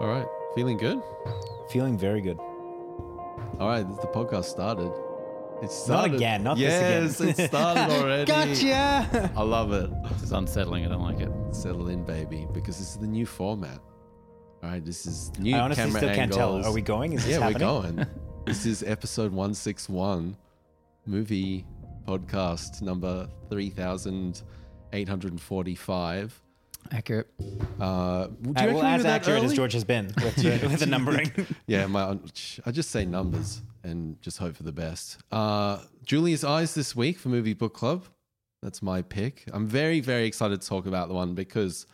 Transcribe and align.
All 0.00 0.08
right. 0.08 0.26
Feeling 0.54 0.76
good? 0.76 1.00
Feeling 1.70 1.96
very 1.96 2.20
good. 2.20 2.38
All 2.38 3.56
right. 3.68 3.88
The 3.88 4.06
podcast 4.08 4.44
started. 4.44 4.92
It's 5.62 5.88
Not 5.88 6.00
started. 6.00 6.16
again, 6.16 6.42
not 6.42 6.58
yes, 6.58 7.16
this 7.16 7.20
again. 7.20 7.28
Yes, 7.28 7.38
it 7.38 7.48
started 7.48 7.90
already. 8.02 8.26
Gotcha. 8.26 9.30
I 9.34 9.42
love 9.42 9.72
it. 9.72 9.90
This 10.12 10.24
is 10.24 10.32
unsettling. 10.32 10.84
I 10.84 10.88
don't 10.88 11.00
like 11.00 11.20
it. 11.20 11.30
Settle 11.50 11.88
in, 11.88 12.04
baby, 12.04 12.46
because 12.52 12.76
this 12.78 12.90
is 12.90 12.98
the 12.98 13.06
new 13.06 13.24
format. 13.24 13.80
All 14.62 14.68
right. 14.68 14.84
This 14.84 15.06
is 15.06 15.32
new 15.38 15.56
I 15.56 15.60
honestly 15.60 15.84
camera 15.84 16.00
still 16.00 16.14
can't 16.14 16.30
tell. 16.30 16.48
angles. 16.48 16.66
Are 16.66 16.72
we 16.74 16.82
going? 16.82 17.14
Is 17.14 17.24
this 17.24 17.38
yeah, 17.38 17.48
happening? 17.48 17.66
we're 17.66 17.80
going. 17.82 18.04
this 18.44 18.66
is 18.66 18.82
episode 18.82 19.32
161, 19.32 20.36
movie 21.06 21.64
podcast 22.06 22.82
number 22.82 23.26
3845. 23.48 26.42
Accurate. 26.92 27.28
Uh, 27.38 27.42
do 27.42 27.52
you 27.52 27.80
Uh, 27.80 28.28
well, 28.40 28.52
we 28.54 28.54
as 28.56 28.74
were 28.74 29.02
that 29.02 29.06
accurate 29.22 29.44
as? 29.44 29.52
George 29.52 29.72
has 29.72 29.84
been 29.84 30.06
with, 30.22 30.36
the, 30.36 30.68
with 30.68 30.80
the 30.80 30.86
numbering. 30.86 31.30
Yeah, 31.66 31.86
my, 31.86 32.18
I 32.64 32.70
just 32.70 32.90
say 32.90 33.04
numbers 33.04 33.62
and 33.84 34.20
just 34.22 34.38
hope 34.38 34.56
for 34.56 34.62
the 34.62 34.72
best. 34.72 35.18
Uh, 35.30 35.78
Julia's 36.04 36.44
Eyes 36.44 36.74
this 36.74 36.94
week 36.96 37.18
for 37.18 37.28
Movie 37.28 37.54
Book 37.54 37.74
Club. 37.74 38.06
That's 38.62 38.82
my 38.82 39.02
pick. 39.02 39.44
I'm 39.52 39.66
very, 39.66 40.00
very 40.00 40.26
excited 40.26 40.60
to 40.60 40.66
talk 40.68 40.86
about 40.86 41.08
the 41.08 41.14
one 41.14 41.34
because 41.34 41.86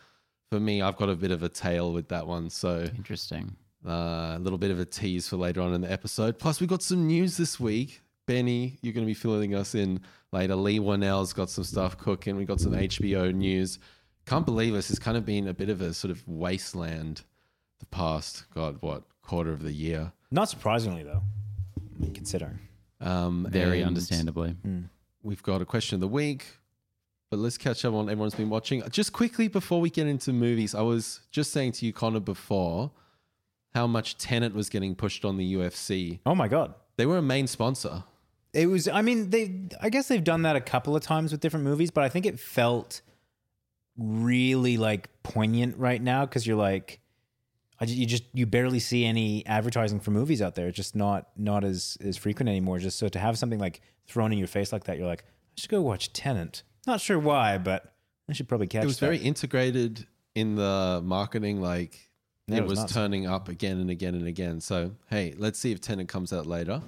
for 0.49 0.59
me, 0.59 0.81
I've 0.81 0.95
got 0.97 1.09
a 1.09 1.15
bit 1.15 1.31
of 1.31 1.43
a 1.43 1.49
tale 1.49 1.91
with 1.93 2.07
that 2.09 2.25
one. 2.25 2.49
So 2.49 2.87
Interesting. 2.97 3.55
uh, 3.85 4.35
a 4.35 4.39
little 4.39 4.57
bit 4.57 4.71
of 4.71 4.79
a 4.79 4.85
tease 4.85 5.27
for 5.27 5.37
later 5.37 5.61
on 5.61 5.73
in 5.73 5.81
the 5.81 5.91
episode. 5.91 6.39
Plus, 6.39 6.61
we 6.61 6.67
got 6.67 6.81
some 6.81 7.05
news 7.07 7.37
this 7.37 7.59
week. 7.59 8.01
Benny, 8.25 8.77
you're 8.81 8.93
going 8.93 9.05
to 9.05 9.09
be 9.09 9.13
filling 9.13 9.53
us 9.53 9.75
in 9.75 9.99
later. 10.31 10.55
Leigh 10.55 10.79
Whannell's 10.79 11.33
got 11.33 11.49
some 11.49 11.65
stuff 11.65 11.97
cooking. 11.97 12.37
We 12.37 12.45
got 12.45 12.61
some 12.61 12.71
HBO 12.71 13.33
news. 13.33 13.79
Can't 14.25 14.45
believe 14.45 14.73
this 14.73 14.87
has 14.87 14.99
kind 14.99 15.17
of 15.17 15.25
been 15.25 15.47
a 15.47 15.53
bit 15.53 15.69
of 15.69 15.81
a 15.81 15.93
sort 15.93 16.11
of 16.11 16.27
wasteland 16.27 17.23
the 17.79 17.85
past, 17.87 18.45
God, 18.53 18.77
what, 18.81 19.03
quarter 19.21 19.51
of 19.51 19.61
the 19.61 19.73
year. 19.73 20.13
Not 20.31 20.49
surprisingly, 20.49 21.03
though, 21.03 21.21
I 21.77 22.01
mean, 22.01 22.13
considering. 22.13 22.59
Um, 23.01 23.45
Very 23.49 23.79
and 23.79 23.87
understandably. 23.87 24.55
We've 25.21 25.43
got 25.43 25.61
a 25.61 25.65
question 25.65 25.95
of 25.95 26.01
the 26.01 26.07
week, 26.07 26.45
but 27.29 27.39
let's 27.39 27.57
catch 27.57 27.83
up 27.85 27.93
on 27.93 28.09
everyone's 28.09 28.35
been 28.35 28.49
watching. 28.49 28.83
Just 28.89 29.13
quickly 29.13 29.47
before 29.47 29.81
we 29.81 29.89
get 29.89 30.07
into 30.07 30.31
movies, 30.31 30.73
I 30.73 30.81
was 30.81 31.21
just 31.31 31.51
saying 31.51 31.73
to 31.73 31.85
you, 31.85 31.93
Connor, 31.93 32.19
before 32.19 32.91
how 33.73 33.87
much 33.87 34.17
Tenet 34.17 34.53
was 34.53 34.69
getting 34.69 34.95
pushed 34.95 35.25
on 35.25 35.37
the 35.37 35.55
UFC. 35.55 36.19
Oh 36.25 36.35
my 36.35 36.47
god. 36.47 36.73
They 36.95 37.05
were 37.05 37.17
a 37.17 37.23
main 37.23 37.47
sponsor. 37.47 38.03
It 38.53 38.67
was. 38.67 38.87
I 38.87 39.01
mean, 39.01 39.31
they. 39.31 39.61
I 39.81 39.89
guess 39.89 40.07
they've 40.07 40.23
done 40.23 40.43
that 40.43 40.55
a 40.55 40.61
couple 40.61 40.95
of 40.95 41.01
times 41.01 41.31
with 41.31 41.41
different 41.41 41.65
movies, 41.65 41.89
but 41.89 42.03
I 42.03 42.09
think 42.09 42.27
it 42.27 42.39
felt 42.39 43.01
really 43.97 44.77
like 44.77 45.09
poignant 45.23 45.77
right 45.77 46.01
now 46.01 46.25
because 46.25 46.45
you're 46.47 46.57
like, 46.57 46.99
I 47.79 47.85
you 47.85 48.05
just 48.05 48.23
you 48.33 48.45
barely 48.45 48.79
see 48.79 49.05
any 49.05 49.45
advertising 49.45 49.99
for 49.99 50.11
movies 50.11 50.41
out 50.41 50.55
there. 50.55 50.67
It's 50.67 50.77
just 50.77 50.95
not 50.95 51.27
not 51.35 51.63
as 51.63 51.97
as 52.03 52.17
frequent 52.17 52.49
anymore. 52.49 52.79
Just 52.79 52.97
so 52.97 53.09
to 53.09 53.19
have 53.19 53.37
something 53.37 53.59
like 53.59 53.81
thrown 54.07 54.31
in 54.31 54.37
your 54.37 54.47
face 54.47 54.71
like 54.71 54.85
that, 54.85 54.97
you're 54.97 55.07
like, 55.07 55.23
I 55.23 55.61
should 55.61 55.69
go 55.69 55.81
watch 55.81 56.13
Tenet. 56.13 56.63
Not 56.87 57.01
sure 57.01 57.19
why, 57.19 57.57
but 57.57 57.93
I 58.29 58.33
should 58.33 58.47
probably 58.47 58.67
catch. 58.67 58.81
it 58.81 58.85
It 58.85 58.87
was 58.87 58.99
that. 58.99 59.05
very 59.05 59.17
integrated 59.17 60.07
in 60.35 60.55
the 60.55 61.01
marketing. 61.03 61.61
Like 61.61 62.09
it 62.47 62.57
it 62.57 62.65
was 62.65 62.81
was, 62.81 62.91
turning 62.91 63.27
up 63.27 63.49
again 63.49 63.79
and 63.79 63.89
again 63.89 64.15
and 64.15 64.27
again. 64.27 64.61
So 64.61 64.91
hey, 65.09 65.33
let's 65.37 65.59
see 65.59 65.71
if 65.71 65.81
Tenet 65.81 66.07
comes 66.07 66.31
out 66.31 66.45
later. 66.45 66.81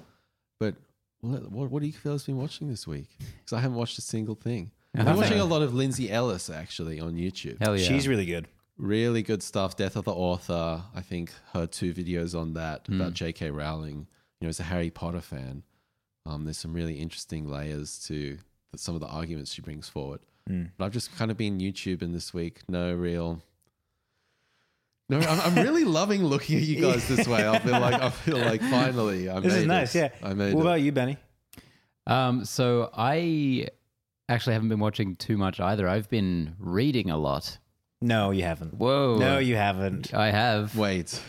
But 0.58 0.76
what 1.20 1.50
what, 1.50 1.70
what 1.70 1.80
do 1.82 1.86
you 1.86 1.92
fellas 1.92 2.24
been 2.24 2.36
watching 2.36 2.68
this 2.68 2.86
week? 2.86 3.08
Because 3.18 3.52
I 3.52 3.60
haven't 3.60 3.76
watched 3.76 3.98
a 3.98 4.02
single 4.02 4.34
thing. 4.34 4.70
I'm 4.98 5.04
Nothing. 5.04 5.20
watching 5.20 5.40
a 5.40 5.44
lot 5.44 5.62
of 5.62 5.74
Lindsay 5.74 6.10
Ellis 6.10 6.48
actually 6.50 7.00
on 7.00 7.14
YouTube. 7.14 7.60
Hell 7.60 7.76
yeah. 7.76 7.86
She's 7.86 8.06
really 8.08 8.26
good. 8.26 8.46
Really 8.78 9.22
good 9.22 9.42
stuff. 9.42 9.76
Death 9.76 9.96
of 9.96 10.04
the 10.04 10.12
Author. 10.12 10.82
I 10.94 11.00
think 11.00 11.32
her 11.54 11.66
two 11.66 11.92
videos 11.94 12.38
on 12.38 12.54
that 12.54 12.86
Hmm. 12.86 13.00
about 13.00 13.14
J.K. 13.14 13.50
Rowling. 13.50 14.06
You 14.40 14.46
know, 14.46 14.48
as 14.50 14.60
a 14.60 14.64
Harry 14.64 14.90
Potter 14.90 15.20
fan, 15.22 15.62
um, 16.26 16.44
there's 16.44 16.58
some 16.58 16.74
really 16.74 16.94
interesting 17.00 17.48
layers 17.48 17.98
to 18.06 18.36
the, 18.72 18.78
some 18.78 18.94
of 18.94 19.00
the 19.00 19.06
arguments 19.06 19.52
she 19.54 19.62
brings 19.62 19.88
forward. 19.88 20.20
Hmm. 20.46 20.64
But 20.76 20.84
I've 20.86 20.92
just 20.92 21.16
kind 21.16 21.30
of 21.30 21.36
been 21.38 21.58
YouTubing 21.58 22.12
this 22.12 22.34
week. 22.34 22.60
No 22.68 22.92
real. 22.94 23.40
No, 25.08 25.20
I'm, 25.20 25.40
I'm 25.40 25.54
really 25.64 25.84
loving 26.00 26.24
looking 26.24 26.56
at 26.58 26.62
you 26.64 26.80
guys 26.82 27.06
this 27.08 27.26
way. 27.26 27.48
I 27.48 27.58
feel 27.60 27.72
like 27.80 27.94
I 28.02 28.10
feel 28.10 28.38
like 28.38 28.60
finally 28.60 29.28
I 29.28 29.40
This 29.40 29.52
made 29.54 29.60
is 29.60 29.66
nice. 29.66 29.94
it. 29.94 30.12
Yeah. 30.20 30.28
I 30.28 30.34
made 30.34 30.52
What 30.54 30.60
it. 30.60 30.66
about 30.66 30.80
you, 30.82 30.92
Benny? 30.92 31.16
Um, 32.06 32.44
so 32.44 32.90
I 32.94 33.68
actually 34.28 34.54
haven't 34.54 34.68
been 34.68 34.80
watching 34.80 35.16
too 35.16 35.36
much 35.36 35.60
either. 35.60 35.88
I've 35.88 36.08
been 36.10 36.54
reading 36.58 37.10
a 37.10 37.16
lot. 37.18 37.58
No, 38.02 38.30
you 38.30 38.42
haven't. 38.42 38.74
Whoa. 38.74 39.16
No, 39.18 39.38
you 39.38 39.56
haven't. 39.56 40.12
I 40.14 40.30
have. 40.30 40.76
Wait, 40.76 41.20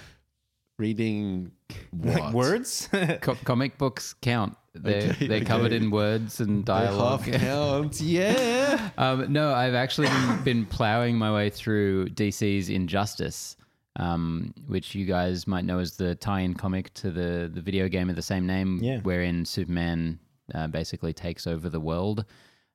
reading 0.77 1.51
Like 1.93 2.23
what? 2.23 2.33
words? 2.33 2.89
Co- 3.21 3.35
comic 3.43 3.77
books 3.77 4.13
count. 4.21 4.55
They're, 4.73 5.09
Okay, 5.11 5.27
they're 5.27 5.43
covered 5.45 5.73
in 5.73 5.89
words 5.89 6.39
and 6.39 6.59
They 6.63 6.71
dialogue. 6.73 7.21
half 7.21 7.41
count. 7.41 7.99
Yeah. 8.01 8.89
Um, 8.97 9.31
no, 9.33 9.51
I've 9.53 9.73
actually 9.73 10.07
been, 10.07 10.43
been 10.43 10.65
plowing 10.65 11.17
my 11.17 11.33
way 11.33 11.49
through 11.49 12.09
DC's 12.09 12.69
Injustice, 12.69 13.55
um, 13.95 14.53
which 14.67 14.93
you 14.93 15.05
guys 15.05 15.47
might 15.47 15.65
know 15.65 15.79
as 15.79 15.97
the 15.97 16.13
tie-in 16.15 16.53
comic 16.53 16.93
to 16.95 17.09
the 17.11 17.49
the 17.51 17.61
video 17.61 17.87
game 17.87 18.07
of 18.09 18.15
the 18.15 18.21
same 18.21 18.45
name, 18.45 18.79
Yeah. 18.83 18.99
wherein 18.99 19.45
Superman 19.45 20.19
uh, 20.53 20.67
basically 20.67 21.11
takes 21.13 21.47
over 21.47 21.69
the 21.69 21.79
world. 21.79 22.25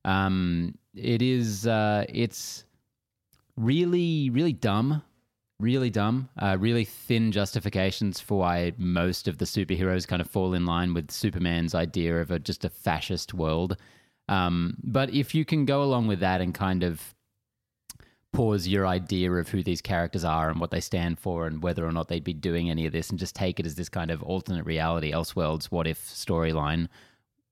Um, 0.04 0.76
it 0.94 1.22
is 1.22 1.66
uh, 1.66 2.04
it's 2.08 2.64
really 3.56 4.30
really 4.30 4.52
dumb. 4.52 5.02
Really 5.60 5.90
dumb, 5.90 6.28
uh, 6.40 6.56
really 6.58 6.84
thin 6.84 7.30
justifications 7.30 8.18
for 8.18 8.40
why 8.40 8.72
most 8.78 9.28
of 9.28 9.38
the 9.38 9.44
superheroes 9.44 10.08
kind 10.08 10.20
of 10.20 10.28
fall 10.28 10.54
in 10.54 10.66
line 10.66 10.92
with 10.92 11.12
Superman's 11.12 11.72
idea 11.72 12.20
of 12.20 12.32
a, 12.32 12.40
just 12.40 12.64
a 12.64 12.68
fascist 12.68 13.32
world. 13.32 13.76
Um, 14.28 14.76
but 14.82 15.14
if 15.14 15.36
you 15.36 15.44
can 15.44 15.64
go 15.64 15.84
along 15.84 16.08
with 16.08 16.18
that 16.18 16.40
and 16.40 16.52
kind 16.52 16.82
of 16.82 17.14
pause 18.32 18.66
your 18.66 18.88
idea 18.88 19.30
of 19.30 19.50
who 19.50 19.62
these 19.62 19.80
characters 19.80 20.24
are 20.24 20.50
and 20.50 20.58
what 20.58 20.72
they 20.72 20.80
stand 20.80 21.20
for 21.20 21.46
and 21.46 21.62
whether 21.62 21.86
or 21.86 21.92
not 21.92 22.08
they'd 22.08 22.24
be 22.24 22.32
doing 22.32 22.68
any 22.68 22.84
of 22.84 22.92
this 22.92 23.10
and 23.10 23.18
just 23.20 23.36
take 23.36 23.60
it 23.60 23.66
as 23.66 23.76
this 23.76 23.88
kind 23.88 24.10
of 24.10 24.20
alternate 24.24 24.66
reality, 24.66 25.12
Elseworlds, 25.12 25.66
what 25.66 25.86
if 25.86 26.00
storyline, 26.08 26.88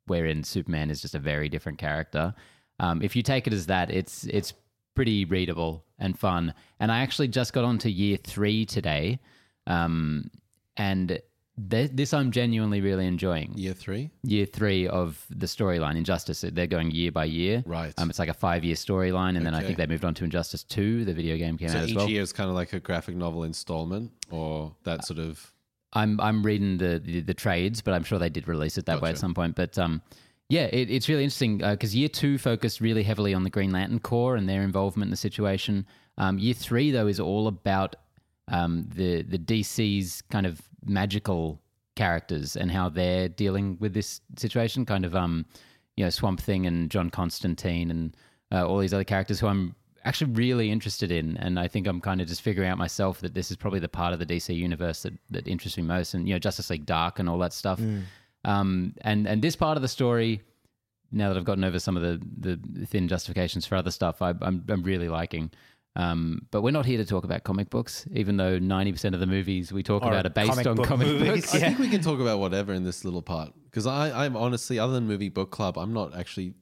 wherein 0.07 0.43
Superman 0.45 0.91
is 0.91 1.01
just 1.01 1.15
a 1.15 1.19
very 1.19 1.49
different 1.49 1.79
character. 1.79 2.35
Um, 2.79 3.03
if 3.03 3.15
you 3.17 3.23
take 3.23 3.47
it 3.47 3.53
as 3.53 3.67
that, 3.67 3.91
it's 3.91 4.25
it's 4.25 4.53
pretty 4.95 5.25
readable 5.25 5.85
and 5.99 6.19
fun. 6.19 6.55
And 6.81 6.91
I 6.91 7.01
actually 7.01 7.29
just 7.29 7.53
got 7.53 7.65
onto 7.65 7.89
year 7.89 8.17
three 8.17 8.65
today, 8.67 9.21
um, 9.67 10.31
and 10.77 11.21
th- 11.71 11.91
this 11.93 12.15
I'm 12.15 12.31
genuinely 12.33 12.81
really 12.81 13.07
enjoying 13.07 13.53
Year 13.57 13.75
three. 13.75 14.11
year 14.23 14.47
three 14.47 14.89
of 14.89 15.25
the 15.31 15.47
storyline 15.47 15.97
Injustice. 15.97 16.41
They're 16.41 16.67
going 16.67 16.91
year 16.91 17.13
by 17.13 17.27
year. 17.27 17.63
Right. 17.67 17.93
Um, 17.99 18.09
it's 18.11 18.19
like 18.19 18.29
a 18.31 18.35
five 18.35 18.65
year 18.65 18.75
storyline, 18.77 19.37
and 19.37 19.45
then 19.45 19.55
I 19.55 19.63
think 19.63 19.77
they 19.77 19.87
moved 19.87 20.05
on 20.05 20.15
to 20.15 20.25
Injustice 20.25 20.65
Two. 20.65 21.05
The 21.05 21.13
video 21.15 21.37
game 21.37 21.59
came 21.59 21.69
So 21.69 21.79
out 21.79 21.85
as 21.85 21.91
each 21.91 21.97
well. 21.97 22.09
year 22.09 22.23
is 22.23 22.33
kind 22.33 22.49
of 22.49 22.57
like 22.57 22.73
a 22.73 22.81
graphic 22.81 23.15
novel 23.17 23.45
installment, 23.45 24.11
or 24.31 24.75
that 24.85 25.05
sort 25.05 25.19
of. 25.19 25.53
I'm 25.93 26.21
I'm 26.21 26.43
reading 26.43 26.79
the, 26.79 27.01
the 27.05 27.21
the 27.21 27.35
trades, 27.35 27.81
but 27.83 27.95
I'm 27.95 28.05
sure 28.05 28.19
they 28.19 28.31
did 28.31 28.47
release 28.49 28.79
it 28.79 28.87
that 28.87 29.01
way 29.01 29.11
at 29.11 29.19
some 29.19 29.35
point. 29.35 29.57
But 29.57 29.79
um, 29.79 30.03
yeah, 30.49 30.65
it, 30.73 30.91
it's 30.91 31.09
really 31.09 31.25
interesting 31.25 31.59
because 31.59 31.95
year 31.95 32.09
two 32.09 32.39
focused 32.39 32.81
really 32.81 33.03
heavily 33.03 33.35
on 33.35 33.45
the 33.45 33.51
Green 33.51 33.73
Lantern 33.73 34.01
Corps 34.01 34.37
and 34.37 34.49
their 34.49 34.63
involvement 34.63 35.09
in 35.09 35.11
the 35.11 35.17
situation. 35.17 35.87
Um, 36.19 36.39
year 36.39 36.55
three 36.55 36.91
though 36.91 37.07
is 37.07 37.19
all 37.19 37.49
about 37.49 37.97
um, 38.49 38.89
the 38.95 39.23
the 39.23 39.39
DC's 39.39 40.23
kind 40.31 40.47
of 40.47 40.61
magical 40.85 41.61
characters 41.97 42.57
and 42.57 42.71
how 42.71 42.89
they're 42.89 43.29
dealing 43.29 43.77
with 43.81 43.93
this 43.93 44.21
situation. 44.37 44.87
Kind 44.87 45.05
of 45.05 45.17
um, 45.17 45.45
you 45.97 46.05
know, 46.05 46.11
Swamp 46.11 46.41
Thing 46.41 46.67
and 46.67 46.91
John 46.91 47.11
Constantine 47.11 47.91
and 47.91 48.17
uh, 48.53 48.67
all 48.67 48.79
these 48.79 48.95
other 48.95 49.05
characters 49.05 49.41
who 49.41 49.49
I'm 49.49 49.75
actually 50.05 50.33
really 50.33 50.71
interested 50.71 51.11
in. 51.11 51.37
And 51.37 51.59
I 51.59 51.69
think 51.69 51.87
I'm 51.87 52.01
kind 52.01 52.21
of 52.21 52.29
just 52.29 52.43
figuring 52.43 52.69
out 52.69 52.79
myself 52.79 53.21
that 53.21 53.35
this 53.35 53.51
is 53.51 53.57
probably 53.57 53.81
the 53.81 53.89
part 53.89 54.13
of 54.13 54.19
the 54.19 54.27
DC 54.27 54.55
universe 54.55 55.03
that, 55.03 55.15
that 55.31 55.49
interests 55.49 55.77
me 55.77 55.85
most. 55.85 56.15
And, 56.15 56.29
you 56.29 56.35
know, 56.35 56.39
Justice 56.39 56.71
League 56.71 56.87
Dark 56.87 57.19
and 57.19 57.29
all 57.29 57.39
that 57.39 57.53
stuff. 57.53 57.81
Um, 58.45 58.95
and, 59.03 59.27
and 59.27 59.43
this 59.43 59.57
part 59.57 59.77
of 59.77 59.83
the 59.83 59.89
story, 59.89 60.43
now 61.13 61.29
that 61.29 61.37
I've 61.37 61.45
gotten 61.45 61.65
over 61.65 61.79
some 61.79 61.97
of 61.97 62.03
the, 62.03 62.21
the 62.39 62.87
thin 62.87 63.09
justifications 63.09 63.67
for 63.67 63.77
other 63.77 63.91
stuff, 63.91 64.23
I, 64.23 64.31
I'm, 64.41 64.65
I'm 64.69 64.83
really 64.83 65.09
liking. 65.09 65.51
Um, 65.97 66.47
but 66.51 66.63
we're 66.63 66.71
not 66.71 66.87
here 66.87 66.99
to 66.99 67.05
talk 67.05 67.25
about 67.25 67.43
comic 67.43 67.69
books, 67.69 68.07
even 68.13 68.37
though 68.37 68.59
90% 68.59 69.13
of 69.13 69.21
the 69.21 69.27
movies 69.27 69.73
we 69.73 69.83
talk 69.83 70.03
Are 70.03 70.13
about 70.13 70.27
are 70.27 70.31
based 70.31 70.51
comic 70.51 70.67
on 70.67 70.77
book 70.77 70.87
comic 70.87 71.09
movies. 71.09 71.43
books. 71.43 71.55
I 71.55 71.59
think 71.59 71.79
we 71.79 71.89
can 71.89 72.01
talk 72.01 72.21
about 72.21 72.39
whatever 72.39 72.73
in 72.73 72.85
this 72.85 73.05
little 73.05 73.23
part 73.23 73.53
because 73.65 73.87
I, 73.87 74.25
I'm 74.25 74.37
honestly, 74.37 74.79
other 74.79 74.93
than 74.93 75.07
movie 75.07 75.29
book 75.29 75.51
club, 75.51 75.77
I'm 75.77 75.93
not 75.93 76.17
actually 76.17 76.55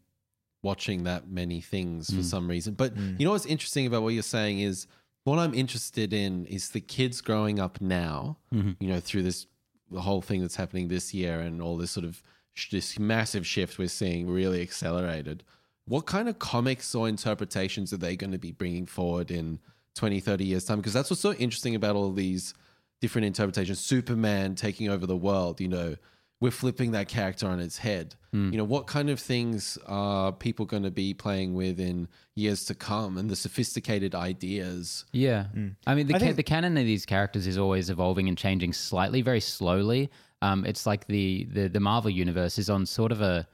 watching 0.62 1.04
that 1.04 1.28
many 1.28 1.60
things 1.60 2.08
for 2.10 2.20
mm. 2.20 2.24
some 2.24 2.48
reason. 2.48 2.74
But 2.74 2.94
mm. 2.94 3.18
you 3.18 3.24
know 3.24 3.32
what's 3.32 3.46
interesting 3.46 3.86
about 3.86 4.02
what 4.02 4.14
you're 4.14 4.22
saying 4.22 4.60
is 4.60 4.86
what 5.24 5.38
I'm 5.38 5.54
interested 5.54 6.12
in 6.12 6.46
is 6.46 6.70
the 6.70 6.80
kids 6.80 7.20
growing 7.20 7.60
up 7.60 7.80
now. 7.80 8.38
Mm-hmm. 8.52 8.72
You 8.80 8.88
know, 8.88 9.00
through 9.00 9.22
this 9.22 9.46
the 9.90 10.00
whole 10.00 10.20
thing 10.20 10.40
that's 10.40 10.56
happening 10.56 10.88
this 10.88 11.14
year 11.14 11.40
and 11.40 11.62
all 11.62 11.76
this 11.76 11.90
sort 11.90 12.04
of 12.04 12.22
sh- 12.54 12.70
this 12.70 12.98
massive 12.98 13.46
shift 13.46 13.78
we're 13.78 13.88
seeing 13.88 14.28
really 14.28 14.60
accelerated. 14.62 15.44
What 15.86 16.04
kind 16.06 16.28
of 16.28 16.38
comics 16.38 16.94
or 16.94 17.08
interpretations 17.08 17.92
are 17.92 17.96
they 17.96 18.16
going 18.16 18.32
to 18.32 18.38
be 18.38 18.52
bringing 18.52 18.84
forward 18.84 19.30
in 19.30 19.58
20, 19.94 20.20
30 20.20 20.44
years 20.44 20.64
time? 20.64 20.78
Because 20.78 20.92
that's 20.92 21.08
what's 21.08 21.22
so 21.22 21.32
interesting 21.34 21.74
about 21.74 21.96
all 21.96 22.12
these 22.12 22.52
different 23.00 23.26
interpretations. 23.26 23.80
Superman 23.80 24.54
taking 24.54 24.90
over 24.90 25.06
the 25.06 25.16
world, 25.16 25.60
you 25.60 25.68
know, 25.68 25.96
we're 26.40 26.52
flipping 26.52 26.92
that 26.92 27.08
character 27.08 27.48
on 27.48 27.58
its 27.58 27.78
head. 27.78 28.14
Hmm. 28.32 28.52
You 28.52 28.58
know, 28.58 28.64
what 28.64 28.86
kind 28.86 29.10
of 29.10 29.18
things 29.18 29.76
are 29.86 30.30
people 30.32 30.66
going 30.66 30.84
to 30.84 30.90
be 30.90 31.12
playing 31.14 31.54
with 31.54 31.80
in 31.80 32.06
years 32.36 32.64
to 32.66 32.74
come 32.74 33.18
and 33.18 33.28
the 33.28 33.34
sophisticated 33.36 34.14
ideas? 34.14 35.04
Yeah, 35.12 35.46
I 35.86 35.94
mean 35.94 36.06
the 36.06 36.14
I 36.14 36.18
ca- 36.18 36.24
think- 36.26 36.36
the 36.36 36.42
canon 36.44 36.76
of 36.76 36.84
these 36.84 37.04
characters 37.06 37.46
is 37.46 37.58
always 37.58 37.90
evolving 37.90 38.28
and 38.28 38.38
changing 38.38 38.72
slightly, 38.72 39.22
very 39.22 39.40
slowly. 39.40 40.10
Um, 40.40 40.64
it's 40.64 40.86
like 40.86 41.06
the, 41.08 41.48
the 41.50 41.68
the 41.68 41.80
Marvel 41.80 42.10
universe 42.10 42.58
is 42.58 42.70
on 42.70 42.86
sort 42.86 43.10
of 43.10 43.20
a, 43.20 43.46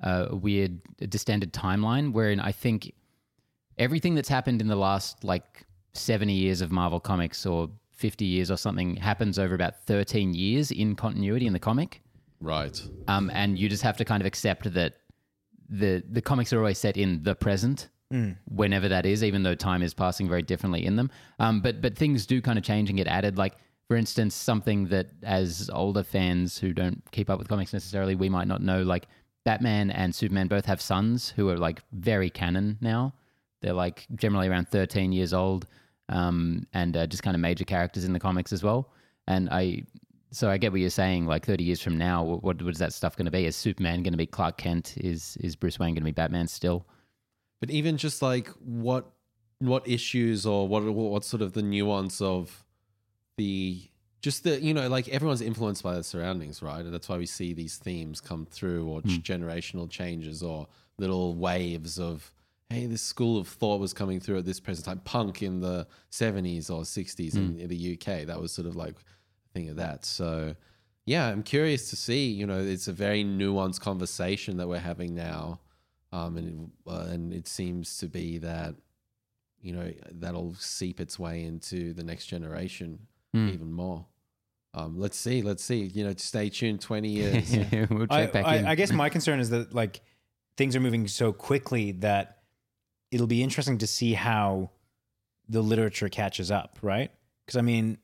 a 0.00 0.34
weird 0.34 0.80
distended 1.08 1.52
timeline, 1.52 2.12
wherein 2.12 2.40
I 2.40 2.50
think 2.50 2.92
everything 3.78 4.14
that's 4.16 4.28
happened 4.28 4.60
in 4.60 4.66
the 4.66 4.76
last 4.76 5.22
like 5.22 5.64
seventy 5.92 6.32
years 6.34 6.60
of 6.60 6.72
Marvel 6.72 6.98
comics 6.98 7.46
or 7.46 7.70
fifty 7.92 8.24
years 8.24 8.50
or 8.50 8.56
something 8.56 8.96
happens 8.96 9.38
over 9.38 9.54
about 9.54 9.80
thirteen 9.84 10.34
years 10.34 10.72
in 10.72 10.96
continuity 10.96 11.46
in 11.46 11.52
the 11.52 11.60
comic. 11.60 12.00
Right. 12.40 12.80
um, 13.08 13.30
and 13.32 13.58
you 13.58 13.68
just 13.68 13.82
have 13.82 13.96
to 13.98 14.04
kind 14.04 14.22
of 14.22 14.26
accept 14.26 14.72
that 14.74 14.94
the 15.68 16.02
the 16.10 16.20
comics 16.20 16.52
are 16.52 16.58
always 16.58 16.78
set 16.78 16.96
in 16.96 17.22
the 17.22 17.34
present, 17.34 17.88
whenever 18.48 18.88
that 18.88 19.06
is, 19.06 19.24
even 19.24 19.42
though 19.42 19.54
time 19.56 19.82
is 19.82 19.92
passing 19.94 20.28
very 20.28 20.42
differently 20.42 20.84
in 20.86 20.94
them. 20.96 21.10
Um, 21.38 21.60
but 21.62 21.80
but 21.80 21.96
things 21.96 22.26
do 22.26 22.40
kind 22.40 22.58
of 22.58 22.64
change 22.64 22.88
and 22.90 22.96
get 22.96 23.06
added. 23.08 23.38
Like 23.38 23.54
for 23.88 23.96
instance, 23.96 24.34
something 24.34 24.86
that 24.88 25.08
as 25.22 25.68
older 25.72 26.02
fans 26.04 26.58
who 26.58 26.72
don't 26.72 27.02
keep 27.10 27.28
up 27.28 27.38
with 27.38 27.48
comics 27.48 27.72
necessarily, 27.72 28.14
we 28.14 28.28
might 28.28 28.46
not 28.46 28.62
know. 28.62 28.82
Like 28.82 29.08
Batman 29.44 29.90
and 29.90 30.14
Superman 30.14 30.48
both 30.48 30.66
have 30.66 30.80
sons 30.80 31.30
who 31.30 31.48
are 31.48 31.58
like 31.58 31.82
very 31.92 32.30
canon 32.30 32.78
now. 32.80 33.14
They're 33.62 33.72
like 33.72 34.06
generally 34.14 34.48
around 34.48 34.68
thirteen 34.68 35.12
years 35.12 35.32
old, 35.32 35.66
um, 36.08 36.66
and 36.72 36.96
uh, 36.96 37.06
just 37.06 37.22
kind 37.22 37.34
of 37.34 37.40
major 37.40 37.64
characters 37.64 38.04
in 38.04 38.12
the 38.12 38.20
comics 38.20 38.52
as 38.52 38.62
well. 38.62 38.90
And 39.26 39.48
I 39.50 39.84
so 40.34 40.50
I 40.50 40.58
get 40.58 40.72
what 40.72 40.80
you're 40.80 40.90
saying. 40.90 41.26
Like 41.26 41.46
30 41.46 41.62
years 41.62 41.80
from 41.80 41.96
now, 41.96 42.24
what, 42.24 42.42
what 42.42 42.60
is 42.60 42.78
that 42.78 42.92
stuff 42.92 43.16
going 43.16 43.26
to 43.26 43.30
be? 43.30 43.46
Is 43.46 43.54
Superman 43.54 44.02
going 44.02 44.12
to 44.12 44.18
be 44.18 44.26
Clark 44.26 44.58
Kent? 44.58 44.94
Is 44.96 45.36
is 45.40 45.54
Bruce 45.54 45.78
Wayne 45.78 45.94
going 45.94 46.02
to 46.02 46.04
be 46.04 46.10
Batman 46.12 46.48
still? 46.48 46.86
But 47.60 47.70
even 47.70 47.96
just 47.96 48.20
like 48.20 48.48
what 48.58 49.10
what 49.58 49.86
issues 49.88 50.44
or 50.44 50.66
what 50.66 50.82
what 50.82 51.24
sort 51.24 51.40
of 51.40 51.52
the 51.52 51.62
nuance 51.62 52.20
of 52.20 52.64
the 53.36 53.88
just 54.22 54.42
the 54.42 54.60
you 54.60 54.74
know 54.74 54.88
like 54.88 55.08
everyone's 55.08 55.40
influenced 55.40 55.82
by 55.84 55.94
their 55.94 56.02
surroundings, 56.02 56.62
right? 56.62 56.84
And 56.84 56.92
that's 56.92 57.08
why 57.08 57.16
we 57.16 57.26
see 57.26 57.52
these 57.52 57.76
themes 57.76 58.20
come 58.20 58.44
through 58.44 58.88
or 58.88 59.00
hmm. 59.00 59.08
ch- 59.08 59.22
generational 59.22 59.88
changes 59.88 60.42
or 60.42 60.66
little 60.98 61.34
waves 61.34 61.98
of 61.98 62.32
hey, 62.70 62.86
this 62.86 63.02
school 63.02 63.38
of 63.38 63.46
thought 63.46 63.78
was 63.78 63.92
coming 63.92 64.18
through 64.18 64.38
at 64.38 64.46
this 64.46 64.58
present 64.58 64.86
time. 64.86 64.98
Punk 65.04 65.42
in 65.42 65.60
the 65.60 65.86
70s 66.10 66.70
or 66.70 66.82
60s 66.82 67.32
hmm. 67.32 67.38
in, 67.38 67.60
in 67.60 67.68
the 67.68 67.92
UK, 67.92 68.26
that 68.26 68.40
was 68.40 68.50
sort 68.50 68.66
of 68.66 68.74
like 68.74 68.96
thing 69.54 69.70
of 69.70 69.76
that. 69.76 70.04
So 70.04 70.54
yeah, 71.06 71.28
I'm 71.28 71.42
curious 71.42 71.88
to 71.90 71.96
see. 71.96 72.26
You 72.28 72.46
know, 72.46 72.58
it's 72.60 72.88
a 72.88 72.92
very 72.92 73.24
nuanced 73.24 73.80
conversation 73.80 74.56
that 74.58 74.68
we're 74.68 74.78
having 74.78 75.14
now, 75.14 75.60
um, 76.12 76.36
and 76.36 76.70
it, 76.86 76.90
uh, 76.90 77.06
and 77.10 77.32
it 77.32 77.46
seems 77.48 77.96
to 77.98 78.06
be 78.08 78.38
that 78.38 78.74
you 79.62 79.72
know 79.72 79.90
that'll 80.10 80.54
seep 80.58 81.00
its 81.00 81.18
way 81.18 81.44
into 81.44 81.94
the 81.94 82.04
next 82.04 82.26
generation 82.26 82.98
Hmm. 83.32 83.48
even 83.48 83.72
more. 83.72 84.06
Um, 84.74 84.98
let's 84.98 85.16
see, 85.16 85.42
let's 85.42 85.62
see. 85.64 85.82
You 85.92 86.04
know, 86.04 86.14
stay 86.16 86.48
tuned. 86.50 86.80
Twenty 86.80 87.08
years. 87.20 87.50
we'll 87.90 88.06
check 88.06 88.10
I, 88.10 88.26
back 88.26 88.46
I, 88.46 88.56
in. 88.56 88.66
I 88.66 88.74
guess 88.74 88.92
my 88.92 89.08
concern 89.16 89.40
is 89.40 89.50
that 89.50 89.74
like 89.74 90.00
things 90.56 90.76
are 90.76 90.80
moving 90.80 91.08
so 91.08 91.32
quickly 91.32 91.92
that 91.92 92.38
it'll 93.10 93.26
be 93.26 93.42
interesting 93.42 93.78
to 93.78 93.86
see 93.86 94.12
how 94.14 94.70
the 95.48 95.60
literature 95.62 96.08
catches 96.08 96.50
up, 96.50 96.78
right? 96.80 97.10
Because 97.44 97.56
I 97.58 97.62
mean, 97.62 97.98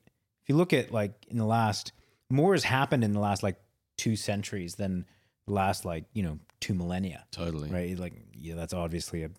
you 0.51 0.57
look 0.57 0.73
at 0.73 0.91
like 0.91 1.13
in 1.29 1.37
the 1.37 1.45
last 1.45 1.93
more 2.29 2.53
has 2.53 2.63
happened 2.63 3.03
in 3.03 3.13
the 3.13 3.19
last 3.19 3.41
like 3.43 3.57
two 3.97 4.15
centuries 4.15 4.75
than 4.75 5.05
the 5.47 5.53
last 5.53 5.85
like 5.85 6.05
you 6.13 6.23
know 6.23 6.39
two 6.59 6.73
millennia, 6.73 7.25
totally. 7.31 7.69
right? 7.69 7.97
Like 7.97 8.13
yeah, 8.35 8.55
that's 8.55 8.73
obviously 8.73 9.23
a 9.23 9.29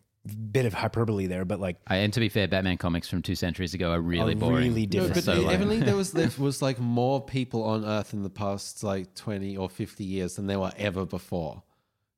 bit 0.52 0.66
of 0.66 0.72
hyperbole 0.72 1.26
there, 1.26 1.44
but 1.44 1.58
like 1.60 1.76
I, 1.86 1.96
and 1.96 2.12
to 2.12 2.20
be 2.20 2.28
fair, 2.28 2.46
Batman 2.48 2.76
comics 2.78 3.08
from 3.08 3.22
two 3.22 3.34
centuries 3.34 3.74
ago 3.74 3.90
are 3.90 4.00
really 4.00 4.32
are 4.32 4.36
boring. 4.36 4.68
really 4.68 4.86
No, 4.86 4.90
different. 5.08 5.14
but 5.14 5.24
So, 5.24 5.34
like- 5.40 5.54
evidently 5.54 5.80
there 5.80 5.96
was 5.96 6.12
there 6.12 6.30
was 6.38 6.62
like 6.62 6.78
more 6.78 7.20
people 7.24 7.64
on 7.64 7.84
Earth 7.84 8.12
in 8.12 8.22
the 8.22 8.30
past 8.30 8.82
like 8.84 9.14
twenty 9.14 9.56
or 9.56 9.68
fifty 9.68 10.04
years 10.04 10.36
than 10.36 10.46
there 10.46 10.60
were 10.60 10.72
ever 10.76 11.04
before. 11.06 11.62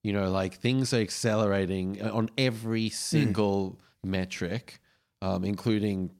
You 0.03 0.13
know, 0.13 0.31
like 0.31 0.55
things 0.57 0.93
are 0.93 1.01
accelerating 1.01 2.03
on 2.03 2.29
every 2.37 2.91
single 2.91 3.81
metric, 4.03 4.81
um, 5.23 5.45
including 5.45 6.11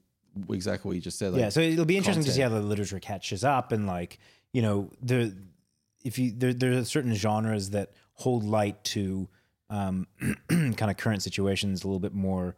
exactly 0.49 0.89
what 0.89 0.95
you 0.95 1.01
just 1.01 1.17
said. 1.17 1.33
Like, 1.33 1.41
yeah, 1.41 1.49
so 1.49 1.59
it'll 1.61 1.85
be 1.85 1.97
interesting 1.97 2.23
to 2.25 2.31
see 2.31 2.41
how 2.41 2.49
the 2.49 2.61
literature 2.61 2.99
catches 2.99 3.43
up 3.43 3.71
and 3.71 3.87
like 3.87 4.19
you 4.53 4.61
know 4.61 4.91
the 5.01 5.35
if 6.03 6.19
you 6.19 6.31
there 6.35 6.53
there 6.53 6.73
are 6.73 6.85
certain 6.85 7.13
genres 7.13 7.71
that 7.71 7.91
hold 8.13 8.43
light 8.43 8.83
to 8.83 9.27
um, 9.69 10.07
kind 10.49 10.89
of 10.89 10.97
current 10.97 11.23
situations 11.23 11.83
a 11.83 11.87
little 11.87 11.99
bit 11.99 12.13
more 12.13 12.55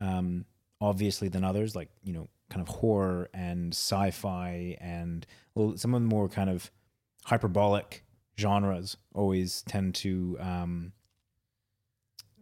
um, 0.00 0.44
obviously 0.80 1.28
than 1.28 1.44
others, 1.44 1.74
like 1.74 1.88
you 2.02 2.12
know 2.12 2.28
kind 2.50 2.66
of 2.66 2.68
horror 2.68 3.28
and 3.34 3.72
sci-fi 3.72 4.76
and 4.80 5.26
well, 5.54 5.76
some 5.76 5.94
of 5.94 6.00
the 6.00 6.08
more 6.08 6.28
kind 6.28 6.48
of 6.48 6.70
hyperbolic 7.24 8.04
genres 8.38 8.96
always 9.14 9.62
tend 9.62 9.94
to 9.94 10.36
um, 10.40 10.92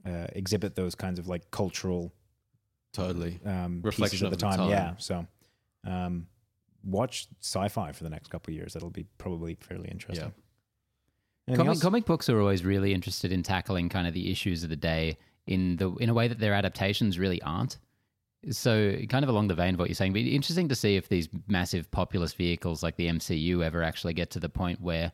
uh, 0.06 0.26
exhibit 0.32 0.76
those 0.76 0.94
kinds 0.94 1.18
of 1.18 1.26
like 1.26 1.50
cultural 1.50 2.12
totally. 2.96 3.40
um, 3.44 3.82
pieces 3.82 3.84
Reflection 3.84 4.26
of 4.26 4.30
the 4.30 4.34
of 4.34 4.52
the 4.52 4.56
time. 4.56 4.58
time. 4.58 4.70
Yeah. 4.70 4.94
So, 4.98 5.26
um, 5.84 6.26
watch 6.84 7.28
sci-fi 7.40 7.92
for 7.92 8.04
the 8.04 8.10
next 8.10 8.28
couple 8.28 8.52
of 8.52 8.56
years. 8.56 8.72
That'll 8.72 8.90
be 8.90 9.06
probably 9.18 9.56
fairly 9.60 9.88
interesting. 9.88 10.32
Anything 11.48 11.66
Comic, 11.66 11.80
comic 11.80 12.04
books 12.06 12.28
are 12.28 12.40
always 12.40 12.64
really 12.64 12.92
interested 12.92 13.30
in 13.30 13.42
tackling 13.42 13.88
kind 13.88 14.08
of 14.08 14.14
the 14.14 14.30
issues 14.32 14.64
of 14.64 14.70
the 14.70 14.76
day 14.76 15.16
in 15.46 15.76
the 15.76 15.92
in 15.96 16.08
a 16.08 16.14
way 16.14 16.26
that 16.28 16.40
their 16.40 16.54
adaptations 16.54 17.18
really 17.18 17.40
aren't. 17.42 17.78
So, 18.50 18.96
kind 19.08 19.24
of 19.24 19.28
along 19.28 19.48
the 19.48 19.54
vein 19.54 19.74
of 19.74 19.80
what 19.80 19.88
you're 19.88 19.94
saying, 19.94 20.12
but 20.12 20.20
interesting 20.22 20.68
to 20.68 20.74
see 20.74 20.96
if 20.96 21.08
these 21.08 21.28
massive 21.48 21.90
populist 21.90 22.36
vehicles 22.36 22.82
like 22.82 22.96
the 22.96 23.06
MCU 23.06 23.64
ever 23.64 23.82
actually 23.82 24.14
get 24.14 24.30
to 24.32 24.40
the 24.40 24.48
point 24.48 24.80
where, 24.80 25.10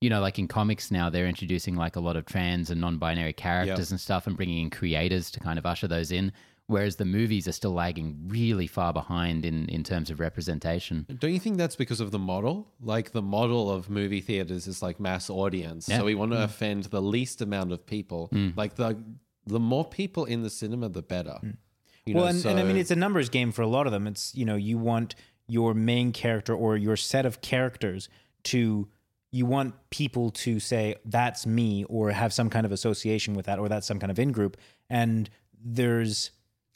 you 0.00 0.10
know, 0.10 0.20
like 0.20 0.38
in 0.38 0.46
comics 0.46 0.90
now, 0.90 1.10
they're 1.10 1.26
introducing 1.26 1.74
like 1.74 1.96
a 1.96 2.00
lot 2.00 2.16
of 2.16 2.26
trans 2.26 2.70
and 2.70 2.80
non-binary 2.80 3.32
characters 3.32 3.90
and 3.90 4.00
stuff, 4.00 4.26
and 4.26 4.36
bringing 4.36 4.62
in 4.62 4.70
creators 4.70 5.30
to 5.32 5.40
kind 5.40 5.58
of 5.58 5.66
usher 5.66 5.88
those 5.88 6.12
in. 6.12 6.32
Whereas 6.68 6.96
the 6.96 7.04
movies 7.04 7.46
are 7.46 7.52
still 7.52 7.72
lagging 7.72 8.24
really 8.26 8.66
far 8.66 8.92
behind 8.92 9.44
in 9.44 9.68
in 9.68 9.84
terms 9.84 10.10
of 10.10 10.18
representation. 10.18 11.06
Don't 11.20 11.32
you 11.32 11.38
think 11.38 11.58
that's 11.58 11.76
because 11.76 12.00
of 12.00 12.10
the 12.10 12.18
model? 12.18 12.66
Like 12.80 13.12
the 13.12 13.22
model 13.22 13.70
of 13.70 13.88
movie 13.88 14.20
theaters 14.20 14.66
is 14.66 14.82
like 14.82 14.98
mass 14.98 15.30
audience. 15.30 15.88
Yeah. 15.88 15.98
So 15.98 16.04
we 16.04 16.16
want 16.16 16.32
to 16.32 16.38
mm. 16.38 16.44
offend 16.44 16.84
the 16.84 17.00
least 17.00 17.40
amount 17.40 17.72
of 17.72 17.86
people. 17.86 18.30
Mm. 18.32 18.56
Like 18.56 18.74
the 18.74 18.98
the 19.46 19.60
more 19.60 19.84
people 19.84 20.24
in 20.24 20.42
the 20.42 20.50
cinema, 20.50 20.88
the 20.88 21.02
better. 21.02 21.38
Mm. 21.42 21.56
You 22.04 22.14
well, 22.14 22.24
know, 22.24 22.30
and, 22.30 22.46
and 22.46 22.60
I 22.60 22.62
mean, 22.64 22.76
it's 22.76 22.90
a 22.90 22.96
numbers 22.96 23.28
game 23.28 23.52
for 23.52 23.62
a 23.62 23.66
lot 23.68 23.86
of 23.86 23.92
them. 23.92 24.06
It's 24.08 24.34
you 24.34 24.44
know, 24.44 24.56
you 24.56 24.76
want 24.76 25.14
your 25.48 25.74
main 25.74 26.12
character 26.12 26.54
or 26.54 26.76
your 26.76 26.96
set 26.96 27.26
of 27.26 27.40
characters 27.40 28.08
to 28.44 28.88
you 29.32 29.46
want 29.46 29.74
people 29.90 30.30
to 30.30 30.58
say 30.58 30.96
that's 31.04 31.46
me 31.46 31.84
or 31.84 32.10
have 32.10 32.32
some 32.32 32.48
kind 32.48 32.64
of 32.64 32.72
association 32.72 33.34
with 33.34 33.46
that 33.46 33.58
or 33.58 33.68
that's 33.68 33.86
some 33.86 33.98
kind 33.98 34.10
of 34.10 34.18
in 34.18 34.32
group 34.32 34.56
and 34.88 35.28
there's 35.62 36.30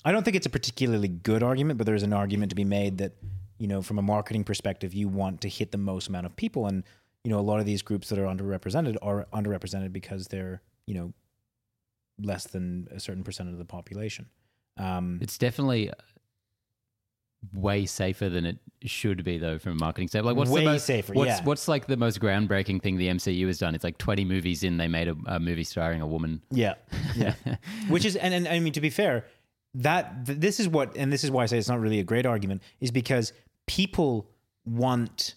I 0.04 0.12
don't 0.12 0.22
think 0.24 0.36
it's 0.36 0.46
a 0.46 0.50
particularly 0.50 1.08
good 1.08 1.42
argument 1.42 1.78
but 1.78 1.86
there's 1.86 2.02
an 2.02 2.12
argument 2.12 2.50
to 2.50 2.56
be 2.56 2.64
made 2.64 2.98
that 2.98 3.12
you 3.58 3.66
know 3.66 3.82
from 3.82 3.98
a 3.98 4.02
marketing 4.02 4.44
perspective 4.44 4.94
you 4.94 5.08
want 5.08 5.40
to 5.42 5.48
hit 5.48 5.72
the 5.72 5.78
most 5.78 6.08
amount 6.08 6.26
of 6.26 6.34
people 6.36 6.66
and 6.66 6.84
you 7.24 7.30
know 7.30 7.38
a 7.38 7.42
lot 7.42 7.60
of 7.60 7.66
these 7.66 7.82
groups 7.82 8.08
that 8.08 8.18
are 8.18 8.26
underrepresented 8.26 8.96
are 9.02 9.26
underrepresented 9.32 9.92
because 9.92 10.28
they're 10.28 10.62
you 10.86 10.94
know 10.94 11.12
less 12.22 12.44
than 12.44 12.88
a 12.90 13.00
certain 13.00 13.24
percent 13.24 13.48
of 13.48 13.58
the 13.58 13.64
population 13.64 14.26
um 14.76 15.18
It's 15.20 15.38
definitely 15.38 15.90
way 17.54 17.86
safer 17.86 18.28
than 18.28 18.44
it 18.44 18.58
should 18.82 19.24
be, 19.24 19.38
though, 19.38 19.58
from 19.58 19.72
a 19.72 19.74
marketing 19.76 20.08
standpoint. 20.08 20.36
Like, 20.36 20.38
what's 20.38 20.50
Way 20.50 20.64
the 20.64 20.72
most, 20.72 20.86
safer, 20.86 21.12
What's 21.12 21.28
yeah. 21.28 21.44
what's 21.44 21.68
like 21.68 21.86
the 21.86 21.96
most 21.96 22.20
groundbreaking 22.20 22.82
thing 22.82 22.96
the 22.96 23.08
MCU 23.08 23.46
has 23.46 23.58
done? 23.58 23.74
It's 23.74 23.84
like 23.84 23.98
twenty 23.98 24.24
movies 24.24 24.62
in, 24.62 24.76
they 24.76 24.88
made 24.88 25.08
a, 25.08 25.16
a 25.26 25.40
movie 25.40 25.64
starring 25.64 26.00
a 26.00 26.06
woman. 26.06 26.42
Yeah, 26.50 26.74
yeah. 27.16 27.34
Which 27.88 28.04
is, 28.04 28.16
and, 28.16 28.34
and 28.34 28.46
I 28.46 28.58
mean, 28.60 28.72
to 28.74 28.80
be 28.80 28.90
fair, 28.90 29.24
that 29.74 30.26
th- 30.26 30.38
this 30.38 30.60
is 30.60 30.68
what, 30.68 30.96
and 30.96 31.12
this 31.12 31.24
is 31.24 31.30
why 31.30 31.42
I 31.42 31.46
say 31.46 31.58
it's 31.58 31.68
not 31.68 31.80
really 31.80 32.00
a 32.00 32.04
great 32.04 32.26
argument, 32.26 32.62
is 32.80 32.90
because 32.90 33.32
people 33.66 34.30
want 34.64 35.34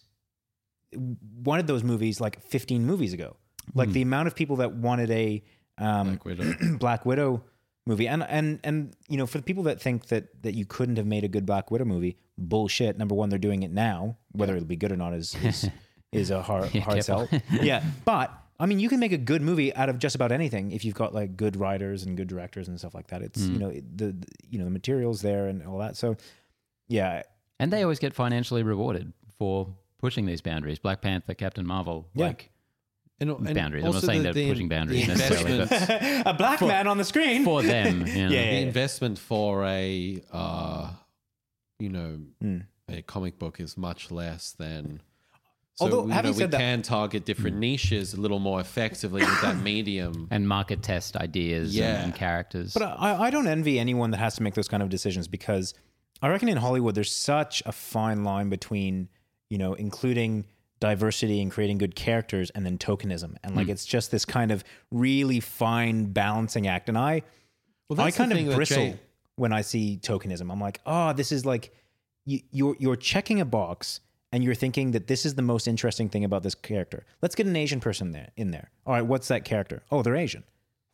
wanted 1.44 1.68
those 1.68 1.84
movies 1.84 2.22
like 2.22 2.42
15 2.42 2.86
movies 2.86 3.14
ago. 3.14 3.36
Like 3.74 3.90
the 3.92 4.02
amount 4.02 4.28
of 4.28 4.36
people 4.36 4.58
that 4.58 4.74
wanted 4.74 5.10
a 5.12 5.44
um, 5.78 6.08
Black 6.16 6.26
Widow. 6.26 6.54
Black 6.80 7.06
Widow 7.06 7.44
movie, 7.88 8.08
and 8.08 8.24
and 8.24 8.60
and 8.64 8.96
you 9.08 9.18
know, 9.18 9.26
for 9.26 9.38
the 9.38 9.44
people 9.44 9.64
that 9.64 9.82
think 9.82 10.08
that 10.08 10.44
that 10.44 10.54
you 10.54 10.66
couldn't 10.66 10.98
have 10.98 11.08
made 11.08 11.24
a 11.24 11.28
good 11.28 11.46
Black 11.46 11.72
Widow 11.72 11.86
movie, 11.86 12.18
bullshit. 12.38 12.98
Number 12.98 13.16
one, 13.16 13.30
they're 13.30 13.40
doing 13.40 13.64
it 13.64 13.72
now. 13.72 14.18
Whether 14.34 14.56
it'll 14.56 14.68
be 14.68 14.76
good 14.76 14.92
or 14.92 14.98
not 14.98 15.14
is 15.14 15.34
is, 15.44 15.70
is 16.12 16.30
a 16.30 16.42
hard 16.42 16.74
Yeah, 16.76 16.82
hard 16.82 17.04
sell. 17.04 17.30
yeah, 17.52 17.84
but 18.06 18.32
I 18.60 18.66
mean, 18.68 18.80
you 18.80 18.88
can 18.90 19.00
make 19.00 19.12
a 19.12 19.18
good 19.18 19.42
movie 19.42 19.74
out 19.76 19.90
of 19.90 19.98
just 20.00 20.16
about 20.16 20.32
anything 20.32 20.72
if 20.72 20.86
you've 20.86 20.96
got 20.96 21.14
like 21.14 21.36
good 21.36 21.56
writers 21.56 22.04
and 22.04 22.16
good 22.16 22.28
directors 22.28 22.68
and 22.68 22.78
stuff 22.80 22.94
like 22.94 23.08
that. 23.08 23.22
It's 23.22 23.42
Mm. 23.42 23.54
you 23.54 23.60
know 23.60 23.72
the, 23.72 24.06
the 24.12 24.28
you 24.50 24.60
know 24.60 24.66
the 24.66 24.72
materials 24.72 25.22
there 25.22 25.48
and 25.48 25.66
all 25.66 25.80
that. 25.80 25.98
So 25.98 26.16
yeah, 26.88 27.24
And 27.60 27.72
they 27.74 27.82
always 27.84 28.00
get 28.00 28.14
financially 28.14 28.62
rewarded 28.64 29.14
for 29.40 29.68
pushing 30.00 30.26
these 30.26 30.42
boundaries. 30.42 30.80
Black 30.80 31.02
Panther, 31.02 31.34
Captain 31.34 31.66
Marvel, 31.66 32.08
Yeah. 32.14 32.28
like 32.28 32.52
And, 33.20 33.30
and 33.30 33.56
boundaries. 33.56 33.86
I'm 33.86 33.92
not 33.94 34.04
saying 34.04 34.20
the- 34.20 34.24
they're 34.26 34.34
the- 34.34 34.50
pushing 34.50 34.70
boundaries 34.70 35.08
necessarily, 35.08 35.66
but 35.66 35.72
a 36.28 36.34
black 36.38 36.62
man 36.62 36.88
on 36.88 36.98
the 36.98 37.06
screen. 37.06 37.44
for 37.46 37.62
them, 37.64 38.00
you 38.08 38.14
know. 38.14 38.20
Yeah, 38.22 38.28
the 38.28 38.34
yeah, 38.36 38.42
yeah. 38.52 38.60
investment 38.60 39.18
for 39.18 39.66
a 39.66 40.22
uh, 40.32 40.92
you 41.80 41.90
know 41.90 42.20
Mm. 42.44 42.66
a 42.90 43.02
comic 43.02 43.40
book 43.40 43.60
is 43.60 43.78
much 43.78 44.12
less 44.12 44.52
than. 44.52 45.02
So, 45.76 45.86
Although, 45.86 46.08
having 46.08 46.32
know, 46.32 46.36
we 46.36 46.40
said 46.40 46.52
that- 46.52 46.60
can 46.60 46.82
target 46.84 47.26
different 47.26 47.56
hmm. 47.56 47.62
niches 47.62 48.14
a 48.14 48.22
little 48.22 48.40
more 48.40 48.60
effectively 48.60 49.22
with 49.22 49.42
that 49.42 49.58
medium. 49.64 50.28
and 50.30 50.48
market 50.48 50.84
test 50.84 51.16
ideas 51.18 51.76
Yeah. 51.76 51.96
and, 51.96 52.04
and 52.06 52.16
characters. 52.16 52.74
But 52.74 52.84
I, 52.84 53.24
I 53.24 53.30
don't 53.32 53.48
envy 53.48 53.80
anyone 53.80 54.12
that 54.12 54.18
has 54.18 54.36
to 54.36 54.44
make 54.44 54.54
those 54.54 54.68
kind 54.68 54.84
of 54.84 54.90
decisions 54.90 55.28
because 55.28 55.74
I 56.22 56.30
reckon 56.30 56.48
in 56.48 56.58
Hollywood 56.58 56.94
there's 56.96 57.12
such 57.12 57.64
a 57.66 57.72
fine 57.72 58.24
line 58.24 58.50
between 58.50 59.10
you 59.50 59.58
know 59.58 59.74
including 59.74 60.46
diversity 60.80 61.42
and 61.42 61.50
creating 61.50 61.78
good 61.78 61.96
characters 61.96 62.50
and 62.52 62.66
then 62.66 62.78
tokenism 62.78 63.36
and 63.44 63.56
like 63.56 63.66
hmm. 63.66 63.72
it's 63.72 63.86
just 63.86 64.12
this 64.12 64.26
kind 64.26 64.52
of 64.52 64.64
really 64.92 65.40
fine 65.40 66.06
balancing 66.12 66.68
act 66.68 66.88
and 66.90 66.98
I 66.98 67.24
Well, 67.90 68.00
I 68.02 68.12
kind 68.12 68.32
of 68.32 68.56
bristle 68.56 68.78
Jay- 68.78 69.00
when 69.36 69.52
I 69.54 69.62
see 69.62 70.00
tokenism. 70.02 70.52
I'm 70.52 70.60
like, 70.60 70.82
oh, 70.86 71.14
this 71.14 71.32
is 71.32 71.46
like 71.46 71.74
you, 72.26 72.42
you're 72.52 72.76
you're 72.80 72.96
checking 72.96 73.42
a 73.42 73.46
box 73.46 74.00
and 74.34 74.44
you're 74.44 74.56
thinking 74.56 74.92
that 74.92 75.06
this 75.08 75.26
is 75.26 75.36
the 75.36 75.44
most 75.44 75.68
interesting 75.68 76.10
thing 76.10 76.26
about 76.26 76.42
this 76.42 76.56
character. 76.56 77.06
Let's 77.22 77.36
get 77.36 77.46
an 77.46 77.56
Asian 77.56 77.80
person 77.80 78.12
there 78.12 78.32
in 78.36 78.50
there. 78.50 78.72
All 78.86 78.94
right, 78.94 79.06
what's 79.06 79.28
that 79.28 79.46
character? 79.46 79.84
Oh, 79.92 80.02
they're 80.02 80.16
Asian. 80.16 80.44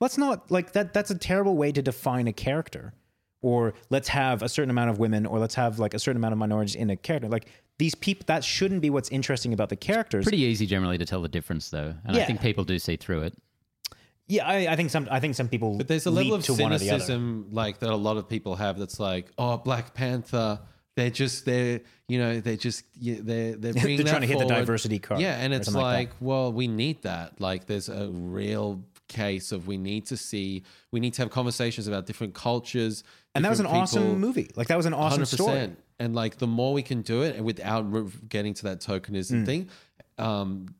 Let's 0.01 0.17
not 0.17 0.51
like 0.51 0.73
that. 0.73 0.93
That's 0.93 1.09
a 1.09 1.17
terrible 1.17 1.55
way 1.55 1.71
to 1.71 1.81
define 1.81 2.27
a 2.27 2.33
character. 2.33 2.93
Or 3.41 3.73
let's 3.89 4.09
have 4.09 4.41
a 4.43 4.49
certain 4.49 4.69
amount 4.69 4.89
of 4.89 4.99
women, 4.99 5.25
or 5.25 5.39
let's 5.39 5.55
have 5.55 5.79
like 5.79 5.93
a 5.93 5.99
certain 5.99 6.17
amount 6.17 6.33
of 6.33 6.37
minorities 6.37 6.75
in 6.75 6.89
a 6.89 6.97
character. 6.97 7.29
Like 7.29 7.47
these 7.77 7.95
people, 7.95 8.25
that 8.27 8.43
shouldn't 8.43 8.81
be 8.81 8.89
what's 8.89 9.09
interesting 9.09 9.53
about 9.53 9.69
the 9.69 9.77
characters. 9.77 10.25
Pretty 10.25 10.41
easy 10.41 10.65
generally 10.65 10.97
to 10.97 11.05
tell 11.05 11.21
the 11.21 11.29
difference, 11.29 11.69
though, 11.69 11.95
and 12.03 12.17
I 12.17 12.25
think 12.25 12.41
people 12.41 12.65
do 12.65 12.77
see 12.77 12.97
through 12.97 13.21
it. 13.23 13.33
yeah, 14.27 14.45
I, 14.45 14.73
I 14.73 14.75
think 14.75 14.89
some. 14.89 15.07
I 15.09 15.21
think 15.21 15.35
some 15.35 15.47
people. 15.47 15.77
But 15.77 15.87
there's 15.87 16.05
a 16.05 16.11
level 16.11 16.33
of 16.33 16.43
to 16.43 16.53
one 16.53 16.73
or 16.73 16.77
the 16.77 16.89
other. 16.89 16.99
cynicism 16.99 17.47
like 17.51 17.79
that 17.79 17.89
a 17.89 17.95
lot 17.95 18.17
of 18.17 18.27
people 18.27 18.57
have. 18.57 18.77
That's 18.77 18.99
like, 18.99 19.31
oh, 19.37 19.55
Black 19.55 19.93
Panther. 19.93 20.59
They're 20.99 21.09
just 21.09 21.45
they're 21.45 21.79
you 22.09 22.17
know 22.19 22.39
they're 22.41 22.57
just 22.57 22.83
they're 23.01 23.21
they're 23.55 23.55
They're 23.73 24.03
trying 24.03 24.21
to 24.21 24.27
hit 24.27 24.39
the 24.39 24.45
diversity 24.45 24.99
card 24.99 25.21
Yeah, 25.21 25.37
and 25.39 25.53
it's 25.53 25.73
like, 25.73 25.83
like 25.83 26.09
well, 26.19 26.51
we 26.51 26.67
need 26.67 27.03
that. 27.03 27.39
Like, 27.39 27.65
there's 27.67 27.87
a 27.87 28.09
real 28.09 28.83
case 29.07 29.51
of 29.53 29.65
we 29.65 29.77
need 29.77 30.05
to 30.07 30.17
see, 30.17 30.63
we 30.91 30.99
need 30.99 31.13
to 31.13 31.21
have 31.21 31.31
conversations 31.31 31.87
about 31.87 32.05
different 32.05 32.33
cultures. 32.33 33.03
and 33.33 33.45
that 33.45 33.49
was 33.49 33.59
an 33.61 33.65
different 33.65 33.83
awesome 33.83 34.19
movie. 34.19 34.51
Like 34.55 34.67
that 34.67 34.75
was 34.77 34.85
an 34.85 34.93
awesome 34.93 35.23
story. 35.25 35.71
And 36.01 36.13
like 36.15 36.37
the 36.37 36.47
more 36.47 36.73
we 36.73 36.83
can 36.83 37.01
do 37.01 37.21
it, 37.23 37.35
and 37.37 37.45
without 37.45 37.83
getting 38.27 38.53
to 38.55 38.63
that 38.63 38.79
Mm. 38.81 39.01
tokenism 39.01 39.45
thing, 39.45 39.69
um, 40.17 40.75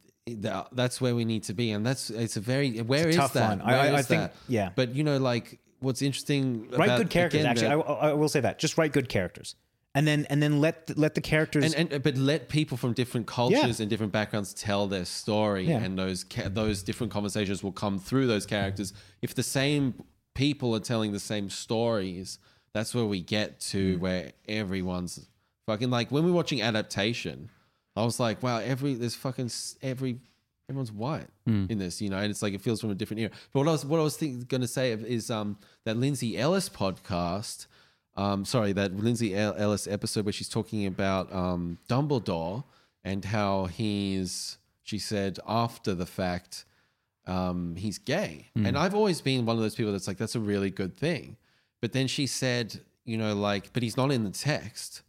that's 0.72 1.00
where 1.02 1.16
we 1.16 1.26
need 1.26 1.44
to 1.44 1.54
be. 1.54 1.72
And 1.72 1.86
that's 1.86 2.10
it's 2.10 2.36
a 2.38 2.42
very 2.42 2.80
where 2.80 3.08
is 3.08 3.16
tough 3.16 3.34
that? 3.34 3.50
one. 3.50 3.62
I- 3.62 3.72
Where 3.72 3.80
I- 3.94 3.96
I 3.96 4.00
is 4.00 4.08
think- 4.08 4.22
that? 4.24 4.36
yeah. 4.48 4.70
But 4.76 4.96
you 4.96 5.04
know, 5.04 5.18
like 5.18 5.60
what's 5.80 6.02
interesting, 6.02 6.70
write 6.72 6.98
good 6.98 7.10
characters. 7.10 7.40
again, 7.42 7.50
actually, 7.52 7.68
I, 7.84 8.10
I 8.10 8.14
will 8.14 8.30
say 8.30 8.42
that. 8.42 8.60
Just 8.60 8.78
write 8.78 8.92
good 8.92 9.08
characters, 9.10 9.56
and 9.96 10.08
then 10.08 10.26
and 10.30 10.42
then 10.42 10.62
let 10.62 10.88
the, 10.88 10.94
let 11.00 11.16
the 11.16 11.22
characters. 11.22 11.74
and, 11.74 11.92
and 11.94 12.04
but 12.04 12.16
let 12.18 12.48
people 12.50 12.78
from 12.78 12.94
different 12.94 13.28
cultures 13.28 13.80
and 13.80 13.90
different 13.90 14.12
backgrounds 14.12 14.54
tell 14.54 14.88
their 14.88 15.06
story, 15.06 15.66
Yeah. 15.68 15.80
and 15.80 15.98
those 15.98 16.24
those 16.52 16.84
different 16.84 17.12
conversations 17.12 17.64
will 17.64 17.72
come 17.72 18.00
through 18.00 18.28
those 18.28 18.46
characters. 18.46 18.94
If 19.22 19.34
the 19.36 19.44
same 19.44 20.04
people 20.36 20.76
are 20.76 20.80
telling 20.80 21.12
the 21.12 21.20
same 21.20 21.50
stories, 21.50 22.40
that's 22.74 22.94
where 22.96 23.06
we 23.06 23.22
get 23.22 23.60
to 23.72 23.98
Mm. 23.98 24.00
where 24.00 24.32
everyone's 24.48 25.28
fucking 25.68 25.90
like 25.90 26.12
when 26.12 26.24
we're 26.24 26.32
watching 26.34 26.62
adaptation. 26.62 27.50
I 27.96 28.04
was 28.06 28.20
like, 28.20 28.42
wow, 28.44 28.60
every 28.60 28.94
there's 28.94 29.16
fucking 29.16 29.50
every 29.82 30.20
everyone's 30.70 30.92
white 30.92 31.28
in 31.48 31.80
this, 31.80 32.00
you 32.00 32.10
know, 32.12 32.18
and 32.20 32.30
it's 32.30 32.44
like 32.44 32.54
it 32.54 32.62
feels 32.62 32.80
from 32.80 32.92
a 32.92 32.96
different 32.96 33.22
era. 33.22 33.32
But 33.52 33.60
what 33.62 33.68
I 33.68 33.72
was 33.72 33.84
what 33.86 34.00
I 34.00 34.04
was 34.04 34.16
think, 34.16 34.48
going 34.48 34.62
to 34.62 34.68
say 34.68 34.92
is 34.92 35.32
um 35.32 35.58
that 35.86 35.98
Lindsay 35.98 36.38
Ellis 36.38 36.70
podcast, 36.70 37.66
um 38.24 38.40
sorry 38.46 38.72
that 38.74 38.90
Lindsay 39.06 39.30
Ellis 39.36 39.88
episode 39.88 40.24
where 40.26 40.34
she's 40.40 40.50
talking 40.58 40.86
about 40.94 41.26
um 41.44 41.78
Dumbledore 41.92 42.64
and 43.04 43.22
how 43.26 43.66
he's 43.66 44.58
she 44.84 45.00
said 45.00 45.40
after 45.48 45.92
the 46.02 46.06
fact 46.06 46.66
um 47.26 47.76
he's 47.84 47.98
gay, 47.98 48.34
and 48.66 48.78
I've 48.78 48.96
always 49.00 49.20
been 49.30 49.46
one 49.46 49.56
of 49.58 49.62
those 49.62 49.76
people 49.76 49.92
that's 49.94 50.08
like 50.08 50.18
that's 50.18 50.36
a 50.36 50.40
really 50.54 50.72
good 50.82 50.94
thing, 50.98 51.38
but 51.82 51.94
then 51.94 52.08
she 52.08 52.26
said 52.28 52.68
you 53.06 53.18
know 53.18 53.34
like 53.50 53.72
but 53.74 53.82
he's 53.84 53.98
not 53.98 54.12
in 54.12 54.24
the 54.24 54.32
text. 54.32 55.02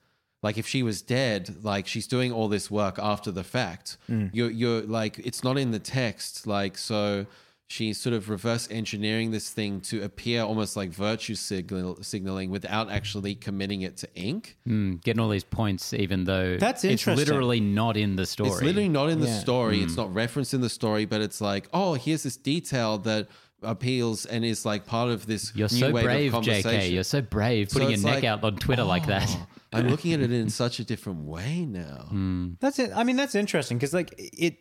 Like 0.42 0.56
if 0.56 0.66
she 0.66 0.82
was 0.82 1.02
dead 1.02 1.42
like 1.70 1.86
she's 1.86 2.06
doing 2.06 2.30
all 2.32 2.48
this 2.48 2.70
work 2.70 2.96
after 2.98 3.30
the 3.30 3.44
fact. 3.44 3.86
You're 4.32 4.50
you're 4.50 4.82
like 4.82 5.18
it's 5.18 5.42
not 5.44 5.56
in 5.58 5.70
the 5.70 5.78
text. 6.00 6.46
Like 6.46 6.78
so 6.78 7.26
she's 7.72 8.00
sort 8.00 8.12
of 8.14 8.28
reverse 8.28 8.66
engineering 8.68 9.30
this 9.30 9.48
thing 9.48 9.80
to 9.80 10.02
appear 10.02 10.42
almost 10.42 10.76
like 10.76 10.90
virtue 10.90 11.36
signal 11.36 11.96
signaling 12.02 12.50
without 12.50 12.90
actually 12.90 13.32
committing 13.36 13.82
it 13.82 13.96
to 13.96 14.08
ink 14.16 14.56
Mm, 14.66 15.00
getting 15.04 15.20
all 15.20 15.28
these 15.28 15.44
points, 15.44 15.92
even 15.94 16.24
though 16.24 16.56
That's 16.56 16.82
it's 16.82 17.06
literally 17.06 17.60
not 17.60 17.96
in 17.96 18.16
the 18.16 18.26
story. 18.26 18.50
it's 18.50 18.60
literally 18.62 18.88
not 18.88 19.08
in 19.08 19.20
the 19.20 19.28
Yeah. 19.28 19.38
story 19.38 19.82
it's 19.82 19.96
not 19.96 20.12
referenced 20.12 20.52
in 20.52 20.60
the 20.62 20.68
story 20.68 21.04
but 21.04 21.20
it's 21.20 21.40
like 21.40 21.68
oh 21.72 21.94
here's 21.94 22.24
this 22.24 22.36
detail 22.36 22.98
that 22.98 23.28
appeals 23.62 24.26
and 24.26 24.44
is 24.44 24.64
like 24.64 24.84
part 24.86 25.10
of 25.10 25.26
this 25.26 25.52
You're 25.54 25.68
new 25.70 25.78
so 25.78 25.90
wave 25.92 26.04
brave, 26.04 26.34
of 26.34 26.42
JK. 26.42 26.46
conversation 26.62 26.94
You're 26.94 27.04
so 27.04 27.20
brave 27.20 27.70
So 27.70 27.74
putting 27.78 27.90
your 27.90 28.00
neck 28.04 28.14
like, 28.16 28.24
out 28.24 28.42
on 28.42 28.56
Twitter 28.56 28.84
like 28.84 29.06
that. 29.06 29.28
oh, 29.28 29.46
I'm 29.72 29.88
looking 29.88 30.12
at 30.14 30.20
it 30.20 30.32
in 30.32 30.48
such 30.50 30.80
a 30.80 30.84
different 30.84 31.20
way 31.24 31.64
now. 31.66 32.08
That's 32.60 32.78
it. 32.80 32.90
I 32.94 33.04
mean, 33.04 33.14
that's 33.16 33.34
interesting 33.36 33.76
because 33.78 33.94
like 33.94 34.12
it. 34.18 34.56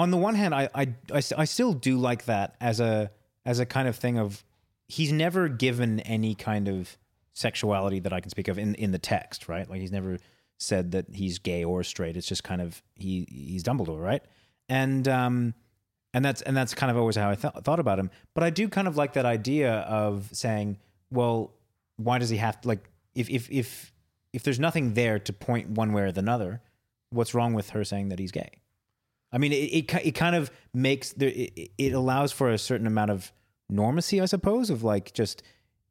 On 0.00 0.10
the 0.10 0.16
one 0.16 0.34
hand, 0.34 0.54
I 0.54 0.66
I 0.74 0.94
I 1.12 1.44
still 1.44 1.74
do 1.74 1.98
like 1.98 2.24
that 2.24 2.56
as 2.58 2.80
a 2.80 3.10
as 3.44 3.58
a 3.58 3.66
kind 3.66 3.86
of 3.86 3.96
thing 3.96 4.18
of 4.18 4.42
he's 4.88 5.12
never 5.12 5.46
given 5.46 6.00
any 6.00 6.34
kind 6.34 6.68
of 6.68 6.96
sexuality 7.34 8.00
that 8.00 8.10
I 8.10 8.20
can 8.20 8.30
speak 8.30 8.48
of 8.48 8.58
in 8.58 8.74
in 8.76 8.92
the 8.92 8.98
text, 8.98 9.46
right? 9.46 9.68
Like 9.68 9.82
he's 9.82 9.92
never 9.92 10.16
said 10.56 10.92
that 10.92 11.04
he's 11.12 11.38
gay 11.38 11.64
or 11.64 11.82
straight. 11.84 12.16
It's 12.16 12.26
just 12.26 12.42
kind 12.42 12.62
of 12.62 12.82
he 12.94 13.26
he's 13.30 13.62
Dumbledore, 13.62 14.02
right? 14.02 14.22
And 14.70 15.06
um 15.06 15.52
and 16.14 16.24
that's 16.24 16.40
and 16.40 16.56
that's 16.56 16.74
kind 16.74 16.90
of 16.90 16.96
always 16.96 17.16
how 17.16 17.28
I 17.28 17.34
th- 17.34 17.52
thought 17.62 17.78
about 17.78 17.98
him. 17.98 18.10
But 18.32 18.42
I 18.42 18.48
do 18.48 18.70
kind 18.70 18.88
of 18.88 18.96
like 18.96 19.12
that 19.12 19.26
idea 19.26 19.80
of 19.80 20.30
saying, 20.32 20.78
well, 21.10 21.52
why 21.98 22.18
does 22.18 22.30
he 22.30 22.38
have 22.38 22.58
to 22.62 22.68
like 22.68 22.88
if 23.14 23.28
if 23.28 23.50
if 23.50 23.92
if 24.32 24.44
there's 24.44 24.58
nothing 24.58 24.94
there 24.94 25.18
to 25.18 25.32
point 25.34 25.68
one 25.68 25.92
way 25.92 26.04
or 26.04 26.12
the 26.12 26.24
other, 26.30 26.62
what's 27.10 27.34
wrong 27.34 27.52
with 27.52 27.68
her 27.70 27.84
saying 27.84 28.08
that 28.08 28.18
he's 28.18 28.32
gay? 28.32 28.59
I 29.32 29.38
mean, 29.38 29.52
it 29.52 29.56
it, 29.90 30.06
it 30.06 30.12
kind 30.14 30.36
of 30.36 30.50
makes 30.74 31.12
there 31.12 31.28
it, 31.30 31.70
it 31.78 31.92
allows 31.92 32.32
for 32.32 32.50
a 32.50 32.58
certain 32.58 32.86
amount 32.86 33.10
of 33.10 33.32
normacy, 33.72 34.20
I 34.22 34.26
suppose, 34.26 34.70
of 34.70 34.82
like 34.82 35.12
just 35.12 35.42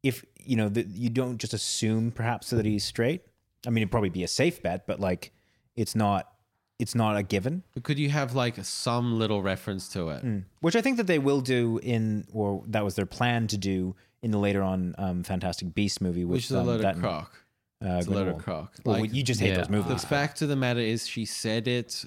if 0.04 0.26
you 0.38 0.56
know 0.56 0.70
that 0.70 0.88
you 0.88 1.10
don't 1.10 1.38
just 1.38 1.54
assume 1.54 2.12
perhaps 2.12 2.50
that 2.52 2.66
he's 2.66 2.84
straight. 2.84 3.22
I 3.68 3.70
mean, 3.70 3.82
it'd 3.82 3.92
probably 3.92 4.10
be 4.10 4.24
a 4.24 4.28
safe 4.28 4.62
bet, 4.62 4.88
but 4.88 5.00
like 5.00 5.32
it's 5.76 5.96
not 5.96 6.32
it's 6.80 6.96
not 6.96 7.18
a 7.18 7.24
given. 7.24 7.64
But 7.74 7.84
could 7.84 8.00
you 8.00 8.10
have 8.10 8.36
like 8.36 8.64
some 8.64 9.20
little 9.20 9.42
reference 9.42 9.90
to 9.90 10.10
it? 10.10 10.24
which 10.62 10.76
I 10.76 10.82
think 10.82 10.98
that 10.98 11.08
they 11.08 11.20
will 11.20 11.42
do 11.42 11.78
in, 11.84 12.26
or 12.34 12.64
that 12.68 12.86
was 12.86 12.96
their 12.96 13.06
plan 13.06 13.48
to 13.48 13.58
do 13.58 13.96
in 14.22 14.32
the 14.32 14.38
later 14.38 14.62
on 14.62 14.96
um, 14.98 15.24
Fantastic 15.24 15.74
Beast 15.74 16.02
movie, 16.02 16.24
with 16.26 16.38
Which 16.38 16.46
is 16.46 16.52
a 16.52 16.60
um, 16.60 16.68
load 16.68 16.82
that 16.82 16.96
of 16.96 17.02
crock. 17.02 17.44
Uh, 17.84 17.96
It's 17.96 18.08
a 18.08 18.12
load 18.12 18.28
of 18.30 18.38
crock. 18.38 18.76
Well, 18.86 19.02
Like, 19.02 19.14
you 19.14 19.24
just 19.24 19.40
hate 19.42 19.50
Yeah. 19.50 19.58
those 19.58 19.70
movies. 19.70 20.02
the 20.02 20.08
fact 20.08 20.42
of 20.42 20.48
the 20.50 20.56
matter 20.58 20.80
is, 20.80 21.06
she 21.08 21.26
said 21.26 21.68
it 21.68 22.06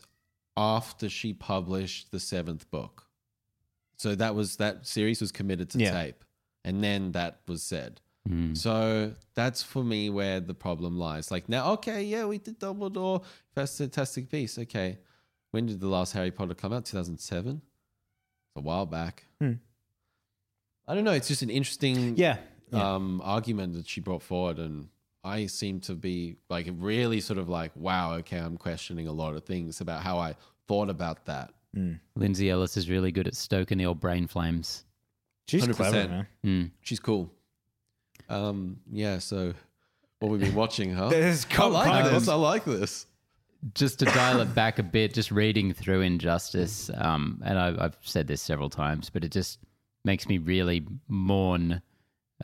after 0.56 1.08
she 1.08 1.32
published 1.32 2.10
the 2.10 2.20
seventh 2.20 2.70
book. 2.70 3.06
So 3.96 4.14
that 4.16 4.34
was 4.34 4.56
that 4.56 4.86
series 4.86 5.20
was 5.20 5.32
committed 5.32 5.70
to 5.70 5.78
Yeah. 5.78 5.92
tape, 5.92 6.24
and 6.64 6.82
then 6.82 7.12
that 7.12 7.40
was 7.46 7.62
said. 7.62 8.00
Mm. 8.28 8.56
So 8.56 9.14
that's 9.34 9.62
for 9.62 9.82
me 9.82 10.10
where 10.10 10.40
the 10.40 10.54
problem 10.54 10.96
lies. 10.98 11.30
Like 11.30 11.48
now, 11.48 11.72
okay, 11.72 12.02
yeah, 12.04 12.24
we 12.24 12.38
did 12.38 12.60
Dumbledore, 12.60 13.24
That's 13.54 13.78
a 13.80 13.84
Fantastic 13.84 14.30
piece. 14.30 14.58
Okay, 14.58 14.98
when 15.50 15.66
did 15.66 15.80
the 15.80 15.88
last 15.88 16.12
Harry 16.12 16.30
Potter 16.30 16.54
come 16.54 16.72
out? 16.72 16.84
Two 16.84 16.96
thousand 16.96 17.18
seven. 17.18 17.62
It's 18.48 18.56
a 18.56 18.60
while 18.60 18.86
back. 18.86 19.24
Hmm. 19.40 19.54
I 20.86 20.94
don't 20.94 21.04
know. 21.04 21.12
It's 21.12 21.28
just 21.28 21.42
an 21.42 21.50
interesting 21.50 22.16
yeah, 22.16 22.38
yeah. 22.72 22.94
um, 22.94 23.20
argument 23.24 23.74
that 23.74 23.88
she 23.88 24.00
brought 24.00 24.22
forward, 24.22 24.58
and 24.58 24.88
I 25.24 25.46
seem 25.46 25.80
to 25.80 25.94
be 25.94 26.36
like 26.48 26.68
really 26.78 27.20
sort 27.20 27.38
of 27.38 27.48
like, 27.48 27.72
wow, 27.76 28.14
okay, 28.14 28.38
I'm 28.38 28.56
questioning 28.56 29.06
a 29.06 29.12
lot 29.12 29.34
of 29.34 29.44
things 29.44 29.80
about 29.80 30.02
how 30.02 30.18
I 30.18 30.34
thought 30.66 30.90
about 30.90 31.24
that. 31.26 31.52
Lindsay 32.16 32.50
Ellis 32.50 32.76
is 32.76 32.90
really 32.90 33.12
good 33.12 33.26
at 33.26 33.34
stoking 33.34 33.78
the 33.78 33.86
old 33.86 34.00
brain 34.00 34.26
flames. 34.26 34.84
she's 35.48 35.66
100%. 35.66 35.74
clever, 35.76 36.08
man. 36.08 36.26
Mm. 36.44 36.70
She's 36.82 37.00
cool. 37.00 37.30
Um, 38.28 38.78
yeah. 38.90 39.18
So 39.18 39.54
what 40.18 40.30
we've 40.30 40.40
been 40.40 40.54
watching, 40.54 40.92
huh? 40.94 41.08
There's 41.10 41.46
I 41.56 41.64
like 41.66 42.10
this. 42.10 42.28
I 42.28 42.34
like 42.34 42.64
this. 42.64 43.06
just 43.74 44.00
to 44.00 44.04
dial 44.06 44.40
it 44.40 44.54
back 44.54 44.78
a 44.78 44.82
bit, 44.82 45.14
just 45.14 45.30
reading 45.30 45.72
through 45.72 46.02
Injustice, 46.02 46.90
um, 46.94 47.40
and 47.44 47.58
I, 47.58 47.84
I've 47.84 47.96
said 48.02 48.26
this 48.26 48.42
several 48.42 48.70
times, 48.70 49.08
but 49.08 49.24
it 49.24 49.32
just 49.32 49.58
makes 50.04 50.28
me 50.28 50.38
really 50.38 50.84
mourn 51.08 51.80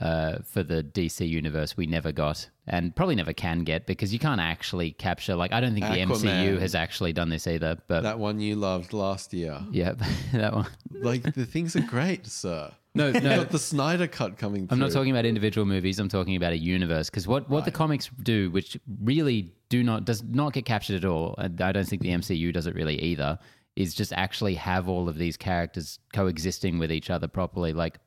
uh, 0.00 0.38
for 0.44 0.62
the 0.62 0.82
DC 0.82 1.28
universe 1.28 1.76
we 1.76 1.86
never 1.86 2.12
got 2.12 2.48
and 2.66 2.94
probably 2.94 3.14
never 3.14 3.32
can 3.32 3.64
get 3.64 3.86
because 3.86 4.12
you 4.12 4.18
can't 4.18 4.40
actually 4.40 4.92
capture. 4.92 5.34
Like, 5.34 5.52
I 5.52 5.60
don't 5.60 5.74
think 5.74 5.86
the 5.86 5.98
MCU 5.98 6.60
has 6.60 6.74
actually 6.74 7.12
done 7.12 7.30
this 7.30 7.46
either. 7.46 7.78
But 7.88 8.02
That 8.02 8.18
one 8.18 8.40
you 8.40 8.56
loved 8.56 8.92
last 8.92 9.32
year. 9.32 9.60
yeah, 9.70 9.94
that 10.32 10.54
one. 10.54 10.68
Like 10.92 11.34
the 11.34 11.46
things 11.46 11.74
are 11.76 11.80
great, 11.80 12.26
sir. 12.26 12.70
No, 12.94 13.12
no. 13.12 13.20
got 13.36 13.50
the 13.50 13.58
Snyder 13.58 14.06
cut 14.08 14.38
coming. 14.38 14.66
I'm 14.70 14.78
not 14.78 14.90
talking 14.90 15.10
about 15.10 15.24
individual 15.24 15.66
movies. 15.66 15.98
I'm 15.98 16.08
talking 16.08 16.36
about 16.36 16.52
a 16.52 16.58
universe. 16.58 17.08
Because 17.08 17.28
what, 17.28 17.48
what 17.48 17.64
the 17.64 17.70
comics 17.70 18.10
do, 18.22 18.50
which 18.50 18.78
really 19.02 19.52
do 19.68 19.84
not 19.84 20.04
does 20.04 20.22
not 20.24 20.52
get 20.52 20.64
captured 20.64 20.96
at 20.96 21.04
all, 21.04 21.34
and 21.38 21.60
I 21.60 21.72
don't 21.72 21.86
think 21.86 22.02
the 22.02 22.08
MCU 22.10 22.52
does 22.52 22.66
it 22.66 22.74
really 22.74 23.00
either, 23.00 23.38
is 23.76 23.94
just 23.94 24.12
actually 24.14 24.54
have 24.54 24.88
all 24.88 25.08
of 25.08 25.16
these 25.16 25.36
characters 25.36 26.00
coexisting 26.12 26.78
with 26.78 26.90
each 26.90 27.10
other 27.10 27.28
properly. 27.28 27.72
Like 27.72 27.98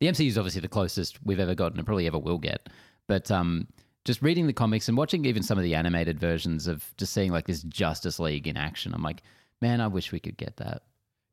the 0.00 0.06
MCU 0.06 0.26
is 0.26 0.38
obviously 0.38 0.60
the 0.60 0.68
closest 0.68 1.18
we've 1.24 1.40
ever 1.40 1.54
gotten, 1.54 1.78
and 1.78 1.86
probably 1.86 2.06
ever 2.06 2.18
will 2.18 2.38
get. 2.38 2.68
But 3.06 3.30
um, 3.30 3.68
just 4.04 4.22
reading 4.22 4.46
the 4.46 4.52
comics 4.52 4.88
and 4.88 4.96
watching 4.96 5.24
even 5.24 5.42
some 5.42 5.58
of 5.58 5.64
the 5.64 5.74
animated 5.74 6.18
versions 6.18 6.66
of 6.66 6.84
just 6.96 7.12
seeing 7.12 7.30
like 7.32 7.46
this 7.46 7.62
Justice 7.62 8.18
League 8.18 8.48
in 8.48 8.56
action, 8.56 8.94
I'm 8.94 9.02
like, 9.02 9.22
man, 9.60 9.80
I 9.80 9.86
wish 9.86 10.10
we 10.12 10.20
could 10.20 10.36
get 10.36 10.56
that. 10.56 10.82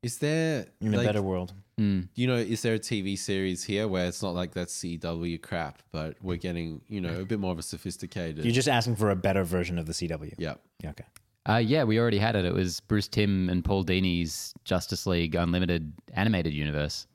Is 0.02 0.18
there 0.18 0.66
In 0.80 0.94
a 0.94 1.02
better 1.02 1.22
world. 1.22 1.54
you 1.76 2.26
know, 2.26 2.36
is 2.36 2.62
there 2.62 2.74
a 2.74 2.78
TV 2.78 3.18
series 3.18 3.64
here 3.64 3.88
where 3.88 4.06
it's 4.06 4.22
not 4.22 4.34
like 4.34 4.52
that 4.54 4.68
CW 4.68 5.40
crap, 5.42 5.82
but 5.90 6.16
we're 6.22 6.36
getting, 6.36 6.82
you 6.88 7.00
know, 7.00 7.20
a 7.20 7.24
bit 7.24 7.40
more 7.40 7.50
of 7.52 7.58
a 7.58 7.62
sophisticated. 7.62 8.44
You're 8.44 8.54
just 8.54 8.68
asking 8.68 8.96
for 8.96 9.10
a 9.10 9.16
better 9.16 9.42
version 9.44 9.78
of 9.78 9.86
the 9.86 9.92
CW. 9.92 10.34
yeah. 10.38 10.54
Yeah, 10.82 10.90
okay. 10.90 11.04
Uh, 11.48 11.56
yeah, 11.56 11.82
we 11.82 11.98
already 11.98 12.18
had 12.18 12.36
it. 12.36 12.44
It 12.44 12.52
was 12.52 12.78
Bruce 12.80 13.08
Timm 13.08 13.48
and 13.48 13.64
Paul 13.64 13.82
Dini's 13.82 14.52
Justice 14.64 15.06
League 15.06 15.34
Unlimited 15.34 15.92
animated 16.12 16.52
universe. 16.52 17.06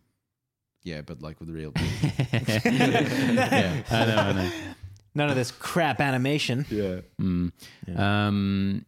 Yeah, 0.84 1.02
but 1.02 1.22
like 1.22 1.40
with 1.40 1.50
real 1.50 1.72
yeah, 2.34 3.84
I 3.90 4.06
know, 4.06 4.16
I 4.18 4.32
know. 4.34 4.52
None 5.16 5.30
of 5.30 5.36
this 5.36 5.52
crap 5.52 6.00
animation. 6.02 6.66
yeah. 6.70 7.02
Um, 7.18 8.86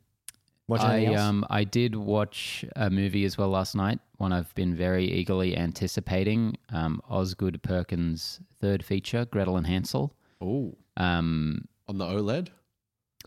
Watch 0.67 0.81
I 0.81 1.05
else? 1.05 1.19
um 1.19 1.45
I 1.51 1.63
did 1.63 1.95
watch 1.95 2.65
a 2.75 2.89
movie 2.89 3.23
as 3.23 3.37
well 3.37 3.49
last 3.49 3.75
night. 3.75 3.99
One 4.17 4.33
I've 4.33 4.53
been 4.55 4.75
very 4.75 5.05
eagerly 5.05 5.55
anticipating. 5.55 6.57
Um, 6.69 7.01
Osgood 7.07 7.61
Perkins' 7.61 8.39
third 8.59 8.83
feature, 8.83 9.25
Gretel 9.25 9.57
and 9.57 9.67
Hansel. 9.67 10.15
Oh, 10.41 10.75
Um, 10.97 11.67
on 11.87 11.99
the 11.99 12.05
OLED. 12.05 12.47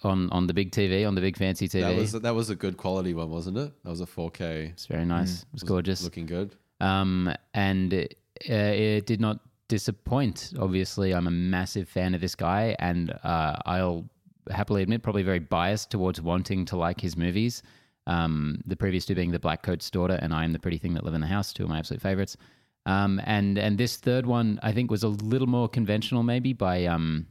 on 0.02 0.28
on 0.30 0.48
the 0.48 0.52
big 0.54 0.72
TV, 0.72 1.06
on 1.06 1.14
the 1.14 1.20
big 1.20 1.36
fancy 1.36 1.68
TV. 1.68 1.82
That 1.82 1.96
was 1.96 2.12
that 2.12 2.34
was 2.34 2.50
a 2.50 2.56
good 2.56 2.76
quality 2.76 3.14
one, 3.14 3.30
wasn't 3.30 3.56
it? 3.58 3.72
That 3.84 3.90
was 3.90 4.00
a 4.00 4.06
4K. 4.06 4.70
it's 4.72 4.86
very 4.86 5.04
nice. 5.04 5.42
It 5.42 5.48
was 5.52 5.62
gorgeous. 5.62 6.02
Looking 6.02 6.26
good. 6.26 6.56
um, 6.80 7.32
and 7.54 7.92
it, 7.92 8.18
uh, 8.48 8.54
it 8.54 9.06
did 9.06 9.20
not 9.20 9.40
disappoint. 9.68 10.52
Obviously, 10.58 11.12
I'm 11.12 11.26
a 11.26 11.30
massive 11.32 11.88
fan 11.88 12.14
of 12.14 12.20
this 12.20 12.34
guy, 12.34 12.76
and 12.78 13.10
uh, 13.22 13.56
I'll 13.66 14.08
happily 14.50 14.82
admit, 14.82 15.02
probably 15.02 15.22
very 15.22 15.38
biased 15.38 15.90
towards 15.90 16.20
wanting 16.20 16.64
to 16.66 16.76
like 16.76 17.00
his 17.00 17.16
movies. 17.16 17.62
Um, 18.06 18.62
the 18.66 18.76
previous 18.76 19.04
two 19.04 19.14
being 19.14 19.30
The 19.30 19.38
Blackcoat's 19.38 19.90
Daughter 19.90 20.18
and 20.22 20.32
I 20.32 20.44
Am 20.44 20.52
the 20.52 20.58
Pretty 20.58 20.78
Thing 20.78 20.94
That 20.94 21.04
Live 21.04 21.14
in 21.14 21.20
the 21.20 21.26
House, 21.26 21.52
two 21.52 21.64
of 21.64 21.68
my 21.68 21.78
absolute 21.78 22.00
favorites. 22.00 22.36
Um, 22.86 23.20
and 23.24 23.58
and 23.58 23.76
this 23.76 23.96
third 23.96 24.24
one, 24.24 24.58
I 24.62 24.72
think, 24.72 24.90
was 24.90 25.02
a 25.02 25.08
little 25.08 25.46
more 25.46 25.68
conventional, 25.68 26.22
maybe 26.22 26.54
by 26.54 26.86
um, 26.86 27.26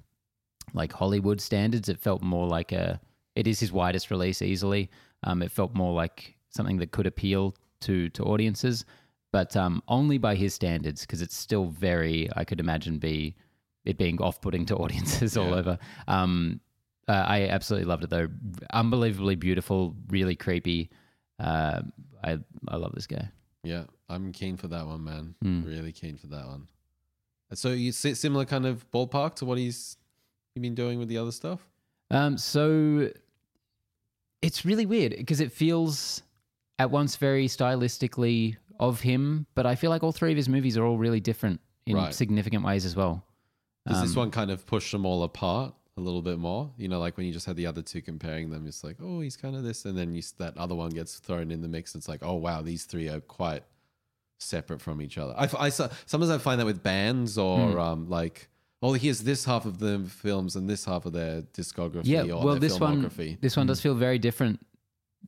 like 0.73 0.93
Hollywood 0.93 1.41
standards. 1.41 1.89
It 1.89 1.99
felt 1.99 2.21
more 2.21 2.47
like 2.47 2.71
a. 2.71 2.99
It 3.35 3.47
is 3.47 3.59
his 3.59 3.71
widest 3.71 4.11
release 4.11 4.41
easily. 4.41 4.91
Um, 5.23 5.41
it 5.41 5.51
felt 5.51 5.73
more 5.73 5.93
like 5.93 6.35
something 6.49 6.77
that 6.77 6.91
could 6.91 7.07
appeal 7.07 7.55
to 7.81 8.09
to 8.09 8.23
audiences, 8.23 8.85
but 9.38 9.56
um, 9.56 9.84
only 9.88 10.17
by 10.17 10.34
his 10.34 10.56
standards 10.56 11.01
because 11.01 11.22
it's 11.22 11.38
still 11.38 11.67
very. 11.67 12.27
I 12.36 12.44
could 12.44 12.60
imagine 12.60 12.98
be 12.98 13.36
it 13.86 13.96
being 13.96 14.20
off 14.20 14.41
putting 14.41 14.65
to 14.65 14.75
audiences 14.84 15.38
all 15.38 15.53
over. 15.53 15.77
Um, 16.08 16.60
uh, 17.08 17.24
I 17.27 17.48
absolutely 17.48 17.86
loved 17.86 18.03
it 18.03 18.10
though. 18.10 18.29
Unbelievably 18.74 19.36
beautiful, 19.36 19.96
really 20.10 20.36
creepy. 20.36 20.89
Uh, 21.39 21.82
I 22.23 22.39
I 22.67 22.78
love 22.78 22.93
this 22.95 23.06
guy. 23.06 23.30
Yeah, 23.63 23.84
I'm 24.10 24.32
keen 24.32 24.58
for 24.58 24.69
that 24.69 24.88
one, 24.88 25.04
man. 25.04 25.36
Hmm. 25.43 25.63
Really 25.63 25.91
keen 25.91 26.17
for 26.17 26.26
that 26.28 26.47
one. 26.47 26.67
So 27.54 27.69
you 27.69 27.91
si- 27.91 28.15
similar 28.15 28.45
kind 28.45 28.65
of 28.65 28.89
ballpark 28.89 29.36
to 29.36 29.45
what 29.45 29.60
he's 29.60 29.97
you 30.56 30.63
been 30.63 30.73
doing 30.73 30.97
with 30.97 31.10
the 31.10 31.19
other 31.19 31.32
stuff? 31.32 31.60
Um, 32.10 32.39
so 32.39 33.12
it's 34.41 34.65
really 34.65 34.88
weird 34.88 35.13
because 35.15 35.41
it 35.41 35.52
feels 35.52 36.23
at 36.80 36.89
once 36.89 37.17
very 37.17 37.47
stylistically 37.47 38.58
of 38.79 39.01
him, 39.01 39.45
but 39.55 39.65
I 39.65 39.75
feel 39.75 39.89
like 39.89 40.03
all 40.03 40.11
three 40.11 40.31
of 40.31 40.37
his 40.37 40.47
movies 40.49 40.77
are 40.77 40.85
all 40.85 40.97
really 40.97 41.19
different 41.19 41.59
in 41.85 41.95
Right. 41.95 42.13
significant 42.13 42.63
ways 42.63 42.85
as 42.85 42.95
well. 42.95 43.23
Does 43.87 44.01
this 44.01 44.11
Um, 44.11 44.17
one 44.23 44.31
kind 44.31 44.51
of 44.51 44.65
push 44.65 44.91
them 44.91 45.05
all 45.05 45.23
apart 45.23 45.73
a 45.95 46.01
little 46.01 46.21
bit 46.21 46.37
more? 46.37 46.71
You 46.77 46.87
know, 46.89 46.99
like 46.99 47.15
when 47.17 47.25
you 47.25 47.31
just 47.33 47.45
had 47.45 47.55
the 47.55 47.65
other 47.65 47.81
two 47.81 48.01
comparing 48.01 48.49
them, 48.49 48.67
it's 48.67 48.83
like, 48.83 48.97
oh, 49.01 49.21
he's 49.21 49.37
kind 49.37 49.55
of 49.55 49.63
this, 49.63 49.85
and 49.85 49.97
then 49.97 50.13
you, 50.13 50.19
s- 50.19 50.31
that 50.37 50.57
other 50.57 50.75
one 50.75 50.89
gets 50.91 51.19
thrown 51.19 51.49
in 51.51 51.61
the 51.61 51.67
mix. 51.69 51.95
It's 51.95 52.07
like, 52.09 52.23
oh 52.23 52.35
wow, 52.35 52.61
these 52.61 52.83
three 52.85 53.07
are 53.09 53.21
quite 53.21 53.63
separate 54.39 54.81
from 54.81 55.01
each 55.01 55.17
other. 55.17 55.33
I, 55.37 55.45
f- 55.45 55.55
I 55.55 55.67
s- 55.67 55.81
sometimes 56.05 56.29
I 56.29 56.37
find 56.37 56.59
that 56.59 56.65
with 56.65 56.83
bands 56.83 57.37
or 57.37 57.71
Hmm. 57.71 57.79
um, 57.79 58.09
like, 58.09 58.49
oh, 58.83 58.93
here's 58.93 59.21
this 59.21 59.45
half 59.45 59.65
of 59.65 59.79
the 59.79 59.99
films 60.07 60.55
and 60.55 60.69
this 60.69 60.85
half 60.85 61.05
of 61.05 61.13
their 61.13 61.41
discography 61.41 62.05
Yeah, 62.05 62.23
or 62.23 62.43
well, 62.43 62.47
their 62.55 62.59
this 62.59 62.79
one 62.79 63.09
this 63.41 63.57
one 63.57 63.65
does 63.67 63.81
feel 63.81 63.95
very 63.95 64.19
different 64.19 64.59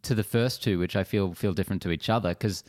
to 0.03 0.13
the 0.13 0.23
first 0.23 0.61
two, 0.61 0.77
which 0.77 0.95
I 0.95 1.03
feel 1.03 1.33
feel 1.33 1.53
different 1.53 1.81
to 1.83 1.91
each 1.91 2.09
other 2.09 2.29
because 2.29 2.63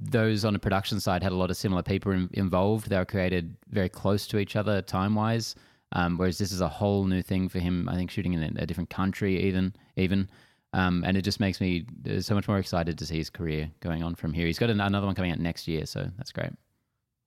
those 0.00 0.44
on 0.44 0.52
the 0.52 0.58
production 0.58 1.00
side 1.00 1.22
had 1.22 1.32
a 1.32 1.36
lot 1.36 1.50
of 1.50 1.56
similar 1.56 1.82
people 1.82 2.12
in, 2.12 2.28
involved. 2.32 2.88
They 2.88 2.98
were 2.98 3.04
created 3.04 3.56
very 3.70 3.88
close 3.88 4.26
to 4.28 4.38
each 4.38 4.56
other 4.56 4.82
time 4.82 5.14
wise, 5.14 5.54
um, 5.92 6.18
whereas 6.18 6.38
this 6.38 6.52
is 6.52 6.60
a 6.60 6.68
whole 6.68 7.04
new 7.04 7.22
thing 7.22 7.48
for 7.48 7.58
him. 7.58 7.88
I 7.88 7.94
think 7.94 8.10
shooting 8.10 8.34
in 8.34 8.42
a, 8.42 8.62
a 8.62 8.66
different 8.66 8.90
country, 8.90 9.42
even 9.44 9.74
even. 9.96 10.28
Um, 10.72 11.04
and 11.06 11.16
it 11.16 11.22
just 11.22 11.40
makes 11.40 11.60
me 11.60 11.86
uh, 12.10 12.20
so 12.20 12.34
much 12.34 12.48
more 12.48 12.58
excited 12.58 12.98
to 12.98 13.06
see 13.06 13.16
his 13.16 13.30
career 13.30 13.70
going 13.80 14.02
on 14.02 14.14
from 14.14 14.34
here. 14.34 14.46
He's 14.46 14.58
got 14.58 14.68
an, 14.68 14.80
another 14.80 15.06
one 15.06 15.14
coming 15.14 15.32
out 15.32 15.38
next 15.38 15.66
year, 15.66 15.86
so 15.86 16.10
that's 16.18 16.32
great. 16.32 16.52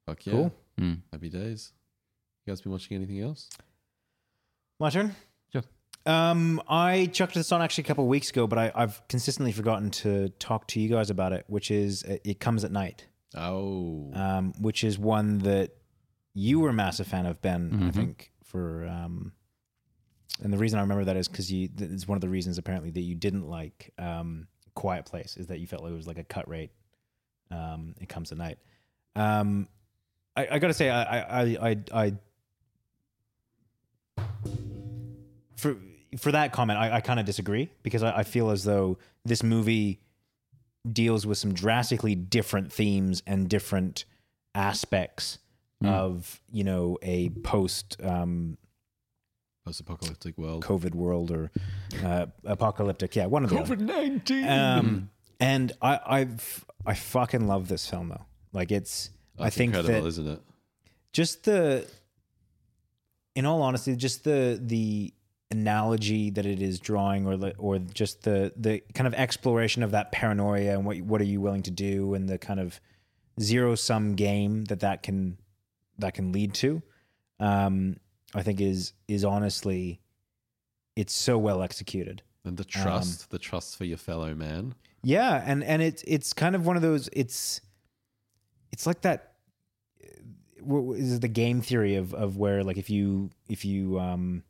Fuck 0.06 0.26
yeah. 0.28 0.34
Cool. 0.34 0.54
Mm. 0.80 1.00
Happy 1.12 1.30
days. 1.30 1.72
You 2.46 2.52
guys 2.52 2.62
been 2.62 2.72
watching 2.72 2.98
anything 2.98 3.22
else? 3.22 3.50
My 4.80 4.90
turn. 4.90 5.16
Um, 6.06 6.62
I 6.68 7.08
chucked 7.08 7.34
this 7.36 7.52
on 7.52 7.62
actually 7.62 7.84
a 7.84 7.88
couple 7.88 8.04
of 8.06 8.10
weeks 8.10 8.30
ago, 8.30 8.48
but 8.48 8.58
I, 8.58 8.72
I've 8.74 9.06
consistently 9.10 9.52
forgotten 9.52 9.92
to 9.92 10.30
talk 10.40 10.66
to 10.68 10.80
you 10.80 10.90
guys 10.90 11.10
about 11.10 11.34
it, 11.34 11.44
which 11.48 11.70
is 11.72 12.04
uh, 12.04 12.18
It 12.24 12.40
Comes 12.40 12.64
at 12.64 12.72
Night, 12.72 13.06
Oh, 13.36 14.10
um, 14.14 14.54
which 14.60 14.84
is 14.84 14.98
one 14.98 15.40
that 15.40 15.72
you 16.34 16.60
were 16.62 16.70
a 16.70 16.74
massive 16.74 17.06
fan 17.08 17.26
of, 17.26 17.42
Ben, 17.42 17.70
I 17.74 17.76
Mhm. 17.90 17.94
think, 17.94 18.32
for. 18.44 18.86
Um, 18.88 19.34
and 20.42 20.54
the 20.54 20.58
reason 20.58 20.80
I 20.80 20.84
remember 20.84 21.04
that 21.06 21.18
is 21.18 21.28
because 21.28 21.52
you, 21.52 21.68
it's 21.78 22.08
one 22.08 22.16
of 22.16 22.22
the 22.22 22.30
reasons 22.30 22.58
apparently 22.58 22.92
that 22.92 23.02
you 23.02 23.14
didn't 23.14 23.48
like 23.50 23.92
um, 23.98 24.48
Quiet 24.74 25.06
Place, 25.06 25.36
is 25.38 25.48
that 25.48 25.60
you 25.60 25.68
felt 25.68 25.84
like 25.84 25.92
it 25.92 25.96
was 25.96 26.08
like 26.08 26.18
a 26.18 26.24
cut 26.24 26.48
rate. 26.48 26.72
Um, 27.52 27.94
it 28.00 28.08
Comes 28.08 28.32
at 28.32 28.38
Night. 28.38 28.58
Um, 29.16 29.68
I, 30.38 30.48
I 30.52 30.60
gotta 30.60 30.74
say, 30.74 30.90
I, 30.90 31.20
I, 31.20 31.44
I, 31.70 31.78
I, 31.94 32.14
for 35.58 35.76
for 36.18 36.32
that 36.32 36.52
comment, 36.52 36.80
I, 36.80 36.98
I 36.98 37.02
kind 37.02 37.20
of 37.20 37.26
disagree 37.26 37.70
because 37.84 38.04
I, 38.04 38.18
I 38.20 38.24
feel 38.24 38.50
as 38.50 38.64
though 38.64 38.98
this 39.26 39.44
movie 39.44 40.00
deals 40.92 41.26
with 41.26 41.38
some 41.38 41.54
drastically 41.54 42.16
different 42.16 42.72
themes 42.72 43.22
and 43.28 43.50
different 43.50 44.06
aspects 44.56 45.40
of 45.84 46.42
you 46.52 46.64
know 46.64 46.98
a 47.02 47.30
post 47.30 47.96
um, 48.04 48.58
post-apocalyptic 49.66 50.38
world. 50.38 50.64
COVID 50.64 50.94
world 50.94 51.32
or 51.32 51.52
uh, 52.04 52.26
apocalyptic, 52.44 53.16
yeah, 53.16 53.28
one 53.28 53.44
of 53.44 53.50
the 53.50 53.56
COVID 53.56 53.80
nineteen. 53.80 54.48
Um, 54.48 55.10
and 55.40 55.72
I 55.82 56.00
I've 56.06 56.66
I 56.86 56.96
fucking 56.96 57.48
love 57.48 57.68
this 57.68 57.90
film 57.90 58.10
though. 58.10 58.26
Like 58.52 58.72
it's 58.72 59.10
I 59.38 59.50
think 59.50 59.74
incredible, 59.74 60.04
that 60.04 60.08
isn't 60.08 60.28
it? 60.28 60.42
just 61.14 61.44
the 61.46 61.88
in 63.36 63.46
all 63.46 63.62
honesty 63.62 63.96
just 63.96 64.24
the 64.24 64.60
the 64.62 65.14
analogy 65.52 66.30
that 66.30 66.46
it 66.46 66.62
is 66.62 66.80
drawing 66.80 67.26
or 67.26 67.36
the, 67.36 67.56
or 67.58 67.80
just 67.80 68.22
the 68.24 68.54
the 68.56 68.82
kind 68.94 69.08
of 69.08 69.14
exploration 69.16 69.82
of 69.82 69.92
that 69.92 70.12
paranoia 70.12 70.74
and 70.74 70.86
what 70.86 70.98
what 71.02 71.20
are 71.22 71.26
you 71.26 71.42
willing 71.42 71.64
to 71.64 71.72
do 71.72 72.14
and 72.14 72.30
the 72.30 72.38
kind 72.38 72.60
of 72.60 72.80
zero 73.42 73.74
sum 73.76 74.14
game 74.16 74.66
that 74.66 74.82
that 74.82 75.02
can 75.02 75.38
that 75.98 76.14
can 76.14 76.32
lead 76.32 76.54
to 76.54 76.82
um 77.40 77.98
i 78.36 78.44
think 78.44 78.62
is 78.62 78.94
is 79.08 79.26
honestly 79.26 80.00
it's 80.96 81.14
so 81.14 81.38
well 81.38 81.64
executed 81.64 82.22
And 82.46 82.58
the 82.58 82.64
um, 82.64 82.84
trust, 82.84 83.30
the 83.32 83.40
trust 83.40 83.76
for 83.78 83.86
your 83.86 83.98
fellow 83.98 84.36
man. 84.36 84.76
yeah, 85.04 85.42
and 85.46 85.64
and 85.64 85.82
it's 85.82 86.04
it's 86.06 86.34
kind 86.34 86.56
of 86.56 86.66
one 86.66 86.76
of 86.76 86.82
those. 86.82 87.10
It's 87.14 87.62
it's 88.72 88.86
like 88.86 89.02
that. 89.02 89.34
What 90.62 90.84
what 90.84 91.00
is 91.00 91.20
the 91.22 91.28
game 91.30 91.62
theory 91.62 91.96
of 91.96 92.14
of 92.14 92.36
where 92.38 92.64
like 92.64 92.78
if 92.78 92.90
you 92.90 93.30
if 93.48 93.64
you 93.64 93.98
um 94.00 94.44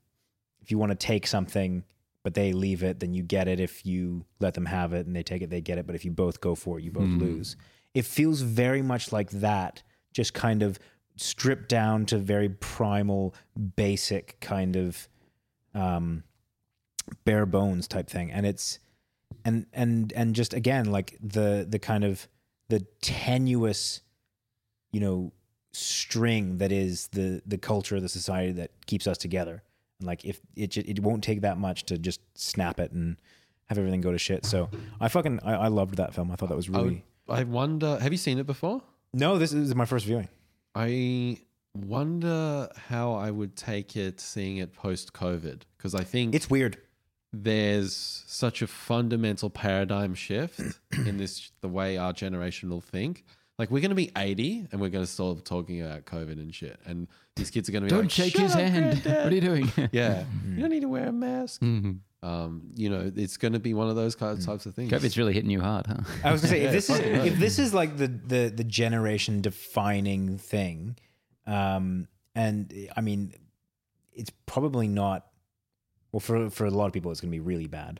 if 0.69 0.71
you 0.71 0.77
want 0.77 0.91
to 0.91 0.95
take 1.07 1.25
something 1.25 1.83
but 2.21 2.35
they 2.35 2.53
leave 2.53 2.83
it, 2.83 2.99
then 2.99 3.11
you 3.11 3.23
get 3.23 3.47
it. 3.47 3.59
If 3.59 3.87
you 3.87 4.23
let 4.39 4.53
them 4.53 4.67
have 4.67 4.93
it 4.93 5.07
and 5.07 5.15
they 5.15 5.23
take 5.23 5.41
it, 5.41 5.49
they 5.49 5.61
get 5.61 5.79
it. 5.79 5.87
But 5.87 5.95
if 5.95 6.05
you 6.05 6.11
both 6.11 6.41
go 6.41 6.53
for 6.53 6.77
it, 6.77 6.83
you 6.83 6.91
both 6.91 7.07
Hmm. 7.09 7.17
lose. 7.17 7.55
It 7.95 8.05
feels 8.05 8.41
very 8.41 8.83
much 8.83 9.11
like 9.11 9.31
that. 9.31 9.81
Just 10.13 10.35
kind 10.35 10.61
of 10.61 10.77
stripped 11.15 11.69
down 11.69 12.05
to 12.07 12.19
very 12.19 12.49
primal, 12.49 13.33
basic 13.77 14.39
kind 14.41 14.75
of 14.75 15.09
um, 15.73 16.23
bare 17.25 17.47
bones 17.47 17.87
type 17.87 18.07
thing, 18.07 18.29
and 18.31 18.45
it's 18.45 18.77
and 19.45 19.65
and 19.73 20.13
and 20.13 20.35
just 20.35 20.53
again 20.53 20.91
like 20.91 21.17
the 21.21 21.65
the 21.67 21.79
kind 21.79 22.03
of 22.03 22.27
the 22.67 22.81
tenuous, 23.01 24.01
you 24.91 24.99
know, 24.99 25.31
string 25.71 26.57
that 26.59 26.71
is 26.71 27.07
the 27.07 27.41
the 27.45 27.57
culture 27.57 27.95
of 27.95 28.01
the 28.03 28.09
society 28.09 28.51
that 28.51 28.85
keeps 28.85 29.07
us 29.07 29.17
together. 29.17 29.63
And 29.99 30.07
like 30.07 30.25
if 30.25 30.39
it 30.55 30.77
it 30.77 30.99
won't 31.01 31.23
take 31.23 31.41
that 31.41 31.57
much 31.57 31.83
to 31.85 31.97
just 31.97 32.21
snap 32.37 32.79
it 32.79 32.91
and 32.91 33.17
have 33.67 33.77
everything 33.77 34.01
go 34.01 34.11
to 34.11 34.17
shit. 34.17 34.45
So 34.45 34.69
I 34.99 35.09
fucking 35.09 35.39
I, 35.43 35.53
I 35.53 35.67
loved 35.67 35.95
that 35.97 36.13
film. 36.13 36.31
I 36.31 36.35
thought 36.35 36.49
that 36.49 36.55
was 36.55 36.69
I, 36.69 36.73
really. 36.77 37.03
would- 37.27 37.39
I 37.39 37.43
wonder. 37.43 37.99
Have 37.99 38.11
you 38.11 38.17
seen 38.17 38.39
it 38.39 38.47
before? 38.47 38.81
No, 39.13 39.37
this 39.37 39.53
is 39.53 39.75
my 39.75 39.85
first 39.85 40.05
viewing. 40.05 40.27
I 40.75 41.37
wonder 41.75 42.69
how 42.87 43.13
I 43.13 43.31
would 43.31 43.55
take 43.55 43.95
it 43.95 44.19
seeing 44.19 44.57
it 44.57 44.73
post 44.73 45.13
COVID 45.13 45.61
because 45.77 45.93
I 45.95 46.03
think 46.03 46.33
It's 46.35 46.49
weird. 46.49 46.77
there's 47.31 48.23
such 48.27 48.61
a 48.61 48.67
fundamental 48.67 49.49
paradigm 49.49 50.15
shift 50.15 50.59
in 51.05 51.17
this 51.17 51.51
the 51.61 51.67
way 51.67 51.97
our 51.97 52.13
generation 52.13 52.69
will 52.69 52.81
think. 52.81 53.23
Like 53.59 53.69
we're 53.69 53.81
going 53.81 53.89
to 53.89 53.95
be 53.95 54.09
80 54.17 54.69
and 54.71 54.79
we're 54.81 54.89
going 54.89 55.03
to 55.05 55.11
start 55.11 55.43
talking 55.45 55.81
about 55.81 56.05
COVID 56.05 56.31
and 56.39 56.55
shit, 56.55 56.79
and 56.85 57.07
these 57.35 57.51
kids 57.51 57.67
are 57.69 57.73
going 57.73 57.83
to 57.83 57.85
be 57.87 57.89
Don't 57.89 58.03
like, 58.05 58.11
shake 58.11 58.31
"Shut 58.33 58.41
his 58.43 58.53
up, 58.53 58.61
hand. 58.61 59.03
Granddad." 59.03 59.23
What 59.25 59.31
are 59.31 59.35
you 59.35 59.41
doing? 59.41 59.71
Yeah, 59.91 60.23
you 60.49 60.61
don't 60.61 60.69
need 60.71 60.81
to 60.81 60.87
wear 60.89 61.07
a 61.07 61.11
mask. 61.11 61.61
Mhm. 61.61 61.99
Um, 62.21 62.71
you 62.75 62.89
know, 62.89 63.11
it's 63.15 63.37
going 63.37 63.53
to 63.53 63.59
be 63.59 63.73
one 63.73 63.89
of 63.89 63.95
those 63.95 64.15
Mm. 64.15 64.19
kind 64.19 64.41
types 64.41 64.65
of 64.65 64.75
things. 64.75 64.91
COVID's 64.91 65.17
really 65.17 65.33
hitting 65.33 65.49
you 65.51 65.61
hard, 65.61 65.87
huh? 65.87 65.97
I 66.23 66.31
was 66.31 66.41
gonna 66.41 66.51
say 66.51 66.61
if 66.61 66.71
this 66.71 66.89
is 66.89 66.99
if 66.99 67.37
this 67.37 67.59
is 67.59 67.73
like 67.73 67.97
the 67.97 68.07
the 68.07 68.51
the 68.55 68.63
generation 68.63 69.41
defining 69.41 70.37
thing, 70.37 70.97
um, 71.45 72.07
and 72.35 72.73
I 72.95 73.01
mean, 73.01 73.33
it's 74.13 74.31
probably 74.45 74.87
not. 74.87 75.27
Well, 76.11 76.19
for 76.21 76.49
for 76.49 76.65
a 76.65 76.71
lot 76.71 76.87
of 76.87 76.93
people, 76.93 77.11
it's 77.11 77.21
gonna 77.21 77.31
be 77.31 77.39
really 77.39 77.67
bad, 77.67 77.99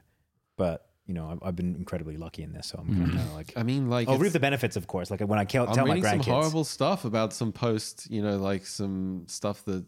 but 0.58 0.88
you 1.10 1.15
know, 1.15 1.28
I've, 1.32 1.39
I've 1.41 1.56
been 1.56 1.76
incredibly 1.76 2.17
lucky 2.17 2.43
in 2.43 2.54
this, 2.54 2.67
so 2.67 2.78
I'm 2.78 2.88
kind 2.95 3.19
of 3.19 3.34
like. 3.34 3.52
I 3.56 3.63
mean, 3.63 3.89
like 3.89 4.08
I'll 4.08 4.13
it's- 4.13 4.24
reap 4.26 4.34
the 4.34 4.39
benefits, 4.39 4.76
of 4.76 4.86
course. 4.86 5.10
Like 5.10 5.22
when 5.22 5.39
I 5.39 5.43
tell, 5.43 5.67
I'm 5.67 5.74
tell 5.74 5.88
my 5.88 5.95
reading 5.95 6.22
some 6.22 6.34
horrible 6.34 6.63
stuff 6.63 7.04
about 7.04 7.34
some 7.34 7.52
post, 7.52 8.08
you 8.12 8.22
know, 8.22 8.38
like 8.38 8.67
some 8.67 9.24
stuff 9.28 9.65
that 9.65 9.86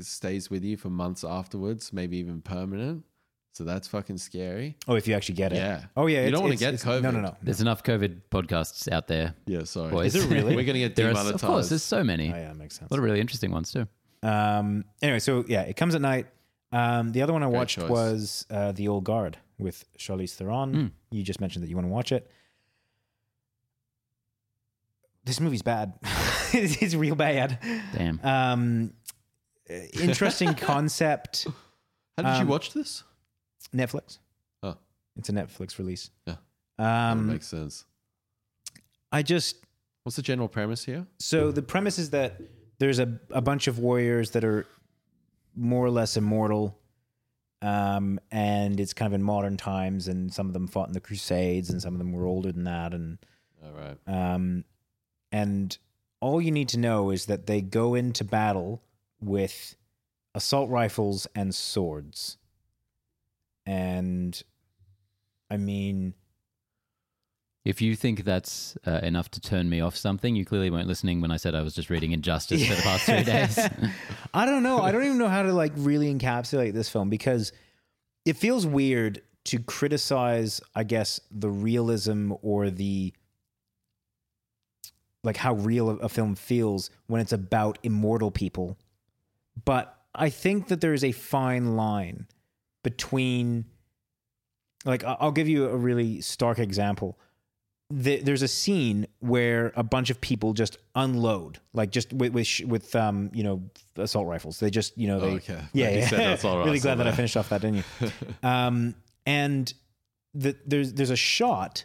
stays 0.00 0.48
with 0.50 0.64
you 0.64 0.78
for 0.78 0.88
months 0.88 1.24
afterwards, 1.24 1.92
maybe 1.92 2.16
even 2.16 2.40
permanent. 2.40 3.04
So 3.52 3.64
that's 3.64 3.86
fucking 3.86 4.16
scary. 4.16 4.76
Oh, 4.88 4.94
if 4.94 5.06
you 5.06 5.14
actually 5.14 5.34
get 5.34 5.52
it. 5.52 5.56
Yeah. 5.56 5.84
Oh 5.94 6.06
yeah. 6.06 6.24
You 6.24 6.30
don't 6.30 6.42
wanna 6.42 6.56
get 6.56 6.72
it's- 6.72 7.02
No, 7.02 7.10
no, 7.10 7.20
no. 7.20 7.36
There's 7.42 7.60
enough 7.60 7.82
COVID 7.82 8.22
podcasts 8.30 8.90
out 8.90 9.08
there. 9.08 9.34
Yeah, 9.44 9.64
sorry. 9.64 9.90
Boys. 9.90 10.14
Is 10.14 10.24
it 10.24 10.30
really? 10.34 10.56
We're 10.56 10.64
gonna 10.64 10.78
get 10.78 10.96
There 10.96 11.14
are, 11.14 11.32
of 11.34 11.42
course, 11.42 11.68
there's 11.68 11.82
so 11.82 12.02
many. 12.02 12.32
Oh, 12.32 12.36
yeah, 12.36 12.52
makes 12.54 12.78
sense. 12.78 12.90
A 12.90 12.94
lot 12.94 12.98
of 12.98 13.04
really 13.04 13.20
interesting 13.20 13.50
ones 13.50 13.70
too. 13.70 13.86
Um. 14.22 14.84
Anyway, 15.02 15.18
so 15.18 15.44
yeah, 15.46 15.62
it 15.62 15.76
comes 15.76 15.94
at 15.94 16.00
night. 16.00 16.28
Um. 16.72 17.12
The 17.12 17.20
other 17.20 17.34
one 17.34 17.42
I 17.42 17.46
Great 17.46 17.58
watched 17.58 17.78
choice. 17.78 17.90
was 17.90 18.46
uh, 18.50 18.72
The 18.72 18.88
Old 18.88 19.04
Guard 19.04 19.36
with 19.62 19.84
Charlize 19.98 20.34
Theron. 20.34 20.74
Hmm. 20.74 20.86
You 21.16 21.22
just 21.22 21.40
mentioned 21.40 21.62
that 21.64 21.68
you 21.68 21.76
want 21.76 21.86
to 21.86 21.92
watch 21.92 22.12
it. 22.12 22.30
This 25.24 25.40
movie's 25.40 25.62
bad. 25.62 25.94
it's 26.52 26.94
real 26.94 27.14
bad. 27.14 27.58
Damn. 27.94 28.20
Um. 28.22 28.92
uh, 29.70 29.74
Interesting 30.00 30.54
concept. 30.70 31.46
How 32.16 32.22
did 32.24 32.30
um, 32.34 32.42
you 32.42 32.50
watch 32.50 32.72
this? 32.72 33.04
Netflix. 33.74 34.18
Oh. 34.62 34.76
It's 35.16 35.28
a 35.28 35.32
Netflix 35.32 35.78
release. 35.78 36.10
Yeah. 36.26 36.36
That 36.78 37.10
Um. 37.12 37.28
makes 37.28 37.46
sense. 37.46 37.84
I 39.12 39.22
just 39.22 39.56
What's 40.04 40.16
the 40.16 40.22
general 40.22 40.48
premise 40.48 40.84
here? 40.84 41.06
So 41.20 41.52
the 41.52 41.62
premise 41.62 41.96
is 41.96 42.10
that 42.10 42.40
there's 42.78 42.98
a, 42.98 43.20
a 43.30 43.40
bunch 43.40 43.68
of 43.68 43.78
warriors 43.78 44.32
that 44.32 44.42
are 44.42 44.66
more 45.54 45.86
or 45.86 45.90
less 45.90 46.16
immortal. 46.16 46.76
Um, 47.62 48.18
and 48.32 48.80
it's 48.80 48.92
kind 48.92 49.06
of 49.06 49.14
in 49.14 49.22
modern 49.22 49.56
times, 49.56 50.08
and 50.08 50.34
some 50.34 50.48
of 50.48 50.52
them 50.52 50.66
fought 50.66 50.88
in 50.88 50.94
the 50.94 51.00
Crusades, 51.00 51.70
and 51.70 51.80
some 51.80 51.94
of 51.94 51.98
them 51.98 52.12
were 52.12 52.26
older 52.26 52.50
than 52.50 52.64
that, 52.64 52.92
and 52.92 53.18
All 53.64 53.70
right. 53.72 53.96
um, 54.06 54.64
and 55.30 55.78
all 56.20 56.40
you 56.40 56.50
need 56.50 56.68
to 56.70 56.78
know 56.78 57.10
is 57.10 57.26
that 57.26 57.46
they 57.46 57.60
go 57.60 57.94
into 57.94 58.24
battle 58.24 58.82
with 59.20 59.76
assault 60.34 60.70
rifles 60.70 61.26
and 61.34 61.54
swords. 61.54 62.36
And 63.64 64.42
I 65.48 65.56
mean, 65.56 66.14
If 67.64 67.80
you 67.80 67.94
think 67.94 68.24
that's 68.24 68.76
uh, 68.86 69.00
enough 69.02 69.30
to 69.32 69.40
turn 69.40 69.68
me 69.68 69.80
off 69.80 69.96
something, 69.96 70.34
you 70.34 70.44
clearly 70.44 70.68
weren't 70.68 70.88
listening 70.88 71.20
when 71.20 71.30
I 71.30 71.36
said 71.36 71.54
I 71.54 71.62
was 71.62 71.74
just 71.74 71.90
reading 71.90 72.10
Injustice 72.10 72.66
for 72.66 72.74
the 72.74 72.82
past 72.82 73.04
three 73.04 73.22
days. 73.22 73.56
I 74.34 74.46
don't 74.46 74.64
know. 74.64 74.80
I 74.80 74.90
don't 74.90 75.04
even 75.04 75.18
know 75.18 75.28
how 75.28 75.42
to 75.44 75.52
like 75.52 75.72
really 75.76 76.12
encapsulate 76.12 76.72
this 76.72 76.88
film 76.88 77.08
because 77.08 77.52
it 78.24 78.36
feels 78.36 78.66
weird 78.66 79.22
to 79.44 79.60
criticize, 79.60 80.60
I 80.74 80.84
guess, 80.84 81.20
the 81.30 81.50
realism 81.50 82.32
or 82.42 82.70
the 82.70 83.12
like 85.24 85.36
how 85.36 85.54
real 85.54 85.90
a 85.90 85.96
a 85.96 86.08
film 86.08 86.34
feels 86.34 86.90
when 87.06 87.20
it's 87.20 87.32
about 87.32 87.78
immortal 87.84 88.32
people. 88.32 88.76
But 89.64 89.96
I 90.14 90.30
think 90.30 90.68
that 90.68 90.80
there 90.80 90.94
is 90.94 91.04
a 91.04 91.12
fine 91.12 91.76
line 91.76 92.26
between 92.82 93.66
like 94.84 95.04
I'll 95.04 95.32
give 95.32 95.48
you 95.48 95.68
a 95.68 95.76
really 95.76 96.20
stark 96.20 96.58
example. 96.58 97.18
The- 97.94 98.20
There's 98.22 98.42
a 98.42 98.48
scene 98.48 99.06
where 99.20 99.72
a 99.76 99.82
bunch 99.82 100.08
of 100.10 100.20
people 100.20 100.52
just 100.54 100.78
unload, 100.94 101.58
like 101.74 101.90
just 101.90 102.12
with 102.12 102.32
with, 102.32 102.60
with 102.66 102.96
um 102.96 103.30
you 103.34 103.42
know 103.44 103.62
assault 103.96 104.26
rifles. 104.26 104.58
They 104.60 104.70
just 104.70 104.96
you 104.96 105.08
know 105.08 105.20
they 105.20 105.26
Oh, 105.26 105.36
okay. 105.36 105.60
yeah 105.74 105.90
yeah. 105.90 106.08
said 106.08 106.18
that's 106.20 106.44
all 106.44 106.56
right, 106.58 106.64
really 106.64 106.78
glad 106.78 106.98
that 106.98 107.06
I 107.06 107.12
finished 107.12 107.36
off 107.36 107.50
that, 107.50 107.60
didn't 107.60 107.84
you? 108.00 108.10
um, 108.48 108.94
and 109.26 109.72
the, 110.34 110.56
there's 110.66 110.94
there's 110.94 111.10
a 111.10 111.16
shot 111.16 111.84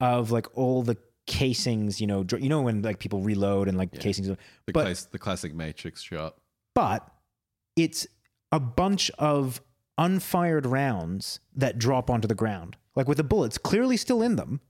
of 0.00 0.30
like 0.30 0.46
all 0.56 0.82
the 0.82 0.96
casings, 1.26 2.00
you 2.00 2.06
know, 2.06 2.22
dr- 2.24 2.42
you 2.42 2.48
know 2.50 2.62
when 2.62 2.82
like 2.82 2.98
people 2.98 3.20
reload 3.22 3.68
and 3.68 3.78
like 3.78 3.92
casings, 3.98 4.28
The, 4.28 4.36
but 4.72 5.06
the 5.12 5.18
classic 5.18 5.54
Matrix 5.54 6.02
shot. 6.02 6.36
but 6.74 7.08
it's 7.76 8.06
a 8.52 8.60
bunch 8.60 9.10
of 9.18 9.60
unfired 9.96 10.66
rounds 10.66 11.40
that 11.54 11.78
drop 11.78 12.10
onto 12.10 12.28
the 12.28 12.34
ground, 12.34 12.76
like 12.96 13.08
with 13.08 13.16
the 13.16 13.24
bullets 13.24 13.56
clearly 13.58 13.96
still 13.96 14.22
in 14.22 14.36
them, 14.36 14.60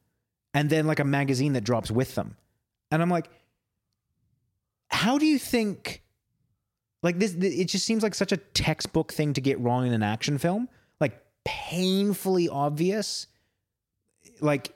and 0.59 0.69
then 0.69 0.89
like 0.89 0.99
a 0.99 1.05
magazine 1.05 1.53
that 1.53 1.63
drops 1.63 1.89
with 1.89 2.17
them. 2.17 2.37
And 2.91 3.01
I'm 3.01 3.09
like, 3.09 3.31
how 4.89 5.17
do 5.17 5.25
you 5.25 5.39
think? 5.39 6.03
Like 7.01 7.21
this, 7.21 7.33
it 7.35 7.67
just 7.67 7.87
seems 7.87 8.03
like 8.03 8.13
such 8.13 8.33
a 8.33 8.39
textbook 8.39 9.13
thing 9.13 9.35
to 9.35 9.41
get 9.41 9.61
wrong 9.61 9.87
in 9.87 9.93
an 9.93 10.03
action 10.03 10.37
film, 10.37 10.69
like 11.01 11.23
painfully 11.45 12.49
obvious. 12.49 13.29
Like 14.41 14.75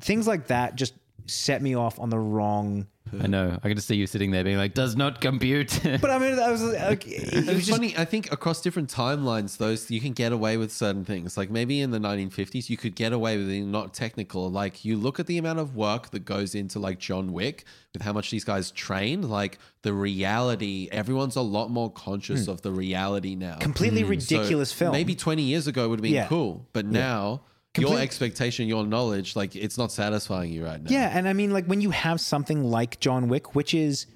things 0.00 0.26
like 0.26 0.48
that 0.48 0.74
just 0.74 0.92
set 1.26 1.62
me 1.62 1.74
off 1.74 1.98
on 1.98 2.10
the 2.10 2.18
wrong. 2.18 2.86
I 3.20 3.28
know. 3.28 3.56
I 3.62 3.68
can 3.68 3.76
just 3.76 3.86
see 3.86 3.94
you 3.94 4.06
sitting 4.08 4.32
there 4.32 4.42
being 4.42 4.56
like, 4.56 4.74
"Does 4.74 4.96
not 4.96 5.20
compute." 5.20 5.80
But 6.00 6.10
I 6.10 6.18
mean, 6.18 6.38
I 6.38 6.50
was 6.50 6.62
like, 6.62 7.06
it 7.06 7.34
was 7.34 7.48
It's 7.48 7.66
just 7.66 7.70
funny. 7.70 7.96
I 7.96 8.04
think 8.04 8.32
across 8.32 8.60
different 8.60 8.92
timelines, 8.92 9.58
those 9.58 9.90
you 9.90 10.00
can 10.00 10.12
get 10.12 10.32
away 10.32 10.56
with 10.56 10.72
certain 10.72 11.04
things. 11.04 11.36
Like 11.36 11.48
maybe 11.48 11.80
in 11.80 11.92
the 11.92 12.00
1950s, 12.00 12.68
you 12.68 12.76
could 12.76 12.96
get 12.96 13.12
away 13.12 13.36
with 13.36 13.46
being 13.46 13.70
not 13.70 13.94
technical. 13.94 14.50
Like 14.50 14.84
you 14.84 14.96
look 14.96 15.20
at 15.20 15.26
the 15.26 15.38
amount 15.38 15.60
of 15.60 15.76
work 15.76 16.10
that 16.10 16.24
goes 16.24 16.54
into 16.54 16.80
like 16.80 16.98
John 16.98 17.32
Wick, 17.32 17.64
with 17.96 18.02
how 18.02 18.12
much 18.12 18.30
these 18.30 18.44
guys 18.44 18.70
train. 18.70 19.28
Like 19.28 19.58
the 19.82 19.92
reality, 19.92 20.88
everyone's 20.92 21.36
a 21.36 21.42
lot 21.42 21.70
more 21.70 21.90
conscious 21.90 22.46
hmm. 22.46 22.50
of 22.50 22.62
the 22.62 22.72
reality 22.72 23.34
now. 23.34 23.56
completely 23.56 24.02
hmm. 24.02 24.18
So 24.18 24.36
ridiculous 24.36 24.72
film. 24.72 24.92
Maybe 24.92 25.14
20 25.14 25.42
years 25.42 25.66
ago 25.66 25.88
would 25.88 25.98
have 25.98 26.02
been 26.02 26.12
Yeah. 26.12 26.26
cool, 26.26 26.66
but 26.72 26.86
now 26.86 27.42
your 27.78 27.98
expectation, 27.98 28.66
your 28.66 28.84
knowledge, 28.84 29.36
like 29.36 29.56
it's 29.56 29.78
not 29.78 29.92
satisfying 29.92 30.52
you 30.52 30.64
right 30.64 30.82
now. 30.82 30.90
Yeah, 30.90 31.10
and 31.12 31.28
I 31.28 31.32
mean, 31.32 31.52
like 31.52 31.66
when 31.66 31.80
you 31.80 31.90
have 31.90 32.20
something 32.20 32.64
like 32.64 33.00
John 33.00 33.28
Wick, 33.28 33.54
which 33.54 33.74
is, 33.74 34.06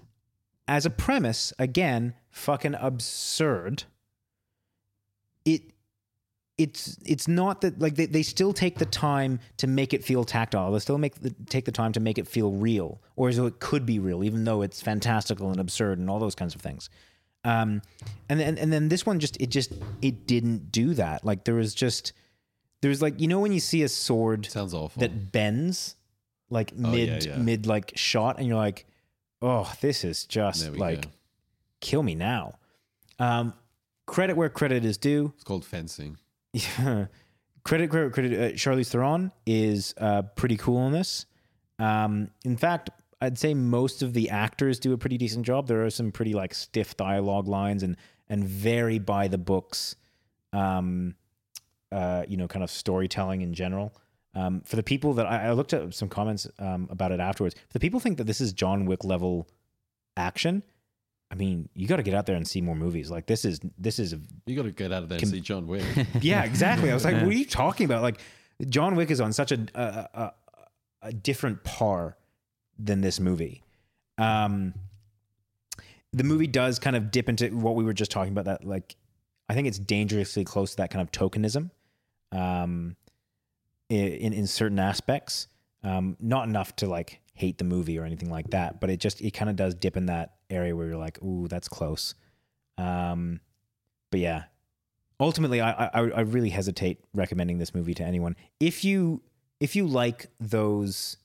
as 0.69 0.87
a 0.87 0.91
premise, 0.91 1.53
again, 1.59 2.15
fucking 2.31 2.75
absurd. 2.75 3.85
It, 5.45 5.63
it's 6.59 6.99
it's 7.07 7.27
not 7.27 7.63
that 7.63 7.81
like 7.81 7.95
they, 7.95 8.05
they 8.05 8.23
still 8.23 8.53
take 8.53 8.79
the 8.79 8.85
time 8.85 9.41
to 9.57 9.67
make 9.67 9.95
it 9.95 10.05
feel 10.05 10.25
tactile. 10.25 10.71
They 10.73 10.79
still 10.79 10.99
make 10.99 11.15
the, 11.15 11.35
take 11.49 11.65
the 11.65 11.73
time 11.73 11.93
to 11.93 12.01
make 12.01 12.19
it 12.19 12.29
feel 12.29 12.53
real, 12.53 13.01
or 13.17 13.31
as 13.31 13.39
though 13.39 13.47
it 13.47 13.61
could 13.61 13.87
be 13.87 13.99
real, 13.99 14.23
even 14.23 14.45
though 14.45 14.61
it's 14.61 14.83
fantastical 14.83 15.51
and 15.51 15.59
absurd 15.59 15.99
and 15.99 16.11
all 16.11 16.19
those 16.19 16.35
kinds 16.35 16.55
of 16.55 16.61
things. 16.61 16.91
Um, 17.45 17.81
and 18.29 18.39
then 18.39 18.59
and 18.59 18.71
then 18.71 18.91
this 18.91 19.07
one 19.07 19.19
just 19.19 19.41
it 19.41 19.49
just 19.49 19.73
it 20.03 20.27
didn't 20.27 20.71
do 20.71 20.93
that. 20.95 21.25
Like 21.25 21.45
there 21.45 21.55
was 21.55 21.75
just 21.75 22.13
there 22.83 22.89
was 22.89 23.03
like 23.03 23.21
you 23.21 23.29
know 23.29 23.41
when 23.41 23.53
you 23.53 23.61
see 23.61 23.83
a 23.83 23.89
sword 23.89 24.47
Sounds 24.47 24.75
awful. 24.75 25.01
that 25.01 25.33
bends 25.33 25.97
like 26.49 26.73
Oh, 26.83 26.93
yeah, 26.95 27.15
mid 27.15 27.25
yeah. 27.25 27.37
mid 27.37 27.67
like 27.67 27.93
shot 27.97 28.39
and 28.39 28.47
you're 28.47 28.57
like 28.57 28.87
oh 29.43 29.73
this 29.81 30.05
is 30.05 30.25
just 30.25 30.71
we 30.71 30.79
like 30.79 31.03
go. 31.03 31.11
kill 31.81 32.03
me 32.03 32.15
now 32.15 32.55
um 33.19 33.53
credit 34.07 34.37
where 34.37 34.49
credit 34.49 34.85
is 34.85 34.99
due 34.99 35.33
It's 35.35 35.45
called 35.45 35.65
fencing. 35.65 36.17
Yeah. 36.53 37.07
credit 37.65 37.91
credit 37.91 38.13
credit 38.13 38.33
uh, 38.33 38.55
Charlize 38.57 38.89
Theron 38.91 39.31
is 39.47 39.95
uh 39.99 40.23
pretty 40.23 40.57
cool 40.57 40.87
in 40.87 40.93
this 40.93 41.27
um 41.79 42.31
in 42.45 42.57
fact 42.57 42.91
I'd 43.23 43.39
say 43.39 43.53
most 43.53 44.03
of 44.03 44.15
the 44.15 44.31
actors 44.31 44.79
do 44.79 44.95
a 44.95 44.97
pretty 44.99 45.19
decent 45.19 45.45
job. 45.45 45.67
There 45.67 45.85
are 45.85 45.91
some 45.91 46.11
pretty 46.11 46.33
like 46.33 46.55
stiff 46.55 46.97
dialogue 46.97 47.47
lines 47.49 47.83
and 47.83 47.99
and 48.31 48.43
very 48.43 48.99
by 48.99 49.29
the 49.29 49.37
books, 49.37 49.95
um, 50.55 51.17
uh, 51.93 52.25
you 52.29 52.37
know, 52.37 52.49
kind 52.49 52.63
of 52.63 52.71
storytelling 52.71 53.43
in 53.43 53.55
general. 53.55 53.93
Um, 54.35 54.61
for 54.61 54.77
the 54.77 54.83
people 54.83 55.15
that 55.15 55.27
I, 55.27 55.47
I 55.47 55.53
looked 55.53 55.73
at 55.73 55.93
some 55.93 56.09
comments 56.09 56.47
um, 56.59 56.87
about 56.91 57.11
it 57.11 57.19
afterwards, 57.21 57.55
for 57.55 57.73
the 57.73 57.81
people 57.81 57.99
think 57.99 58.19
that 58.19 58.25
this 58.25 58.41
is 58.41 58.53
John 58.53 58.87
Wick 58.87 59.05
level 59.05 59.49
action. 60.17 60.63
I 61.33 61.37
mean, 61.37 61.69
you 61.75 61.87
got 61.87 61.97
to 61.97 62.03
get 62.03 62.15
out 62.15 62.27
there 62.27 62.37
and 62.37 62.47
see 62.47 62.61
more 62.61 62.75
movies. 62.75 63.11
Like 63.11 63.27
this 63.27 63.45
is 63.45 63.61
this 63.79 63.99
is 63.99 64.13
a 64.13 64.21
You 64.47 64.57
got 64.57 64.63
to 64.63 64.73
get 64.73 64.93
out 64.93 65.03
of 65.03 65.09
there 65.09 65.19
and 65.19 65.29
see 65.29 65.41
John 65.41 65.67
Wick. 65.67 65.85
yeah, 66.21 66.45
exactly. 66.45 66.91
I 66.91 66.95
was 66.95 67.05
like, 67.05 67.15
what 67.23 67.29
are 67.29 67.33
you 67.33 67.45
talking 67.45 67.85
about? 67.85 68.03
Like, 68.03 68.21
John 68.69 68.95
Wick 68.95 69.11
is 69.11 69.21
on 69.21 69.33
such 69.33 69.53
a 69.53 69.67
a, 69.75 70.09
a, 70.15 70.33
a 71.03 71.13
different 71.13 71.65
par 71.65 72.17
than 72.79 73.01
this 73.01 73.21
movie. 73.21 73.63
Um, 74.19 74.75
the 76.13 76.25
movie 76.25 76.47
does 76.47 76.79
kind 76.79 76.97
of 76.97 77.11
dip 77.11 77.29
into 77.29 77.49
what 77.51 77.75
we 77.75 77.85
were 77.85 77.93
just 77.93 78.11
talking 78.11 78.33
about. 78.33 78.47
That 78.47 78.65
like, 78.65 78.97
I 79.49 79.55
think 79.55 79.69
it's 79.69 79.79
dangerously 79.79 80.45
close 80.45 80.73
to 80.73 80.77
that 80.79 80.91
kind 80.91 81.03
of 81.03 81.13
tokenism, 81.13 81.71
um, 82.33 82.97
in 83.89 84.33
in 84.33 84.47
certain 84.47 84.79
aspects. 84.79 85.49
Um, 85.83 86.17
not 86.21 86.47
enough 86.47 86.77
to 86.77 86.87
like 86.87 87.21
hate 87.33 87.57
the 87.57 87.65
movie 87.65 87.99
or 87.99 88.05
anything 88.05 88.31
like 88.31 88.51
that, 88.51 88.81
but 88.81 88.91
it 88.91 89.01
just 89.01 89.21
it 89.23 89.31
kind 89.31 89.49
of 89.49 89.57
does 89.57 89.75
dip 89.75 89.97
in 89.97 90.07
that 90.07 90.35
area 90.51 90.77
where 90.77 90.87
you're 90.87 90.97
like, 90.97 91.23
ooh, 91.23 91.49
that's 91.49 91.69
close. 91.69 92.15
Um, 92.77 93.41
but 94.11 94.21
yeah, 94.21 94.45
ultimately, 95.19 95.61
I, 95.61 95.87
I 95.87 95.91
I 95.93 96.21
really 96.21 96.51
hesitate 96.51 97.01
recommending 97.15 97.59
this 97.59 97.75
movie 97.75 97.95
to 97.95 98.05
anyone. 98.05 98.37
If 98.59 98.85
you 98.85 99.23
if 99.59 99.75
you 99.75 99.87
like 99.87 100.29
those 100.39 101.17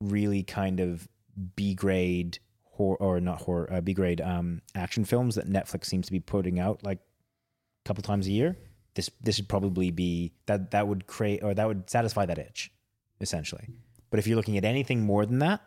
really 0.00 0.42
kind 0.42 0.80
of 0.80 1.08
B 1.54 1.74
grade 1.74 2.38
horror 2.64 2.96
or 3.00 3.20
not 3.20 3.42
horror 3.42 3.72
uh, 3.72 3.80
B 3.80 3.94
grade 3.94 4.20
um, 4.20 4.62
action 4.74 5.04
films 5.04 5.34
that 5.36 5.48
Netflix 5.48 5.86
seems 5.86 6.06
to 6.06 6.12
be 6.12 6.20
putting 6.20 6.58
out 6.58 6.82
like 6.82 6.98
a 6.98 7.88
couple 7.88 8.02
times 8.02 8.26
a 8.26 8.30
year, 8.30 8.56
this 8.96 9.08
this 9.22 9.38
would 9.38 9.48
probably 9.48 9.90
be 9.92 10.32
that 10.46 10.72
that 10.72 10.88
would 10.88 11.06
create 11.06 11.42
or 11.44 11.54
that 11.54 11.66
would 11.68 11.88
satisfy 11.88 12.26
that 12.26 12.38
itch, 12.38 12.72
essentially. 13.20 13.68
But 14.10 14.18
if 14.18 14.26
you're 14.26 14.36
looking 14.36 14.58
at 14.58 14.64
anything 14.64 15.02
more 15.02 15.24
than 15.24 15.38
that, 15.38 15.60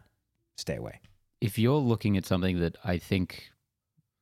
stay 0.58 0.76
away. 0.76 1.00
if 1.42 1.58
you're 1.58 1.80
looking 1.80 2.18
at 2.18 2.26
something 2.26 2.60
that 2.60 2.76
I 2.84 2.98
think 2.98 3.50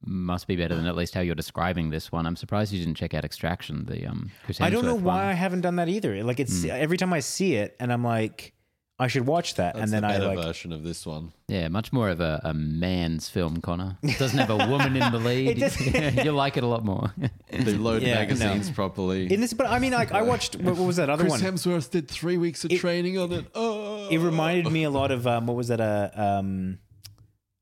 must 0.06 0.46
be 0.46 0.56
better 0.56 0.76
than 0.76 0.86
at 0.86 0.96
least 0.96 1.15
how 1.15 1.22
you're 1.22 1.34
describing 1.34 1.89
this 1.89 2.12
one, 2.12 2.28
I'm 2.28 2.36
surprised 2.36 2.72
you 2.72 2.78
didn't 2.80 2.98
check 2.98 3.15
out 3.15 3.26
Extraction, 3.26 3.86
the 3.86 4.06
um. 4.06 4.30
I 4.60 4.70
don't 4.70 4.86
know 4.86 4.93
why 4.93 5.15
one. 5.15 5.26
I 5.26 5.34
haven't 5.34 5.62
done 5.62 5.78
that 5.78 5.89
either. 5.89 6.24
Like 6.24 6.39
it's 6.39 6.65
every 6.65 6.98
time 6.98 7.13
I 7.13 7.20
see 7.22 7.56
it, 7.56 7.76
and 7.80 7.91
I'm 7.91 8.04
like, 8.04 8.54
I 9.00 9.08
should 9.08 9.28
watch 9.28 9.54
that, 9.56 9.76
That's 9.76 9.84
and 9.84 9.94
then 9.94 10.02
the 10.02 10.08
I 10.08 10.12
better 10.14 10.28
like. 10.36 10.38
version 10.46 10.72
of 10.72 10.82
this 10.84 11.06
one. 11.06 11.32
Yeah, 11.48 11.68
much 11.68 11.94
more 11.94 12.10
of 12.10 12.20
a, 12.20 12.42
a 12.44 12.52
man's 12.56 13.30
film, 13.30 13.62
Connor. 13.62 13.98
It 14.02 14.18
doesn't 14.18 14.40
have 14.40 14.50
a 14.50 14.68
woman 14.68 14.96
in 14.98 15.12
the 15.12 15.20
lead. 15.30 15.60
does- 15.60 15.80
You'll 16.26 16.34
like 16.34 16.58
it 16.58 16.64
a 16.64 16.68
lot 16.68 16.84
more. 16.84 17.14
They 17.52 17.74
load 17.74 18.02
Yeah, 18.02 18.16
magazines 18.16 18.72
properly. 18.72 19.32
In 19.32 19.40
this, 19.40 19.54
but 19.54 19.68
I 19.68 19.78
mean, 19.78 19.94
like 19.94 20.14
I 20.14 20.24
watched. 20.24 20.56
What, 20.56 20.78
what 20.78 20.88
was 20.88 20.96
that 20.96 21.12
other 21.12 21.26
Chris 21.26 21.32
one? 21.34 21.42
Hemsworth 21.42 21.92
did 21.92 22.08
three 22.08 22.38
weeks 22.38 22.64
of 22.66 22.72
training 22.72 23.20
on 23.20 23.32
it. 23.34 23.46
Oh, 23.54 24.08
It 24.10 24.18
reminded 24.18 24.72
me 24.74 24.82
a 24.84 24.90
lot 24.90 25.12
of 25.12 25.28
um, 25.28 25.46
what 25.46 25.56
was 25.56 25.68
that? 25.68 25.80
Uh, 25.80 26.10
um, 26.16 26.80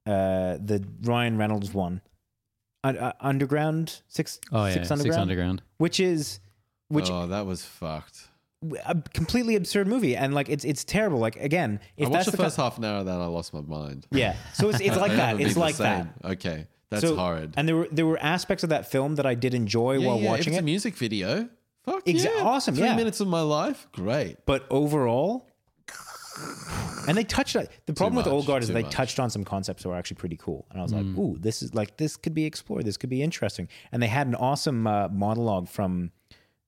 uh, 0.05 0.57
the 0.63 0.85
Ryan 1.01 1.37
Reynolds 1.37 1.73
one, 1.73 1.99
uh, 2.85 2.93
uh, 2.97 3.11
Underground 3.19 4.01
Six. 4.07 4.39
oh 4.53 4.65
yeah, 4.67 4.73
Six 4.75 4.87
Six 4.87 4.91
Underground, 4.91 5.21
Underground. 5.23 5.61
which 5.79 5.99
is 5.99 6.39
which 6.87 7.09
oh, 7.09 7.27
that 7.27 7.45
was 7.45 7.65
fucked. 7.65 8.27
A 8.85 8.95
completely 9.13 9.55
absurd 9.55 9.87
movie, 9.87 10.15
and 10.15 10.33
like 10.33 10.49
it's 10.49 10.63
it's 10.65 10.83
terrible. 10.83 11.19
Like 11.19 11.35
again, 11.37 11.79
if 11.97 12.07
I 12.07 12.11
that's 12.11 12.11
watched 12.11 12.25
the 12.31 12.37
the 12.37 12.43
first 12.43 12.55
ki- 12.55 12.61
half 12.61 12.77
an 12.77 12.85
hour, 12.85 13.03
then 13.03 13.19
I 13.19 13.25
lost 13.25 13.53
my 13.53 13.61
mind. 13.61 14.07
yeah. 14.11 14.35
So 14.53 14.69
it's 14.69 14.79
it's 14.79 14.97
like 15.05 15.13
that. 15.13 15.39
It's 15.39 15.57
like 15.57 15.77
that. 15.77 16.07
Okay, 16.23 16.67
that's 16.89 17.03
so, 17.03 17.15
horrid. 17.15 17.53
And 17.57 17.67
there 17.67 17.75
were 17.75 17.87
there 17.91 18.05
were 18.05 18.19
aspects 18.21 18.63
of 18.63 18.69
that 18.69 18.89
film 18.91 19.15
that 19.15 19.25
I 19.25 19.35
did 19.35 19.53
enjoy 19.53 19.99
yeah, 19.99 20.07
while 20.07 20.19
yeah, 20.19 20.29
watching 20.31 20.53
it's 20.53 20.57
it. 20.57 20.61
a 20.61 20.63
music 20.63 20.95
video. 20.95 21.49
Fuck 21.83 22.05
Exa- 22.05 22.25
yeah. 22.35 22.41
awesome, 22.43 22.73
Three 22.75 22.85
yeah. 22.87 22.95
minutes 22.95 23.19
of 23.19 23.27
my 23.27 23.41
life. 23.41 23.87
Great. 23.91 24.37
but 24.45 24.65
overall 24.71 25.47
and 27.07 27.17
they 27.17 27.23
touched 27.23 27.55
on 27.55 27.65
the 27.85 27.93
problem 27.93 28.15
with 28.17 28.25
much, 28.25 28.33
old 28.33 28.45
guard 28.45 28.61
is 28.63 28.69
they 28.69 28.81
much. 28.81 28.91
touched 28.91 29.19
on 29.19 29.29
some 29.29 29.43
concepts 29.45 29.83
that 29.83 29.89
were 29.89 29.95
actually 29.95 30.15
pretty 30.17 30.35
cool 30.35 30.65
and 30.71 30.79
i 30.79 30.83
was 30.83 30.91
like 30.91 31.05
ooh 31.17 31.37
this 31.39 31.61
is 31.61 31.73
like 31.73 31.95
this 31.97 32.17
could 32.17 32.33
be 32.33 32.43
explored 32.45 32.83
this 32.85 32.97
could 32.97 33.09
be 33.09 33.21
interesting 33.21 33.67
and 33.91 34.01
they 34.03 34.07
had 34.07 34.27
an 34.27 34.35
awesome 34.35 34.85
uh, 34.85 35.07
monologue 35.09 35.69
from 35.69 36.11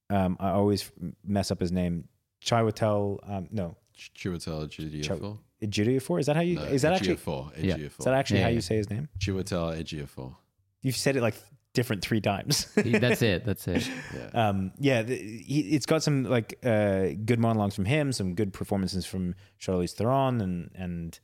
um, 0.10 0.38
i 0.40 0.50
always 0.50 0.92
mess 1.24 1.52
up 1.52 1.60
his 1.60 1.72
name 1.72 2.08
chiwetel 2.44 3.20
um, 3.30 3.48
no 3.52 3.76
Chiwetel 3.98 4.68
Ejiofor. 4.70 5.40
Ejiofor? 5.62 6.20
is 6.20 6.28
that 6.28 6.36
how 6.36 6.42
you 6.44 6.56
No, 6.56 6.64
is 6.66 6.84
that 6.84 6.94
actually 6.94 7.16
Ejiofor. 7.16 7.52
Yeah. 7.58 7.78
Ejiofor. 7.78 8.00
is 8.00 8.06
that 8.06 8.14
actually 8.14 8.38
Yeah, 8.38 8.44
how 8.44 8.50
yeah. 8.50 8.56
you 8.56 8.62
say 8.62 8.76
his 8.78 8.90
name 8.92 9.10
Chiwetel 9.20 9.82
Ejiofor. 9.82 10.36
you've 10.84 10.96
said 10.96 11.16
it 11.16 11.22
like 11.22 11.34
different 11.74 12.04
three 12.04 12.22
times 12.22 12.68
That's 12.76 13.22
it. 13.22 13.46
That's 13.46 13.68
it. 13.68 13.90
Yeah. 14.16 14.50
Um, 14.50 14.72
yeah, 14.80 15.02
the, 15.04 15.16
he, 15.16 15.62
it's 15.76 15.86
got 15.86 16.02
some 16.04 16.24
like 16.26 16.58
uh, 16.64 17.10
good 17.26 17.40
monologues 17.40 17.76
from 17.76 17.86
him, 17.86 18.12
some 18.12 18.34
good 18.36 18.52
performances 18.54 19.06
from 19.06 19.36
Charlize 19.60 19.94
Theron, 19.94 20.42
and 20.42 20.72
and 20.76 21.20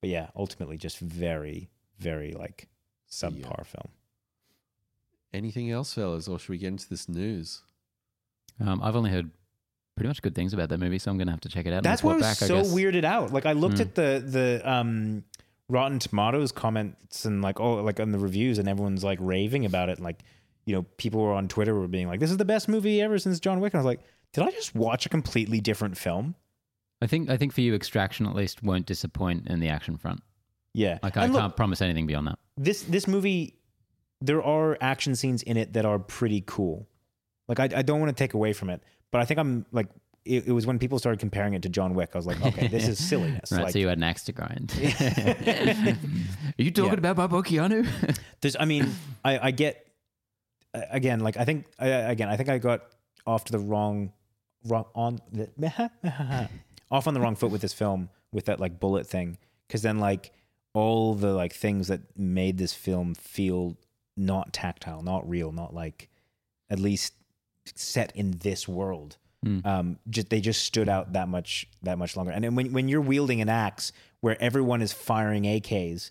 but 0.00 0.10
yeah, 0.10 0.28
ultimately 0.36 0.76
just 0.76 0.98
very 0.98 1.70
very 1.98 2.32
like 2.32 2.68
subpar 3.10 3.64
film. 3.66 3.88
Anything 5.32 5.70
else, 5.70 5.94
fellas, 5.94 6.28
or 6.28 6.38
should 6.38 6.50
we 6.50 6.58
get 6.58 6.68
into 6.68 6.88
this 6.88 7.08
news? 7.08 7.62
Um, 8.60 8.80
I've 8.82 8.96
only 8.96 9.10
heard 9.10 9.30
pretty 9.96 10.08
much 10.08 10.22
good 10.22 10.34
things 10.34 10.52
about 10.52 10.68
that 10.70 10.78
movie, 10.78 10.98
so 10.98 11.10
I'm 11.10 11.18
gonna 11.18 11.30
have 11.30 11.40
to 11.42 11.48
check 11.48 11.66
it 11.66 11.70
out. 11.72 11.78
and 11.78 11.84
That's 11.86 12.02
why 12.02 12.12
I 12.12 12.16
was 12.16 12.22
back, 12.22 12.36
so 12.36 12.58
I 12.58 12.62
weirded 12.62 13.04
out. 13.04 13.32
Like 13.32 13.46
I 13.46 13.52
looked 13.52 13.80
at 13.80 13.94
the 13.94 14.22
the 14.24 14.62
um, 14.70 15.24
Rotten 15.68 15.98
Tomatoes 15.98 16.52
comments 16.52 17.24
and 17.24 17.42
like 17.42 17.60
oh 17.60 17.76
like 17.76 18.00
on 18.00 18.12
the 18.12 18.18
reviews, 18.18 18.58
and 18.58 18.68
everyone's 18.68 19.04
like 19.04 19.18
raving 19.20 19.64
about 19.64 19.88
it. 19.88 20.00
Like 20.00 20.22
you 20.66 20.74
know, 20.74 20.82
people 20.96 21.20
were 21.20 21.32
on 21.32 21.48
Twitter 21.48 21.74
were 21.74 21.88
being 21.88 22.08
like, 22.08 22.20
"This 22.20 22.30
is 22.30 22.36
the 22.36 22.44
best 22.44 22.68
movie 22.68 23.00
ever 23.02 23.18
since 23.18 23.40
John 23.40 23.60
Wick." 23.60 23.74
And 23.74 23.78
I 23.78 23.82
was 23.82 23.86
like, 23.86 24.00
"Did 24.32 24.44
I 24.44 24.50
just 24.50 24.74
watch 24.74 25.06
a 25.06 25.08
completely 25.08 25.60
different 25.60 25.96
film?" 25.96 26.34
I 27.02 27.06
think 27.06 27.28
I 27.28 27.36
think 27.36 27.52
for 27.52 27.60
you, 27.60 27.74
Extraction 27.74 28.26
at 28.26 28.34
least 28.34 28.62
won't 28.62 28.86
disappoint 28.86 29.48
in 29.48 29.60
the 29.60 29.68
action 29.68 29.96
front. 29.98 30.20
Yeah, 30.72 30.98
Like 31.02 31.16
I 31.16 31.24
And 31.24 31.32
look, 31.32 31.40
can't 31.42 31.56
promise 31.56 31.80
anything 31.82 32.06
beyond 32.06 32.26
that. 32.28 32.38
this 32.56 32.82
this 32.82 33.06
movie 33.06 33.56
there 34.20 34.42
are 34.42 34.78
action 34.80 35.14
scenes 35.14 35.42
in 35.42 35.56
it 35.56 35.74
that 35.74 35.84
are 35.84 35.98
pretty 35.98 36.42
cool 36.46 36.88
like 37.48 37.60
i, 37.60 37.68
I 37.76 37.82
don't 37.82 38.00
want 38.00 38.10
to 38.16 38.20
take 38.22 38.34
away 38.34 38.52
from 38.52 38.70
it 38.70 38.82
but 39.10 39.20
i 39.20 39.24
think 39.24 39.38
i'm 39.40 39.66
like 39.72 39.88
it, 40.24 40.46
it 40.48 40.52
was 40.52 40.66
when 40.66 40.78
people 40.78 40.98
started 40.98 41.20
comparing 41.20 41.54
it 41.54 41.62
to 41.62 41.68
john 41.68 41.94
wick 41.94 42.10
i 42.14 42.18
was 42.18 42.26
like 42.26 42.40
okay 42.42 42.68
this 42.68 42.88
is 42.88 42.98
silliness 43.04 43.52
Right, 43.52 43.64
like 43.64 43.72
so 43.72 43.78
you 43.78 43.88
had 43.88 43.98
an 43.98 44.04
axe 44.04 44.24
to 44.24 44.32
grind. 44.32 44.72
Are 44.82 45.96
you 46.58 46.70
talking 46.70 47.02
Yeah. 47.04 47.10
about 47.10 47.30
boy 47.30 47.40
Keanu? 47.42 47.86
there's 48.40 48.56
i 48.58 48.64
mean 48.64 48.94
i 49.24 49.48
i 49.48 49.50
get 49.50 49.86
uh, 50.74 50.80
again 50.90 51.20
like 51.20 51.36
i 51.36 51.44
think 51.44 51.66
I, 51.78 51.88
again 51.88 52.28
i 52.28 52.36
think 52.36 52.48
i 52.48 52.58
got 52.58 52.82
off 53.26 53.44
to 53.44 53.52
the 53.52 53.58
wrong 53.58 54.12
wrong 54.66 54.86
on 54.94 55.18
the, 55.32 55.48
off 56.90 57.06
on 57.06 57.14
the 57.14 57.20
wrong 57.20 57.36
foot 57.36 57.50
with 57.50 57.60
this 57.60 57.72
film 57.72 58.08
with 58.32 58.46
that 58.46 58.60
like 58.60 58.80
bullet 58.80 59.06
thing 59.06 59.36
because 59.68 59.82
then 59.82 59.98
like 59.98 60.32
all 60.72 61.14
the 61.14 61.32
like 61.32 61.52
things 61.52 61.88
that 61.88 62.00
made 62.16 62.58
this 62.58 62.72
film 62.74 63.14
feel 63.14 63.76
not 64.16 64.52
tactile 64.52 65.02
not 65.02 65.28
real 65.28 65.52
not 65.52 65.74
like 65.74 66.08
at 66.70 66.78
least 66.78 67.12
set 67.74 68.14
in 68.16 68.32
this 68.38 68.66
world 68.68 69.16
Hmm. 69.42 69.58
um 69.66 69.98
just 70.08 70.30
they 70.30 70.40
just 70.40 70.64
stood 70.64 70.88
out 70.88 71.12
that 71.12 71.28
much 71.28 71.66
that 71.82 71.98
much 71.98 72.16
longer 72.16 72.32
and 72.32 72.42
then 72.42 72.54
when, 72.54 72.72
when 72.72 72.88
you're 72.88 73.02
wielding 73.02 73.42
an 73.42 73.50
axe 73.50 73.92
where 74.20 74.40
everyone 74.42 74.80
is 74.80 74.90
firing 74.94 75.46
ak's 75.46 76.10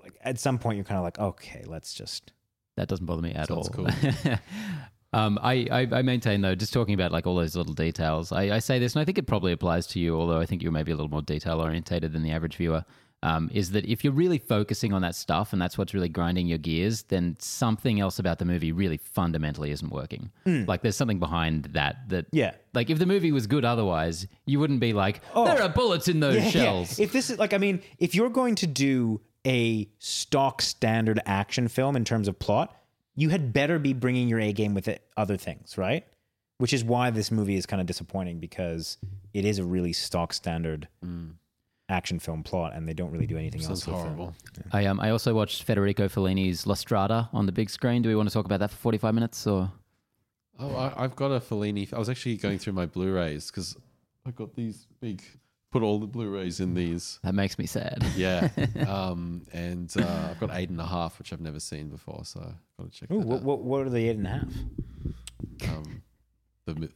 like 0.00 0.14
at 0.22 0.38
some 0.38 0.58
point 0.58 0.76
you're 0.76 0.84
kind 0.84 0.98
of 0.98 1.02
like 1.04 1.18
okay 1.18 1.64
let's 1.66 1.92
just 1.92 2.30
That 2.76 2.86
doesn't 2.88 3.06
bother 3.06 3.22
me 3.22 3.32
at 3.32 3.48
Sounds 3.48 3.68
all. 3.68 3.74
cool. 3.74 3.88
um, 5.12 5.38
I, 5.42 5.66
I, 5.70 5.80
I 5.98 6.02
maintain 6.02 6.40
though, 6.40 6.54
just 6.54 6.72
talking 6.72 6.94
about 6.94 7.12
like 7.12 7.26
all 7.26 7.34
those 7.36 7.54
little 7.56 7.74
details, 7.74 8.32
I, 8.32 8.56
I 8.56 8.58
say 8.60 8.78
this, 8.78 8.94
and 8.94 9.02
I 9.02 9.04
think 9.04 9.18
it 9.18 9.26
probably 9.26 9.52
applies 9.52 9.86
to 9.88 9.98
you, 10.00 10.16
although 10.18 10.40
I 10.40 10.46
think 10.46 10.62
you're 10.62 10.72
maybe 10.72 10.90
a 10.92 10.96
little 10.96 11.10
more 11.10 11.20
detail 11.22 11.60
orientated 11.60 12.12
than 12.12 12.22
the 12.22 12.30
average 12.30 12.56
viewer. 12.56 12.84
Um, 13.24 13.50
is 13.54 13.70
that 13.70 13.84
if 13.86 14.02
you're 14.02 14.12
really 14.12 14.38
focusing 14.38 14.92
on 14.92 15.02
that 15.02 15.14
stuff 15.14 15.52
and 15.52 15.62
that's 15.62 15.78
what's 15.78 15.94
really 15.94 16.08
grinding 16.08 16.48
your 16.48 16.58
gears, 16.58 17.04
then 17.04 17.36
something 17.38 18.00
else 18.00 18.18
about 18.18 18.40
the 18.40 18.44
movie 18.44 18.72
really 18.72 18.96
fundamentally 18.96 19.70
isn't 19.70 19.92
working. 19.92 20.32
Like 20.44 20.82
there's 20.82 20.96
something 20.96 21.20
behind 21.20 21.66
that 21.66 22.08
that. 22.08 22.26
Yeah. 22.32 22.54
Like 22.74 22.90
if 22.90 22.98
the 22.98 23.06
movie 23.06 23.30
was 23.30 23.46
good 23.46 23.64
otherwise, 23.64 24.26
you 24.44 24.58
wouldn't 24.58 24.80
be 24.80 24.92
like, 24.92 25.20
Oh. 25.36 25.44
there 25.44 25.62
are 25.62 25.68
bullets 25.68 26.08
in 26.08 26.18
those 26.18 26.34
Yeah, 26.36 26.42
yeah. 26.44 26.50
shells. 26.50 26.98
If 26.98 27.12
this 27.12 27.30
is 27.30 27.38
like, 27.38 27.52
I 27.54 27.58
mean, 27.58 27.80
if 27.98 28.12
you're 28.16 28.28
going 28.28 28.56
to 28.56 28.66
do 28.66 29.20
a 29.46 29.88
stock 30.00 30.60
standard 30.60 31.20
action 31.24 31.68
film 31.68 31.94
in 31.94 32.04
terms 32.04 32.26
of 32.26 32.38
plot, 32.40 32.76
you 33.14 33.28
had 33.28 33.52
better 33.52 33.78
be 33.78 33.92
bringing 33.92 34.26
your 34.28 34.40
A 34.40 34.52
game 34.52 34.74
with 34.74 34.88
it, 34.88 35.06
other 35.16 35.36
things, 35.36 35.78
right? 35.78 36.04
Which 36.58 36.72
is 36.72 36.82
why 36.82 37.10
this 37.10 37.30
movie 37.30 37.54
is 37.56 37.66
kind 37.66 37.80
of 37.80 37.86
disappointing 37.86 38.40
because 38.40 38.98
it 39.32 39.44
is 39.44 39.58
a 39.60 39.64
really 39.64 39.92
stock 39.92 40.32
standard 40.32 40.88
action 41.88 42.18
film 42.18 42.42
plot, 42.42 42.72
and 42.74 42.88
they 42.88 42.94
don't 42.94 43.10
really 43.10 43.26
do 43.26 43.36
anything 43.36 43.60
Sounds 43.60 43.86
else. 43.86 43.86
with 43.86 43.96
it. 43.96 43.98
horrible. 43.98 44.34
I 44.72 44.86
um 44.86 45.00
I 45.00 45.10
also 45.10 45.34
watched 45.34 45.62
Federico 45.64 46.08
Fellini's 46.08 46.66
La 46.66 46.74
Strada 46.74 47.28
on 47.32 47.46
the 47.46 47.52
big 47.52 47.70
screen. 47.70 48.02
Do 48.02 48.08
we 48.08 48.14
want 48.16 48.28
to 48.28 48.32
talk 48.32 48.44
about 48.46 48.60
that 48.60 48.70
for 48.70 48.76
45 48.76 49.14
minutes 49.14 49.46
or? 49.46 49.70
Oh, 50.58 50.74
I, 50.76 51.04
I've 51.04 51.16
got 51.16 51.32
a 51.32 51.40
Fellini. 51.40 51.92
I 51.92 51.98
was 51.98 52.08
actually 52.08 52.36
going 52.36 52.58
through 52.58 52.74
my 52.74 52.86
Blu-rays 52.86 53.50
because 53.50 53.76
I 54.26 54.30
got 54.30 54.54
these 54.54 54.86
big 55.00 55.22
put 55.72 55.82
all 55.82 55.98
the 55.98 56.06
Blu-rays 56.06 56.60
in 56.60 56.74
these. 56.74 57.18
That 57.24 57.34
makes 57.34 57.58
me 57.58 57.66
sad. 57.66 58.04
Yeah, 58.14 58.48
um, 58.86 59.42
and 59.52 59.92
uh, 59.98 60.28
I've 60.30 60.38
got 60.38 60.50
eight 60.52 60.68
and 60.68 60.80
a 60.80 60.86
half, 60.86 61.18
which 61.18 61.32
I've 61.32 61.40
never 61.40 61.58
seen 61.58 61.88
before, 61.88 62.20
so 62.24 62.40
I've 62.40 62.54
got 62.84 62.92
to 62.92 62.98
check 63.00 63.10
Ooh, 63.10 63.20
that 63.20 63.26
what, 63.26 63.36
out. 63.38 63.42
what, 63.42 63.62
what 63.62 63.86
are 63.86 63.90
the 63.90 64.08
eight 64.08 64.16
and 64.18 64.26
a 64.26 64.30
half? 64.30 64.42
Um, 65.68 66.02
the, 66.66 66.74
mi- 66.74 66.88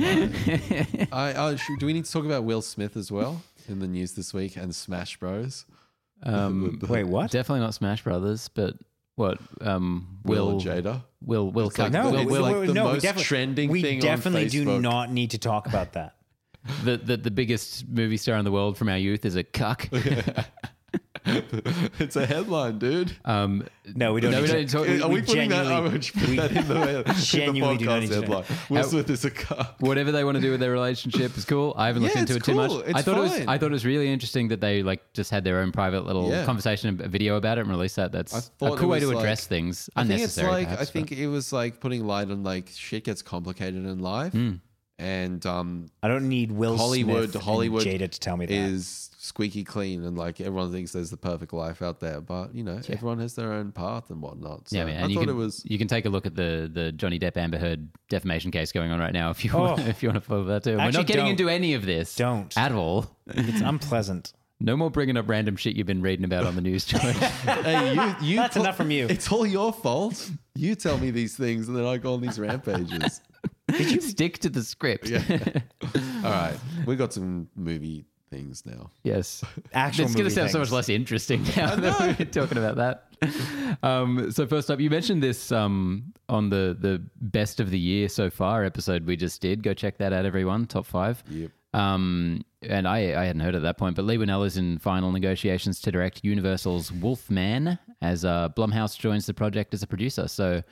I, 1.12 1.34
I, 1.36 1.56
should, 1.56 1.78
do 1.78 1.86
we 1.86 1.92
need 1.92 2.04
to 2.04 2.12
talk 2.12 2.24
about 2.24 2.44
Will 2.44 2.62
Smith 2.62 2.96
as 2.96 3.10
well 3.12 3.42
in 3.68 3.78
the 3.80 3.86
news 3.88 4.12
this 4.12 4.32
week 4.34 4.56
and 4.56 4.74
Smash 4.74 5.16
Bros? 5.18 5.66
Um, 6.22 6.78
Wait, 6.88 7.04
what? 7.04 7.30
definitely 7.30 7.60
not 7.60 7.74
Smash 7.74 8.02
Brothers, 8.04 8.48
but 8.48 8.74
what? 9.16 9.38
Um, 9.60 10.18
Will, 10.24 10.46
Will 10.46 10.52
and 10.52 10.60
Jada. 10.84 11.02
Will 11.22 11.50
Will 11.50 11.68
It's 11.68 11.78
like 11.78 11.92
Cuck- 11.92 12.04
the- 12.04 12.10
Will, 12.10 12.20
it's 12.20 12.30
Will, 12.30 12.42
like 12.42 12.54
the 12.66 12.72
we 12.72 12.72
most 12.72 13.02
definitely- 13.02 13.24
trending 13.24 13.70
we 13.70 13.82
thing 13.82 13.98
on 13.98 14.02
definitely 14.06 14.48
do 14.48 14.64
Facebook. 14.64 14.80
not 14.80 15.10
need 15.12 15.30
to 15.32 15.38
talk 15.38 15.66
about 15.66 15.92
that. 15.92 16.14
the, 16.84 16.98
the 16.98 17.16
the 17.16 17.30
biggest 17.30 17.88
movie 17.88 18.18
star 18.18 18.36
in 18.36 18.44
the 18.44 18.52
world 18.52 18.76
from 18.76 18.88
our 18.90 18.98
youth 18.98 19.24
is 19.24 19.34
a 19.34 19.42
cuck. 19.42 19.88
it's 21.98 22.16
a 22.16 22.26
headline, 22.26 22.78
dude. 22.78 23.12
Um, 23.24 23.66
No, 23.94 24.12
we 24.12 24.20
don't. 24.20 24.30
No, 24.32 24.38
need 24.38 24.42
we 24.42 24.48
to- 24.48 24.66
don't 24.66 24.86
talk- 25.00 25.04
Are 25.04 25.08
we, 25.08 25.22
putting 25.22 25.48
that? 25.50 25.64
genuinely- 25.64 25.74
I 25.74 25.80
would 25.80 26.10
put 26.12 26.28
we- 26.28 26.36
that 26.36 26.50
in 26.56 26.68
the, 26.68 26.98
in 26.98 27.04
the 27.04 27.12
genuinely 27.22 27.76
do 27.78 27.84
not 27.86 27.98
podcast 27.98 28.00
need 28.00 28.08
to 28.08 28.14
know. 28.14 28.20
headline. 28.42 28.58
Will 28.70 28.84
Smith 28.84 29.10
is 29.10 29.24
a 29.24 29.30
car. 29.30 29.74
whatever 29.80 30.12
they 30.12 30.24
want 30.24 30.36
to 30.36 30.40
do 30.40 30.50
with 30.50 30.60
their 30.60 30.70
relationship 30.72 31.36
is 31.36 31.44
cool. 31.44 31.74
I 31.76 31.86
haven't 31.88 32.02
looked 32.02 32.14
Yeah, 32.14 32.20
into 32.22 32.34
it 32.34 32.36
it's 32.38 32.46
too 32.46 32.54
much. 32.54 32.70
It's 32.72 32.94
I 32.94 33.02
thought 33.02 33.18
it 33.18 33.20
was. 33.20 33.40
I 33.46 33.58
thought 33.58 33.70
it 33.70 33.72
was 33.72 33.84
really 33.86 34.12
interesting 34.12 34.48
that 34.48 34.60
they 34.60 34.82
like 34.82 35.12
just 35.12 35.30
had 35.30 35.44
their 35.44 35.58
own 35.60 35.72
private 35.72 36.06
little 36.06 36.28
Yeah. 36.30 36.44
conversation, 36.44 37.00
a 37.02 37.08
video 37.08 37.36
about 37.36 37.58
it, 37.58 37.62
and 37.62 37.70
released 37.70 37.96
that. 37.96 38.12
That's 38.12 38.50
a 38.60 38.76
cool 38.76 38.88
way 38.88 39.00
to 39.00 39.06
was 39.06 39.14
like- 39.14 39.22
address 39.24 39.46
things. 39.46 39.88
I 39.96 40.02
think 40.04 40.20
it's 40.20 40.36
Unnecessary. 40.36 40.50
like 40.50 40.68
I 40.68 40.72
perhaps, 40.72 40.90
think 40.90 41.12
it 41.12 41.26
was 41.28 41.52
like 41.52 41.80
putting 41.80 42.06
light 42.06 42.30
on 42.30 42.42
like 42.42 42.68
shit 42.74 43.04
gets 43.04 43.22
complicated 43.22 43.84
in 43.86 43.98
life, 44.00 44.32
Hmm. 44.32 44.54
and 44.98 45.44
um, 45.46 45.86
I 46.02 46.08
don't 46.08 46.28
need 46.28 46.52
Will 46.52 46.76
Hollywood- 46.76 47.24
Smith 47.30 47.34
and 47.36 47.44
Hollywood 47.44 47.84
Jada 47.84 48.10
to 48.10 48.20
tell 48.20 48.36
me 48.36 48.46
that. 48.46 48.54
is 48.54 49.09
squeaky 49.30 49.62
clean 49.64 50.04
and 50.04 50.18
like 50.18 50.40
everyone 50.40 50.72
thinks 50.72 50.90
there's 50.92 51.10
the 51.10 51.16
perfect 51.16 51.52
life 51.52 51.82
out 51.82 52.00
there, 52.00 52.20
but 52.20 52.52
you 52.54 52.64
know 52.64 52.80
everyone 52.88 53.20
has 53.20 53.34
their 53.36 53.52
own 53.52 53.70
path 53.72 54.10
and 54.10 54.20
whatnot. 54.20 54.68
So 54.68 54.76
yeah, 54.76 54.84
man. 54.86 54.96
I 54.96 55.00
And 55.02 55.10
you 55.12 55.16
thought 55.16 55.20
can, 55.28 55.30
it 55.30 55.38
was 55.38 55.62
you 55.64 55.78
can 55.78 55.86
take 55.88 56.04
a 56.04 56.08
look 56.08 56.26
at 56.26 56.34
the 56.34 56.68
the 56.72 56.90
Johnny 56.92 57.18
Depp 57.18 57.36
Amber 57.36 57.58
Heard 57.58 57.88
defamation 58.08 58.50
case 58.50 58.72
going 58.72 58.90
on 58.90 58.98
right 58.98 59.12
now 59.12 59.30
if 59.30 59.44
you 59.44 59.52
Oh. 59.54 59.60
want, 59.60 59.80
if 59.86 60.02
you 60.02 60.08
want 60.08 60.22
to 60.22 60.28
follow 60.28 60.44
that 60.44 60.64
too. 60.64 60.74
We're 60.76 60.80
Actually, 60.80 60.98
not 60.98 61.06
getting 61.06 61.26
into 61.28 61.48
any 61.48 61.74
of 61.74 61.86
this. 61.86 62.16
Don't. 62.16 62.56
at 62.58 62.72
all. 62.72 63.16
it's 63.28 63.60
unpleasant. 63.62 64.32
No 64.62 64.76
more 64.76 64.90
bringing 64.90 65.16
up 65.16 65.26
random 65.26 65.56
shit 65.56 65.74
you've 65.74 65.86
been 65.86 66.02
reading 66.02 66.26
about 66.26 66.44
on 66.44 66.54
the 66.54 66.60
news, 66.60 66.84
George. 66.84 67.02
hey, 67.16 67.94
you, 67.94 68.14
you 68.20 68.36
That's 68.42 68.52
put- 68.54 68.60
enough 68.60 68.76
from 68.76 68.90
you. 68.90 69.06
It's 69.08 69.32
all 69.32 69.46
your 69.46 69.72
fault. 69.72 70.30
You 70.54 70.74
tell 70.74 70.98
me 70.98 71.10
these 71.10 71.34
things, 71.34 71.66
and 71.66 71.74
then 71.74 71.86
I 71.86 71.96
go 71.96 72.12
on 72.12 72.20
these 72.20 72.38
rampages. 72.38 73.22
Did 73.68 73.90
you 73.90 74.02
stick 74.02 74.38
to 74.40 74.50
the 74.50 74.62
script? 74.62 75.08
Yeah. 75.08 75.22
all 76.22 76.30
right, 76.30 76.58
we 76.84 76.94
got 76.96 77.14
some 77.14 77.48
movie 77.56 78.04
things 78.30 78.64
now. 78.64 78.90
Yes. 79.02 79.44
Actual 79.72 80.06
it's 80.06 80.14
going 80.14 80.24
to 80.28 80.30
movie 80.30 80.34
sound 80.34 80.50
so 80.50 80.58
much 80.60 80.70
less 80.70 80.88
interesting 80.88 81.42
now 81.56 81.74
that 81.76 82.18
we're 82.18 82.24
talking 82.26 82.58
about 82.58 82.76
that. 82.76 83.78
Um, 83.82 84.30
so 84.30 84.46
first 84.46 84.70
up, 84.70 84.80
you 84.80 84.88
mentioned 84.88 85.22
this 85.22 85.52
um, 85.52 86.14
on 86.28 86.48
the 86.48 86.76
the 86.78 87.02
best 87.20 87.60
of 87.60 87.70
the 87.70 87.78
year 87.78 88.08
so 88.08 88.30
far 88.30 88.64
episode 88.64 89.04
we 89.04 89.16
just 89.16 89.40
did. 89.42 89.62
Go 89.62 89.74
check 89.74 89.98
that 89.98 90.12
out, 90.12 90.24
everyone. 90.24 90.66
Top 90.66 90.86
five. 90.86 91.22
Yep. 91.28 91.50
Um, 91.72 92.44
and 92.62 92.88
I, 92.88 92.98
I 93.20 93.24
hadn't 93.26 93.40
heard 93.40 93.54
at 93.54 93.62
that 93.62 93.78
point, 93.78 93.94
but 93.96 94.04
Leigh 94.04 94.18
Whannell 94.18 94.44
is 94.44 94.56
in 94.56 94.78
final 94.78 95.12
negotiations 95.12 95.80
to 95.82 95.92
direct 95.92 96.24
Universal's 96.24 96.90
Wolfman 96.90 97.78
as 98.02 98.24
uh, 98.24 98.48
Blumhouse 98.56 98.98
joins 98.98 99.26
the 99.26 99.34
project 99.34 99.72
as 99.72 99.82
a 99.82 99.86
producer. 99.86 100.26
So, 100.26 100.62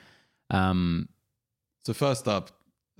um, 0.49 1.07
So 1.85 1.93
first 1.93 2.27
up, 2.27 2.51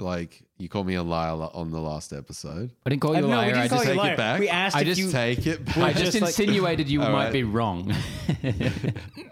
like 0.01 0.41
you 0.57 0.67
called 0.69 0.87
me 0.87 0.95
a 0.95 1.03
liar 1.03 1.31
on 1.53 1.71
the 1.71 1.79
last 1.79 2.11
episode. 2.13 2.71
I 2.85 2.89
didn't 2.89 3.01
call 3.01 3.15
you 3.15 3.23
a 3.23 3.27
Uh, 3.27 3.29
no, 3.31 3.37
liar. 3.37 3.55
I 3.55 3.67
just, 3.67 3.83
take 3.85 3.97
it 4.03 4.17
back. 4.17 4.39
We 4.39 4.49
asked 4.49 4.75
I 4.75 4.81
if 4.81 4.87
just 4.87 4.99
you. 5.01 5.11
Take 5.11 5.47
it. 5.47 5.61
I 5.77 5.79
back. 5.93 5.95
just 5.95 6.11
just 6.11 6.15
like- 6.21 6.27
insinuated 6.39 6.89
you 6.89 6.99
might 6.99 7.11
right. 7.11 7.33
be 7.33 7.43
wrong. 7.43 7.93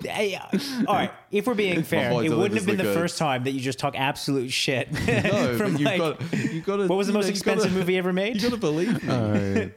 Hey, 0.03 0.36
uh, 0.36 0.58
all 0.88 0.95
right, 0.95 1.12
if 1.32 1.47
we're 1.47 1.53
being 1.53 1.84
fair, 1.84 2.12
it 2.23 2.30
wouldn't 2.32 2.53
have 2.56 2.65
been 2.65 2.77
the 2.77 2.84
the 2.84 2.89
goods. 2.89 2.97
first 2.97 3.17
time 3.17 3.43
that 3.43 3.51
you 3.51 3.60
just 3.60 3.77
talk 3.80 3.93
absolute 3.97 4.51
shit. 4.51 4.89
no, 4.91 5.58
from 5.58 5.73
but 5.73 5.82
you've 5.82 5.82
like, 5.82 5.97
got 5.97 6.34
you 6.34 6.62
got 6.62 6.77
to. 6.77 6.88
what 6.88 6.97
was 6.97 7.08
the 7.08 7.13
most 7.13 7.25
know, 7.25 7.30
expensive 7.32 7.69
gotta- 7.71 7.80
movie 7.80 7.97
ever 7.97 8.13
made? 8.13 8.36
You 8.36 8.41
got 8.43 8.51
to 8.51 8.58
believe 8.58 9.03
me. 9.03 9.13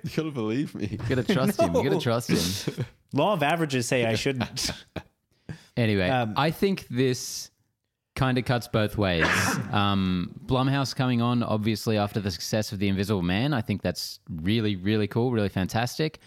You 0.05 0.11
got 0.17 0.23
to 0.23 0.31
believe 0.31 0.75
me. 0.75 0.89
You 0.93 0.99
gotta 0.99 1.25
trust 1.25 1.61
him. 1.61 1.75
You 1.75 1.83
gotta 1.85 2.01
trust 2.01 2.31
him. 2.69 2.85
Law 3.13 3.33
of 3.33 3.43
averages 3.43 3.87
say 3.89 4.05
I 4.07 4.15
shouldn't. 4.15 4.71
Anyway, 5.77 6.09
Um, 6.09 6.35
I 6.37 6.51
think 6.53 6.87
this 6.89 7.50
kind 8.21 8.37
of 8.37 8.45
cuts 8.45 8.69
both 8.69 8.99
ways. 8.99 9.27
Um, 9.71 10.35
Blumhouse 10.47 10.95
coming 10.97 11.23
on, 11.23 11.45
obviously, 11.45 11.97
after 11.97 12.19
the 12.19 12.31
success 12.33 12.73
of 12.73 12.81
The 12.81 12.89
Invisible 12.89 13.23
Man. 13.23 13.55
I 13.55 13.61
think 13.61 13.83
that's 13.83 14.19
really, 14.29 14.75
really 14.75 15.07
cool, 15.07 15.31
really 15.31 15.49
fantastic. 15.49 16.19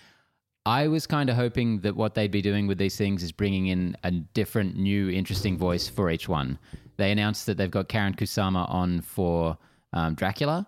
I 0.66 0.88
was 0.88 1.06
kind 1.06 1.30
of 1.30 1.36
hoping 1.36 1.82
that 1.82 1.94
what 1.98 2.16
they'd 2.16 2.32
be 2.32 2.42
doing 2.42 2.66
with 2.68 2.78
these 2.78 2.96
things 2.96 3.22
is 3.22 3.34
bringing 3.34 3.68
in 3.68 3.98
a 4.06 4.12
different, 4.12 4.78
new, 4.78 5.10
interesting 5.10 5.58
voice 5.58 5.90
for 5.90 6.10
each 6.10 6.30
one. 6.30 6.58
They 6.96 7.12
announced 7.12 7.46
that 7.48 7.58
they've 7.58 7.70
got 7.70 7.90
Karyn 7.90 8.16
Kusama 8.16 8.64
on 8.70 9.02
for 9.02 9.58
um, 9.92 10.16
Dracula, 10.16 10.66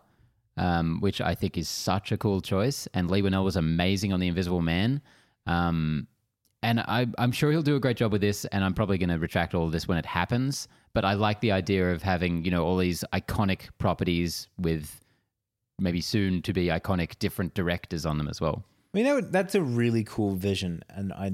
um, 0.58 1.00
which 1.00 1.22
I 1.22 1.34
think 1.34 1.58
is 1.58 1.70
such 1.70 2.12
a 2.12 2.18
cool 2.18 2.42
choice. 2.42 2.90
And 2.94 3.10
Leigh 3.10 3.22
Whannell 3.22 3.46
was 3.46 3.56
amazing 3.56 4.12
on 4.12 4.20
The 4.20 4.28
Invisible 4.28 4.62
Man. 4.62 5.02
Um, 5.48 6.08
and 6.62 6.82
I, 6.82 7.08
I'm 7.18 7.32
sure 7.32 7.52
he'll 7.52 7.62
do 7.62 7.78
a 7.78 7.80
great 7.80 7.96
job 7.96 8.12
with 8.12 8.22
this. 8.22 8.44
And 8.46 8.66
I'm 8.66 8.74
probably 8.74 8.98
going 8.98 9.10
to 9.10 9.20
retract 9.20 9.56
all 9.56 9.66
of 9.66 9.72
this 9.72 9.88
when 9.88 9.98
it 9.98 10.06
happens. 10.06 10.68
But 10.96 11.06
I 11.06 11.14
like 11.14 11.42
the 11.42 11.52
idea 11.52 11.92
of 11.92 12.02
having, 12.02 12.46
you 12.46 12.52
know, 12.52 12.64
all 12.66 12.78
these 12.78 13.04
iconic 13.14 13.70
properties 13.78 14.48
with 14.58 15.02
maybe 15.78 16.00
soon 16.00 16.42
to 16.44 16.54
be 16.54 16.68
iconic 16.68 17.20
different 17.20 17.54
directors 17.54 18.06
on 18.06 18.18
them 18.18 18.30
as 18.30 18.40
well. 18.40 18.64
I 18.94 18.98
mean, 18.98 19.06
that 19.06 19.14
would, 19.16 19.32
that's 19.32 19.56
a 19.56 19.62
really 19.62 20.06
cool 20.06 20.36
vision, 20.36 20.84
and 20.90 21.12
I, 21.12 21.34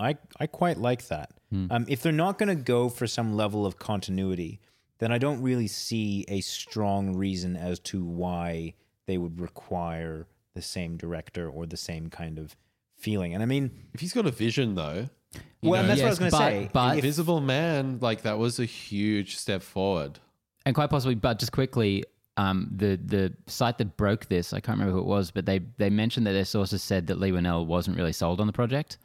I, 0.00 0.16
I 0.40 0.48
quite 0.48 0.78
like 0.78 1.06
that. 1.08 1.30
Um, 1.70 1.86
if 1.88 2.02
they're 2.02 2.12
not 2.12 2.38
going 2.38 2.48
to 2.48 2.62
go 2.62 2.88
for 2.88 3.06
some 3.06 3.34
level 3.34 3.64
of 3.64 3.78
continuity, 3.78 4.60
then 4.98 5.12
I 5.12 5.18
don't 5.18 5.40
really 5.40 5.68
see 5.68 6.24
a 6.28 6.40
strong 6.40 7.16
reason 7.16 7.56
as 7.56 7.78
to 7.90 8.04
why 8.04 8.74
they 9.06 9.16
would 9.16 9.40
require 9.40 10.26
the 10.54 10.60
same 10.60 10.96
director 10.96 11.48
or 11.48 11.66
the 11.66 11.76
same 11.76 12.10
kind 12.10 12.38
of 12.38 12.56
feeling. 12.96 13.32
And 13.32 13.42
I 13.42 13.46
mean, 13.46 13.70
If 13.94 14.00
he's 14.00 14.12
got 14.12 14.26
a 14.26 14.30
vision, 14.32 14.74
though, 14.74 15.08
you 15.60 15.70
well, 15.70 15.82
know, 15.82 15.88
that's 15.88 16.00
what 16.00 16.06
I 16.06 16.10
was 16.10 16.18
going 16.18 16.30
to 16.30 16.36
but- 16.36 16.48
say. 16.50 16.70
but- 16.72 16.96
Invisible 16.96 17.40
Man, 17.40 17.98
like 18.00 18.22
that 18.22 18.38
was 18.38 18.58
a 18.60 18.64
huge 18.64 19.36
step 19.36 19.62
forward. 19.62 20.18
and 20.66 20.74
quite 20.74 20.90
possibly, 20.90 21.14
but 21.14 21.38
just 21.38 21.52
quickly, 21.52 22.04
um, 22.36 22.68
the 22.74 22.98
the 23.04 23.34
site 23.46 23.78
that 23.78 23.96
broke 23.96 24.26
this, 24.26 24.52
I 24.52 24.60
can't 24.60 24.78
remember 24.78 24.92
who 24.92 25.00
it 25.00 25.06
was, 25.06 25.30
but 25.30 25.44
they 25.46 25.58
they 25.78 25.90
mentioned 25.90 26.26
that 26.26 26.32
their 26.32 26.44
sources 26.44 26.82
said 26.82 27.06
that 27.08 27.18
Leigh 27.18 27.32
Whannell 27.32 27.66
wasn't 27.66 27.96
really 27.96 28.12
sold 28.12 28.40
on 28.40 28.46
the 28.46 28.52
project, 28.52 28.98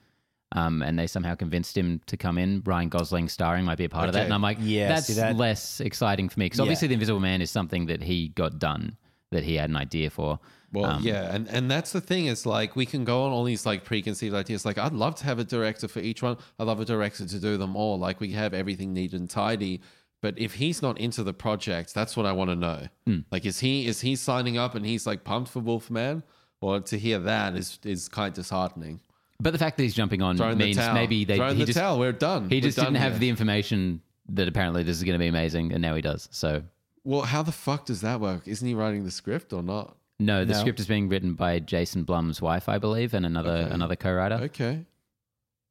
um, 0.51 0.83
and 0.83 0.99
they 0.99 1.07
somehow 1.07 1.33
convinced 1.33 1.75
him 1.75 1.99
to 2.05 2.15
come 2.15 2.37
in. 2.37 2.61
Ryan 2.63 2.89
Gosling 2.89 3.27
starring 3.29 3.65
might 3.65 3.79
be 3.79 3.85
a 3.85 3.89
part 3.89 4.07
of 4.07 4.13
that, 4.13 4.19
Okay. 4.19 4.25
and 4.25 4.33
I'm 4.33 4.41
like, 4.43 4.57
Yeah, 4.61 4.87
that's 4.89 5.07
see 5.07 5.13
that- 5.13 5.35
less 5.35 5.79
exciting 5.81 6.29
for 6.29 6.39
me 6.39 6.45
because 6.45 6.59
Yeah. 6.59 6.63
obviously 6.63 6.89
the 6.89 6.93
Invisible 6.93 7.19
Man 7.19 7.41
is 7.41 7.49
something 7.49 7.87
that 7.87 8.03
he 8.03 8.27
got 8.29 8.59
done, 8.59 8.97
that 9.31 9.43
he 9.43 9.55
had 9.55 9.69
an 9.71 9.77
idea 9.77 10.11
for. 10.11 10.39
Well, 10.73 10.85
Um, 10.85 11.03
yeah, 11.03 11.33
and 11.33 11.47
and 11.47 11.69
that's 11.69 11.91
the 11.91 12.01
thing. 12.01 12.25
Is 12.25 12.45
like 12.45 12.75
we 12.75 12.85
can 12.85 13.05
go 13.05 13.23
on 13.23 13.31
all 13.31 13.43
these 13.43 13.65
like 13.65 13.85
preconceived 13.85 14.33
ideas. 14.35 14.65
Like 14.65 14.77
I'd 14.77 14.93
love 14.93 15.15
to 15.15 15.25
have 15.25 15.39
a 15.39 15.43
director 15.43 15.87
for 15.87 15.99
each 15.99 16.21
one. 16.23 16.37
I'd 16.59 16.65
love 16.67 16.79
a 16.79 16.85
director 16.85 17.25
to 17.25 17.39
do 17.39 17.57
them 17.57 17.75
all. 17.75 17.99
Like 17.99 18.19
we 18.19 18.31
have 18.31 18.53
everything 18.53 18.91
neat 18.93 19.13
and 19.13 19.29
tidy. 19.29 19.81
But 20.21 20.39
if 20.39 20.53
he's 20.55 20.81
not 20.81 20.97
into 20.99 21.21
the 21.23 21.33
project, 21.33 21.93
that's 21.93 22.15
what 22.17 22.25
I 22.25 22.31
want 22.31 22.49
to 22.49 22.55
know. 22.55 22.87
Hmm. 23.05 23.19
Like, 23.31 23.45
is 23.45 23.59
he 23.59 23.85
is 23.87 24.01
he 24.01 24.15
signing 24.15 24.57
up 24.57 24.73
and 24.73 24.85
he's 24.85 25.05
like 25.05 25.23
pumped 25.23 25.51
for 25.51 25.59
Wolfman? 25.59 26.23
Or 26.61 26.79
to 26.79 26.97
hear 26.97 27.19
that 27.19 27.55
is 27.55 27.77
is 27.83 28.07
kind 28.07 28.33
disheartening. 28.33 29.01
But 29.41 29.51
the 29.51 29.59
fact 29.59 29.75
that 29.77 29.83
he's 29.83 29.93
jumping 29.93 30.21
on 30.21 30.37
Throwing 30.37 30.57
the 30.57 30.63
means 30.65 30.77
towel. 30.77 30.93
maybe 30.93 31.25
they 31.25 31.35
throwing 31.35 31.55
he 31.57 31.63
the 31.63 31.65
just 31.67 31.77
towel. 31.77 31.99
We're 31.99 32.13
done. 32.13 32.49
he 32.49 32.55
We're 32.55 32.61
just 32.61 32.77
done 32.77 32.93
didn't 32.93 32.99
have 33.03 33.19
the 33.19 33.27
information 33.27 34.01
that 34.29 34.47
apparently 34.47 34.83
this 34.83 34.95
is 34.95 35.03
going 35.03 35.13
to 35.15 35.19
be 35.19 35.27
amazing, 35.27 35.73
and 35.73 35.81
now 35.81 35.93
he 35.93 36.01
does. 36.01 36.29
So 36.31 36.63
Well, 37.03 37.23
how 37.23 37.43
the 37.43 37.51
fuck 37.51 37.85
does 37.85 37.99
that 38.01 38.21
work? 38.21 38.47
Isn't 38.47 38.65
he 38.65 38.73
writing 38.73 39.03
the 39.03 39.11
script 39.11 39.51
or 39.51 39.61
not? 39.61 39.97
No, 40.19 40.45
the 40.45 40.53
No. 40.53 40.59
script 40.59 40.79
is 40.79 40.87
being 40.87 41.09
written 41.09 41.33
by 41.33 41.59
Jason 41.59 42.03
Blum's 42.03 42.41
wife, 42.41 42.69
I 42.69 42.77
believe, 42.77 43.13
and 43.13 43.25
another 43.25 43.49
Okay. 43.51 43.73
another 43.73 43.95
co-writer. 43.95 44.35
Okay, 44.43 44.85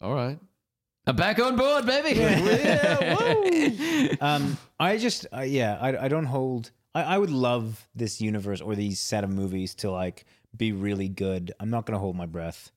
all 0.01 0.15
right. 0.15 0.39
I'm 1.07 1.17
back 1.17 1.41
on 1.41 1.57
board, 1.57 1.85
baby. 1.85 2.21
um, 4.21 4.57
I 4.79 4.99
just, 4.99 5.27
uh, 5.37 5.41
yeah, 5.41 5.77
I, 5.81 6.05
I 6.05 6.09
don't 6.09 6.27
hold. 6.27 6.71
I, 6.95 7.03
I 7.03 7.19
would 7.19 7.31
love 7.31 7.89
this 7.95 8.21
universe 8.21 8.61
or 8.61 8.77
these 8.77 9.01
set 9.01 9.25
of 9.25 9.31
movies 9.31 9.75
to 9.77 9.91
like 9.91 10.25
be 10.57 10.71
really 10.73 11.09
good. 11.09 11.53
I'm 11.59 11.71
not 11.71 11.87
going 11.87 11.95
to 11.95 11.99
hold 11.99 12.15
my 12.15 12.27
breath. 12.27 12.71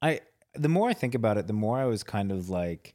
I, 0.00 0.20
the 0.54 0.68
more 0.68 0.88
I 0.88 0.92
think 0.94 1.14
about 1.16 1.38
it, 1.38 1.48
the 1.48 1.52
more 1.54 1.76
I 1.78 1.86
was 1.86 2.04
kind 2.04 2.30
of 2.30 2.48
like 2.50 2.94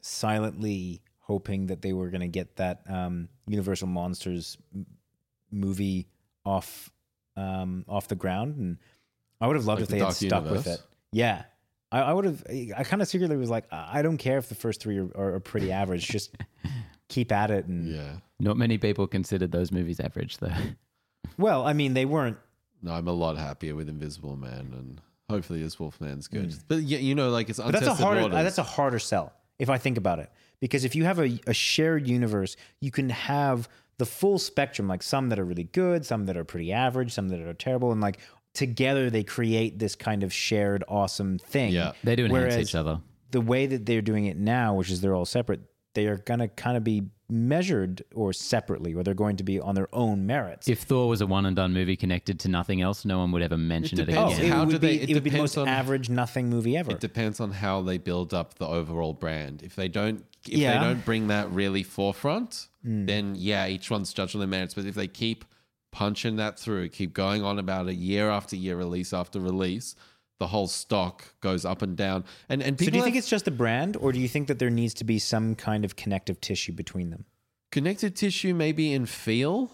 silently 0.00 1.02
hoping 1.20 1.66
that 1.66 1.82
they 1.82 1.92
were 1.92 2.08
going 2.10 2.20
to 2.20 2.28
get 2.28 2.56
that 2.56 2.80
um, 2.88 3.28
Universal 3.46 3.88
Monsters 3.88 4.56
m- 4.74 4.86
movie 5.50 6.06
off, 6.44 6.90
um, 7.38 7.84
off 7.88 8.08
the 8.08 8.14
ground, 8.14 8.56
and 8.56 8.78
I 9.40 9.46
would 9.46 9.56
have 9.56 9.66
loved 9.66 9.80
Like 9.80 9.84
if 9.84 9.88
the 9.88 9.94
they 9.94 9.98
had 9.98 10.04
Dark 10.06 10.16
stuck 10.16 10.50
with 10.50 10.66
it. 10.66 10.82
Yeah. 11.12 11.44
I, 11.90 12.00
I 12.00 12.12
would 12.12 12.24
have. 12.26 12.44
I 12.76 12.84
kind 12.84 13.00
of 13.00 13.08
secretly 13.08 13.36
was 13.36 13.48
like, 13.50 13.64
I 13.72 14.00
I 14.00 14.02
don't 14.02 14.18
care 14.18 14.38
if 14.38 14.48
the 14.48 14.54
first 14.54 14.80
three 14.80 14.98
are, 14.98 15.08
are, 15.14 15.34
are 15.34 15.40
pretty 15.40 15.72
average. 15.72 16.06
Just 16.06 16.36
keep 17.08 17.32
at 17.32 17.50
it. 17.50 17.66
And 17.66 17.88
Yeah. 17.88 18.16
Not 18.40 18.56
many 18.56 18.78
people 18.78 19.06
considered 19.06 19.52
those 19.52 19.72
movies 19.72 20.00
average, 20.00 20.38
though. 20.38 20.52
Well, 21.36 21.66
I 21.66 21.72
mean, 21.72 21.94
they 21.94 22.04
weren't. 22.04 22.38
No, 22.82 22.92
I'm 22.92 23.06
a 23.06 23.12
lot 23.12 23.36
happier 23.36 23.74
with 23.74 23.88
Invisible 23.88 24.36
Man, 24.36 24.72
and 24.72 25.00
hopefully 25.28 25.62
this 25.62 25.78
Wolfman's 25.78 26.26
good. 26.26 26.54
But 26.68 26.82
yeah, 26.82 26.98
you 26.98 27.14
know, 27.14 27.30
like 27.30 27.48
it's. 27.48 27.58
That's 27.58 27.74
a 27.74 27.78
untested 27.78 28.04
harder. 28.04 28.22
waters. 28.22 28.44
That's 28.44 28.58
a 28.58 28.62
harder 28.62 28.98
sell 28.98 29.32
if 29.58 29.68
I 29.68 29.78
think 29.78 29.98
about 29.98 30.20
it, 30.20 30.30
because 30.60 30.84
if 30.84 30.96
you 30.96 31.04
have 31.04 31.18
a, 31.18 31.38
a 31.46 31.52
shared 31.52 32.06
universe, 32.08 32.56
you 32.80 32.90
can 32.90 33.10
have 33.10 33.68
the 33.98 34.06
full 34.06 34.38
spectrum. 34.38 34.88
Like 34.88 35.02
some 35.02 35.28
that 35.28 35.38
are 35.38 35.44
really 35.44 35.64
good, 35.64 36.04
some 36.06 36.26
that 36.26 36.36
are 36.36 36.44
pretty 36.44 36.72
average, 36.72 37.12
some 37.12 37.28
that 37.28 37.40
are 37.40 37.54
terrible, 37.54 37.92
and 37.92 38.00
like 38.00 38.18
together 38.54 39.10
they 39.10 39.22
create 39.22 39.78
this 39.78 39.94
kind 39.94 40.22
of 40.22 40.32
shared 40.32 40.82
awesome 40.88 41.38
thing. 41.38 41.72
Yeah. 41.72 41.92
They 42.02 42.16
do 42.16 42.24
enhance 42.24 42.54
Whereas 42.54 42.68
each 42.70 42.74
other. 42.74 43.00
the 43.30 43.40
way 43.40 43.66
that 43.66 43.86
they're 43.86 44.02
doing 44.02 44.26
it 44.26 44.36
now, 44.36 44.74
which 44.74 44.90
is 44.90 45.00
they're 45.00 45.14
all 45.14 45.24
separate, 45.26 45.60
they 45.94 46.06
are 46.06 46.16
going 46.16 46.40
to 46.40 46.48
kind 46.48 46.76
of 46.76 46.82
be 46.84 47.02
measured 47.30 48.02
or 48.14 48.32
separately, 48.32 48.94
or 48.94 49.02
they're 49.02 49.12
going 49.14 49.36
to 49.36 49.44
be 49.44 49.60
on 49.60 49.74
their 49.74 49.88
own 49.94 50.26
merits. 50.26 50.66
If 50.66 50.80
Thor 50.84 51.08
was 51.08 51.20
a 51.20 51.26
one 51.26 51.44
and 51.44 51.54
done 51.54 51.74
movie 51.74 51.94
connected 51.94 52.40
to 52.40 52.48
nothing 52.48 52.80
else, 52.80 53.04
no 53.04 53.18
one 53.18 53.32
would 53.32 53.42
ever 53.42 53.58
mention 53.58 54.00
it, 54.00 54.08
It 54.08 54.16
oh, 54.16 54.28
again. 54.28 54.44
it 54.44 54.48
How 54.50 54.64
would 54.64 54.70
do 54.72 54.78
they- 54.78 54.96
be, 54.96 55.02
it 55.02 55.10
it 55.10 55.14
would 55.14 55.24
be 55.24 55.30
the 55.30 55.38
most 55.38 55.58
on- 55.58 55.68
average 55.68 56.08
nothing 56.08 56.48
movie 56.48 56.76
ever. 56.76 56.92
It 56.92 57.00
depends 57.00 57.38
on 57.38 57.50
how 57.52 57.82
they 57.82 57.98
build 57.98 58.32
up 58.32 58.54
the 58.54 58.66
overall 58.66 59.12
brand. 59.12 59.62
If 59.62 59.76
they 59.76 59.88
don't, 59.88 60.24
if 60.46 60.56
Yeah. 60.58 60.78
they 60.78 60.84
don't 60.84 61.04
bring 61.04 61.28
that 61.28 61.50
really 61.50 61.82
forefront, 61.82 62.68
hmm. 62.82 63.06
then 63.06 63.34
yeah, 63.36 63.66
each 63.66 63.90
one's 63.90 64.12
judged 64.12 64.34
on 64.34 64.40
their 64.40 64.48
merits. 64.48 64.74
But 64.74 64.84
if 64.86 64.94
they 64.94 65.08
keep 65.08 65.44
punching 65.90 66.36
that 66.36 66.58
through, 66.58 66.88
keep 66.90 67.12
going 67.14 67.42
on 67.42 67.58
about 67.58 67.88
it 67.88 67.94
year 67.96 68.30
after 68.30 68.56
year, 68.56 68.76
release 68.76 69.12
after 69.12 69.40
release, 69.40 69.94
the 70.38 70.48
whole 70.48 70.68
stock 70.68 71.34
goes 71.40 71.64
up 71.64 71.82
and 71.82 71.96
down. 71.96 72.24
And 72.48 72.62
and 72.62 72.78
so 72.78 72.86
do 72.90 72.96
you 72.96 73.02
think 73.02 73.14
have 73.16 73.22
it's 73.22 73.28
just 73.30 73.44
the 73.44 73.50
brand, 73.50 73.96
or 73.96 74.12
do 74.12 74.20
you 74.20 74.28
think 74.28 74.46
that 74.48 74.58
there 74.58 74.70
needs 74.70 74.94
to 74.94 75.04
be 75.04 75.18
some 75.18 75.54
kind 75.54 75.84
of 75.84 75.96
connective 75.96 76.40
tissue 76.40 76.72
between 76.72 77.10
them? 77.10 77.24
Connective 77.72 78.14
tissue 78.14 78.54
maybe 78.54 78.92
in 78.92 79.04
feel, 79.06 79.72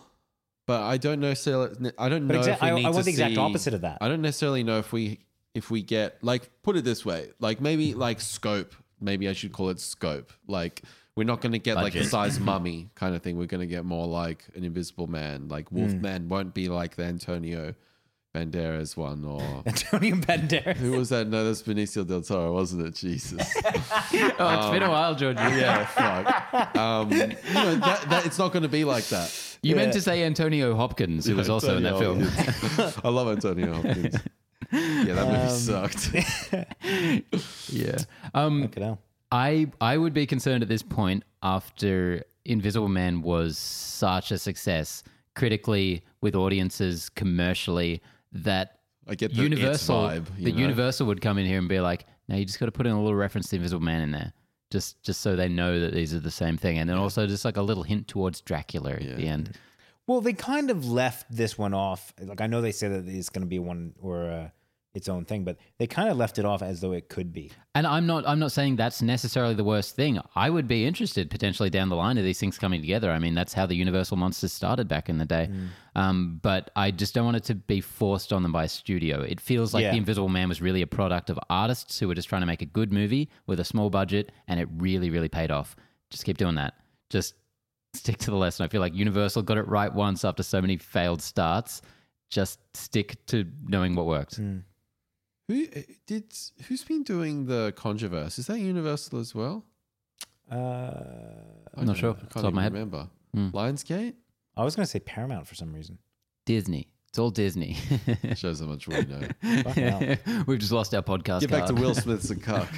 but 0.66 0.80
I 0.82 0.96
don't 0.96 1.20
necessarily. 1.20 1.92
I 1.98 2.08
don't 2.08 2.26
know. 2.26 2.40
exa- 2.40 2.58
I- 2.60 2.70
I 2.70 2.90
want 2.90 3.04
the 3.04 3.10
exact 3.10 3.34
see- 3.34 3.40
opposite 3.40 3.74
of 3.74 3.82
that. 3.82 3.98
I 4.00 4.08
don't 4.08 4.22
necessarily 4.22 4.62
know 4.64 4.78
if 4.78 4.92
we 4.92 5.18
if 5.54 5.70
we 5.70 5.82
get 5.82 6.22
like 6.24 6.50
put 6.62 6.76
it 6.76 6.84
this 6.84 7.04
way, 7.04 7.28
like 7.40 7.60
maybe 7.60 7.92
like 7.94 8.20
scope. 8.20 8.74
Maybe 9.04 9.28
I 9.28 9.32
should 9.32 9.52
call 9.52 9.68
it 9.68 9.78
scope. 9.80 10.32
Like 10.48 10.82
we're 11.16 11.24
not 11.24 11.40
going 11.40 11.52
to 11.52 11.58
get 11.58 11.76
like 11.76 11.92
the 11.92 12.04
size 12.04 12.40
mummy 12.40 12.90
kind 12.94 13.14
of 13.14 13.22
thing. 13.22 13.38
We're 13.38 13.46
going 13.46 13.60
to 13.60 13.66
get 13.66 13.84
more 13.84 14.06
like 14.06 14.44
an 14.56 14.64
Invisible 14.64 15.06
Man. 15.06 15.48
Like 15.48 15.70
Wolfman 15.70 16.28
won't 16.28 16.54
be 16.54 16.68
like 16.68 16.96
the 16.96 17.04
Antonio 17.04 17.74
Banderas 18.34 18.96
one 18.96 19.24
or. 19.24 19.40
Antonio 19.66 20.16
Banderas. 20.16 20.76
Who 20.76 20.92
was 20.92 21.10
that? 21.10 21.28
No, 21.28 21.44
that's 21.44 21.62
Benicio 21.62 22.06
del 22.06 22.22
Toro, 22.22 22.52
wasn't 22.52 22.86
it? 22.86 22.94
Jesus. 22.94 23.54
oh, 23.64 23.70
it's 24.10 24.70
been 24.70 24.82
a 24.82 24.90
while, 24.90 25.14
George. 25.14 25.36
yeah, 25.36 25.86
fuck. 25.86 26.76
Um, 26.76 27.12
you 27.12 27.18
know, 27.18 27.76
that, 27.76 28.06
that, 28.10 28.26
it's 28.26 28.38
not 28.38 28.52
going 28.52 28.64
to 28.64 28.68
be 28.68 28.84
like 28.84 29.04
that. 29.08 29.32
You 29.62 29.76
meant 29.76 29.92
to 29.92 30.00
say 30.00 30.24
Antonio 30.24 30.74
Hopkins, 30.74 31.26
who 31.26 31.36
was 31.36 31.48
also 31.48 31.76
in 31.76 31.84
that 31.84 31.98
film. 31.98 32.28
I 33.04 33.08
love 33.08 33.28
Antonio 33.28 33.74
Hopkins. 33.74 34.16
Yeah, 35.04 35.14
that 35.14 35.28
movie 35.28 35.48
sucked. 35.50 36.12
yeah. 37.72 37.98
Um, 38.32 38.62
Look 38.62 38.76
at. 38.76 38.98
I 39.30 39.70
I 39.80 39.98
would 39.98 40.14
be 40.14 40.26
concerned 40.26 40.62
at 40.62 40.68
this 40.68 40.82
point 40.82 41.24
after 41.42 42.24
Invisible 42.44 42.88
Man 42.88 43.22
was 43.22 43.58
such 43.58 44.30
a 44.30 44.38
success 44.38 45.02
critically 45.34 46.04
with 46.20 46.34
audiences 46.34 47.08
commercially 47.08 48.02
that 48.32 48.78
I 49.08 49.14
get 49.14 49.34
the 49.34 49.42
Universal 49.42 50.08
It's 50.08 50.20
vibe. 50.30 50.38
You 50.38 50.44
that 50.46 50.54
know? 50.54 50.60
Universal 50.60 51.06
would 51.06 51.20
come 51.20 51.38
in 51.38 51.46
here 51.46 51.58
and 51.58 51.68
be 51.68 51.80
like, 51.80 52.06
"Now 52.28 52.36
you 52.36 52.44
just 52.44 52.58
got 52.58 52.66
to 52.66 52.72
put 52.72 52.86
in 52.86 52.92
a 52.92 53.00
little 53.00 53.16
reference 53.16 53.48
to 53.50 53.56
Invisible 53.56 53.84
Man 53.84 54.02
in 54.02 54.10
there." 54.10 54.32
Just, 54.70 55.00
just 55.04 55.20
so 55.20 55.36
they 55.36 55.48
know 55.48 55.78
that 55.78 55.92
these 55.92 56.12
are 56.14 56.20
the 56.20 56.32
same 56.32 56.56
thing, 56.56 56.78
and 56.78 56.90
then 56.90 56.96
also 56.96 57.26
just 57.28 57.44
like 57.44 57.56
a 57.56 57.62
little 57.62 57.84
hint 57.84 58.08
towards 58.08 58.40
Dracula 58.40 58.92
at 58.92 59.16
the 59.16 59.28
end. 59.28 59.56
Well, 60.06 60.20
they 60.20 60.32
kind 60.32 60.70
of 60.70 60.84
left 60.86 61.26
this 61.30 61.56
one 61.56 61.74
off. 61.74 62.12
Like 62.20 62.40
I 62.40 62.46
know 62.46 62.60
they 62.60 62.72
say 62.72 62.88
that 62.88 63.06
it's 63.06 63.28
going 63.28 63.42
to 63.42 63.48
be 63.48 63.58
one 63.58 63.94
or 64.00 64.30
uh, 64.30 64.48
its 64.94 65.08
own 65.08 65.24
thing, 65.24 65.42
but 65.44 65.58
they 65.78 65.86
kind 65.88 66.08
of 66.08 66.16
left 66.16 66.38
it 66.38 66.44
off 66.44 66.62
as 66.62 66.80
though 66.80 66.92
it 66.92 67.08
could 67.08 67.32
be. 67.32 67.50
And 67.74 67.86
I'm 67.86 68.06
not 68.06 68.26
I'm 68.26 68.38
not 68.38 68.52
saying 68.52 68.76
that's 68.76 69.02
necessarily 69.02 69.54
the 69.54 69.64
worst 69.64 69.96
thing. 69.96 70.20
I 70.36 70.48
would 70.48 70.68
be 70.68 70.86
interested 70.86 71.28
potentially 71.30 71.68
down 71.68 71.88
the 71.88 71.96
line 71.96 72.16
of 72.16 72.24
these 72.24 72.38
things 72.38 72.56
coming 72.58 72.80
together. 72.80 73.10
I 73.10 73.18
mean, 73.18 73.34
that's 73.34 73.52
how 73.52 73.66
the 73.66 73.74
Universal 73.74 74.16
monsters 74.16 74.52
started 74.52 74.86
back 74.86 75.08
in 75.08 75.18
the 75.18 75.24
day. 75.24 75.50
Um, 75.96 76.38
but 76.42 76.70
I 76.76 76.92
just 76.92 77.12
don't 77.14 77.24
want 77.24 77.36
it 77.36 77.44
to 77.44 77.54
be 77.56 77.80
forced 77.80 78.32
on 78.32 78.42
them 78.44 78.52
by 78.52 78.64
a 78.64 78.68
studio. 78.68 79.20
It 79.22 79.40
feels 79.40 79.74
like 79.74 79.82
Yeah. 79.82 79.90
the 79.90 79.96
Invisible 79.98 80.28
Man 80.28 80.48
was 80.48 80.62
really 80.62 80.82
a 80.82 80.86
product 80.86 81.28
of 81.28 81.38
artists 81.50 81.98
who 81.98 82.06
were 82.08 82.14
just 82.14 82.28
trying 82.28 82.42
to 82.42 82.46
make 82.46 82.62
a 82.62 82.66
good 82.66 82.92
movie 82.92 83.28
with 83.46 83.58
a 83.60 83.64
small 83.64 83.90
budget, 83.90 84.30
and 84.48 84.60
it 84.60 84.68
really, 84.76 85.10
really 85.10 85.28
paid 85.28 85.50
off. 85.50 85.74
Just 86.10 86.24
keep 86.24 86.38
doing 86.38 86.54
that. 86.54 86.74
Just 87.10 87.34
stick 87.94 88.18
to 88.18 88.30
the 88.30 88.36
lesson. 88.36 88.64
I 88.64 88.68
feel 88.68 88.80
like 88.80 88.94
Universal 88.94 89.42
got 89.42 89.58
it 89.58 89.66
right 89.68 89.92
once 89.92 90.24
after 90.24 90.42
so 90.44 90.60
many 90.60 90.76
failed 90.76 91.20
starts. 91.22 91.82
Just 92.30 92.58
stick 92.76 93.24
to 93.26 93.44
knowing 93.66 93.94
what 93.94 94.06
works. 94.06 94.40
Who 95.48 95.66
did? 96.06 96.24
Who's 96.68 96.84
been 96.84 97.02
doing 97.02 97.46
the 97.46 97.72
Controverse? 97.76 98.38
Is 98.38 98.46
that 98.46 98.58
Universal 98.58 99.18
as 99.20 99.34
well? 99.34 99.64
Uh, 100.50 100.56
I 101.74 101.80
not 101.80 101.86
don't 101.86 101.94
sure. 101.96 102.16
I 102.18 102.26
can't 102.32 102.46
of 102.46 102.54
my 102.54 102.62
even 102.62 102.62
head. 102.62 102.72
remember. 102.72 103.08
Hmm. 103.34 103.48
Lionsgate 103.48 104.14
I 104.56 104.64
was 104.64 104.76
going 104.76 104.84
to 104.84 104.90
say 104.90 105.00
Paramount 105.00 105.46
for 105.46 105.54
some 105.54 105.72
reason. 105.72 105.98
Disney. 106.46 106.88
It's 107.08 107.18
all 107.18 107.30
Disney. 107.30 107.76
shows 108.34 108.60
how 108.60 108.66
much 108.66 108.88
we 108.88 109.04
know. 109.04 109.20
We've 110.46 110.58
just 110.58 110.72
lost 110.72 110.94
our 110.94 111.02
podcast. 111.02 111.40
Get 111.40 111.50
back 111.50 111.66
to. 111.66 111.74
Will 111.74 111.94
Smith's 111.94 112.30
and 112.30 112.42
cuck. 112.42 112.68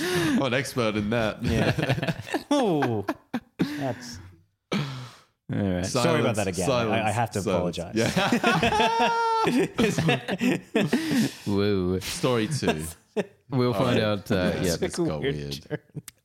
I'm 0.00 0.42
an 0.42 0.54
expert 0.54 0.96
in 0.96 1.10
that. 1.10 1.42
Yeah. 1.42 2.14
oh, 2.50 3.04
that's. 3.78 4.18
All 5.54 5.60
right. 5.60 5.86
Sorry 5.86 6.20
about 6.20 6.36
that 6.36 6.48
again. 6.48 6.70
I- 6.70 7.08
I 7.08 7.10
have 7.12 7.30
to 7.32 7.40
silence. 7.42 7.78
apologize. 7.78 7.94
Yeah. 7.96 9.10
Woo. 11.46 12.00
Story 12.00 12.48
two. 12.48 12.82
We'll 13.50 13.74
find 13.74 14.00
out. 14.00 14.30
Uh, 14.32 14.52
yeah. 14.62 14.76
This 14.76 14.96
got 14.96 15.20
weird. 15.20 15.60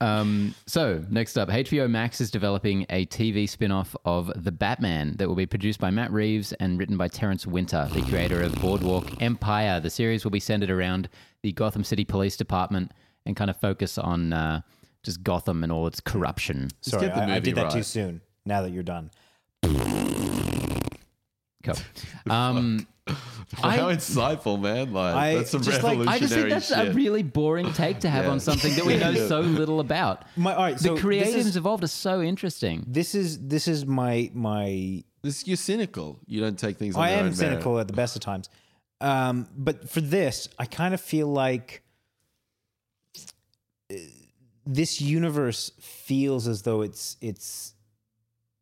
Um, 0.01 0.55
so 0.65 1.03
next 1.09 1.37
up, 1.37 1.49
HBO 1.49 1.89
Max 1.89 2.21
is 2.21 2.31
developing 2.31 2.85
a 2.89 3.05
TV 3.07 3.47
spin-off 3.47 3.95
of 4.05 4.31
The 4.43 4.51
Batman 4.51 5.17
that 5.17 5.27
will 5.27 5.35
be 5.35 5.45
produced 5.45 5.79
by 5.79 5.91
Matt 5.91 6.11
Reeves 6.11 6.53
and 6.53 6.79
written 6.79 6.97
by 6.97 7.07
Terence 7.09 7.45
Winter, 7.45 7.87
the 7.93 8.01
creator 8.03 8.41
of 8.41 8.55
Boardwalk 8.55 9.21
Empire. 9.21 9.79
The 9.79 9.89
series 9.89 10.23
will 10.23 10.31
be 10.31 10.39
centered 10.39 10.71
around 10.71 11.09
the 11.43 11.51
Gotham 11.51 11.83
City 11.83 12.05
Police 12.05 12.37
Department 12.37 12.91
and 13.25 13.35
kind 13.35 13.49
of 13.49 13.57
focus 13.57 13.97
on 13.97 14.31
uh, 14.33 14.61
just 15.03 15.21
Gotham 15.21 15.63
and 15.63 15.71
all 15.71 15.85
its 15.85 15.99
corruption. 15.99 16.69
Sorry, 16.81 17.09
I, 17.11 17.35
I 17.35 17.39
did 17.39 17.55
that 17.55 17.71
too 17.71 17.83
soon. 17.83 18.21
Now 18.45 18.61
that 18.63 18.71
you're 18.71 18.83
done. 18.83 19.11
Cool. 21.63 21.75
Um, 22.29 22.85
How 23.53 23.89
insightful, 23.89 24.61
man! 24.61 24.93
Like 24.93 25.15
I- 25.15 25.35
that's 25.35 25.49
some 25.49 25.63
just 25.63 25.81
like- 25.81 25.97
I 26.07 26.19
just 26.19 26.31
think 26.31 26.49
that's 26.49 26.67
shit. 26.67 26.89
a 26.89 26.91
really 26.93 27.23
boring 27.23 27.73
take 27.73 28.01
to 28.01 28.09
have 28.09 28.25
Yeah. 28.25 28.31
on 28.31 28.39
something 28.39 28.75
that 28.75 28.85
we 28.85 28.97
know 28.97 29.09
Yeah. 29.09 29.27
so 29.27 29.39
little 29.39 29.79
about. 29.79 30.25
My, 30.37 30.53
all 30.53 30.61
right, 30.61 30.77
The 30.77 30.83
so 30.83 30.93
this 30.95 31.03
creatives 31.03 31.35
is, 31.47 31.55
involved 31.57 31.83
are 31.83 31.87
so 31.87 32.21
interesting. 32.21 32.85
this 32.87 33.15
is 33.15 33.39
this 33.47 33.67
is 33.67 33.85
my 33.87 34.29
my 34.35 35.03
this 35.23 35.47
you're 35.47 35.57
cynical. 35.57 36.19
You 36.27 36.41
don't 36.41 36.59
take 36.59 36.77
things. 36.77 36.95
On 36.95 37.01
I 37.03 37.09
their 37.09 37.17
am 37.19 37.25
own 37.25 37.29
merit. 37.31 37.37
cynical 37.37 37.79
at 37.79 37.87
the 37.87 37.93
best 37.93 38.15
of 38.15 38.21
times. 38.21 38.47
Um, 39.01 39.47
but 39.57 39.89
for 39.89 40.01
this, 40.01 40.47
I 40.59 40.65
kind 40.65 40.93
of 40.93 41.01
feel 41.01 41.27
like 41.27 41.81
uh, 43.91 43.95
this 44.67 45.01
universe 45.01 45.71
feels 45.79 46.47
as 46.47 46.61
though 46.61 46.81
it's 46.83 47.17
it's 47.21 47.73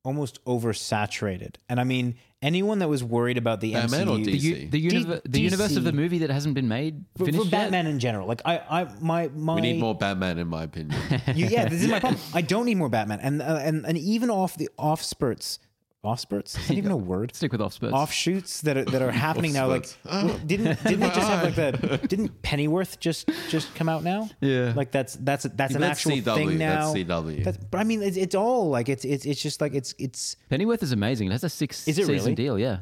almost 0.08 0.43
oversaturated. 0.45 1.55
And 1.70 1.80
I 1.80 1.84
mean, 1.84 2.16
anyone 2.41 2.80
that 2.80 2.88
was 2.88 3.03
worried 3.03 3.38
about 3.38 3.60
the 3.62 3.74
Batman 3.74 4.08
MCU, 4.08 4.26
The, 4.26 4.32
DC? 4.38 4.41
u- 4.41 4.68
the, 4.70 4.82
univer- 4.88 5.22
the 5.24 5.39
DC. 5.39 5.43
universe 5.43 5.76
of 5.76 5.84
the 5.84 5.91
movie 5.91 6.20
that 6.20 6.30
hasn't 6.30 6.55
been 6.55 6.68
made 6.68 7.03
for, 7.18 7.26
for 7.26 7.32
yet? 7.32 7.51
Batman 7.51 7.88
in 7.88 7.99
general, 7.99 8.28
like 8.28 8.41
I, 8.45 8.58
I, 8.70 8.88
my, 9.01 9.30
my, 9.36 9.55
We 9.55 9.62
need 9.62 9.80
more 9.80 9.95
Batman, 9.95 10.38
in 10.39 10.47
my 10.47 10.64
opinion. 10.64 10.97
You- 11.36 11.47
yeah, 11.47 11.68
this 11.68 11.82
is 11.84 11.89
my 11.89 11.99
problem. 12.05 12.22
I 12.34 12.41
don't 12.41 12.66
need 12.66 12.76
more 12.76 12.89
Batman, 12.89 13.20
and 13.22 13.41
uh, 13.41 13.60
and 13.62 13.86
and 13.86 13.97
even 13.97 14.30
off 14.30 14.55
the 14.58 14.70
off 14.80 15.03
spurts, 15.03 15.60
off 16.04 16.20
spurts. 16.20 16.58
Is 16.58 16.68
that 16.68 16.74
even 16.78 16.91
a 16.91 16.98
word? 16.98 17.36
Stick 17.36 17.52
with 17.52 17.62
offspurts. 17.62 17.91
Offshoots 17.93 18.62
that 18.62 18.78
are 18.78 18.86
that 18.86 19.02
are 19.02 19.12
happening 19.28 19.54
now. 19.54 19.68
Like, 19.68 19.88
well, 20.06 20.38
didn't 20.45 20.82
didn't 20.84 21.00
they 21.02 21.08
just 21.10 21.28
have 21.28 21.43
like 21.43 21.56
the 21.82 21.98
didn't 22.08 22.41
Pennyworth 22.41 23.00
just 23.00 23.30
just 23.50 23.74
come 23.76 23.89
out 23.89 24.04
now? 24.04 24.30
Yeah. 24.39 24.74
like 24.76 24.91
that's 24.91 25.16
that's 25.16 25.43
that's 25.56 25.76
an 25.76 25.82
That's 25.82 26.06
actual 26.06 26.18
CW, 26.18 26.36
thing 26.36 26.58
now. 26.58 26.93
that's 26.93 27.10
CW. 27.10 27.43
That's- 27.43 27.66
but 27.70 27.80
I 27.80 27.84
mean, 27.84 28.02
it's, 28.04 28.18
it's 28.18 28.36
all 28.36 28.70
like 28.70 28.89
it's 28.89 29.04
it's 29.06 29.26
it's 29.26 29.41
just 29.41 29.60
like 29.60 29.74
it's 29.74 29.93
it's 29.98 30.36
Pennyworth 30.50 30.84
is 30.84 30.91
amazing. 30.91 31.28
It 31.28 31.32
has 31.32 31.43
a 31.43 31.50
six 31.50 31.88
Is 31.88 31.98
it 31.98 32.06
season 32.06 32.14
really? 32.16 32.36
deal, 32.36 32.60
yeah. 32.60 32.80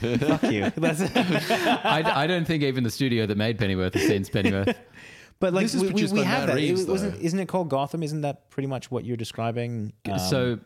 fuck 0.00 0.42
you. 0.44 0.70
That's 0.76 1.00
I, 1.02 2.02
I 2.04 2.26
don't 2.26 2.44
think 2.46 2.62
even 2.62 2.84
the 2.84 2.90
studio 2.90 3.26
that 3.26 3.36
made 3.36 3.58
Pennyworth 3.58 3.94
has 3.94 4.06
seen 4.06 4.24
Pennyworth. 4.24 4.76
but 5.38 5.54
like 5.54 5.64
This 5.70 5.80
we, 5.80 5.88
we, 5.90 6.06
we 6.06 6.20
have 6.22 6.40
Matt 6.40 6.46
that. 6.48 6.56
Reeves, 6.56 6.82
it 6.82 6.88
wasn't, 6.88 7.20
isn't 7.20 7.38
it 7.38 7.48
called 7.48 7.70
Gotham? 7.70 8.02
Isn't 8.02 8.20
that 8.22 8.50
pretty 8.50 8.66
much 8.66 8.90
what 8.90 9.04
you're 9.06 9.16
describing? 9.16 9.92
Um, 10.10 10.18
so 10.18 10.58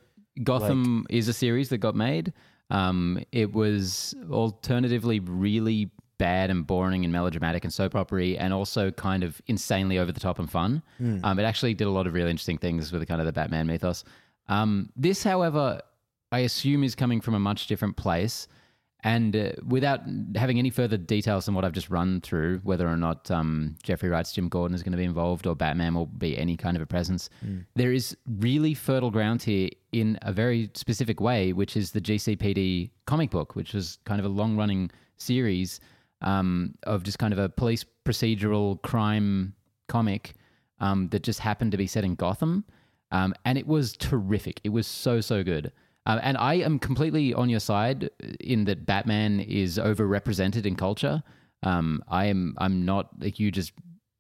Gotham 0.43 1.07
is 1.11 1.29
a 1.29 1.33
series 1.33 1.69
that 1.69 1.79
got 1.79 1.95
made. 1.95 2.33
Um, 2.71 3.23
it 3.31 3.53
was 3.53 4.15
alternatively 4.31 5.21
really 5.21 5.91
bad 6.19 6.51
and 6.51 6.67
boring 6.67 7.05
and 7.05 7.13
melodramatic 7.13 7.65
and 7.65 7.73
soap 7.73 7.95
opera 7.95 8.25
and 8.39 8.53
also 8.55 8.91
kind 8.93 9.23
of 9.23 9.41
insanely 9.47 9.99
over 9.99 10.13
the 10.13 10.21
top 10.21 10.39
and 10.39 10.51
fun. 10.51 10.83
Um, 11.25 11.39
it 11.39 11.43
actually 11.43 11.75
did 11.75 11.87
a 11.87 11.91
lot 11.91 12.07
of 12.07 12.15
really 12.15 12.31
interesting 12.31 12.59
things 12.59 12.93
with 12.93 13.01
the 13.01 13.07
kind 13.07 13.21
of 13.21 13.27
the 13.27 13.33
Batman 13.33 13.67
mythos. 13.67 14.05
Um, 14.49 14.91
this, 14.97 15.23
however, 15.23 15.81
I 16.33 16.41
assume 16.41 16.85
is 16.85 16.95
coming 16.95 17.21
from 17.21 17.35
a 17.35 17.41
much 17.41 17.67
different 17.67 17.97
place. 17.97 18.49
And 19.05 19.37
uh, 19.37 19.53
without 19.69 20.01
having 20.35 20.59
any 20.59 20.71
further 20.71 20.97
details 20.97 21.45
than 21.45 21.55
what 21.55 21.63
I've 21.63 21.73
just 21.73 21.91
run 21.91 22.23
through, 22.23 22.61
whether 22.65 22.89
or 22.89 22.97
not 22.97 23.31
um, 23.31 23.77
Jeffrey 23.83 24.09
Wright's 24.09 24.33
Jim 24.33 24.49
Gordon 24.49 24.75
is 24.75 24.83
going 24.83 24.93
to 24.93 24.99
be 24.99 25.05
involved 25.05 25.47
or 25.47 25.55
Batman 25.55 25.95
will 25.95 26.07
be 26.07 26.39
any 26.39 26.57
kind 26.57 26.75
of 26.75 26.83
a 26.83 26.87
presence, 26.87 27.29
there 27.75 27.93
is 27.93 28.17
really 28.41 28.73
fertile 28.73 29.11
ground 29.11 29.43
here 29.43 29.69
in 29.93 30.19
a 30.23 30.33
very 30.33 30.71
specific 30.73 31.21
way, 31.21 31.53
which 31.53 31.77
is 31.77 31.93
the 31.93 32.01
GCPD 32.01 32.91
comic 33.05 33.31
book, 33.31 33.55
which 33.55 33.75
was 33.75 33.99
kind 34.07 34.21
of 34.21 34.25
a 34.25 34.31
long 34.31 34.57
running 34.57 34.91
series 35.19 35.81
um, 36.23 36.75
of 36.85 37.03
just 37.03 37.19
kind 37.19 37.35
of 37.35 37.39
a 37.39 37.51
police 37.51 37.85
procedural 38.07 38.81
crime 38.81 39.55
comic 39.87 40.33
um, 40.81 41.09
that 41.09 41.23
just 41.23 41.41
happened 41.41 41.73
to 41.73 41.77
be 41.77 41.87
set 41.87 42.05
in 42.05 42.15
Gotham. 42.15 42.65
Um, 43.11 43.35
and 43.45 43.59
it 43.59 43.67
was 43.67 43.97
terrific. 43.99 44.61
It 44.65 44.71
was 44.71 44.87
so, 44.87 45.21
so 45.21 45.45
good. 45.45 45.73
Um, 46.07 46.21
and 46.23 46.37
I 46.37 46.55
am 46.55 46.79
completely 46.79 47.33
on 47.35 47.49
your 47.49 47.61
side 47.61 48.11
in 48.41 48.65
that 48.65 48.85
Batman 48.87 49.41
is 49.41 49.79
overrepresented 49.79 50.67
in 50.67 50.77
culture. 50.77 51.23
Um, 51.63 52.03
I 52.09 52.27
am 52.27 52.55
I'm 52.59 52.85
not 52.85 53.09
a 53.23 53.29
hugest 53.31 53.73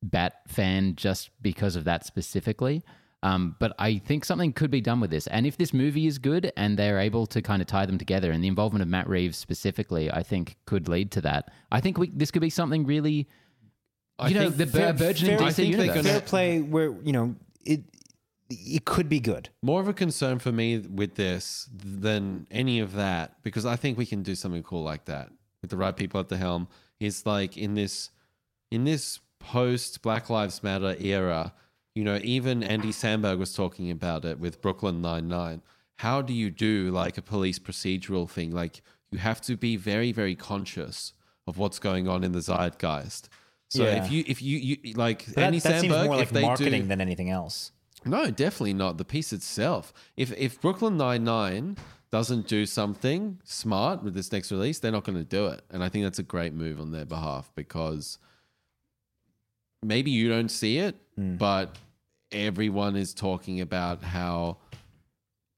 Bat 0.02 0.34
fan 0.48 0.96
just 0.96 1.30
because 1.40 1.76
of 1.76 1.84
that 1.84 2.04
specifically. 2.04 2.82
Um, 3.22 3.56
but 3.58 3.74
I 3.78 3.96
think 3.96 4.26
something 4.26 4.52
could 4.52 4.70
be 4.70 4.82
done 4.82 5.00
with 5.00 5.10
this. 5.10 5.26
And 5.28 5.46
if 5.46 5.56
this 5.56 5.72
movie 5.72 6.06
is 6.06 6.18
good 6.18 6.52
and 6.58 6.78
they're 6.78 6.98
able 7.00 7.26
to 7.28 7.40
kind 7.40 7.62
of 7.62 7.66
tie 7.68 7.86
them 7.86 7.96
together, 7.96 8.30
and 8.30 8.44
the 8.44 8.48
involvement 8.48 8.82
of 8.82 8.88
Matt 8.88 9.08
Reeves 9.08 9.38
specifically, 9.38 10.10
I 10.10 10.22
think 10.22 10.58
could 10.66 10.88
lead 10.88 11.10
to 11.12 11.22
that. 11.22 11.50
I 11.72 11.80
think 11.80 11.96
we, 11.96 12.10
this 12.10 12.30
could 12.30 12.42
be 12.42 12.50
something 12.50 12.84
really, 12.84 13.26
I 14.18 14.28
you 14.28 14.34
know, 14.34 14.50
think 14.50 14.56
the 14.58 14.66
fair- 14.66 14.92
burgeoning 14.92 15.38
fair- 15.38 15.46
I 15.46 15.50
DC 15.50 15.54
think 15.54 15.70
universe. 15.70 15.94
gonna- 15.96 16.08
Fair 16.10 16.20
play 16.20 16.60
where, 16.60 16.94
you 17.02 17.12
know, 17.12 17.34
it 17.64 17.84
it 18.50 18.84
could 18.84 19.08
be 19.08 19.20
good. 19.20 19.48
More 19.62 19.80
of 19.80 19.88
a 19.88 19.92
concern 19.94 20.38
for 20.38 20.52
me 20.52 20.78
with 20.78 21.14
this 21.14 21.68
than 21.74 22.46
any 22.50 22.80
of 22.80 22.92
that, 22.94 23.42
because 23.42 23.64
I 23.66 23.76
think 23.76 23.96
we 23.98 24.06
can 24.06 24.22
do 24.22 24.34
something 24.34 24.62
cool 24.62 24.82
like 24.82 25.06
that 25.06 25.30
with 25.62 25.70
the 25.70 25.76
right 25.76 25.96
people 25.96 26.20
at 26.20 26.28
the 26.28 26.36
helm. 26.36 26.68
Is 27.00 27.26
like 27.26 27.56
in 27.56 27.74
this 27.74 28.10
in 28.70 28.84
this 28.84 29.20
post 29.40 30.00
Black 30.02 30.30
Lives 30.30 30.62
Matter 30.62 30.96
era, 30.98 31.52
you 31.94 32.04
know, 32.04 32.18
even 32.22 32.62
Andy 32.62 32.88
Samberg 32.92 33.38
was 33.38 33.52
talking 33.52 33.90
about 33.90 34.24
it 34.24 34.38
with 34.38 34.62
Brooklyn 34.62 35.02
Nine 35.02 35.28
Nine. 35.28 35.62
How 35.96 36.22
do 36.22 36.32
you 36.32 36.50
do 36.50 36.90
like 36.90 37.18
a 37.18 37.22
police 37.22 37.58
procedural 37.58 38.28
thing? 38.28 38.52
Like 38.52 38.82
you 39.10 39.18
have 39.18 39.40
to 39.42 39.56
be 39.56 39.76
very, 39.76 40.12
very 40.12 40.34
conscious 40.34 41.12
of 41.46 41.58
what's 41.58 41.78
going 41.78 42.08
on 42.08 42.24
in 42.24 42.32
the 42.32 42.40
zeitgeist. 42.40 43.28
So 43.68 43.84
Yeah. 43.84 44.04
if 44.04 44.10
you 44.10 44.24
if 44.26 44.40
you, 44.40 44.58
you 44.58 44.94
like 44.94 45.26
But 45.34 45.44
Andy 45.44 45.58
that, 45.58 45.68
that 45.72 45.80
seems 45.80 45.92
Samberg, 45.92 46.06
more 46.06 46.14
if 46.14 46.20
like 46.20 46.28
they 46.30 46.42
marketing 46.42 46.82
do, 46.82 46.88
than 46.88 47.00
anything 47.00 47.30
else. 47.30 47.72
No, 48.04 48.30
definitely 48.30 48.74
not. 48.74 48.98
The 48.98 49.04
piece 49.04 49.32
itself. 49.32 49.92
If 50.16 50.32
if 50.32 50.60
Brooklyn 50.60 50.96
Nine 50.96 51.24
Nine 51.24 51.76
doesn't 52.10 52.46
do 52.46 52.64
something 52.64 53.40
smart 53.44 54.02
with 54.02 54.14
this 54.14 54.30
next 54.30 54.52
release, 54.52 54.78
they're 54.78 54.92
not 54.92 55.04
going 55.04 55.18
to 55.18 55.24
do 55.24 55.46
it. 55.46 55.62
And 55.70 55.82
I 55.82 55.88
think 55.88 56.04
that's 56.04 56.20
a 56.20 56.24
great 56.24 56.54
move 56.54 56.80
on 56.80 56.92
their 56.92 57.04
behalf 57.04 57.50
because 57.56 58.18
maybe 59.82 60.10
you 60.10 60.28
don't 60.28 60.48
see 60.48 60.78
it, 60.78 60.96
hmm. 61.16 61.36
but 61.36 61.76
everyone 62.30 62.94
is 62.96 63.14
talking 63.14 63.60
about 63.60 64.02
how 64.02 64.58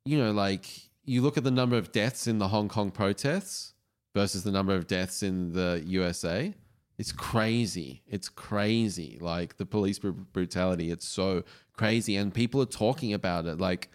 you 0.07 0.17
know, 0.19 0.31
like 0.33 0.67
you 1.05 1.21
look 1.21 1.37
at 1.37 1.45
the 1.45 1.51
number 1.51 1.77
of 1.77 1.93
deaths 1.93 2.27
in 2.27 2.39
the 2.39 2.49
Hong 2.49 2.69
Kong 2.69 2.91
protests 2.91 3.75
versus 4.15 4.45
the 4.45 4.53
number 4.53 4.75
of 4.75 4.87
deaths 4.87 5.23
in 5.23 5.53
the 5.53 5.83
USA. 5.87 6.55
It's 6.99 7.13
crazy. 7.13 8.03
It's 8.07 8.29
crazy. 8.29 9.19
Like 9.21 9.57
the 9.59 9.67
police 9.67 9.99
br- 9.99 10.11
brutality, 10.11 10.91
it's 10.91 11.07
so 11.07 11.45
crazy. 11.75 12.17
And 12.17 12.33
people 12.33 12.61
are 12.63 12.67
talking 12.67 13.13
about 13.13 13.47
it. 13.47 13.59
Like, 13.59 13.91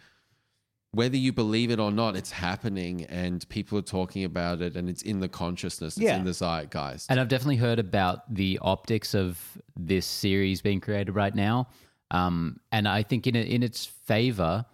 whether 0.94 1.16
you 1.16 1.32
believe 1.32 1.72
it 1.72 1.80
or 1.80 1.90
not, 1.90 2.18
it's 2.18 2.32
happening 2.32 3.06
and 3.06 3.48
people 3.48 3.78
are 3.78 3.82
talking 3.84 4.26
about 4.26 4.62
it 4.62 4.76
and 4.76 4.90
it's 4.90 5.02
in 5.02 5.22
the 5.22 5.30
consciousness, 5.30 5.96
it's 5.96 6.04
Yeah. 6.04 6.18
in 6.18 6.26
the 6.26 6.34
zeitgeist. 6.34 7.10
And 7.10 7.18
I've 7.20 7.30
definitely 7.30 7.56
heard 7.56 7.80
about 7.80 8.32
the 8.34 8.60
optics 8.62 9.16
of 9.16 9.40
this 9.78 10.06
series 10.06 10.62
being 10.62 10.82
created 10.82 11.14
right 11.16 11.34
now. 11.34 11.70
Um, 12.12 12.60
and 12.74 12.90
I 12.90 13.04
think 13.04 13.26
in 13.26 13.38
in 13.38 13.64
its 13.64 13.86
favor, 13.86 14.66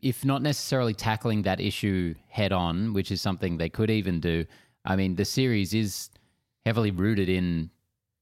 if 0.00 0.24
not 0.24 0.42
necessarily 0.42 0.94
tackling 0.94 1.42
that 1.42 1.60
issue 1.60 2.14
head 2.28 2.52
on, 2.52 2.92
which 2.92 3.10
is 3.10 3.20
something 3.20 3.58
they 3.58 3.68
could 3.68 3.90
even 3.90 4.20
do. 4.20 4.46
I 4.84 4.94
mean, 4.96 5.16
the 5.16 5.24
series 5.24 5.74
is 5.74 6.08
heavily 6.64 6.90
rooted 6.90 7.28
in 7.28 7.70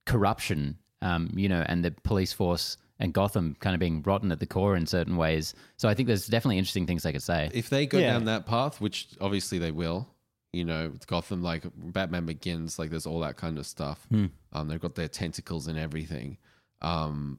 corruption, 0.07 0.79
um, 1.03 1.31
you 1.35 1.49
know, 1.49 1.63
and 1.67 1.85
the 1.85 1.91
police 1.91 2.33
force 2.33 2.77
and 3.01 3.13
Gotham 3.13 3.57
kind 3.61 3.75
of 3.75 3.81
being 3.81 4.03
rotten 4.03 4.33
at 4.33 4.41
the 4.41 4.47
core 4.47 4.75
in 4.77 4.87
certain 4.87 5.17
ways. 5.17 5.55
So 5.77 5.89
I 5.89 5.95
think 5.95 6.07
there's 6.09 6.27
definitely 6.27 6.59
interesting 6.59 6.87
things 6.87 7.03
they 7.05 7.13
could 7.13 7.23
say. 7.23 7.51
if 7.55 7.71
they 7.71 7.87
go 7.87 7.99
Yeah. 7.99 8.13
down 8.15 8.25
that 8.25 8.47
path, 8.47 8.81
which 8.81 9.09
obviously 9.21 9.59
they 9.59 9.71
will, 9.71 10.09
you 10.53 10.65
know, 10.65 10.89
with 10.91 11.07
Gotham, 11.07 11.43
like 11.43 11.65
Batman 11.77 12.27
Begins, 12.27 12.79
like 12.79 12.91
there's 12.91 13.07
all 13.07 13.21
that 13.21 13.37
kind 13.37 13.59
of 13.59 13.67
stuff. 13.67 14.07
Um, 14.53 14.69
they've 14.69 14.81
got 14.81 14.95
their 14.97 15.09
tentacles 15.09 15.69
and 15.69 15.79
everything. 15.79 16.39
Um, 16.83 17.39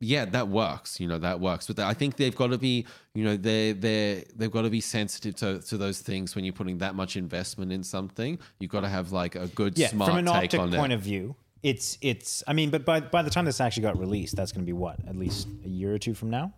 yeah, 0.00 0.26
that 0.26 0.48
works. 0.48 1.00
You 1.00 1.08
know, 1.08 1.18
that 1.18 1.40
works. 1.40 1.66
But 1.66 1.78
I 1.80 1.94
think 1.94 2.16
they've 2.16 2.34
got 2.34 2.48
to 2.48 2.58
be, 2.58 2.86
you 3.14 3.24
know, 3.24 3.36
they 3.36 3.72
they 3.72 4.24
they've 4.34 4.50
got 4.50 4.62
to 4.62 4.70
be 4.70 4.80
sensitive 4.80 5.36
to 5.36 5.60
to 5.60 5.78
those 5.78 6.00
things 6.00 6.34
when 6.34 6.44
you're 6.44 6.52
putting 6.52 6.78
that 6.78 6.94
much 6.94 7.16
investment 7.16 7.72
in 7.72 7.82
something. 7.82 8.38
You've 8.58 8.70
got 8.70 8.80
to 8.80 8.88
have 8.88 9.12
like 9.12 9.34
a 9.34 9.46
good, 9.48 9.78
Yeah, 9.78 9.88
smart 9.88 10.10
from 10.10 10.18
an 10.18 10.28
optic 10.28 10.60
point 10.60 10.92
it. 10.92 10.96
of 10.96 11.00
view, 11.00 11.36
it's 11.62 11.96
it's. 12.00 12.42
I 12.46 12.52
mean, 12.52 12.70
but 12.70 12.84
by 12.84 13.00
by 13.00 13.22
the 13.22 13.30
time 13.30 13.46
this 13.46 13.60
actually 13.60 13.84
got 13.84 13.98
released, 13.98 14.36
that's 14.36 14.52
going 14.52 14.64
to 14.64 14.66
be 14.66 14.74
what 14.74 14.98
at 15.06 15.16
least 15.16 15.48
a 15.64 15.68
year 15.68 15.94
or 15.94 15.98
two 15.98 16.14
from 16.14 16.30
now. 16.30 16.52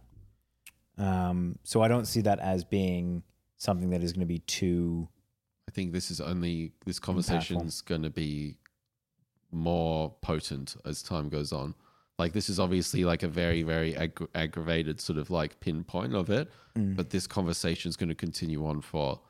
Um, 0.97 1.59
so 1.63 1.81
I 1.81 1.89
don't 1.89 2.07
see 2.07 2.23
that 2.23 2.41
as 2.41 2.65
being 2.65 3.23
something 3.57 3.91
that 3.91 4.03
is 4.03 4.13
going 4.13 4.21
to 4.21 4.27
be 4.27 4.41
too. 4.41 5.09
I 5.69 5.71
think 5.71 5.93
this 5.93 6.11
is 6.11 6.21
only 6.21 6.73
this 6.87 6.99
conversation's 6.99 7.83
going 7.83 8.03
to 8.03 8.11
be 8.11 8.57
more 9.53 10.15
potent 10.23 10.77
as 10.85 11.03
time 11.03 11.29
goes 11.29 11.53
on. 11.53 11.75
Like 12.19 12.33
this 12.33 12.49
is 12.49 12.59
obviously 12.59 13.05
like 13.05 13.23
a 13.23 13.29
very 13.29 13.63
very 13.63 13.97
agg- 13.97 14.29
aggravated 14.35 15.01
sort 15.01 15.19
of 15.19 15.31
like 15.31 15.61
pinpoint 15.61 16.15
of 16.15 16.31
it, 16.31 16.51
but 16.97 17.11
this 17.11 17.27
conversation 17.27 17.89
is 17.89 17.97
going 17.97 18.09
to 18.09 18.15
continue 18.15 18.67
on 18.67 18.81
for 18.81 19.21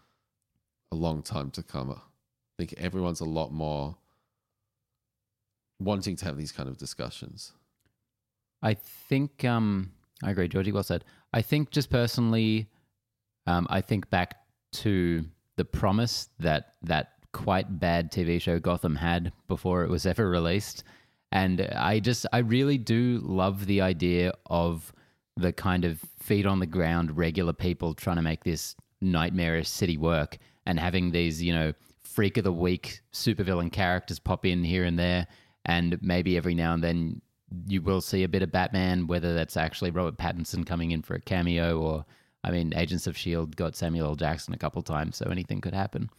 a 0.91 0.97
long 0.97 1.23
time 1.23 1.51
to 1.53 1.63
come. 1.63 1.91
I 1.91 1.97
think 2.59 2.75
everyone's 2.79 3.21
a 3.21 3.27
lot 3.27 3.53
more 3.53 3.97
wanting 5.81 6.17
to 6.17 6.25
have 6.25 6.37
these 6.37 6.53
kind 6.53 6.69
of 6.69 6.77
discussions. 6.77 7.53
I 8.63 8.75
think 8.75 9.45
um, 9.45 9.93
I 10.23 10.31
agree, 10.31 10.49
Georgie. 10.49 10.73
Well 10.73 10.83
said. 10.83 11.05
I 11.33 11.43
think 11.43 11.71
just 11.71 11.91
personally, 11.91 12.69
um, 13.47 13.67
I 13.71 13.81
think 13.81 14.11
back 14.11 14.37
to 14.73 15.25
the 15.57 15.65
promise 15.65 16.31
that 16.39 16.75
that 16.83 17.13
quite 17.33 17.79
bad 17.79 18.11
TV 18.11 18.41
show 18.41 18.59
Gotham 18.59 18.97
had 18.97 19.33
before 19.47 19.85
it 19.85 19.91
was 19.91 20.07
ever 20.07 20.29
released, 20.29 20.85
and 21.33 21.61
I 21.61 22.01
just 22.01 22.27
I 22.33 22.39
really 22.39 22.79
do 22.79 23.21
love 23.23 23.67
the 23.67 23.81
idea 23.81 24.33
of 24.47 24.93
the 25.37 25.53
kind 25.53 25.85
of 25.85 26.01
feet 26.19 26.47
on 26.47 26.59
the 26.59 26.67
ground, 26.67 27.17
regular 27.17 27.53
people 27.53 27.95
trying 27.95 28.17
to 28.17 28.23
make 28.23 28.45
this 28.45 28.75
nightmarish 29.01 29.69
city 29.69 29.97
work, 29.97 30.39
and 30.67 30.79
having 30.79 31.11
these 31.11 31.43
you 31.43 31.55
know 31.55 31.73
freak 32.03 32.37
of 32.37 32.45
the 32.45 32.53
week 32.53 33.01
supervillain 33.13 33.71
characters 33.71 34.19
pop 34.19 34.45
in 34.45 34.65
here 34.65 34.85
and 34.85 34.99
there, 34.99 35.27
and 35.65 35.99
maybe 36.03 36.37
every 36.37 36.55
now 36.55 36.75
and 36.75 36.83
then 36.83 37.21
you 37.67 37.83
will 37.83 38.01
see 38.01 38.25
a 38.25 38.29
bit 38.29 38.43
of 38.43 38.53
Batman, 38.53 39.07
whether 39.07 39.35
that's 39.35 39.57
actually 39.57 39.91
Robert 39.91 40.17
Pattinson 40.17 40.67
coming 40.67 40.91
in 40.91 41.03
for 41.03 41.15
a 41.15 41.21
cameo 41.21 41.81
or, 41.81 42.05
I 42.45 42.51
mean, 42.51 42.73
Agents 42.77 43.07
of 43.07 43.17
S.H.I.E.L.D. 43.17 43.55
got 43.57 43.77
Samuel 43.77 44.09
L. 44.09 44.15
Jackson 44.17 44.55
a 44.55 44.59
couple 44.59 44.83
times, 44.83 45.17
so 45.17 45.27
anything 45.31 45.61
could 45.61 45.75
happen. 45.75 46.11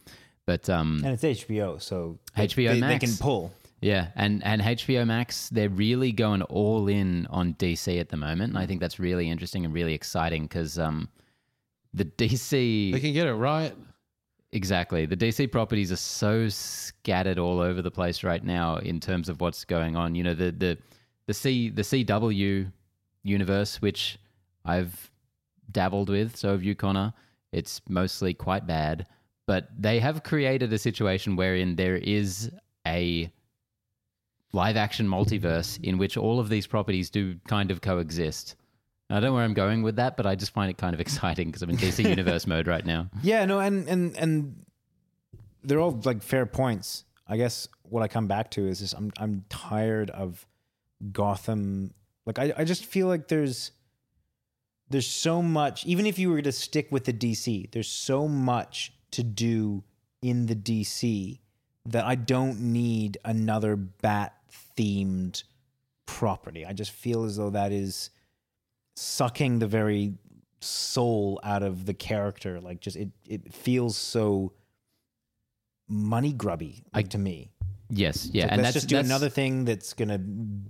But 0.46 0.68
um, 0.68 1.02
And 1.04 1.14
it's 1.14 1.22
HBO, 1.22 1.80
so 1.80 2.18
HBO 2.36 2.72
they, 2.72 2.80
they 2.80 2.98
can 2.98 3.16
pull. 3.16 3.52
Yeah, 3.80 4.08
and, 4.14 4.44
and 4.44 4.60
HBO 4.60 5.06
Max, 5.06 5.48
they're 5.48 5.70
really 5.70 6.12
going 6.12 6.42
all 6.42 6.88
in 6.88 7.26
on 7.30 7.54
DC 7.54 7.98
at 7.98 8.10
the 8.10 8.16
moment. 8.16 8.52
And 8.52 8.58
I 8.58 8.66
think 8.66 8.80
that's 8.80 8.98
really 8.98 9.30
interesting 9.30 9.64
and 9.64 9.72
really 9.72 9.94
exciting 9.94 10.42
because 10.42 10.78
um, 10.78 11.08
the 11.94 12.04
DC. 12.18 12.92
They 12.92 13.00
can 13.00 13.12
get 13.12 13.26
it 13.26 13.34
right. 13.34 13.74
Exactly. 14.52 15.06
The 15.06 15.16
DC 15.16 15.50
properties 15.50 15.92
are 15.92 15.96
so 15.96 16.48
scattered 16.48 17.38
all 17.38 17.60
over 17.60 17.82
the 17.82 17.90
place 17.90 18.24
right 18.24 18.42
now 18.42 18.76
in 18.76 18.98
terms 18.98 19.28
of 19.28 19.40
what's 19.40 19.64
going 19.64 19.96
on. 19.96 20.14
You 20.14 20.24
know, 20.24 20.34
the 20.34 20.50
the 20.50 20.78
the 21.26 21.34
C 21.34 21.70
the 21.70 21.82
CW 21.82 22.70
universe, 23.22 23.80
which 23.80 24.18
I've 24.64 25.10
dabbled 25.70 26.08
with, 26.10 26.36
so 26.36 26.50
have 26.50 26.64
you, 26.64 26.74
Connor. 26.74 27.14
It's 27.52 27.80
mostly 27.88 28.34
quite 28.34 28.66
bad. 28.66 29.06
But 29.46 29.68
they 29.76 30.00
have 30.00 30.22
created 30.22 30.72
a 30.72 30.78
situation 30.78 31.36
wherein 31.36 31.76
there 31.76 31.96
is 31.96 32.50
a 32.86 33.32
live 34.52 34.76
action 34.76 35.06
multiverse 35.06 35.82
in 35.82 35.98
which 35.98 36.16
all 36.16 36.40
of 36.40 36.48
these 36.48 36.66
properties 36.66 37.10
do 37.10 37.36
kind 37.46 37.70
of 37.70 37.80
coexist. 37.80 38.56
I 39.08 39.14
don't 39.14 39.24
know 39.24 39.34
where 39.34 39.44
I'm 39.44 39.54
going 39.54 39.82
with 39.82 39.96
that, 39.96 40.16
but 40.16 40.26
I 40.26 40.36
just 40.36 40.52
find 40.52 40.70
it 40.70 40.78
kind 40.78 40.94
of 40.94 41.00
exciting 41.06 41.48
because 41.48 41.62
I'm 41.62 41.70
in 41.70 41.76
DC 41.76 42.08
universe 42.08 42.46
mode 42.46 42.66
right 42.66 42.84
now. 42.84 43.10
Yeah, 43.22 43.44
no, 43.44 43.60
and 43.60 43.88
and 43.88 44.16
and 44.16 44.66
they're 45.62 45.80
all 45.80 46.00
like 46.04 46.22
fair 46.22 46.46
points. 46.46 47.04
I 47.26 47.36
guess 47.36 47.68
what 47.82 48.02
I 48.02 48.08
come 48.08 48.26
back 48.26 48.50
to 48.52 48.66
is 48.66 48.80
just 48.80 48.94
I'm 48.94 49.10
I'm 49.18 49.44
tired 49.48 50.10
of 50.10 50.46
Gotham. 51.12 51.94
Like 52.26 52.38
I, 52.38 52.52
I 52.56 52.64
just 52.64 52.84
feel 52.84 53.06
like 53.08 53.28
there's 53.28 53.72
there's 54.88 55.08
so 55.08 55.42
much. 55.42 55.86
Even 55.86 56.06
if 56.06 56.18
you 56.18 56.30
were 56.30 56.42
to 56.42 56.52
stick 56.52 56.88
with 56.90 57.04
the 57.04 57.12
DC, 57.12 57.70
there's 57.72 57.88
so 57.88 58.28
much 58.28 58.92
to 59.12 59.22
do 59.22 59.82
in 60.22 60.46
the 60.46 60.54
DC 60.54 61.38
that 61.86 62.04
I 62.04 62.14
don't 62.14 62.60
need 62.60 63.18
another 63.24 63.74
bat 63.74 64.34
themed 64.76 65.42
property. 66.06 66.66
I 66.66 66.72
just 66.72 66.90
feel 66.90 67.24
as 67.24 67.36
though 67.36 67.50
that 67.50 67.72
is 67.72 68.10
sucking 68.96 69.58
the 69.58 69.66
very 69.66 70.14
soul 70.60 71.40
out 71.42 71.62
of 71.62 71.86
the 71.86 71.94
character. 71.94 72.60
Like 72.60 72.80
just 72.80 72.96
it 72.96 73.10
it 73.26 73.52
feels 73.52 73.96
so 73.96 74.52
money 75.88 76.32
grubby 76.32 76.84
like, 76.94 77.08
to 77.10 77.18
me. 77.18 77.50
Yes, 77.92 78.30
yeah, 78.32 78.44
Like, 78.44 78.52
and 78.52 78.62
let's 78.62 78.74
that's 78.74 78.74
just 78.74 78.88
do 78.88 78.96
that's, 78.96 79.08
another 79.08 79.28
thing 79.28 79.64
that's 79.64 79.94
gonna 79.94 80.20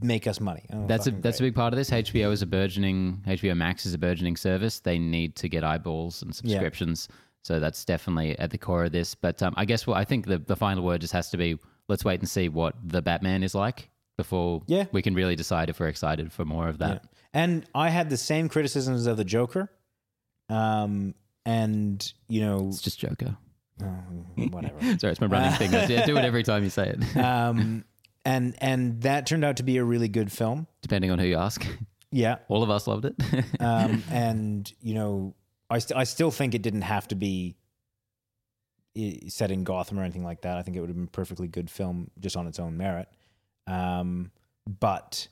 make 0.01 0.27
us 0.27 0.41
money. 0.41 0.65
Oh, 0.73 0.87
That's 0.87 1.07
a 1.07 1.11
that's 1.11 1.39
a 1.39 1.43
big 1.43 1.55
part 1.55 1.75
of 1.75 1.77
this. 1.77 1.91
HBO 1.91 2.33
is 2.33 2.41
a 2.41 2.47
burgeoning 2.47 3.23
HBO 3.27 3.55
Max 3.57 3.85
is 3.85 3.93
a 3.93 3.99
burgeoning 3.99 4.37
service. 4.37 4.81
They 4.81 4.99
need 4.99 5.37
to 5.37 5.49
get 5.49 5.63
eyeballs 5.63 6.23
and 6.23 6.35
subscriptions. 6.35 7.09
So 7.43 7.59
that's 7.59 7.85
definitely 7.85 8.39
at 8.39 8.51
the 8.51 8.59
core 8.59 8.85
of 8.85 8.93
this. 8.93 9.15
But 9.15 9.43
um, 9.43 9.55
I 9.57 9.65
guess 9.65 9.87
what 9.87 9.97
I 9.97 10.05
think 10.05 10.27
the, 10.27 10.39
the 10.39 10.57
final 10.57 10.85
word 10.85 11.01
just 11.01 11.13
has 11.13 11.31
to 11.31 11.37
be 11.37 11.59
let's 11.91 12.05
wait 12.05 12.21
and 12.21 12.29
see 12.29 12.49
what 12.49 12.75
the 12.83 13.03
Batman 13.03 13.43
is 13.43 13.55
like 13.55 13.91
before 14.17 14.63
Yeah. 14.67 14.85
we 14.93 15.03
can 15.03 15.15
really 15.15 15.37
decide 15.37 15.69
if 15.69 15.79
we're 15.81 15.89
excited 15.89 16.33
for 16.33 16.45
more 16.47 16.69
of 16.69 16.79
that. 16.79 17.03
Yeah. 17.05 17.09
And 17.35 17.67
I 17.75 17.91
had 17.91 18.09
the 18.11 18.17
same 18.17 18.49
criticisms 18.49 19.07
of 19.07 19.17
the 19.17 19.25
Joker. 19.25 19.71
Um, 20.49 21.15
and 21.47 22.13
you 22.29 22.41
know, 22.41 22.69
It's 22.69 22.81
just 22.83 22.99
Joker. 22.99 23.37
oh, 23.83 23.87
whatever. 24.51 24.79
Sorry, 24.99 25.13
it's 25.13 25.21
my 25.21 25.27
running 25.27 25.53
thing. 25.53 25.75
I 25.75 25.87
do- 26.05 26.17
it 26.17 26.25
every 26.25 26.43
time 26.43 26.65
you 26.65 26.71
say 26.71 26.89
it, 26.97 27.17
um, 27.23 27.85
and 28.25 28.55
and 28.61 29.01
that 29.03 29.27
turned 29.27 29.45
out 29.45 29.57
to 29.59 29.63
be 29.63 29.77
a 29.79 29.85
really 29.85 30.09
good 30.09 30.31
film. 30.33 30.67
depending 30.83 31.11
on 31.11 31.19
who 31.19 31.27
you 31.27 31.37
ask. 31.37 31.67
Yeah. 32.13 32.39
All 32.49 32.63
of 32.65 32.71
us 32.71 32.87
loved 32.89 33.05
it. 33.07 33.15
Um, 33.61 34.03
and 34.11 34.71
you 34.83 34.95
know, 34.95 35.35
I 35.71 35.79
st- 35.79 35.97
I 35.99 36.05
still 36.05 36.31
think 36.33 36.55
it 36.55 36.63
didn't 36.63 36.83
have 36.83 37.07
to 37.09 37.15
be 37.15 37.57
set 39.29 39.51
in 39.51 39.65
Gotham 39.65 39.99
or 39.99 40.03
anything 40.03 40.25
like 40.25 40.43
that. 40.43 40.57
I 40.57 40.63
think 40.63 40.77
it 40.77 40.81
would 40.81 40.89
have 40.89 40.97
been 40.97 41.05
a 41.05 41.11
perfectly 41.11 41.49
good 41.49 41.71
film 41.71 42.11
just 42.19 42.37
on 42.37 42.47
its 42.47 42.59
own 42.59 42.77
merit. 42.77 43.09
Um, 43.67 44.31
but 44.67 45.29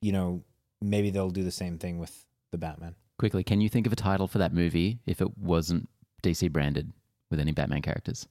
you 0.00 0.12
know, 0.12 0.42
maybe 0.80 1.10
they'll 1.10 1.30
do 1.30 1.42
the 1.42 1.50
same 1.50 1.78
thing 1.78 1.98
with 1.98 2.24
the 2.52 2.58
Batman. 2.58 2.94
Quickly, 3.18 3.42
can 3.42 3.60
you 3.60 3.68
think 3.68 3.86
of 3.86 3.92
a 3.92 3.96
title 3.96 4.28
for 4.28 4.38
that 4.38 4.52
movie 4.52 4.98
if 5.06 5.20
it 5.20 5.38
wasn't 5.38 5.88
DC 6.22 6.50
branded 6.52 6.92
with 7.30 7.40
any 7.40 7.52
Batman 7.52 7.82
characters? 7.82 8.28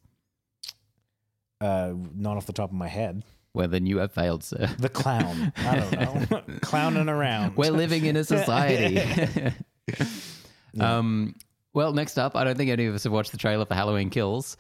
Uh, 1.60 1.94
not 2.14 2.38
off 2.38 2.46
the 2.46 2.54
top 2.54 2.70
of 2.70 2.76
my 2.76 2.88
head. 2.88 3.24
Well, 3.54 3.70
then 3.70 3.86
you 3.86 4.00
have 4.00 4.12
failed, 4.12 4.44
sir. 4.44 4.70
The 4.78 4.90
clown. 4.90 5.54
I 5.56 5.76
don't 5.80 6.30
know. 6.30 6.42
Clowning 6.62 7.08
around. 7.08 7.56
We're 7.56 7.72
living 7.72 8.06
in 8.06 8.18
a 8.18 8.24
society. 8.26 9.02
um, 10.80 11.36
well, 11.76 11.94
next 11.94 12.18
up, 12.18 12.36
I 12.36 12.44
don't 12.44 12.58
think 12.58 12.72
any 12.72 12.88
of 12.88 12.96
us 12.96 13.04
have 13.04 13.14
watched 13.14 13.32
the 13.32 13.38
trailer 13.38 13.66
for 13.66 13.76
Halloween 13.76 14.10
Kills. 14.10 14.58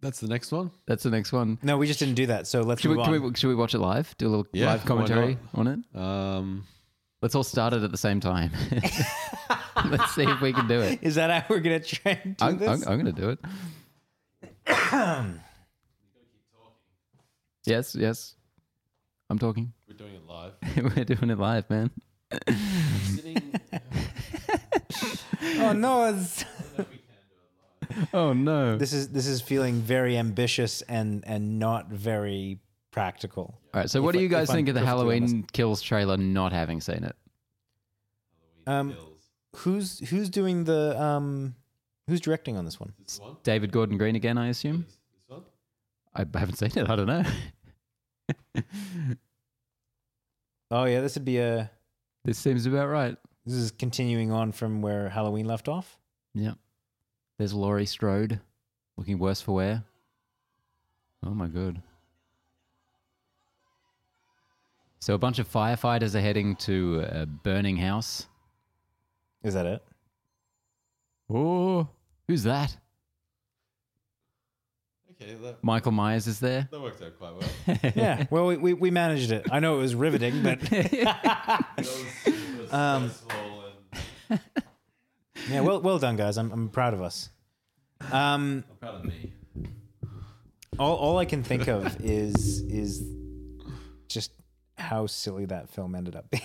That's 0.00 0.20
the 0.20 0.28
next 0.28 0.52
one. 0.52 0.70
That's 0.86 1.02
the 1.02 1.10
next 1.10 1.32
one. 1.32 1.58
no, 1.62 1.76
we 1.76 1.86
just 1.86 1.98
didn't 1.98 2.14
do 2.14 2.26
that. 2.26 2.46
So 2.46 2.62
let's 2.62 2.80
Should 2.80 2.88
move 2.88 2.98
we, 2.98 3.02
on. 3.02 3.12
can 3.12 3.22
we, 3.22 3.34
should 3.34 3.48
we 3.48 3.54
watch 3.54 3.74
it 3.74 3.80
live? 3.80 4.14
Do 4.18 4.28
a 4.28 4.30
little 4.30 4.46
Yeah, 4.52 4.66
live 4.66 4.82
why 4.82 4.86
commentary 4.86 5.38
on 5.54 5.66
it? 5.66 5.98
Um, 5.98 6.64
Let's 7.22 7.34
all 7.34 7.44
start 7.44 7.74
it 7.74 7.82
at 7.82 7.90
the 7.90 7.98
same 7.98 8.18
time. 8.18 8.50
Let's 9.84 10.14
see 10.14 10.22
if 10.22 10.40
we 10.40 10.54
can 10.54 10.66
do 10.66 10.80
it. 10.80 11.00
Is 11.02 11.16
that 11.16 11.30
how 11.30 11.44
we're 11.54 11.60
gonna 11.60 11.80
try 11.80 12.18
and 12.24 12.36
do 12.36 12.44
I'm, 12.44 12.58
this? 12.58 12.68
I'm, 12.68 12.92
I'm 12.92 13.02
going 13.02 13.14
to 13.14 13.20
do 13.20 13.30
it. 13.30 13.38
yes, 17.66 17.94
yes. 17.94 18.36
I'm 19.28 19.38
talking. 19.38 19.72
we're 19.86 19.94
doing 19.94 20.14
it 20.14 20.26
live. 20.26 20.52
We're 20.96 21.04
doing 21.04 21.30
it 21.30 21.38
live, 21.38 21.70
man. 21.70 21.90
oh 25.60 25.72
no! 25.72 26.04
It's, 26.14 26.44
Oh, 28.12 28.32
no. 28.32 28.76
this 28.76 28.92
is 28.92 29.08
this 29.08 29.26
is 29.26 29.40
feeling 29.40 29.80
very 29.80 30.16
ambitious 30.16 30.82
and 30.82 31.24
and 31.26 31.58
not 31.58 31.88
very 31.88 32.60
practical. 32.90 33.58
All 33.74 33.80
right, 33.80 33.90
so 33.90 34.02
what 34.02 34.14
do 34.14 34.20
you 34.20 34.28
guys 34.28 34.44
if 34.44 34.50
I'm 34.50 34.56
think 34.56 34.68
of 34.68 34.74
the 34.74 34.84
Halloween. 34.84 35.44
Kills 35.52 35.82
trailer 35.82 36.16
not 36.16 36.52
having 36.52 36.80
seen 36.80 37.04
it? 37.04 37.16
Um, 38.66 38.94
who's 39.56 39.98
who's 40.08 40.28
doing 40.28 40.64
the 40.64 41.00
um, 41.00 41.54
who's 42.06 42.20
directing 42.20 42.56
on 42.56 42.64
this 42.64 42.78
one? 42.78 42.92
This 43.04 43.18
one? 43.18 43.36
David 43.42 43.72
Gordon 43.72 43.98
Green 43.98 44.16
again, 44.16 44.38
I 44.38 44.48
assume? 44.48 44.84
This 44.86 44.98
one? 45.26 45.42
I 46.14 46.38
haven't 46.38 46.56
seen 46.56 46.70
it. 46.76 46.88
I 46.88 46.96
don't 46.96 47.06
know. 47.06 47.24
Oh 50.72 50.84
yeah, 50.84 51.00
this 51.00 51.16
would 51.16 51.24
be 51.24 51.38
a. 51.38 51.68
this 52.24 52.38
seems 52.38 52.64
about 52.64 52.86
right. 52.86 53.16
This 53.50 53.58
is 53.58 53.72
continuing 53.72 54.30
on 54.30 54.52
from 54.52 54.80
where 54.80 55.08
Halloween 55.08 55.44
left 55.44 55.66
off. 55.66 55.98
Yep. 56.34 56.56
There's 57.36 57.52
Laurie 57.52 57.84
Strode 57.84 58.38
looking 58.96 59.18
worse 59.18 59.40
for 59.40 59.56
wear. 59.56 59.82
Oh 61.26 61.30
my 61.30 61.48
god. 61.48 61.82
So 65.00 65.14
a 65.14 65.18
bunch 65.18 65.40
of 65.40 65.50
firefighters 65.50 66.14
are 66.14 66.20
heading 66.20 66.54
to 66.56 67.04
a 67.10 67.26
burning 67.26 67.76
house. 67.76 68.28
Is 69.42 69.54
that 69.54 69.66
it? 69.66 69.82
Oh, 71.28 71.88
who's 72.28 72.44
that? 72.44 72.76
Okay, 75.10 75.34
that, 75.42 75.64
Michael 75.64 75.90
Myers 75.90 76.28
is 76.28 76.38
there. 76.38 76.68
that 76.70 76.80
worked 76.80 77.02
out 77.02 77.18
quite 77.18 77.32
well. 77.34 77.78
Yeah. 77.96 78.26
Well, 78.30 78.46
we, 78.46 78.56
we, 78.58 78.74
we 78.74 78.90
managed 78.92 79.32
it. 79.32 79.46
I 79.50 79.58
know 79.58 79.78
it 79.78 79.82
was 79.82 79.96
riveting, 79.96 80.40
but 80.44 80.60
That 80.70 81.66
was, 81.78 82.04
it 82.26 82.34
was 82.34 82.39
Um, 82.70 83.10
stressful 83.10 83.64
yeah, 85.50 85.60
well 85.60 85.80
well 85.80 85.98
done, 85.98 86.16
guys. 86.16 86.36
I'm 86.36 86.52
I'm 86.52 86.68
proud 86.68 86.94
of 86.94 87.02
us. 87.02 87.30
Um, 88.12 88.64
I'm 88.70 88.76
proud 88.80 88.94
of 88.96 89.04
me. 89.04 89.32
all 90.78 90.96
all 90.96 91.18
I 91.18 91.24
can 91.24 91.42
think 91.42 91.68
of 91.68 92.00
is 92.04 92.60
is 92.62 93.02
just 94.08 94.32
how 94.78 95.06
silly 95.06 95.44
that 95.46 95.68
film 95.68 95.94
ended 95.94 96.16
up 96.16 96.30
being. 96.30 96.42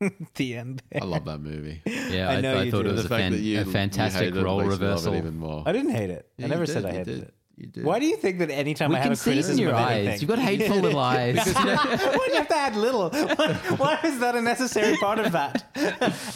the 0.36 0.56
end. 0.56 0.82
I 0.94 1.04
love 1.04 1.26
that 1.26 1.40
movie. 1.40 1.82
Yeah, 1.84 2.30
I 2.30 2.36
I, 2.36 2.40
know 2.40 2.58
I 2.58 2.62
you 2.62 2.70
thought 2.70 2.84
do. 2.84 2.88
it 2.90 2.92
was 2.92 3.02
the 3.02 3.06
a, 3.06 3.08
fact 3.10 3.20
fan, 3.20 3.32
that 3.32 3.40
you 3.40 3.60
a 3.60 3.64
fantastic 3.66 4.20
you 4.20 4.26
hated 4.28 4.42
role 4.44 4.58
makes 4.62 4.68
me 4.70 4.74
it 4.74 4.88
reversal. 4.88 5.14
even 5.16 5.36
more. 5.36 5.62
I 5.66 5.72
didn't 5.72 5.90
hate 5.90 6.08
it. 6.10 6.26
I 6.42 6.46
never 6.46 6.62
you 6.62 6.66
said 6.68 6.86
I 6.86 6.92
hated 6.92 7.04
did. 7.06 7.22
it. 7.24 7.34
You 7.60 7.66
did. 7.66 7.84
Why 7.84 7.98
do 7.98 8.06
you 8.06 8.16
think 8.16 8.38
that 8.38 8.50
anytime 8.50 8.90
We 8.90 8.96
I 8.96 8.98
have 9.00 9.04
can 9.04 9.12
a 9.12 9.16
see 9.16 9.30
it 9.30 9.34
criticism 9.34 9.58
in 9.58 9.62
your 9.68 9.72
of 9.74 9.80
eyes. 9.80 10.06
anything, 10.06 10.20
You've 10.20 10.28
got 10.28 10.38
hateful 10.38 10.76
little 10.78 10.98
eyes. 11.14 11.36
Why 11.54 12.24
do 12.26 12.32
you 12.32 12.38
have 12.38 12.48
to 12.48 12.56
add 12.56 12.74
little? 12.76 13.10
Why, 13.10 13.52
why 13.76 13.98
is 14.04 14.18
that 14.20 14.34
a 14.34 14.40
necessary 14.40 14.96
part 14.96 15.18
of 15.18 15.32
that? 15.32 15.66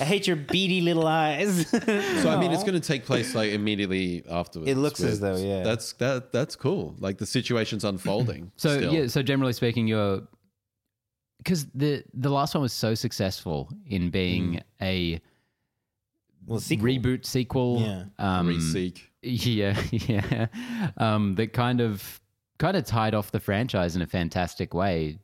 I 0.00 0.04
hate 0.04 0.26
your 0.26 0.36
beady 0.36 0.82
little 0.82 1.06
eyes. 1.06 1.66
So 1.70 2.28
I 2.30 2.38
mean, 2.38 2.52
it's 2.52 2.62
going 2.62 2.78
to 2.80 2.86
take 2.86 3.04
place 3.06 3.34
like 3.34 3.52
immediately 3.52 4.22
afterwards. 4.28 4.70
It 4.70 4.76
looks 4.76 5.00
as 5.02 5.20
though, 5.20 5.36
yeah. 5.36 5.62
That's 5.62 5.92
that. 5.94 6.30
That's 6.32 6.56
cool. 6.56 6.94
Like 6.98 7.18
the 7.18 7.26
situation's 7.26 7.84
unfolding. 7.84 8.52
So 8.56 8.76
still. 8.76 8.92
yeah, 8.92 9.06
so 9.06 9.22
generally 9.22 9.54
speaking, 9.54 9.86
you're 9.86 10.22
because 11.38 11.66
the 11.74 12.04
the 12.12 12.30
last 12.30 12.54
one 12.54 12.62
was 12.62 12.72
so 12.72 12.94
successful 12.94 13.68
in 13.86 14.10
being 14.10 14.60
a 14.80 15.20
well, 16.46 16.60
sequel. 16.60 16.86
reboot 16.86 17.24
sequel. 17.24 17.80
Yeah. 17.80 18.04
Um, 18.18 18.48
Reseek. 18.48 19.00
Yeah, 19.24 19.80
yeah. 19.90 20.46
Um, 20.96 21.34
that 21.36 21.52
kind 21.52 21.80
of 21.80 22.20
kind 22.58 22.76
of 22.76 22.84
tied 22.84 23.14
off 23.14 23.30
the 23.32 23.40
franchise 23.40 23.96
in 23.96 24.02
a 24.02 24.06
fantastic 24.06 24.74
way. 24.74 25.18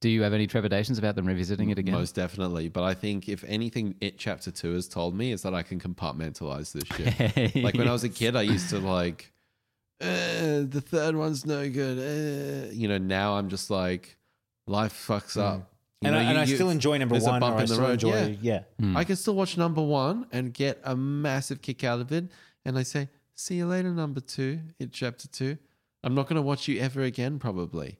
Do 0.00 0.10
you 0.10 0.22
have 0.22 0.34
any 0.34 0.46
trepidations 0.46 0.98
about 0.98 1.14
them 1.14 1.24
revisiting 1.24 1.70
it 1.70 1.78
again? 1.78 1.94
Most 1.94 2.14
definitely. 2.14 2.68
But 2.68 2.82
I 2.84 2.92
think 2.92 3.26
if 3.28 3.42
anything, 3.44 3.94
it 4.02 4.18
chapter 4.18 4.50
two 4.50 4.74
has 4.74 4.86
told 4.86 5.14
me 5.14 5.32
is 5.32 5.42
that 5.42 5.54
I 5.54 5.62
can 5.62 5.80
compartmentalize 5.80 6.72
this 6.72 6.84
shit. 6.94 7.56
like 7.64 7.74
when 7.74 7.88
I 7.88 7.92
was 7.92 8.04
a 8.04 8.10
kid, 8.10 8.36
I 8.36 8.42
used 8.42 8.68
to 8.70 8.80
like, 8.80 9.32
uh, 10.02 10.66
the 10.68 10.82
third 10.84 11.16
one's 11.16 11.46
no 11.46 11.70
good. 11.70 11.98
Uh, 11.98 12.70
you 12.70 12.86
know, 12.86 12.98
now 12.98 13.38
I'm 13.38 13.48
just 13.48 13.70
like, 13.70 14.18
life 14.66 15.06
fucks 15.08 15.40
up. 15.40 15.70
You 16.02 16.08
and 16.08 16.16
know, 16.16 16.20
I, 16.20 16.24
and 16.24 16.48
you- 16.48 16.54
I 16.54 16.56
still 16.58 16.68
enjoy 16.70 16.98
number 16.98 17.14
there's 17.14 17.26
a 17.26 17.30
one. 17.30 17.40
bump 17.40 17.54
or 17.54 17.58
I 17.60 17.62
in 17.62 17.68
the 17.68 17.74
still 17.74 17.86
road, 17.86 17.92
enjoy, 17.92 18.38
yeah. 18.42 18.62
I 18.94 19.04
can 19.04 19.16
still 19.16 19.36
watch 19.36 19.56
number 19.56 19.80
one 19.80 20.26
and 20.32 20.52
get 20.52 20.80
a 20.84 20.94
massive 20.94 21.62
kick 21.62 21.82
out 21.82 22.00
of 22.00 22.12
it. 22.12 22.26
And 22.66 22.76
I 22.76 22.82
say, 22.82 23.08
see 23.34 23.56
you 23.56 23.66
later, 23.66 23.90
number 23.90 24.20
two, 24.20 24.60
in 24.78 24.90
chapter 24.90 25.28
two. 25.28 25.58
I'm 26.02 26.14
not 26.14 26.28
going 26.28 26.36
to 26.36 26.42
watch 26.42 26.68
you 26.68 26.80
ever 26.80 27.02
again, 27.02 27.38
probably. 27.38 27.98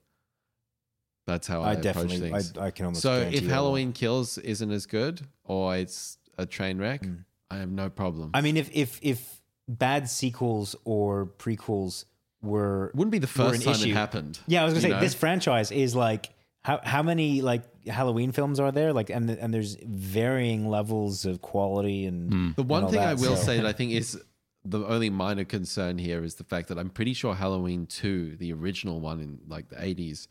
That's 1.27 1.47
how 1.47 1.63
I, 1.63 1.71
I 1.71 1.73
approach 1.73 1.83
definitely, 1.85 2.33
I, 2.33 2.39
things. 2.41 2.59
I 2.59 2.71
can 2.71 2.87
almost. 2.87 3.03
so 3.03 3.15
if 3.21 3.35
you 3.35 3.41
that. 3.41 3.49
Halloween 3.55 3.93
Kills 3.93 4.37
isn't 4.39 4.71
as 4.71 4.85
good 4.87 5.23
or 5.45 5.75
it's 5.77 6.19
a 6.37 6.45
train 6.47 6.79
wreck, 6.79 7.05
Hmm. 7.05 7.15
I 7.51 7.59
have 7.59 7.71
no 7.71 7.89
problem. 7.89 8.31
I 8.35 8.41
mean, 8.41 8.57
if 8.57 8.71
if 8.75 8.99
if 9.01 9.41
bad 9.69 10.09
sequels 10.11 10.75
or 10.85 11.27
prequels 11.39 12.05
were 12.43 12.91
Wouldn't 12.95 13.13
be 13.13 13.19
the 13.19 13.27
first 13.27 13.63
time 13.63 13.75
issue- 13.75 13.91
it 13.91 13.95
happened. 13.95 14.39
Yeah, 14.47 14.63
I 14.63 14.65
was 14.65 14.75
gonna 14.75 14.83
say 14.83 14.89
know? 14.91 15.01
this 15.01 15.15
franchise 15.15 15.71
is 15.71 15.95
like 15.95 16.31
how 16.63 16.81
how 16.83 17.03
many 17.03 17.41
like 17.43 17.63
Halloween 17.87 18.33
films 18.33 18.59
are 18.61 18.73
there? 18.73 18.93
Like, 18.93 19.09
and 19.11 19.31
and 19.31 19.55
there's 19.55 19.77
varying 19.83 20.69
levels 20.69 21.25
of 21.27 21.41
quality 21.43 22.05
and 22.07 22.55
The 22.57 22.63
one 22.63 22.89
thing 22.91 23.01
I 23.01 23.15
will 23.15 23.37
so- 23.37 23.43
say 23.45 23.57
that 23.59 23.67
I 23.67 23.73
think 23.73 23.93
is 23.93 24.21
the 24.65 24.81
only 24.87 25.11
minor 25.11 25.45
concern 25.45 25.99
here 25.99 26.25
is 26.25 26.37
the 26.37 26.45
fact 26.45 26.69
that 26.69 26.79
I'm 26.79 26.91
pretty 26.91 27.13
sure 27.13 27.35
Halloween 27.35 27.87
2, 27.87 28.37
the 28.37 28.53
original 28.53 29.01
one 29.01 29.21
in 29.21 29.39
like 29.47 29.69
the 29.69 29.77
80s, 29.77 30.27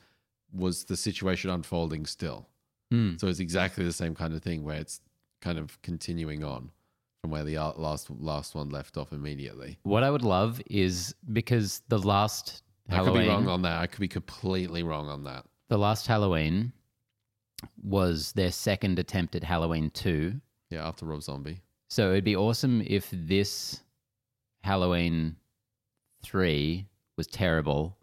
was 0.52 0.86
the 0.86 0.98
situation 0.98 1.50
unfolding 1.50 2.06
still. 2.06 2.48
Hmm. 2.92 3.18
So 3.18 3.28
it's 3.28 3.40
exactly 3.40 3.86
the 3.86 3.94
same 3.94 4.16
kind 4.16 4.34
of 4.34 4.42
thing 4.42 4.64
where 4.64 4.78
it's 4.78 5.02
kind 5.42 5.58
of 5.60 5.82
continuing 5.82 6.44
on. 6.44 6.72
from 7.22 7.32
where 7.32 7.44
the 7.44 7.58
last 7.58 8.10
last 8.10 8.54
one 8.56 8.70
left 8.70 8.98
off 8.98 9.14
immediately. 9.14 9.78
What 9.84 10.04
I 10.04 10.10
would 10.12 10.24
love 10.24 10.62
is 10.70 11.16
because 11.32 11.82
the 11.88 12.00
last 12.00 12.64
I 12.90 13.04
could 13.04 13.14
be 13.14 13.28
wrong 13.28 13.48
on 13.48 13.62
that. 13.62 13.80
I 13.82 13.88
could 13.88 14.02
be 14.02 14.08
completely 14.10 14.84
wrong 14.84 15.08
on 15.08 15.24
that. 15.24 15.46
the 15.70 15.78
last 15.78 16.06
Halloween 16.08 16.74
was 17.82 18.34
their 18.34 18.52
second 18.52 19.00
attempt 19.00 19.36
at 19.36 19.44
Halloween 19.44 19.90
two. 19.92 20.42
Yeah, 20.70 20.86
after 20.88 21.06
Rob 21.06 21.22
Zombie. 21.24 21.62
So 21.90 22.12
it'd 22.12 22.24
be 22.24 22.36
awesome 22.36 22.82
if 22.86 23.10
this 23.12 23.82
Halloween 24.64 25.36
three 26.24 26.88
was 27.18 27.28
terrible, 27.28 27.98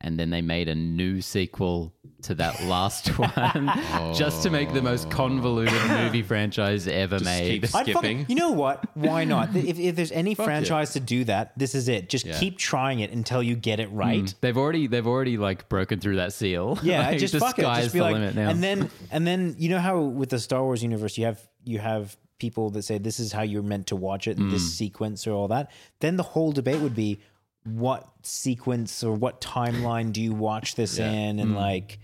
and 0.00 0.18
then 0.18 0.30
they 0.30 0.42
made 0.42 0.68
a 0.68 0.74
new 0.74 1.20
sequel 1.20 1.94
to 2.22 2.34
that 2.34 2.62
last 2.66 3.08
one, 3.18 4.14
just 4.14 4.42
to 4.42 4.50
make 4.50 4.72
the 4.74 4.82
most 4.82 5.10
convoluted 5.10 5.72
movie 5.88 6.22
franchise 6.22 6.86
ever 6.86 7.16
Just 7.18 7.24
made. 7.24 7.62
keep 7.62 7.74
I'd 7.74 7.90
fucking- 7.92 8.26
you 8.28 8.34
know 8.34 8.50
what? 8.52 8.84
Why 8.94 9.24
not? 9.24 9.56
if, 9.56 9.78
if 9.78 9.96
there's 9.96 10.12
any 10.12 10.34
Fuck 10.36 10.44
franchise 10.46 10.92
to 10.92 11.00
do 11.00 11.24
that, 11.24 11.58
this 11.58 11.74
is 11.74 11.88
it. 11.88 12.10
Just 12.10 12.26
Yeah. 12.26 12.38
keep 12.38 12.58
trying 12.58 13.00
it 13.00 13.10
until 13.10 13.42
you 13.42 13.56
get 13.56 13.80
it 13.80 13.90
right. 13.90 14.20
Hmm. 14.20 14.36
They've 14.42 14.56
already 14.56 14.86
they've 14.86 15.06
already 15.06 15.38
like 15.38 15.68
broken 15.70 15.98
through 15.98 16.16
that 16.16 16.34
seal. 16.34 16.78
Yeah, 16.82 17.00
Like, 17.08 17.18
just 17.18 17.32
the 17.32 17.40
fuck 17.40 17.58
it. 17.58 17.62
sky's 17.62 17.82
Just 17.84 17.94
be 17.94 18.00
the 18.00 18.04
like, 18.04 18.14
limit 18.14 18.34
now. 18.34 18.50
and 18.50 18.62
then 18.62 18.90
and 19.10 19.26
then 19.26 19.56
you 19.58 19.70
know 19.70 19.78
how 19.80 19.98
with 20.00 20.28
the 20.28 20.38
Star 20.38 20.62
Wars 20.62 20.82
universe 20.82 21.16
you 21.16 21.24
have 21.24 21.40
you 21.64 21.78
have 21.78 22.16
people 22.40 22.70
that 22.70 22.82
say 22.82 22.98
this 22.98 23.20
is 23.20 23.30
how 23.32 23.42
you're 23.42 23.62
meant 23.62 23.86
to 23.88 23.96
watch 23.96 24.26
it 24.26 24.36
in 24.38 24.44
Mm. 24.48 24.50
this 24.50 24.74
sequence 24.74 25.26
or 25.26 25.32
all 25.32 25.46
that. 25.48 25.70
Then 26.00 26.16
the 26.16 26.22
whole 26.24 26.50
debate 26.50 26.80
would 26.80 26.96
be 26.96 27.20
what 27.64 28.08
sequence 28.22 29.04
or 29.04 29.14
what 29.14 29.40
timeline 29.40 30.12
do 30.12 30.20
you 30.20 30.32
watch 30.32 30.74
this 30.74 30.98
Yeah. 30.98 31.10
in 31.12 31.38
and 31.38 31.54
like. 31.54 31.98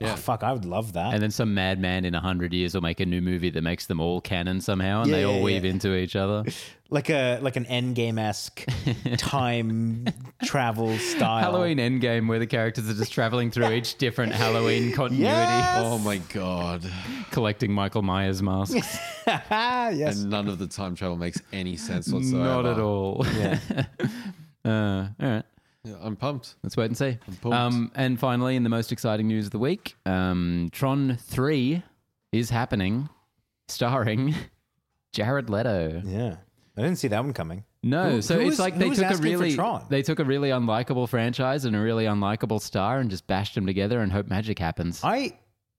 Yeah. 0.00 0.12
Oh, 0.12 0.16
fuck! 0.16 0.44
I 0.44 0.52
would 0.52 0.64
love 0.64 0.92
that. 0.92 1.12
And 1.12 1.20
then 1.20 1.32
some 1.32 1.54
madman 1.54 2.04
in 2.04 2.14
a 2.14 2.20
hundred 2.20 2.52
years 2.52 2.72
will 2.72 2.82
make 2.82 3.00
a 3.00 3.06
new 3.06 3.20
movie 3.20 3.50
that 3.50 3.62
makes 3.62 3.86
them 3.86 3.98
all 4.00 4.20
canon 4.20 4.60
somehow, 4.60 5.02
and 5.02 5.12
they 5.12 5.24
all 5.24 5.38
yeah, 5.38 5.42
weave 5.42 5.64
yeah. 5.64 5.72
into 5.72 5.96
each 5.96 6.14
other. 6.14 6.44
like 6.90 7.10
a 7.10 7.40
like 7.40 7.56
an 7.56 7.64
Endgame 7.64 8.16
esque 8.16 8.64
time 9.16 10.06
travel 10.44 10.96
style. 10.98 11.40
Halloween 11.40 11.78
Endgame, 11.78 12.28
where 12.28 12.38
the 12.38 12.46
characters 12.46 12.88
are 12.88 12.94
just 12.94 13.12
traveling 13.12 13.50
through 13.50 13.72
each 13.72 13.98
different 13.98 14.32
Halloween 14.34 14.92
continuity, 14.94 15.24
Yes. 15.24 15.82
Oh 15.84 15.98
my 15.98 16.18
god! 16.32 16.88
collecting 17.32 17.72
Michael 17.72 18.02
Myers 18.02 18.40
masks. 18.40 18.98
yes. 19.26 20.20
And 20.20 20.30
none 20.30 20.46
of 20.46 20.60
the 20.60 20.68
time 20.68 20.94
travel 20.94 21.16
makes 21.16 21.42
any 21.52 21.76
sense 21.76 22.08
whatsoever. 22.12 22.44
Not 22.44 22.66
at 22.66 22.78
all. 22.78 23.26
Yeah. 23.36 23.58
uh, 24.64 25.08
all 25.20 25.28
right. 25.28 25.44
Yeah, 25.88 25.96
I'm 26.02 26.16
pumped. 26.16 26.54
Let's 26.62 26.76
wait 26.76 26.86
and 26.86 26.96
see. 26.96 27.18
pumped. 27.40 27.56
Um, 27.56 27.90
and 27.94 28.18
finally, 28.18 28.56
in 28.56 28.62
the 28.62 28.68
most 28.68 28.92
exciting 28.92 29.26
news 29.28 29.46
of 29.46 29.50
the 29.52 29.58
week, 29.58 29.96
um, 30.06 30.68
Tron 30.72 31.16
3 31.20 31.82
is 32.32 32.50
happening, 32.50 33.08
starring 33.68 34.34
Jared 35.12 35.50
Leto. 35.50 36.02
yeah. 36.04 36.36
I 36.76 36.82
didn't 36.82 36.98
see 36.98 37.08
that 37.08 37.24
one 37.24 37.32
coming. 37.32 37.64
No, 37.82 38.10
Who- 38.10 38.22
so 38.22 38.34
who 38.36 38.42
it's 38.42 38.52
is- 38.54 38.58
like 38.60 38.78
they 38.78 38.90
took 38.90 39.10
a 39.10 39.16
really 39.16 39.56
they 39.88 40.02
took 40.02 40.20
a 40.20 40.24
really 40.24 40.50
unlikable 40.50 41.08
franchise 41.08 41.64
and 41.64 41.74
a 41.74 41.80
really 41.80 42.04
unlikable 42.04 42.60
star 42.60 42.98
and 43.00 43.10
just 43.10 43.26
bashed 43.26 43.56
them 43.56 43.66
together 43.66 44.00
and 44.00 44.12
hope 44.12 44.28
magic 44.28 44.58
happens. 44.60 45.00
I 45.02 45.36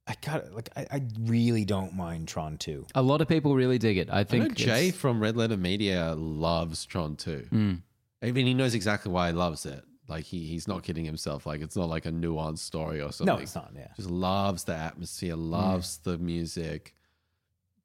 I 0.08 0.16
got 0.26 0.52
like 0.54 0.70
I, 0.76 0.88
I 0.92 1.02
really 1.22 1.64
don't 1.64 1.94
mind 1.94 2.28
Tron 2.28 2.58
2. 2.58 2.88
a 2.96 3.02
lot 3.02 3.22
of 3.22 3.30
people 3.30 3.56
really 3.56 3.78
dig 3.78 3.98
it. 3.98 4.10
I 4.10 4.14
I 4.14 4.18
know 4.20 4.24
think 4.26 4.56
Jay 4.56 4.92
from 4.92 5.22
Red 5.22 5.38
Letter 5.38 5.56
Media 5.58 6.16
loves 6.18 6.86
Tron 6.86 7.16
2. 7.16 7.48
Mm. 7.52 7.82
I 8.22 8.32
mean, 8.32 8.48
he 8.48 8.54
knows 8.54 8.76
exactly 8.76 9.12
why 9.12 9.28
he 9.28 9.34
loves 9.34 9.66
it. 9.66 9.82
Like 10.10 10.26
he, 10.26 10.46
he's 10.46 10.68
not 10.68 10.84
kidding 10.84 11.06
himself. 11.06 11.46
Like 11.46 11.62
it's 11.62 11.76
not 11.76 11.88
like 11.90 12.06
a 12.06 12.12
nuanced 12.12 12.60
story 12.60 13.02
or 13.02 13.12
something. 13.12 13.36
No, 13.36 13.42
it's 13.42 13.56
not. 13.56 13.72
Yeah. 13.76 13.88
Just 13.96 14.10
loves 14.10 14.64
the 14.66 14.76
atmosphere, 14.76 15.36
loves 15.36 15.98
the 16.00 16.18
music. 16.18 16.96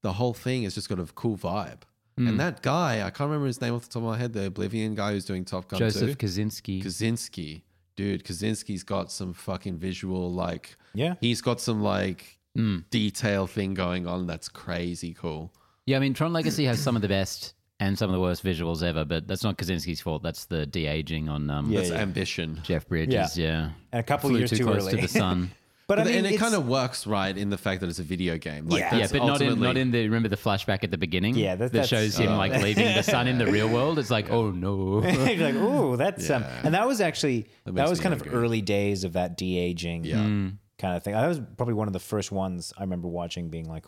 The 0.03 0.13
whole 0.15 0.35
thing 0.35 0.65
has 0.65 0.75
just 0.75 0.89
got 0.89 0.99
a 0.99 1.05
cool 1.05 1.37
vibe. 1.37 1.81
Mm. 2.19 2.29
And 2.29 2.41
that 2.41 2.63
guy, 2.63 2.99
I 3.07 3.11
can't 3.11 3.29
remember 3.29 3.47
his 3.47 3.61
name 3.61 3.75
off 3.75 3.83
the 3.83 3.89
top 3.89 4.03
of 4.03 4.09
my 4.09 4.17
head, 4.19 4.33
the 4.33 4.47
Oblivion 4.47 4.95
guy 4.95 5.13
who's 5.13 5.25
doing 5.25 5.45
Top 5.45 5.67
Gun 5.69 5.79
Joseph 5.81 6.17
2. 6.17 6.27
Kosinski. 6.27 6.85
Kosinski. 6.85 7.63
Dude, 7.97 8.25
Kosinski's 8.25 8.83
got 8.85 9.11
some 9.11 9.33
fucking 9.33 9.79
visual, 9.79 10.33
like, 10.33 10.77
Yeah. 10.95 11.15
he's 11.21 11.41
got 11.41 11.61
some, 11.61 11.83
like, 11.83 12.39
Mm. 12.57 12.85
detail 12.91 13.49
thing 13.49 13.75
going 13.75 14.07
on 14.07 14.29
that's 14.29 14.49
crazy 14.49 15.13
cool. 15.13 15.53
Yeah, 15.87 15.97
I 15.97 16.01
mean 16.01 16.15
Tron 16.15 16.33
Legacy 16.33 16.65
has 16.67 16.81
some 16.81 16.95
of 16.95 17.03
the 17.03 17.09
best 17.09 17.55
and 17.81 17.99
some 17.99 18.09
of 18.11 18.15
the 18.15 18.21
worst 18.21 18.45
visuals 18.45 18.83
ever, 18.83 19.05
but 19.05 19.27
that's 19.27 19.43
not 19.45 19.57
Kosinski's 19.59 20.01
fault. 20.01 20.23
That's 20.23 20.47
the 20.47 20.65
de 20.67 20.87
aging 20.87 21.29
on 21.29 21.51
um, 21.51 21.71
Yeah, 21.71 21.81
That's 21.81 21.91
yeah. 21.93 21.97
ambition. 21.99 22.61
Jeff 22.63 22.87
Bridges. 22.89 23.37
Yeah, 23.37 23.71
And 23.93 24.01
a 24.01 24.03
couple 24.03 24.31
flew 24.31 24.39
years 24.39 24.51
too, 24.51 24.59
too, 24.59 24.65
close 24.65 24.83
early. 24.83 24.93
to 24.97 25.03
the 25.03 25.09
sun. 25.09 25.51
but 25.87 25.99
I 25.99 26.05
mean, 26.05 26.15
and 26.19 26.27
it 26.27 26.39
kind 26.39 26.55
of 26.55 26.67
works 26.67 27.07
right 27.07 27.37
in 27.37 27.51
the 27.51 27.59
fact 27.59 27.81
that 27.83 27.91
it's 27.91 27.99
a 27.99 28.03
video 28.05 28.39
game. 28.39 28.69
Like, 28.69 28.81
Yeah. 28.81 28.95
yeah, 28.97 29.07
but 29.11 29.19
not 29.27 29.43
in 29.43 29.61
not 29.61 29.77
in 29.77 29.91
the 29.91 30.05
remember 30.05 30.29
the 30.29 30.37
flashback 30.37 30.83
at 30.85 30.91
the 30.91 30.97
beginning. 30.99 31.35
Yeah, 31.35 31.57
that- 31.57 31.73
that 31.73 31.73
that's- 31.73 31.89
shows 31.89 32.17
him 32.17 32.37
like 32.39 32.53
leaving 32.63 32.95
the 32.95 33.03
sun 33.03 33.27
in 33.29 33.37
the 33.39 33.47
real 33.47 33.69
world. 33.69 33.99
It's 33.99 34.11
like, 34.11 34.31
oh 34.31 34.51
no. 34.51 35.01
Like, 35.03 35.55
oh, 35.57 35.97
that's 35.97 36.31
um, 36.31 36.45
and 36.63 36.75
that 36.75 36.87
was 36.87 37.01
actually 37.01 37.49
That 37.65 37.75
that, 37.75 37.89
was 37.91 37.99
me 37.99 38.03
kind 38.05 38.15
of 38.15 38.33
early 38.33 38.63
days 38.63 39.05
of 39.05 39.13
that 39.15 39.37
de 39.37 39.59
aging 39.59 40.05
Yeah. 40.05 40.17
Mm. 40.19 40.57
kind 40.79 40.97
of 40.97 41.03
thing. 41.03 41.13
That 41.15 41.27
was 41.27 41.41
probably 41.57 41.75
one 41.75 41.89
of 41.89 41.93
the 41.93 42.01
first 42.01 42.31
ones 42.33 42.73
I 42.79 42.83
remember 42.83 43.09
watching, 43.09 43.49
being 43.51 43.69
like, 43.69 43.85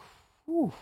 Whew, 0.46 0.72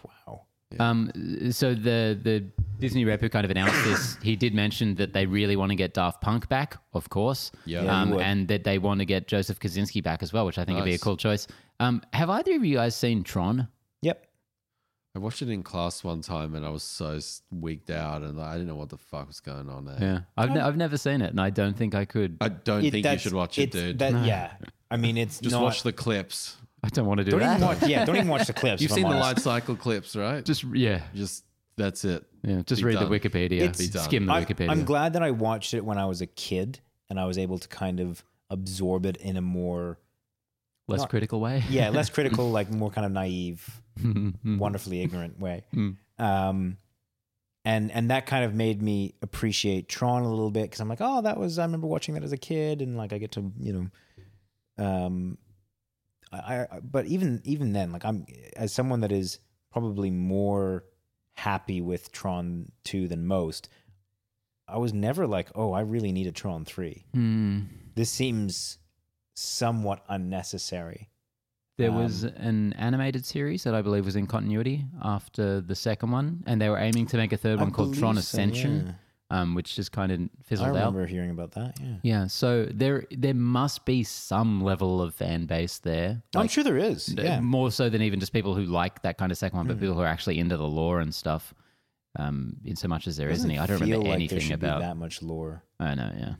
wow. 0.78 0.90
Um, 0.90 1.10
so 1.52 1.74
the 1.74 2.18
the 2.22 2.44
Disney 2.78 3.04
rep 3.04 3.20
who 3.20 3.28
kind 3.28 3.44
of 3.44 3.50
announced 3.50 3.82
this, 3.84 4.16
he 4.22 4.36
did 4.36 4.54
mention 4.54 4.94
that 4.96 5.12
they 5.12 5.26
really 5.26 5.56
want 5.56 5.70
to 5.70 5.76
get 5.76 5.94
Daft 5.94 6.20
Punk 6.20 6.48
back, 6.48 6.76
of 6.92 7.08
course. 7.08 7.52
Yeah. 7.64 7.84
Yeah, 7.84 8.00
um, 8.00 8.12
you 8.14 8.20
and 8.20 8.48
that 8.48 8.64
they 8.64 8.78
want 8.78 9.00
to 9.00 9.04
get 9.06 9.26
Joseph 9.28 9.58
Kosinski 9.60 10.02
back 10.02 10.22
as 10.22 10.32
well, 10.32 10.46
which 10.46 10.58
I 10.58 10.64
think 10.64 10.76
would 10.78 10.84
be 10.84 10.94
a 10.94 10.98
cool 10.98 11.16
choice. 11.16 11.46
Um, 11.80 12.02
have 12.12 12.30
either 12.30 12.54
of 12.54 12.64
you 12.64 12.76
guys 12.76 12.94
seen 12.96 13.22
Tron? 13.24 13.68
Yep. 14.02 14.26
I 15.16 15.20
watched 15.20 15.42
it 15.42 15.48
in 15.48 15.62
class 15.62 16.02
one 16.02 16.22
time 16.22 16.56
and 16.56 16.66
I 16.66 16.70
was 16.70 16.82
so 16.82 17.12
s- 17.16 17.42
wigged 17.52 17.92
out 17.92 18.22
and 18.22 18.40
I 18.40 18.54
didn't 18.54 18.66
know 18.66 18.74
what 18.74 18.88
the 18.88 18.98
fuck 18.98 19.28
was 19.28 19.38
going 19.38 19.68
on 19.68 19.84
there. 19.84 19.96
Yeah, 20.00 20.18
I've 20.36 20.50
ne- 20.50 20.60
I've 20.60 20.76
never 20.76 20.96
seen 20.96 21.20
it, 21.22 21.30
and 21.30 21.40
I 21.40 21.50
don't 21.50 21.76
think 21.76 21.94
I 21.94 22.04
could. 22.04 22.36
I 22.40 22.48
don't 22.48 22.84
It- 22.84 22.90
think 22.90 23.06
you 23.06 23.18
should 23.18 23.32
watch 23.32 23.56
it, 23.58 23.70
dude. 23.70 24.00
That, 24.00 24.26
yeah. 24.26 24.54
I 24.90 24.96
mean, 24.96 25.16
it's 25.16 25.38
Just 25.38 25.52
not, 25.52 25.62
watch 25.62 25.84
the 25.84 25.92
clips. 25.92 26.56
I 26.84 26.88
don't 26.88 27.06
want 27.06 27.18
to 27.18 27.24
do 27.24 27.30
Don't 27.32 27.40
that. 27.40 27.56
even 27.56 27.66
watch. 27.68 27.82
Yeah, 27.88 28.04
don't 28.04 28.16
even 28.16 28.28
watch 28.28 28.46
the 28.46 28.52
clips. 28.62 28.82
You've 28.82 28.90
seen 28.92 29.04
the 29.04 29.08
honest. 29.16 29.46
light 29.46 29.60
cycle 29.62 29.74
clips, 29.76 30.14
right? 30.14 30.44
Just 30.44 30.64
yeah, 30.64 31.00
just 31.14 31.44
that's 31.76 32.04
it. 32.04 32.24
yeah. 32.42 32.60
Just 32.66 32.82
Be 32.82 32.86
read 32.88 32.94
done. 32.98 33.10
the 33.10 33.18
Wikipedia. 33.20 33.52
It's- 33.62 33.78
Be 33.78 33.88
done. 33.88 34.04
Skim 34.04 34.26
the 34.26 34.32
I, 34.32 34.44
Wikipedia. 34.44 34.70
I'm 34.70 34.84
glad 34.84 35.14
that 35.14 35.22
I 35.22 35.30
watched 35.30 35.72
it 35.74 35.84
when 35.84 35.96
I 35.98 36.04
was 36.06 36.20
a 36.20 36.26
kid 36.26 36.80
and 37.08 37.18
I 37.18 37.24
was 37.24 37.38
able 37.38 37.58
to 37.58 37.68
kind 37.68 38.00
of 38.00 38.22
absorb 38.50 39.06
it 39.06 39.16
in 39.16 39.36
a 39.36 39.40
more, 39.40 39.98
Less 40.88 41.00
not- 41.00 41.08
critical 41.10 41.40
way. 41.40 41.64
yeah, 41.70 41.88
less 41.88 42.10
critical, 42.16 42.50
like 42.50 42.70
more 42.70 42.90
kind 42.90 43.06
of 43.06 43.12
naive, 43.12 43.80
wonderfully 44.44 45.00
ignorant 45.00 45.40
way. 45.40 45.64
Mm. 45.74 45.96
Um, 46.18 46.76
and 47.64 47.90
and 47.92 48.10
that 48.10 48.26
kind 48.26 48.44
of 48.44 48.54
made 48.54 48.82
me 48.82 49.14
appreciate 49.22 49.88
Tron 49.88 50.22
a 50.22 50.28
little 50.28 50.50
bit 50.50 50.64
because 50.64 50.80
I'm 50.80 50.88
like, 50.88 51.00
oh, 51.00 51.22
that 51.22 51.38
was 51.38 51.58
I 51.58 51.64
remember 51.64 51.86
watching 51.86 52.12
that 52.14 52.22
as 52.22 52.32
a 52.32 52.36
kid, 52.36 52.82
and 52.82 52.96
like 52.98 53.14
I 53.14 53.18
get 53.18 53.32
to 53.32 53.50
you 53.58 53.90
know, 54.78 54.84
um, 54.84 55.38
I, 56.40 56.66
I 56.70 56.80
but 56.80 57.06
even 57.06 57.40
even 57.44 57.72
then, 57.72 57.92
like 57.92 58.04
I'm 58.04 58.26
as 58.56 58.72
someone 58.72 59.00
that 59.00 59.12
is 59.12 59.38
probably 59.72 60.10
more 60.10 60.84
happy 61.34 61.80
with 61.80 62.12
Tron 62.12 62.70
two 62.84 63.08
than 63.08 63.26
most. 63.26 63.68
I 64.66 64.78
was 64.78 64.94
never 64.94 65.26
like, 65.26 65.50
oh, 65.54 65.72
I 65.72 65.80
really 65.80 66.12
need 66.12 66.26
a 66.26 66.32
Tron 66.32 66.64
three. 66.64 67.04
Mm. 67.14 67.66
This 67.94 68.10
seems 68.10 68.78
somewhat 69.34 70.02
unnecessary. 70.08 71.10
There 71.76 71.90
Um, 71.90 71.96
was 71.96 72.22
an 72.22 72.72
animated 72.74 73.26
series 73.26 73.64
that 73.64 73.74
I 73.74 73.82
believe 73.82 74.04
was 74.06 74.16
in 74.16 74.26
continuity 74.26 74.86
after 75.02 75.60
the 75.60 75.74
second 75.74 76.12
one, 76.12 76.44
and 76.46 76.60
they 76.60 76.68
were 76.68 76.78
aiming 76.78 77.06
to 77.08 77.16
make 77.16 77.32
a 77.32 77.36
third 77.36 77.58
I 77.58 77.62
one 77.64 77.72
called 77.72 77.94
Tron 77.96 78.14
so, 78.14 78.20
Ascension, 78.20 78.94
um, 79.30 79.54
which 79.54 79.74
just 79.74 79.90
kind 79.92 80.12
of 80.12 80.20
fizzled 80.44 80.68
out. 80.70 80.74
I 80.76 80.78
remember 80.80 81.06
hearing 81.06 81.30
about 81.30 81.52
that. 81.52 81.78
Yeah, 81.80 81.96
Yeah, 82.02 82.26
so 82.26 82.66
there 82.66 83.04
there 83.10 83.34
must 83.34 83.84
be 83.84 84.04
some 84.04 84.62
level 84.62 85.00
of 85.02 85.14
fan 85.14 85.46
base 85.46 85.78
there. 85.78 86.22
I'm 86.36 86.48
sure 86.48 86.62
there 86.64 86.76
is. 86.78 87.08
Yeah, 87.16 87.40
more 87.40 87.70
so 87.70 87.88
than 87.88 88.02
even 88.02 88.20
just 88.20 88.32
people 88.32 88.54
who 88.54 88.64
like 88.64 89.02
that 89.02 89.18
kind 89.18 89.32
of 89.32 89.38
second 89.38 89.56
one, 89.56 89.66
but 89.66 89.76
Mm. 89.76 89.80
people 89.80 89.94
who 89.94 90.00
are 90.02 90.06
actually 90.06 90.38
into 90.38 90.56
the 90.56 90.66
lore 90.68 91.00
and 91.00 91.14
stuff. 91.14 91.54
Um, 92.16 92.58
in 92.64 92.76
so 92.76 92.86
much 92.86 93.08
as 93.08 93.16
there 93.16 93.28
Doesn't 93.28 93.48
not 93.48 93.52
any, 93.54 93.58
I 93.58 93.66
don't 93.66 93.80
remember 93.80 94.06
like 94.06 94.14
anything 94.14 94.52
about. 94.52 94.80
that 94.82 94.96
much 94.96 95.20
lore. 95.20 95.64
I 95.80 95.96
know, 95.96 96.12
yeah. 96.16 96.34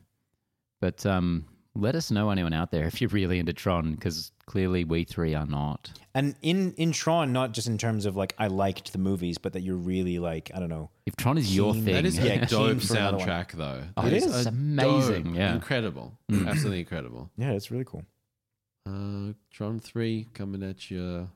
But 0.81 1.05
um, 1.05 1.47
let 1.77 1.95
us 1.97 2.11
know, 2.11 2.31
anyone 2.31 2.53
out 2.53 2.71
there, 2.71 2.85
if 2.87 3.01
you're 3.01 3.11
really 3.11 3.39
into 3.39 3.53
Tron, 3.53 3.95
because 3.95 4.31
clearly 4.47 4.85
we 4.85 5.05
three 5.05 5.35
are 5.35 5.47
not. 5.47 5.91
And 6.15 6.37
in 6.43 6.73
in 6.75 6.93
Tron, 6.93 7.33
not 7.33 7.53
just 7.53 7.67
in 7.67 7.79
terms 7.79 8.07
of 8.07 8.15
like 8.17 8.35
I 8.39 8.47
liked 8.47 8.93
the 8.93 8.99
movies, 8.99 9.39
but 9.39 9.53
that 9.55 9.63
you're 9.63 9.77
really 9.77 10.19
like 10.19 10.51
I 10.55 10.61
don't 10.61 10.69
know. 10.69 10.91
If 11.07 11.17
Tron 11.17 11.37
is 11.39 11.55
your 11.55 11.75
thing, 11.75 11.85
That 11.95 12.05
is 12.07 12.17
Yeah, 12.19 12.25
a 12.25 12.39
keen 12.47 12.49
dope 12.49 12.81
for 12.81 12.97
another 12.97 13.17
one. 13.19 13.27
soundtrack, 13.29 13.53
though. 13.53 13.83
Oh, 13.97 14.03
That 14.03 14.13
it 14.13 14.23
is. 14.23 14.27
is. 14.35 14.47
amazing, 14.47 15.25
dope- 15.25 15.35
yeah. 15.35 15.55
incredible, 15.55 16.13
absolutely 16.33 16.81
incredible. 16.81 17.31
Yeah, 17.37 17.51
it's 17.53 17.71
really 17.71 17.85
cool. 17.85 18.05
Uh, 18.87 19.33
Tron 19.51 19.81
three 19.81 20.27
coming 20.35 20.63
at 20.63 20.91
you. 20.91 21.29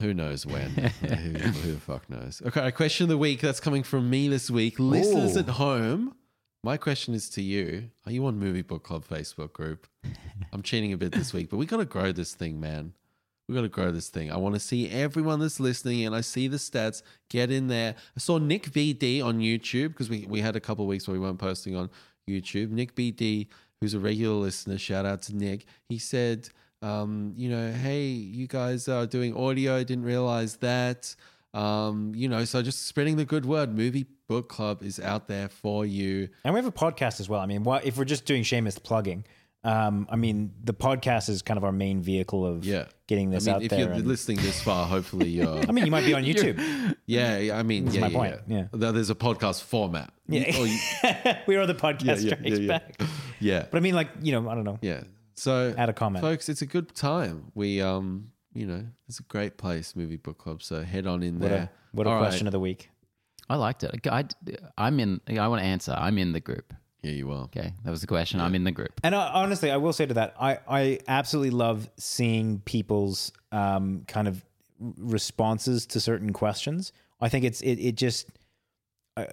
Who 0.00 0.14
knows 0.14 0.46
when? 0.46 0.70
who, 1.00 1.06
who 1.08 1.72
the 1.72 1.80
fuck 1.80 2.08
knows? 2.08 2.40
Okay, 2.46 2.66
a 2.68 2.70
question 2.72 3.04
of 3.04 3.08
the 3.08 3.18
week 3.18 3.40
that's 3.40 3.58
coming 3.60 3.82
from 3.82 4.08
me 4.08 4.28
this 4.28 4.48
week. 4.50 4.78
Listeners 4.78 5.36
Ooh. 5.36 5.40
at 5.40 5.48
home, 5.48 6.14
my 6.62 6.76
question 6.76 7.14
is 7.14 7.28
to 7.30 7.42
you: 7.42 7.90
Are 8.06 8.12
you 8.12 8.26
on 8.26 8.38
Movie 8.38 8.62
Book 8.62 8.82
Club 8.82 9.04
Facebook 9.06 9.52
group? 9.52 9.86
I'm 10.52 10.62
cheating 10.62 10.92
a 10.92 10.96
bit 10.96 11.12
this 11.12 11.32
week, 11.32 11.50
but 11.50 11.56
we 11.56 11.66
got 11.66 11.78
to 11.78 11.84
grow 11.84 12.12
this 12.12 12.34
thing, 12.34 12.60
man. 12.60 12.92
We 13.48 13.54
got 13.54 13.62
to 13.62 13.68
grow 13.68 13.90
this 13.90 14.08
thing. 14.08 14.30
I 14.30 14.36
want 14.36 14.54
to 14.56 14.60
see 14.60 14.90
everyone 14.90 15.40
that's 15.40 15.58
listening, 15.58 16.04
and 16.04 16.14
I 16.14 16.20
see 16.20 16.48
the 16.48 16.58
stats. 16.58 17.02
Get 17.30 17.50
in 17.50 17.68
there. 17.68 17.94
I 18.16 18.20
saw 18.20 18.38
Nick 18.38 18.64
VD 18.70 19.24
on 19.24 19.38
YouTube 19.38 19.88
because 19.88 20.10
we 20.10 20.26
we 20.28 20.40
had 20.40 20.56
a 20.56 20.60
couple 20.60 20.84
of 20.84 20.88
weeks 20.88 21.08
where 21.08 21.14
we 21.14 21.20
weren't 21.20 21.38
posting 21.38 21.74
on 21.76 21.90
YouTube. 22.28 22.70
Nick 22.70 22.94
BD, 22.94 23.48
who's 23.80 23.94
a 23.94 24.00
regular 24.00 24.34
listener, 24.34 24.78
shout 24.78 25.06
out 25.06 25.22
to 25.22 25.36
Nick. 25.36 25.64
He 25.88 25.98
said, 25.98 26.48
um, 26.82 27.32
you 27.36 27.48
know, 27.48 27.72
hey, 27.72 28.06
you 28.06 28.46
guys 28.46 28.88
are 28.88 29.06
doing 29.06 29.34
audio. 29.36 29.82
Didn't 29.82 30.04
realize 30.04 30.56
that. 30.56 31.14
Um, 31.54 32.12
you 32.14 32.28
know, 32.28 32.44
so 32.44 32.62
just 32.62 32.86
spreading 32.86 33.16
the 33.16 33.24
good 33.24 33.46
word. 33.46 33.74
Movie 33.76 34.06
Book 34.28 34.48
Club 34.48 34.82
is 34.82 35.00
out 35.00 35.28
there 35.28 35.48
for 35.48 35.86
you. 35.86 36.28
And 36.44 36.54
we 36.54 36.58
have 36.58 36.66
a 36.66 36.72
podcast 36.72 37.20
as 37.20 37.28
well. 37.28 37.40
I 37.40 37.46
mean, 37.46 37.62
what 37.64 37.84
if 37.86 37.96
we're 37.96 38.04
just 38.04 38.24
doing 38.26 38.42
shameless 38.42 38.78
plugging? 38.78 39.24
Um, 39.64 40.06
I 40.08 40.14
mean, 40.16 40.52
the 40.62 40.72
podcast 40.72 41.28
is 41.28 41.42
kind 41.42 41.58
of 41.58 41.64
our 41.64 41.72
main 41.72 42.00
vehicle 42.00 42.46
of 42.46 42.64
Yeah. 42.64 42.84
getting 43.08 43.28
I 43.28 43.36
this 43.36 43.46
mean, 43.46 43.54
out 43.56 43.62
if 43.62 43.70
there. 43.70 43.80
If 43.80 43.86
you're 43.86 43.94
and- 43.96 44.06
listening 44.06 44.36
this 44.38 44.62
far, 44.62 44.86
hopefully 44.86 45.30
you're. 45.30 45.58
I 45.68 45.72
mean, 45.72 45.84
you 45.84 45.90
might 45.90 46.04
be 46.06 46.14
on 46.14 46.22
YouTube. 46.22 46.94
yeah, 47.06 47.38
yeah, 47.38 47.58
I 47.58 47.62
mean, 47.64 47.88
yeah, 47.90 48.02
my 48.02 48.06
yeah, 48.06 48.16
point, 48.16 48.36
yeah. 48.46 48.64
Though 48.72 48.92
There's 48.92 49.10
a 49.10 49.14
podcast 49.16 49.62
format. 49.62 50.12
Yeah. 50.28 50.54
You- 50.56 50.78
we 51.48 51.56
are 51.56 51.66
the 51.66 51.74
podcast 51.74 52.22
yeah, 52.24 52.34
yeah, 52.42 52.54
yeah. 52.56 52.68
back. 52.68 53.00
yeah, 53.40 53.66
But 53.70 53.78
I 53.78 53.80
mean, 53.80 53.94
like, 53.94 54.10
you 54.22 54.32
know, 54.32 54.48
I 54.48 54.54
don't 54.54 54.64
know. 54.64 54.78
yeah. 54.80 55.02
So, 55.34 55.74
Add 55.76 55.88
a 55.88 55.92
comment. 55.92 56.22
folks. 56.22 56.48
It's 56.48 56.62
a 56.62 56.66
good 56.66 56.94
time. 56.94 57.50
We, 57.54 57.80
um, 57.80 58.30
you 58.54 58.66
know, 58.66 58.84
it's 59.08 59.20
a 59.20 59.24
great 59.24 59.56
place, 59.56 59.94
movie 59.96 60.16
book 60.16 60.38
club. 60.38 60.62
So 60.62 60.82
head 60.82 61.06
on 61.06 61.22
in 61.22 61.38
What 61.38 61.48
there. 61.50 61.58
a, 61.58 61.70
what 61.96 62.06
a 62.06 62.10
All 62.10 62.18
question 62.18 62.44
right. 62.44 62.48
of 62.48 62.52
the 62.52 62.60
week. 62.60 62.90
I 63.50 63.56
liked 63.56 63.82
it. 63.82 64.06
I, 64.06 64.24
am 64.78 65.00
in. 65.00 65.20
I 65.28 65.48
want 65.48 65.60
to 65.62 65.66
answer. 65.66 65.94
I'm 65.96 66.18
in 66.18 66.32
the 66.32 66.40
group. 66.40 66.74
Yeah, 67.02 67.12
you 67.12 67.30
are. 67.30 67.44
Okay, 67.44 67.72
that 67.84 67.90
was 67.90 68.00
the 68.00 68.06
question. 68.06 68.40
I'm 68.40 68.54
in 68.54 68.64
the 68.64 68.72
group. 68.72 69.00
And 69.04 69.14
uh, 69.14 69.30
honestly, 69.32 69.70
I 69.70 69.76
will 69.76 69.92
say 69.92 70.04
to 70.04 70.14
that, 70.14 70.34
I, 70.38 70.58
I 70.68 70.98
absolutely 71.06 71.50
love 71.50 71.88
seeing 71.96 72.58
people's 72.60 73.32
um, 73.52 74.02
kind 74.08 74.28
of 74.28 74.44
responses 74.80 75.86
to 75.86 76.00
certain 76.00 76.32
questions. 76.32 76.92
I 77.20 77.28
think 77.28 77.44
it's 77.44 77.60
it 77.62 77.76
it 77.76 77.94
just 77.94 78.28
I, 79.16 79.28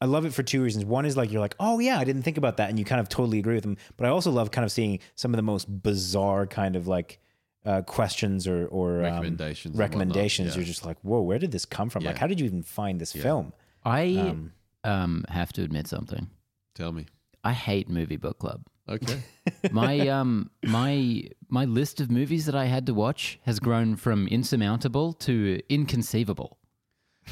I 0.00 0.06
love 0.06 0.26
it 0.26 0.34
for 0.34 0.42
two 0.42 0.62
reasons. 0.62 0.84
One 0.84 1.06
is 1.06 1.16
like 1.16 1.30
you're 1.32 1.40
like, 1.40 1.56
oh 1.60 1.78
yeah, 1.78 1.98
I 1.98 2.04
didn't 2.04 2.22
think 2.22 2.36
about 2.36 2.58
that, 2.58 2.68
and 2.68 2.78
you 2.78 2.84
kind 2.84 3.00
of 3.00 3.08
totally 3.08 3.38
agree 3.38 3.54
with 3.54 3.64
them. 3.64 3.76
But 3.96 4.06
I 4.06 4.10
also 4.10 4.30
love 4.30 4.50
kind 4.50 4.64
of 4.64 4.72
seeing 4.72 4.98
some 5.14 5.32
of 5.32 5.36
the 5.36 5.42
most 5.42 5.64
bizarre 5.82 6.46
kind 6.46 6.76
of 6.76 6.86
like 6.86 7.18
uh, 7.64 7.82
questions 7.82 8.46
or 8.46 8.66
or 8.66 8.96
um, 8.96 9.02
Recommendations 9.02 9.72
and 9.72 9.78
recommendations. 9.78 10.50
yeah. 10.50 10.56
You're 10.56 10.64
just 10.66 10.84
like, 10.84 10.98
whoa, 11.02 11.22
where 11.22 11.38
did 11.38 11.52
this 11.52 11.64
come 11.64 11.88
from? 11.90 12.04
Like, 12.04 12.18
how 12.18 12.26
did 12.26 12.40
you 12.40 12.46
even 12.46 12.62
find 12.62 13.00
this 13.00 13.12
film? 13.12 13.52
I 13.84 14.36
um, 14.84 15.24
have 15.28 15.52
to 15.54 15.62
admit 15.62 15.86
something. 15.88 16.28
Tell 16.74 16.92
me. 16.92 17.06
I 17.42 17.52
hate 17.52 17.88
movie 17.88 18.16
book 18.16 18.38
club. 18.38 18.62
Okay. 18.88 19.22
My 19.70 20.08
um 20.08 20.50
my 20.62 21.24
my 21.48 21.64
list 21.64 22.00
of 22.00 22.10
movies 22.10 22.44
that 22.46 22.54
I 22.54 22.66
had 22.66 22.84
to 22.86 22.94
watch 22.94 23.38
has 23.44 23.58
grown 23.58 23.96
from 23.96 24.28
insurmountable 24.28 25.14
to 25.14 25.60
inconceivable, 25.70 26.58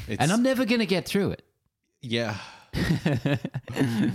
It's, 0.07 0.19
and 0.19 0.31
I'm 0.31 0.41
never 0.41 0.65
gonna 0.65 0.87
get 0.87 1.05
through 1.07 1.31
it. 1.31 1.43
yeah, 2.01 2.37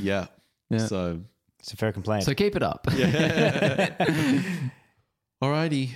yeah. 0.00 0.26
Yeah. 0.70 0.86
So, 0.86 1.20
It's 1.60 1.72
a 1.72 1.76
fair 1.76 1.92
complaint. 1.92 2.24
So 2.24 2.34
keep 2.34 2.56
it 2.56 2.62
up. 2.62 2.86
alrighty. 5.42 5.90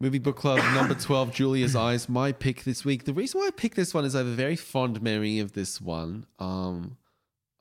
Movie 0.00 0.18
book 0.18 0.36
club 0.36 0.58
number 0.74 0.94
12, 1.00 1.32
Julia's 1.32 1.74
Eyes. 1.74 2.08
My 2.08 2.32
pick 2.32 2.64
this 2.64 2.84
week. 2.84 3.04
The 3.04 3.14
reason 3.14 3.40
why 3.40 3.46
I 3.46 3.50
picked 3.50 3.76
this 3.76 3.94
one 3.94 4.04
is 4.04 4.14
I 4.14 4.18
have 4.18 4.26
a 4.26 4.30
very 4.32 4.56
fond 4.56 5.00
memory 5.02 5.38
of 5.38 5.52
this 5.52 5.80
one. 5.80 6.26
Um, 6.38 6.96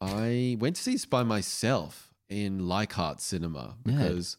I 0.01 0.57
went 0.59 0.75
to 0.75 0.81
see 0.81 0.93
this 0.93 1.05
by 1.05 1.23
myself 1.23 2.13
in 2.29 2.67
Leichhardt 2.67 3.21
Cinema 3.21 3.75
Yeah. 3.85 3.97
because, 3.97 4.35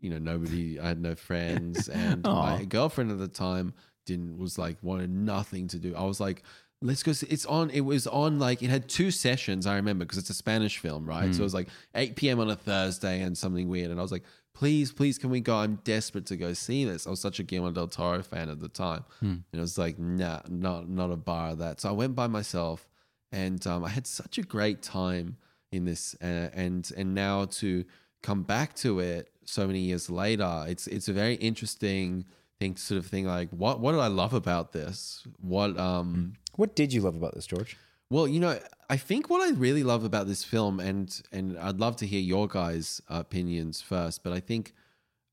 you 0.00 0.08
know, 0.10 0.18
nobody, 0.18 0.80
I 0.80 0.88
had 0.88 1.00
no 1.00 1.14
friends, 1.14 1.88
and 1.90 2.22
my 2.22 2.64
girlfriend 2.64 3.10
at 3.10 3.18
the 3.18 3.28
time 3.28 3.74
didn't, 4.06 4.38
was 4.38 4.56
like, 4.58 4.78
wanted 4.82 5.10
nothing 5.10 5.68
to 5.68 5.78
do. 5.78 5.94
I 5.94 6.04
was 6.04 6.20
like, 6.20 6.42
let's 6.80 7.02
go 7.02 7.12
see, 7.12 7.26
it's 7.28 7.44
on, 7.46 7.68
it 7.70 7.80
was 7.80 8.06
on 8.06 8.38
like, 8.38 8.62
it 8.62 8.70
had 8.70 8.88
two 8.88 9.10
sessions, 9.10 9.66
I 9.66 9.76
remember, 9.76 10.04
because 10.04 10.18
it's 10.18 10.30
a 10.30 10.34
Spanish 10.34 10.78
film, 10.78 11.04
right? 11.04 11.34
So 11.34 11.40
it 11.40 11.44
was 11.44 11.54
like 11.54 11.68
8 11.94 12.16
p.m. 12.16 12.40
on 12.40 12.48
a 12.48 12.56
Thursday 12.56 13.20
and 13.22 13.36
something 13.36 13.68
weird. 13.68 13.90
And 13.90 13.98
I 13.98 14.02
was 14.02 14.12
like, 14.12 14.22
please, 14.56 14.90
please, 14.90 15.18
can 15.18 15.28
we 15.28 15.40
go? 15.40 15.56
I'm 15.56 15.80
desperate 15.84 16.24
to 16.26 16.36
go 16.36 16.54
see 16.54 16.86
this. 16.86 17.06
I 17.06 17.10
was 17.10 17.20
such 17.20 17.38
a 17.38 17.42
Guillermo 17.42 17.72
del 17.72 17.88
Toro 17.88 18.22
fan 18.22 18.48
at 18.48 18.58
the 18.58 18.68
time. 18.68 19.04
And 19.20 19.44
it 19.52 19.60
was 19.60 19.76
like, 19.76 19.98
nah, 19.98 20.40
not, 20.48 20.88
not 20.88 21.10
a 21.12 21.16
bar 21.16 21.50
of 21.50 21.58
that. 21.58 21.82
So 21.82 21.90
I 21.90 21.92
went 21.92 22.14
by 22.14 22.26
myself 22.26 22.88
and 23.30 23.64
um, 23.66 23.84
I 23.84 23.90
had 23.90 24.06
such 24.06 24.38
a 24.38 24.42
great 24.42 24.80
time 24.82 25.36
in 25.72 25.84
this. 25.84 26.16
Uh, 26.22 26.48
and, 26.54 26.90
and 26.96 27.14
now 27.14 27.44
to 27.44 27.84
come 28.22 28.44
back 28.44 28.74
to 28.76 29.00
it 29.00 29.30
so 29.44 29.66
many 29.66 29.80
years 29.80 30.08
later, 30.08 30.64
it's, 30.66 30.86
it's 30.86 31.08
a 31.08 31.12
very 31.12 31.34
interesting 31.34 32.24
thing, 32.58 32.76
sort 32.76 32.98
of 32.98 33.06
thing 33.06 33.26
like, 33.26 33.50
what, 33.50 33.80
what 33.80 33.92
did 33.92 34.00
I 34.00 34.08
love 34.08 34.32
about 34.32 34.72
this? 34.72 35.22
What, 35.38 35.78
um, 35.78 36.32
what 36.54 36.74
did 36.74 36.94
you 36.94 37.02
love 37.02 37.14
about 37.14 37.34
this, 37.34 37.46
George? 37.46 37.76
well, 38.10 38.28
you 38.28 38.40
know, 38.40 38.58
I 38.88 38.96
think 38.96 39.28
what 39.28 39.42
I 39.42 39.52
really 39.54 39.82
love 39.82 40.04
about 40.04 40.26
this 40.26 40.44
film, 40.44 40.80
and 40.80 41.20
and 41.32 41.58
I'd 41.58 41.78
love 41.78 41.96
to 41.96 42.06
hear 42.06 42.20
your 42.20 42.46
guys' 42.48 43.00
opinions 43.08 43.80
first, 43.80 44.22
but 44.22 44.32
I 44.32 44.40
think. 44.40 44.72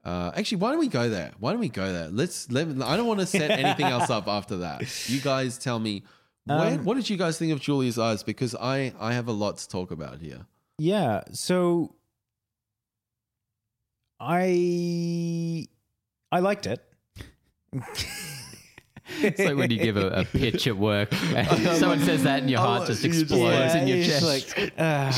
Uh, 0.05 0.31
actually, 0.35 0.57
why 0.57 0.69
don't 0.69 0.79
we 0.79 0.89
go 0.89 1.07
there? 1.07 1.31
Why 1.39 1.51
don't 1.51 1.61
we 1.61 1.69
go 1.69 1.93
there? 1.93 2.09
Let's 2.09 2.51
let. 2.51 2.67
I 2.81 2.97
don't 2.97 3.07
want 3.07 3.21
to 3.21 3.25
set 3.25 3.51
anything 3.51 3.85
else 3.85 4.09
up 4.09 4.27
after 4.39 4.57
that. 4.57 4.81
You 5.09 5.21
guys 5.21 5.57
tell 5.57 5.79
me. 5.79 6.03
When, 6.45 6.83
what 6.83 6.95
did 6.95 7.09
you 7.09 7.15
guys 7.15 7.37
think 7.37 7.53
of 7.53 7.61
Julia's 7.61 7.97
Eyes? 7.97 8.21
Because 8.21 8.53
I 8.53 8.93
I 8.99 9.13
have 9.13 9.29
a 9.29 9.31
lot 9.31 9.59
to 9.59 9.69
talk 9.69 9.91
about 9.91 10.19
here. 10.19 10.45
Yeah. 10.77 11.23
So 11.31 11.95
I 14.19 15.67
I 16.31 16.39
liked 16.39 16.65
it. 16.65 16.81
It's 19.21 19.39
like 19.39 19.55
when 19.55 19.71
you 19.71 19.77
give 19.79 19.97
a, 19.97 20.07
a 20.21 20.25
pitch 20.37 20.67
at 20.67 20.77
work, 20.77 21.13
and 21.35 21.77
someone 21.77 21.99
says 21.99 22.23
that, 22.23 22.39
and 22.41 22.49
your 22.49 22.59
heart 22.59 22.87
just 22.87 23.03
you 23.03 23.09
just 23.11 23.21
explodes 23.23 23.75
in 23.75 23.87
your 23.87 24.03
chest. 24.05 24.57
like, 24.57 24.73
ah. 24.79 25.11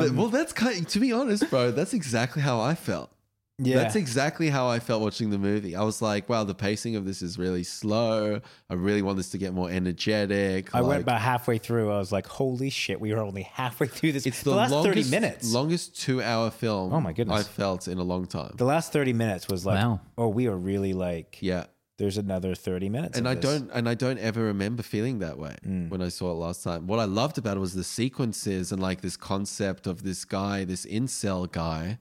But- 0.00 0.10
well, 0.14 0.28
that's 0.28 0.52
kind. 0.52 0.86
to 0.88 1.00
be 1.00 1.12
honest, 1.12 1.48
bro, 1.50 1.70
that's 1.70 1.94
exactly 1.94 2.42
how 2.42 2.60
I 2.60 2.74
felt. 2.74 3.10
yeah. 3.58 3.76
That's 3.76 3.94
exactly 3.96 4.48
how 4.48 4.68
I 4.68 4.78
felt 4.78 5.02
watching 5.02 5.28
the 5.30 5.38
movie. 5.38 5.76
I 5.76 5.82
was 5.82 6.00
like, 6.00 6.28
wow, 6.30 6.44
the 6.44 6.54
pacing 6.54 6.96
of 6.96 7.04
this 7.04 7.20
is 7.20 7.38
really 7.38 7.62
slow. 7.62 8.40
I 8.70 8.74
really 8.74 9.02
want 9.02 9.18
this 9.18 9.30
to 9.30 9.38
get 9.38 9.52
more 9.52 9.70
energetic. 9.70 10.74
I 10.74 10.80
like- 10.80 10.88
went 10.88 11.02
about 11.02 11.20
halfway 11.20 11.58
through. 11.58 11.90
I 11.92 11.98
was 11.98 12.10
like, 12.12 12.26
"Holy 12.26 12.70
shit! 12.70 13.00
We 13.00 13.12
are 13.12 13.20
only 13.20 13.42
halfway 13.42 13.86
through 13.86 14.12
this. 14.12 14.26
It's 14.26 14.42
the, 14.42 14.50
the, 14.50 14.56
last 14.56 14.70
longest, 14.70 14.96
thirty 14.96 15.10
minutes. 15.10 15.52
longest 15.52 16.00
two-hour 16.00 16.50
film. 16.50 16.92
Oh 16.94 17.00
my 17.00 17.12
goodness. 17.12 17.40
I 17.40 17.42
felt 17.42 17.86
in 17.88 17.98
a 17.98 18.02
long 18.02 18.26
time. 18.26 18.54
the 18.56 18.64
last 18.64 18.92
thirty 18.92 19.12
minutes 19.12 19.48
was 19.48 19.66
like, 19.66 19.82
Wow. 19.82 20.00
oh, 20.16 20.28
we 20.28 20.46
are 20.46 20.56
really 20.56 20.92
like. 20.94 21.38
yeah, 21.40 21.64
There's 22.00 22.16
another 22.16 22.54
thirty 22.54 22.88
minutes, 22.88 23.18
and 23.18 23.28
I 23.28 23.34
this. 23.34 23.44
don't, 23.44 23.70
and 23.72 23.86
I 23.88 23.94
don't 23.94 24.18
ever 24.18 24.42
remember 24.44 24.82
feeling 24.82 25.18
that 25.18 25.38
way 25.38 25.54
Mm. 25.66 25.90
when 25.90 26.00
I 26.00 26.08
saw 26.08 26.32
it 26.32 26.36
last 26.36 26.64
time. 26.64 26.86
What 26.86 26.98
I 26.98 27.04
loved 27.04 27.36
about 27.38 27.56
it 27.58 27.60
was 27.60 27.74
the 27.74 27.84
sequences 27.84 28.72
and 28.72 28.80
like 28.80 29.02
this 29.02 29.16
concept 29.18 29.86
of 29.86 30.02
this 30.02 30.24
guy, 30.24 30.64
this 30.64 30.86
incel 30.86 31.50
guy, 31.52 31.98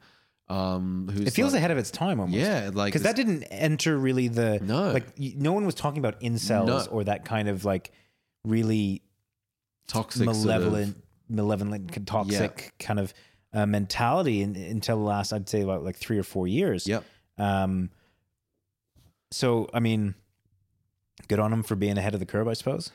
um, 0.47 1.09
who's 1.13 1.27
It 1.27 1.31
feels 1.33 1.51
like, 1.51 1.59
ahead 1.59 1.71
of 1.71 1.77
its 1.77 1.91
time 1.91 2.19
almost. 2.21 2.39
yeah, 2.39 2.71
like 2.73 2.93
because 2.93 3.03
that 3.03 3.17
didn't 3.17 3.43
enter 3.51 3.97
really 3.97 4.29
the 4.29 4.59
No. 4.63 4.91
like 4.93 5.19
no 5.19 5.51
one 5.51 5.65
was 5.65 5.75
talking 5.75 5.99
about 5.99 6.21
incels 6.21 6.67
No. 6.67 6.85
or 6.91 7.03
that 7.03 7.25
kind 7.25 7.49
of 7.49 7.65
like 7.65 7.91
really 8.45 9.01
toxic, 9.87 10.23
sort 10.23 10.35
of- 10.37 10.45
malevolent, 10.45 11.03
malevolent, 11.27 12.07
toxic 12.07 12.73
kind 12.79 12.99
of 12.99 13.13
uh, 13.53 13.65
mentality 13.65 14.41
in, 14.43 14.55
until 14.55 14.97
the 14.97 15.03
last, 15.03 15.33
I'd 15.33 15.49
say, 15.49 15.61
about 15.61 15.83
like 15.83 15.97
three 15.97 16.17
or 16.17 16.23
four 16.23 16.47
years. 16.47 16.87
Yep. 16.87 17.03
Um. 17.37 17.89
So 19.31 19.69
I 19.73 19.79
mean, 19.79 20.15
good 21.27 21.39
on 21.39 21.51
them 21.51 21.63
for 21.63 21.75
being 21.75 21.97
ahead 21.97 22.13
of 22.13 22.19
the 22.19 22.25
curve, 22.25 22.47
I 22.47 22.53
suppose. 22.53 22.91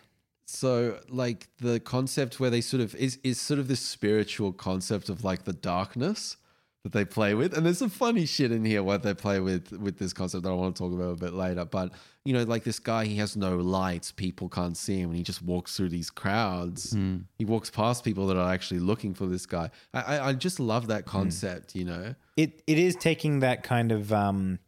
So 0.46 1.00
like 1.08 1.48
the 1.58 1.80
concept 1.80 2.38
where 2.38 2.50
they 2.50 2.60
sort 2.60 2.82
of 2.82 2.94
is 2.96 3.18
is 3.22 3.40
sort 3.40 3.60
of 3.60 3.68
this 3.68 3.80
spiritual 3.80 4.52
concept 4.52 5.08
of 5.08 5.24
like 5.24 5.44
the 5.44 5.52
darkness 5.52 6.36
that 6.82 6.92
they 6.92 7.04
play 7.04 7.32
with. 7.32 7.56
And 7.56 7.64
there's 7.64 7.78
some 7.78 7.88
funny 7.88 8.26
shit 8.26 8.52
in 8.52 8.62
here 8.62 8.82
what 8.82 9.02
they 9.02 9.14
play 9.14 9.40
with 9.40 9.72
with 9.72 9.98
this 9.98 10.12
concept 10.12 10.44
that 10.44 10.50
I 10.50 10.54
want 10.54 10.76
to 10.76 10.82
talk 10.82 10.92
about 10.92 11.12
a 11.12 11.16
bit 11.16 11.32
later. 11.32 11.64
But 11.64 11.92
you 12.26 12.34
know, 12.34 12.42
like 12.42 12.62
this 12.62 12.78
guy, 12.78 13.06
he 13.06 13.16
has 13.16 13.36
no 13.36 13.56
lights, 13.56 14.12
people 14.12 14.50
can't 14.50 14.76
see 14.76 14.98
him, 15.00 15.10
and 15.10 15.16
he 15.16 15.22
just 15.22 15.40
walks 15.42 15.76
through 15.76 15.88
these 15.88 16.10
crowds. 16.10 16.94
He 17.38 17.44
walks 17.46 17.70
past 17.70 18.04
people 18.04 18.26
that 18.26 18.36
are 18.36 18.52
actually 18.52 18.80
looking 18.80 19.14
for 19.14 19.26
this 19.26 19.46
guy. 19.46 19.70
I 19.94 20.00
I, 20.02 20.28
I 20.28 20.32
just 20.34 20.60
love 20.60 20.88
that 20.88 21.06
concept, 21.06 21.74
you 21.74 21.86
know. 21.86 22.14
It 22.36 22.62
it 22.66 22.78
is 22.78 22.96
taking 22.96 23.40
that 23.40 23.62
kind 23.62 23.92
of 23.92 24.12
um, 24.12 24.58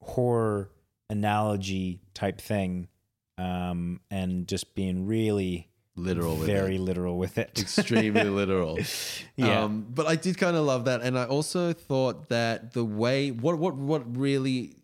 horror 0.00 0.70
analogy 1.10 2.00
type 2.14 2.40
thing, 2.40 2.88
um, 3.36 4.00
and 4.10 4.46
just 4.48 4.74
being 4.74 5.06
really 5.06 5.68
Literal 5.96 6.36
with 6.36 6.46
very 6.46 6.76
it. 6.76 6.80
literal 6.80 7.18
with 7.18 7.38
it. 7.38 7.58
extremely 7.60 8.24
literal. 8.24 8.78
Yeah. 9.36 9.62
Um, 9.64 9.86
but 9.88 10.06
I 10.06 10.16
did 10.16 10.36
kind 10.38 10.56
of 10.56 10.64
love 10.64 10.84
that, 10.86 11.00
and 11.02 11.16
I 11.18 11.24
also 11.24 11.72
thought 11.72 12.28
that 12.28 12.72
the 12.72 12.84
way 12.84 13.30
what 13.30 13.58
what 13.58 13.76
what 13.76 14.16
really 14.16 14.76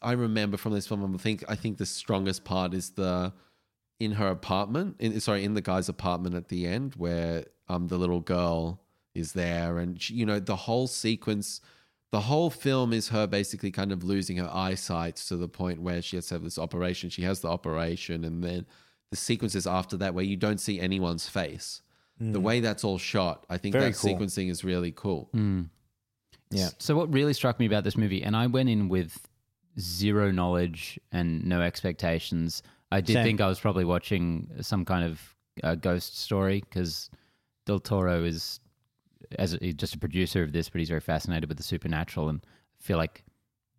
I 0.00 0.12
remember 0.12 0.56
from 0.56 0.72
this 0.72 0.86
film, 0.86 1.14
I 1.14 1.18
think 1.18 1.44
I 1.48 1.56
think 1.56 1.78
the 1.78 1.86
strongest 1.86 2.44
part 2.44 2.74
is 2.74 2.90
the 2.90 3.32
in 3.98 4.12
her 4.12 4.28
apartment, 4.28 4.96
in 5.00 5.18
sorry, 5.20 5.42
in 5.44 5.54
the 5.54 5.60
guy's 5.60 5.88
apartment 5.88 6.34
at 6.36 6.48
the 6.48 6.66
end, 6.66 6.94
where 6.94 7.46
um 7.68 7.88
the 7.88 7.98
little 7.98 8.20
girl 8.20 8.80
is 9.14 9.32
there, 9.32 9.78
and 9.78 10.00
she, 10.00 10.14
you 10.14 10.26
know 10.26 10.38
the 10.38 10.56
whole 10.56 10.86
sequence. 10.86 11.60
The 12.10 12.20
whole 12.20 12.50
film 12.50 12.92
is 12.92 13.08
her 13.08 13.26
basically 13.26 13.70
kind 13.70 13.92
of 13.92 14.02
losing 14.02 14.38
her 14.38 14.50
eyesight 14.52 15.16
to 15.16 15.36
the 15.36 15.48
point 15.48 15.82
where 15.82 16.00
she 16.00 16.16
has 16.16 16.26
to 16.28 16.34
have 16.34 16.42
this 16.42 16.58
operation. 16.58 17.10
She 17.10 17.22
has 17.22 17.40
the 17.40 17.48
operation, 17.48 18.24
and 18.24 18.42
then 18.42 18.66
the 19.10 19.16
sequences 19.16 19.66
after 19.66 19.96
that 19.98 20.14
where 20.14 20.24
you 20.24 20.36
don't 20.36 20.58
see 20.60 20.80
anyone's 20.80 21.28
face. 21.28 21.82
The 22.20 22.40
way 22.40 22.58
that's 22.58 22.82
all 22.82 22.98
shot, 22.98 23.46
I 23.48 23.58
think. 23.58 23.74
Very 23.74 23.92
that 23.92 23.96
cool. 23.96 24.16
sequencing 24.16 24.50
is 24.50 24.64
really 24.64 24.90
cool. 24.90 25.30
Yeah. 26.50 26.70
So 26.78 26.96
what 26.96 27.12
really 27.12 27.32
struck 27.32 27.60
me 27.60 27.66
about 27.66 27.84
this 27.84 27.96
movie, 27.96 28.24
and 28.24 28.34
I 28.36 28.48
went 28.48 28.68
in 28.68 28.88
with 28.88 29.28
zero 29.78 30.32
knowledge 30.32 30.98
and 31.12 31.44
no 31.44 31.60
expectations. 31.60 32.62
I 32.90 33.00
did 33.00 33.14
Same. 33.14 33.24
think 33.24 33.40
I 33.40 33.46
was 33.46 33.60
probably 33.60 33.84
watching 33.84 34.50
some 34.62 34.84
kind 34.84 35.04
of 35.04 35.36
uh, 35.62 35.74
ghost 35.76 36.18
story 36.18 36.64
because 36.68 37.10
Del 37.66 37.78
Toro 37.78 38.24
is 38.24 38.60
as 39.38 39.54
a, 39.54 39.72
just 39.72 39.94
a 39.94 39.98
producer 39.98 40.42
of 40.42 40.52
this, 40.52 40.68
but 40.68 40.78
he's 40.80 40.88
very 40.88 41.00
fascinated 41.00 41.48
with 41.48 41.56
the 41.58 41.62
supernatural, 41.64 42.28
and 42.28 42.40
I 42.44 42.82
feel 42.82 42.96
like 42.98 43.24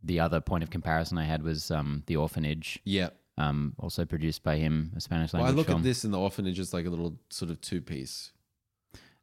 the 0.04 0.20
other 0.20 0.40
point 0.42 0.64
of 0.64 0.70
comparison 0.70 1.18
I 1.18 1.26
had 1.26 1.44
was 1.44 1.72
um, 1.72 2.04
The 2.08 2.16
Orphanage, 2.16 2.80
Yeah. 2.86 3.10
um, 3.38 3.74
also 3.80 4.06
produced 4.06 4.44
by 4.44 4.58
him, 4.58 4.92
a 4.96 5.02
Spanish 5.02 5.34
language. 5.34 5.50
Well, 5.50 5.54
I 5.54 5.58
look 5.58 5.68
film. 5.68 5.82
at 5.82 5.84
this 5.84 6.06
in 6.06 6.12
the 6.12 6.20
orphanage 6.20 6.60
as 6.60 6.74
like 6.74 6.86
a 6.86 6.90
little 6.90 7.18
sort 7.30 7.52
of 7.52 7.60
two 7.62 7.82
piece. 7.82 8.32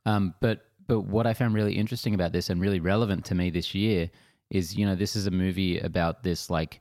Um, 0.05 0.35
but 0.41 0.67
but 0.87 1.01
what 1.01 1.27
I 1.27 1.35
found 1.35 1.55
really 1.55 1.75
interesting 1.77 2.15
about 2.15 2.33
this 2.33 2.49
and 2.49 2.61
really 2.61 2.79
relevant 2.79 3.25
to 3.27 3.35
me 3.35 3.51
this 3.51 3.75
year 3.75 4.09
is 4.51 4.77
you 4.77 4.87
know 4.87 4.95
this 4.95 5.17
is 5.17 5.27
a 5.27 5.31
movie 5.33 5.81
about 5.81 6.23
this 6.23 6.49
like 6.49 6.81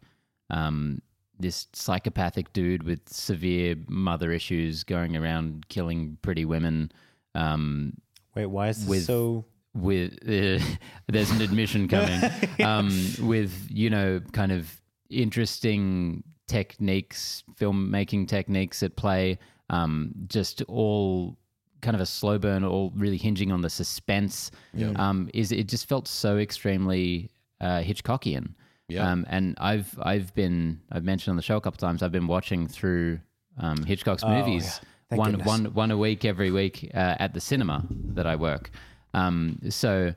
um, 0.51 1.01
this 1.39 1.67
psychopathic 1.73 2.53
dude 2.53 2.83
with 2.83 2.99
severe 3.09 3.75
mother 3.87 4.31
issues 4.31 4.83
going 4.83 5.15
around 5.17 5.67
killing 5.69 6.17
pretty 6.21 6.45
women. 6.45 6.91
Um, 7.33 7.93
Wait, 8.35 8.45
why 8.47 8.69
is 8.69 8.79
this 8.79 8.87
With- 8.89 9.03
so? 9.05 9.45
with 9.73 10.13
uh, 10.23 10.63
there's 11.09 11.29
an 11.31 11.41
admission 11.41 11.87
coming 11.89 12.21
um, 12.63 12.89
with 13.21 13.67
you 13.69 13.89
know 13.89 14.21
kind 14.31 14.53
of 14.53 14.81
interesting 15.09 16.23
techniques 16.47 17.43
filmmaking 17.59 18.27
techniques 18.27 18.81
at 18.83 18.95
play 18.95 19.37
um, 19.69 20.11
just 20.27 20.61
all 20.63 21.37
kind 21.81 21.93
of 21.95 22.01
a 22.01 22.05
slow 22.05 22.37
burn 22.37 22.63
all 22.63 22.91
really 22.95 23.17
hinging 23.17 23.51
on 23.51 23.61
the 23.61 23.69
suspense 23.69 24.49
um, 24.95 25.29
is 25.33 25.51
it 25.51 25.67
just 25.67 25.87
felt 25.89 26.07
so 26.07 26.37
extremely 26.37 27.29
uh, 27.61 27.79
hitchcockian 27.81 28.53
Yeah. 28.87 29.11
um, 29.11 29.25
and 29.29 29.57
I've 29.59 29.93
I've 30.01 30.33
been 30.35 30.79
I've 30.91 31.03
mentioned 31.03 31.31
on 31.33 31.35
the 31.35 31.41
show 31.43 31.57
a 31.57 31.61
couple 31.61 31.77
times 31.79 32.01
I've 32.01 32.11
been 32.13 32.27
watching 32.27 32.67
through 32.67 33.19
um, 33.57 33.83
Hitchcock's 33.83 34.23
movies 34.23 34.79
Oh, 34.81 34.83
yeah. 34.83 34.89
Thank 35.15 35.19
one 35.19 35.31
goodness. 35.31 35.47
one 35.47 35.73
one 35.73 35.91
a 35.91 35.97
week 35.97 36.25
every 36.25 36.51
week 36.51 36.91
uh, 36.93 37.15
at 37.19 37.33
the 37.33 37.39
cinema 37.41 37.83
that 38.13 38.25
I 38.27 38.35
work. 38.35 38.69
Um, 39.13 39.59
so 39.69 40.13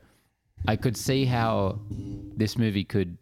I 0.67 0.75
could 0.75 0.97
see 0.97 1.25
how 1.25 1.79
this 1.89 2.57
movie 2.57 2.83
could 2.83 3.17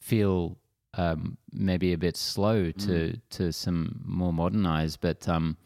feel 0.00 0.56
um, 0.94 1.36
maybe 1.52 1.92
a 1.92 1.98
bit 1.98 2.16
slow 2.16 2.70
to 2.72 3.16
to 3.30 3.52
some 3.52 4.00
more 4.04 4.32
modern 4.32 4.66
eyes, 4.66 4.96
but 4.96 5.28
um, 5.28 5.56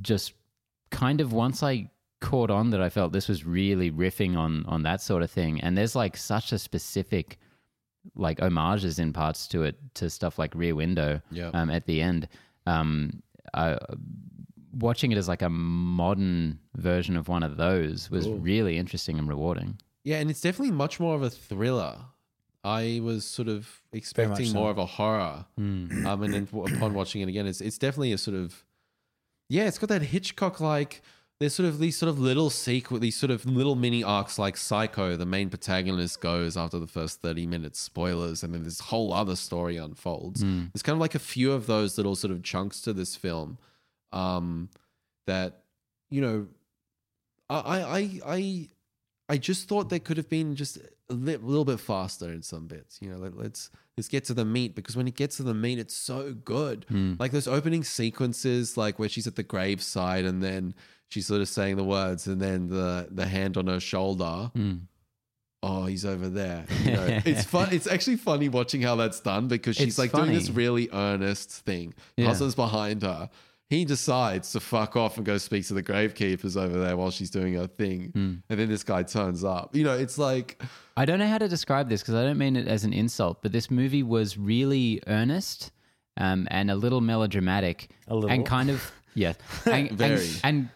just 0.00 0.34
kind 0.90 1.20
of 1.20 1.32
once 1.32 1.62
I 1.62 1.88
caught 2.20 2.50
on 2.50 2.70
that 2.70 2.80
I 2.80 2.88
felt 2.88 3.12
this 3.12 3.28
was 3.28 3.44
really 3.44 3.90
riffing 3.90 4.36
on 4.36 4.64
on 4.66 4.82
that 4.82 5.00
sort 5.00 5.22
of 5.22 5.30
thing, 5.30 5.60
and 5.60 5.76
there's 5.78 5.94
like 5.96 6.16
such 6.16 6.52
a 6.52 6.58
specific 6.58 7.38
like 8.16 8.40
homages 8.40 8.98
in 8.98 9.12
parts 9.12 9.46
to 9.46 9.62
it 9.62 9.76
to 9.94 10.10
stuff 10.10 10.36
like 10.38 10.52
Rear 10.56 10.74
Window 10.74 11.20
Yeah. 11.30 11.50
um, 11.54 11.70
at 11.70 11.86
the 11.86 12.02
end. 12.02 12.28
Um, 12.66 13.22
I, 13.54 13.78
watching 14.72 15.12
it 15.12 15.18
as 15.18 15.28
like 15.28 15.42
a 15.42 15.50
modern 15.50 16.58
version 16.76 17.16
of 17.16 17.28
one 17.28 17.42
of 17.42 17.56
those 17.56 18.10
was 18.10 18.28
really 18.28 18.78
interesting 18.78 19.18
and 19.18 19.28
rewarding. 19.28 19.78
Yeah, 20.04 20.18
and 20.18 20.30
it's 20.30 20.40
definitely 20.40 20.72
much 20.72 20.98
more 20.98 21.14
of 21.14 21.22
a 21.22 21.30
thriller. 21.30 21.96
I 22.64 23.00
was 23.02 23.24
sort 23.24 23.48
of 23.48 23.82
expecting 23.92 24.46
so. 24.46 24.54
more 24.54 24.70
of 24.70 24.78
a 24.78 24.86
horror. 24.86 25.46
Hmm. 25.56 26.06
Um, 26.06 26.22
and 26.22 26.34
then 26.34 26.48
upon 26.52 26.94
watching 26.94 27.20
it 27.20 27.28
again, 27.28 27.46
it's 27.46 27.60
it's 27.60 27.78
definitely 27.78 28.12
a 28.12 28.18
sort 28.18 28.36
of 28.36 28.64
yeah, 29.48 29.66
it's 29.66 29.78
got 29.78 29.88
that 29.90 30.02
Hitchcock 30.02 30.60
like. 30.60 31.02
There's 31.38 31.54
sort 31.54 31.68
of 31.68 31.80
these 31.80 31.96
sort 31.96 32.08
of 32.08 32.20
little 32.20 32.50
sequ 32.50 33.00
these 33.00 33.16
sort 33.16 33.32
of 33.32 33.44
little 33.44 33.74
mini 33.74 34.04
arcs 34.04 34.38
like 34.38 34.56
Psycho. 34.56 35.16
The 35.16 35.26
main 35.26 35.50
protagonist 35.50 36.20
goes 36.20 36.56
after 36.56 36.78
the 36.78 36.86
first 36.86 37.20
thirty 37.20 37.46
minutes, 37.46 37.80
spoilers, 37.80 38.44
and 38.44 38.54
then 38.54 38.62
this 38.62 38.78
whole 38.78 39.12
other 39.12 39.34
story 39.34 39.76
unfolds. 39.76 40.40
There's 40.72 40.82
kind 40.82 40.94
of 40.94 41.00
like 41.00 41.16
a 41.16 41.20
few 41.20 41.50
of 41.50 41.66
those 41.66 41.96
little 41.96 42.14
sort 42.14 42.30
of 42.30 42.44
chunks 42.44 42.80
to 42.82 42.92
this 42.92 43.16
film, 43.16 43.58
um, 44.12 44.68
that 45.26 45.62
you 46.10 46.20
know, 46.20 46.46
I 47.48 47.80
I 47.80 48.20
I 48.26 48.68
I, 49.28 49.36
just 49.38 49.68
thought 49.68 49.88
they 49.88 49.98
could 49.98 50.16
have 50.16 50.28
been 50.28 50.54
just 50.56 50.76
a 51.08 51.14
li- 51.14 51.36
little 51.36 51.64
bit 51.64 51.80
faster 51.80 52.28
in 52.30 52.42
some 52.42 52.66
bits. 52.66 52.98
You 53.00 53.10
know, 53.10 53.16
let, 53.16 53.36
let's 53.36 53.70
let's 53.96 54.08
get 54.08 54.24
to 54.26 54.34
the 54.34 54.44
meat 54.44 54.74
because 54.74 54.96
when 54.96 55.08
it 55.08 55.14
gets 55.14 55.36
to 55.38 55.42
the 55.42 55.54
meat, 55.54 55.78
it's 55.78 55.94
so 55.94 56.34
good. 56.34 56.86
Like 57.18 57.32
those 57.32 57.48
opening 57.48 57.84
sequences, 57.84 58.76
like 58.76 58.98
where 58.98 59.08
she's 59.08 59.26
at 59.26 59.36
the 59.36 59.42
graveside 59.42 60.24
and 60.24 60.42
then 60.42 60.74
she's 61.08 61.26
sort 61.26 61.40
of 61.40 61.48
saying 61.48 61.76
the 61.76 61.84
words, 61.84 62.26
and 62.26 62.40
then 62.40 62.68
the 62.68 63.08
the 63.10 63.26
hand 63.26 63.56
on 63.56 63.66
her 63.68 63.80
shoulder. 63.80 64.50
Oh, 65.64 65.86
he's 65.86 66.04
over 66.04 66.28
there. 66.28 66.64
You 66.84 66.90
know, 66.92 67.06
it's 67.24 67.44
fun. 67.44 67.68
It's 67.70 67.86
actually 67.86 68.16
funny 68.16 68.48
watching 68.48 68.82
how 68.82 68.96
that's 68.96 69.20
done 69.20 69.46
because 69.46 69.76
she's 69.76 69.88
It's 69.90 69.98
like 69.98 70.10
doing 70.12 70.32
this 70.32 70.50
really 70.50 70.88
earnest 70.92 71.50
thing. 71.50 71.94
Yeah. 72.16 72.26
Husband's 72.26 72.56
behind 72.56 73.02
her. 73.02 73.30
He 73.72 73.86
decides 73.86 74.52
to 74.52 74.60
fuck 74.60 74.96
off 74.96 75.16
and 75.16 75.24
go 75.24 75.38
speak 75.38 75.66
to 75.68 75.72
the 75.74 75.82
gravekeepers 75.82 76.60
over 76.60 76.78
there 76.78 76.94
while 76.94 77.10
she's 77.10 77.30
doing 77.30 77.54
her 77.54 77.66
thing. 77.66 78.10
Hmm. 78.12 78.34
And 78.50 78.60
then 78.60 78.68
this 78.68 78.84
guy 78.84 79.02
turns 79.02 79.44
up. 79.44 79.74
You 79.74 79.82
know, 79.82 79.94
it's 79.96 80.18
like, 80.18 80.60
I 80.94 81.06
don't 81.06 81.18
know 81.18 81.26
how 81.26 81.38
to 81.38 81.48
describe 81.48 81.88
this 81.88 82.02
because 82.02 82.14
I 82.14 82.22
don't 82.22 82.36
mean 82.36 82.56
it 82.56 82.68
as 82.68 82.84
an 82.84 82.92
insult, 82.92 83.40
but 83.40 83.50
this 83.50 83.70
movie 83.70 84.02
was 84.02 84.36
really 84.36 85.00
earnest 85.06 85.72
um, 86.18 86.46
and 86.50 86.70
a 86.70 86.74
little 86.76 87.00
melodramatic, 87.00 87.88
A 88.08 88.14
little? 88.14 88.28
and 88.30 88.44
kind 88.44 88.68
of 88.68 88.92
yeah, 89.14 89.32
and, 89.64 89.90
Very. 89.92 90.16
and, 90.16 90.40
and 90.44 90.68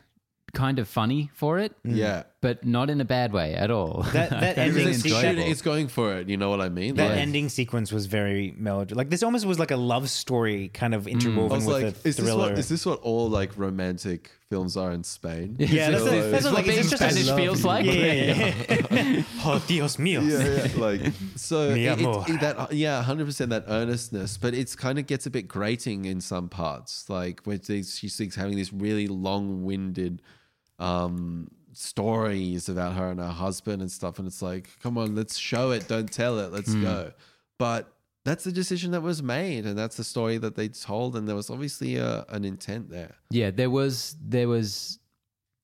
kind 0.57 0.79
of 0.81 0.89
funny 0.89 1.31
for 1.35 1.59
it, 1.61 1.73
mm. 1.85 1.95
yeah. 1.95 2.23
but 2.41 2.65
not 2.65 2.89
in 2.89 2.99
a 3.01 3.05
bad 3.05 3.31
way 3.33 3.55
at 3.55 3.71
all. 3.71 4.03
That- 4.17 4.31
that 4.31 4.57
ending 4.67 4.89
It's, 4.89 5.03
sequence- 5.03 5.39
it's 5.53 5.63
going 5.63 5.89
for 5.89 6.17
it. 6.17 6.29
You 6.33 6.37
know 6.41 6.49
what 6.51 6.61
I 6.63 6.71
mean? 6.71 6.97
That 6.97 7.11
Like, 7.11 7.21
ending 7.21 7.49
sequence 7.51 7.93
was 7.93 8.07
very 8.07 8.55
melodramatic. 8.57 8.97
Like 8.97 9.11
this 9.11 9.23
almost 9.23 9.45
was 9.47 9.59
like 9.59 9.71
a 9.71 9.77
love 9.77 10.09
story 10.09 10.69
kind 10.73 10.95
of 10.95 11.03
mm. 11.05 11.09
I 11.09 11.11
interwoven 11.13 11.57
was 11.61 11.67
with 11.67 11.75
like, 11.75 11.85
a 11.85 11.89
is 11.89 12.03
this, 12.03 12.17
thriller. 12.17 12.51
what, 12.51 12.59
is 12.59 12.69
this 12.69 12.87
what 12.87 13.01
all 13.03 13.29
like 13.29 13.53
romantic 13.59 14.31
films 14.49 14.77
are 14.77 14.93
in 14.93 15.03
Spain? 15.05 15.57
yeah, 15.61 15.91
that's, 15.91 16.05
So, 16.05 16.11
a, 16.11 16.31
that's 16.31 16.45
like- 16.45 16.53
a, 16.53 16.55
like, 16.57 16.65
being 16.67 16.79
it's 16.79 16.91
just 16.91 17.03
a 17.03 17.11
Spanish 17.11 17.29
love- 17.29 17.39
feels 17.39 17.65
like? 17.65 17.85
Yeah, 17.85 17.93
yeah, 17.93 18.55
yeah. 18.91 19.23
oh, 19.45 19.63
Dios 19.67 19.97
mío. 19.99 20.21
yeah, 20.25 20.73
yeah, 20.73 20.81
like 20.81 21.01
so 21.37 21.71
Mi 21.75 21.85
it- 21.87 22.01
it- 22.01 22.05
amor. 22.07 22.25
it- 22.29 22.41
that 22.41 22.73
yeah, 22.73 23.03
hundred 23.03 23.27
percent 23.27 23.51
that 23.51 23.65
earnestness, 23.69 24.39
but 24.39 24.55
it's 24.55 24.75
kind 24.75 24.99
of 24.99 25.07
gets 25.07 25.27
a 25.27 25.31
bit 25.31 25.49
grating 25.49 26.05
in 26.07 26.21
some 26.21 26.49
parts, 26.49 27.11
like 27.11 27.41
when 27.45 27.61
they, 27.67 27.83
she 27.83 28.09
keeps 28.09 28.37
having 28.37 28.57
this 28.57 28.73
really 28.73 29.07
long-winded 29.09 30.23
um, 30.79 31.49
stories 31.73 32.69
about 32.69 32.95
her 32.95 33.11
and 33.11 33.21
her 33.21 33.27
husband 33.27 33.83
and 33.83 33.91
stuff, 33.91 34.19
and 34.19 34.27
it's 34.27 34.43
like, 34.43 34.69
come 34.83 34.97
on, 34.99 35.15
let's 35.15 35.37
show 35.37 35.71
it, 35.71 35.89
don't 35.89 36.11
tell 36.11 36.39
it, 36.39 36.53
let's 36.53 36.75
go. 36.75 37.13
But 37.59 37.93
that's 38.25 38.45
the 38.45 38.53
decision 38.53 38.91
that 38.91 39.03
was 39.03 39.23
made, 39.23 39.67
and 39.67 39.79
that's 39.79 39.97
the 39.97 40.05
story 40.05 40.37
that 40.39 40.57
they 40.57 40.69
told, 40.69 41.17
and 41.17 41.29
there 41.29 41.37
was 41.37 41.49
obviously 41.49 41.97
a, 41.97 42.25
an 42.29 42.45
intent 42.45 42.91
there. 42.91 43.15
Yeah, 43.31 43.51
there 43.51 43.71
was 43.71 44.17
there 44.21 44.49
was 44.49 44.99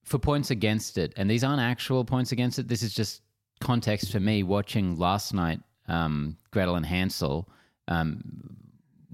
for 0.05 0.19
points 0.19 0.51
against 0.51 0.97
it, 0.97 1.13
and 1.17 1.29
these 1.29 1.45
aren't 1.45 1.61
actual 1.61 2.05
points 2.05 2.33
against 2.33 2.59
it. 2.59 2.69
This 2.69 2.83
is 2.83 2.95
just 2.95 3.23
context 3.61 4.13
for 4.13 4.21
me 4.21 4.43
watching 4.43 4.97
last 4.97 5.35
night. 5.35 5.61
Um, 5.89 6.37
Gretel 6.53 6.77
and 6.77 6.87
Hansel, 6.87 7.49
um, 7.89 8.57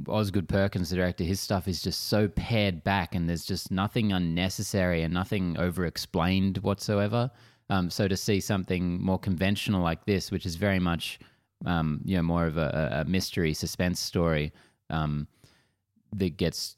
Osgood 0.06 0.48
Perkins, 0.48 0.90
the 0.90 0.96
director, 0.96 1.24
his 1.24 1.40
stuff 1.40 1.66
is 1.66 1.82
just 1.82 2.08
so 2.08 2.28
pared 2.28 2.84
back, 2.84 3.14
and 3.14 3.28
there's 3.28 3.44
just 3.44 3.70
nothing 3.70 4.12
unnecessary 4.12 5.02
and 5.02 5.12
nothing 5.12 5.56
over 5.58 5.86
explained 5.86 6.58
whatsoever. 6.58 7.30
Um, 7.70 7.90
so 7.90 8.08
to 8.08 8.16
see 8.16 8.40
something 8.40 9.02
more 9.02 9.18
conventional 9.18 9.82
like 9.82 10.04
this, 10.06 10.30
which 10.30 10.46
is 10.46 10.56
very 10.56 10.78
much, 10.78 11.18
um, 11.66 12.00
you 12.04 12.16
know, 12.16 12.22
more 12.22 12.46
of 12.46 12.56
a, 12.56 13.04
a 13.06 13.10
mystery 13.10 13.52
suspense 13.54 14.00
story, 14.00 14.52
um, 14.90 15.26
that 16.14 16.36
gets 16.36 16.76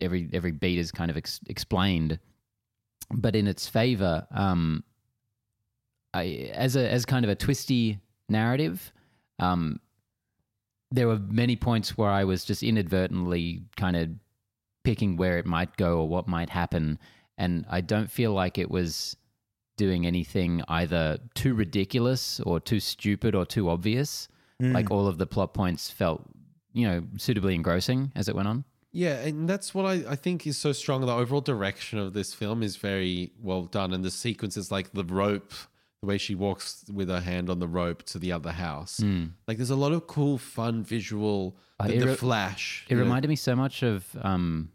every 0.00 0.28
every 0.32 0.50
beat 0.50 0.78
is 0.78 0.90
kind 0.90 1.10
of 1.10 1.16
ex- 1.16 1.40
explained, 1.46 2.18
but 3.12 3.36
in 3.36 3.46
its 3.46 3.68
favor, 3.68 4.26
um, 4.32 4.82
I 6.14 6.50
as 6.52 6.76
a 6.76 6.88
as 6.90 7.04
kind 7.04 7.24
of 7.24 7.30
a 7.30 7.36
twisty 7.36 8.00
narrative, 8.28 8.92
um, 9.38 9.78
there 10.92 11.08
were 11.08 11.18
many 11.18 11.56
points 11.56 11.96
where 11.96 12.10
I 12.10 12.24
was 12.24 12.44
just 12.44 12.62
inadvertently 12.62 13.62
kind 13.76 13.96
of 13.96 14.10
picking 14.84 15.16
where 15.16 15.38
it 15.38 15.46
might 15.46 15.76
go 15.76 15.98
or 15.98 16.08
what 16.08 16.28
might 16.28 16.50
happen, 16.50 16.98
and 17.38 17.64
I 17.70 17.80
don't 17.80 18.10
feel 18.10 18.32
like 18.32 18.58
it 18.58 18.70
was 18.70 19.16
doing 19.76 20.06
anything 20.06 20.62
either 20.68 21.18
too 21.34 21.54
ridiculous 21.54 22.40
or 22.40 22.60
too 22.60 22.78
stupid 22.78 23.34
or 23.34 23.46
too 23.46 23.70
obvious. 23.70 24.28
Mm. 24.62 24.74
Like 24.74 24.90
all 24.90 25.06
of 25.06 25.18
the 25.18 25.26
plot 25.26 25.54
points 25.54 25.90
felt, 25.90 26.22
you 26.72 26.86
know, 26.86 27.02
suitably 27.16 27.54
engrossing 27.54 28.12
as 28.14 28.28
it 28.28 28.36
went 28.36 28.48
on. 28.48 28.64
Yeah, 28.92 29.14
and 29.14 29.48
that's 29.48 29.74
what 29.74 29.86
I, 29.86 30.04
I 30.10 30.16
think 30.16 30.46
is 30.46 30.58
so 30.58 30.72
strong. 30.72 31.00
The 31.00 31.12
overall 31.12 31.40
direction 31.40 31.98
of 31.98 32.12
this 32.12 32.34
film 32.34 32.62
is 32.62 32.76
very 32.76 33.32
well 33.40 33.62
done, 33.62 33.94
and 33.94 34.04
the 34.04 34.10
sequences 34.10 34.70
like 34.70 34.92
the 34.92 35.04
rope 35.04 35.52
the 36.02 36.06
way 36.08 36.18
she 36.18 36.34
walks 36.34 36.84
with 36.92 37.08
her 37.08 37.20
hand 37.20 37.48
on 37.48 37.60
the 37.60 37.68
rope 37.68 38.02
to 38.02 38.18
the 38.18 38.32
other 38.32 38.50
house. 38.50 39.00
Like 39.46 39.56
there's 39.56 39.70
a 39.70 39.76
lot 39.76 39.92
of 39.92 40.08
cool, 40.08 40.36
fun 40.36 40.82
visual. 40.82 41.56
Uh, 41.78 41.86
the, 41.86 41.96
it 41.96 42.04
the 42.04 42.16
flash. 42.16 42.84
It 42.88 42.90
you 42.90 42.96
know? 42.96 43.04
reminded 43.04 43.28
me 43.28 43.36
so 43.36 43.54
much 43.54 43.84
of 43.84 44.04
um, 44.20 44.70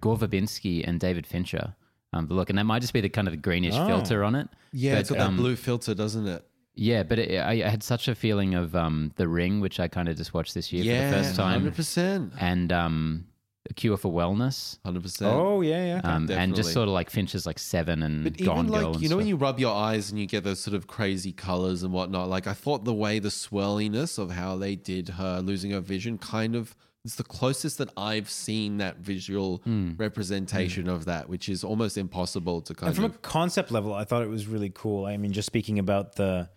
Gore 0.00 0.16
Verbinski 0.16 0.82
and 0.86 0.98
David 0.98 1.26
Fincher. 1.26 1.74
Um, 2.14 2.26
the 2.26 2.34
look, 2.34 2.48
and 2.50 2.58
that 2.58 2.64
might 2.64 2.80
just 2.80 2.92
be 2.94 3.00
the 3.02 3.08
kind 3.10 3.28
of 3.28 3.32
the 3.32 3.38
greenish 3.38 3.74
Oh. 3.74 3.86
filter 3.86 4.24
on 4.24 4.34
it. 4.34 4.48
Yeah, 4.72 4.94
but, 4.94 5.00
it's 5.00 5.10
got 5.10 5.18
that 5.18 5.26
um, 5.28 5.36
blue 5.36 5.56
filter, 5.56 5.94
doesn't 5.94 6.26
it? 6.26 6.42
Yeah, 6.74 7.02
but 7.02 7.18
it, 7.18 7.38
I, 7.38 7.52
I 7.64 7.68
had 7.68 7.82
such 7.82 8.08
a 8.08 8.14
feeling 8.14 8.54
of 8.54 8.74
um, 8.74 9.12
The 9.16 9.28
Ring, 9.28 9.60
which 9.60 9.78
I 9.78 9.88
kind 9.88 10.08
of 10.08 10.16
just 10.16 10.32
watched 10.32 10.54
this 10.54 10.72
year 10.72 10.84
yeah, 10.84 11.10
for 11.10 11.16
the 11.16 11.22
first 11.22 11.36
time, 11.36 11.60
Hundred 11.60 11.74
percent. 11.74 12.32
and 12.38 12.72
um, 12.72 13.26
Cure 13.74 13.96
for 13.96 14.12
Wellness, 14.12 14.78
Hundred 14.84 15.02
percent. 15.02 15.32
Oh 15.34 15.60
yeah, 15.60 15.84
yeah. 15.96 16.00
um, 16.04 16.30
and 16.30 16.54
just 16.54 16.72
sort 16.72 16.88
of 16.88 16.94
like 16.94 17.10
Fincher's 17.10 17.46
like 17.46 17.58
Seven 17.58 18.02
and 18.02 18.24
But 18.24 18.36
Gone 18.38 18.66
even 18.66 18.72
Girl. 18.78 18.82
like 18.88 18.94
and 18.94 19.02
you 19.02 19.08
know 19.08 19.16
when 19.16 19.26
you 19.26 19.36
rub 19.36 19.58
your 19.60 19.74
eyes 19.74 20.10
and 20.10 20.18
you 20.20 20.26
get 20.26 20.44
those 20.44 20.60
sort 20.60 20.74
of 20.74 20.86
crazy 20.86 21.32
colors 21.32 21.82
and 21.82 21.92
whatnot. 21.92 22.28
Like 22.28 22.46
I 22.46 22.52
thought 22.54 22.84
the 22.84 22.94
way 22.94 23.18
the 23.18 23.30
swirliness 23.30 24.18
of 24.18 24.30
how 24.32 24.56
they 24.56 24.76
did 24.76 25.08
her 25.10 25.40
losing 25.40 25.70
her 25.72 25.80
vision 25.80 26.18
kind 26.18 26.54
of 26.54 26.74
it's 27.04 27.16
the 27.16 27.24
closest 27.24 27.78
that 27.78 27.90
I've 27.96 28.30
seen 28.30 28.76
that 28.78 28.98
visual 28.98 29.60
Hmm. 29.64 29.94
representation 29.98 30.88
of 30.88 31.04
that, 31.06 31.28
which 31.28 31.48
is 31.48 31.64
almost 31.64 31.98
impossible 31.98 32.60
to 32.62 32.74
kind 32.74 32.88
And 32.88 32.94
from 32.96 33.04
a 33.06 33.10
concept 33.10 33.72
level, 33.72 33.92
I 33.92 34.04
thought 34.04 34.22
it 34.22 34.28
was 34.28 34.46
really 34.46 34.70
cool. 34.72 35.04
I 35.06 35.16
mean, 35.16 35.32
just 35.32 35.46
speaking 35.46 35.80
about 35.80 36.14
the 36.14 36.48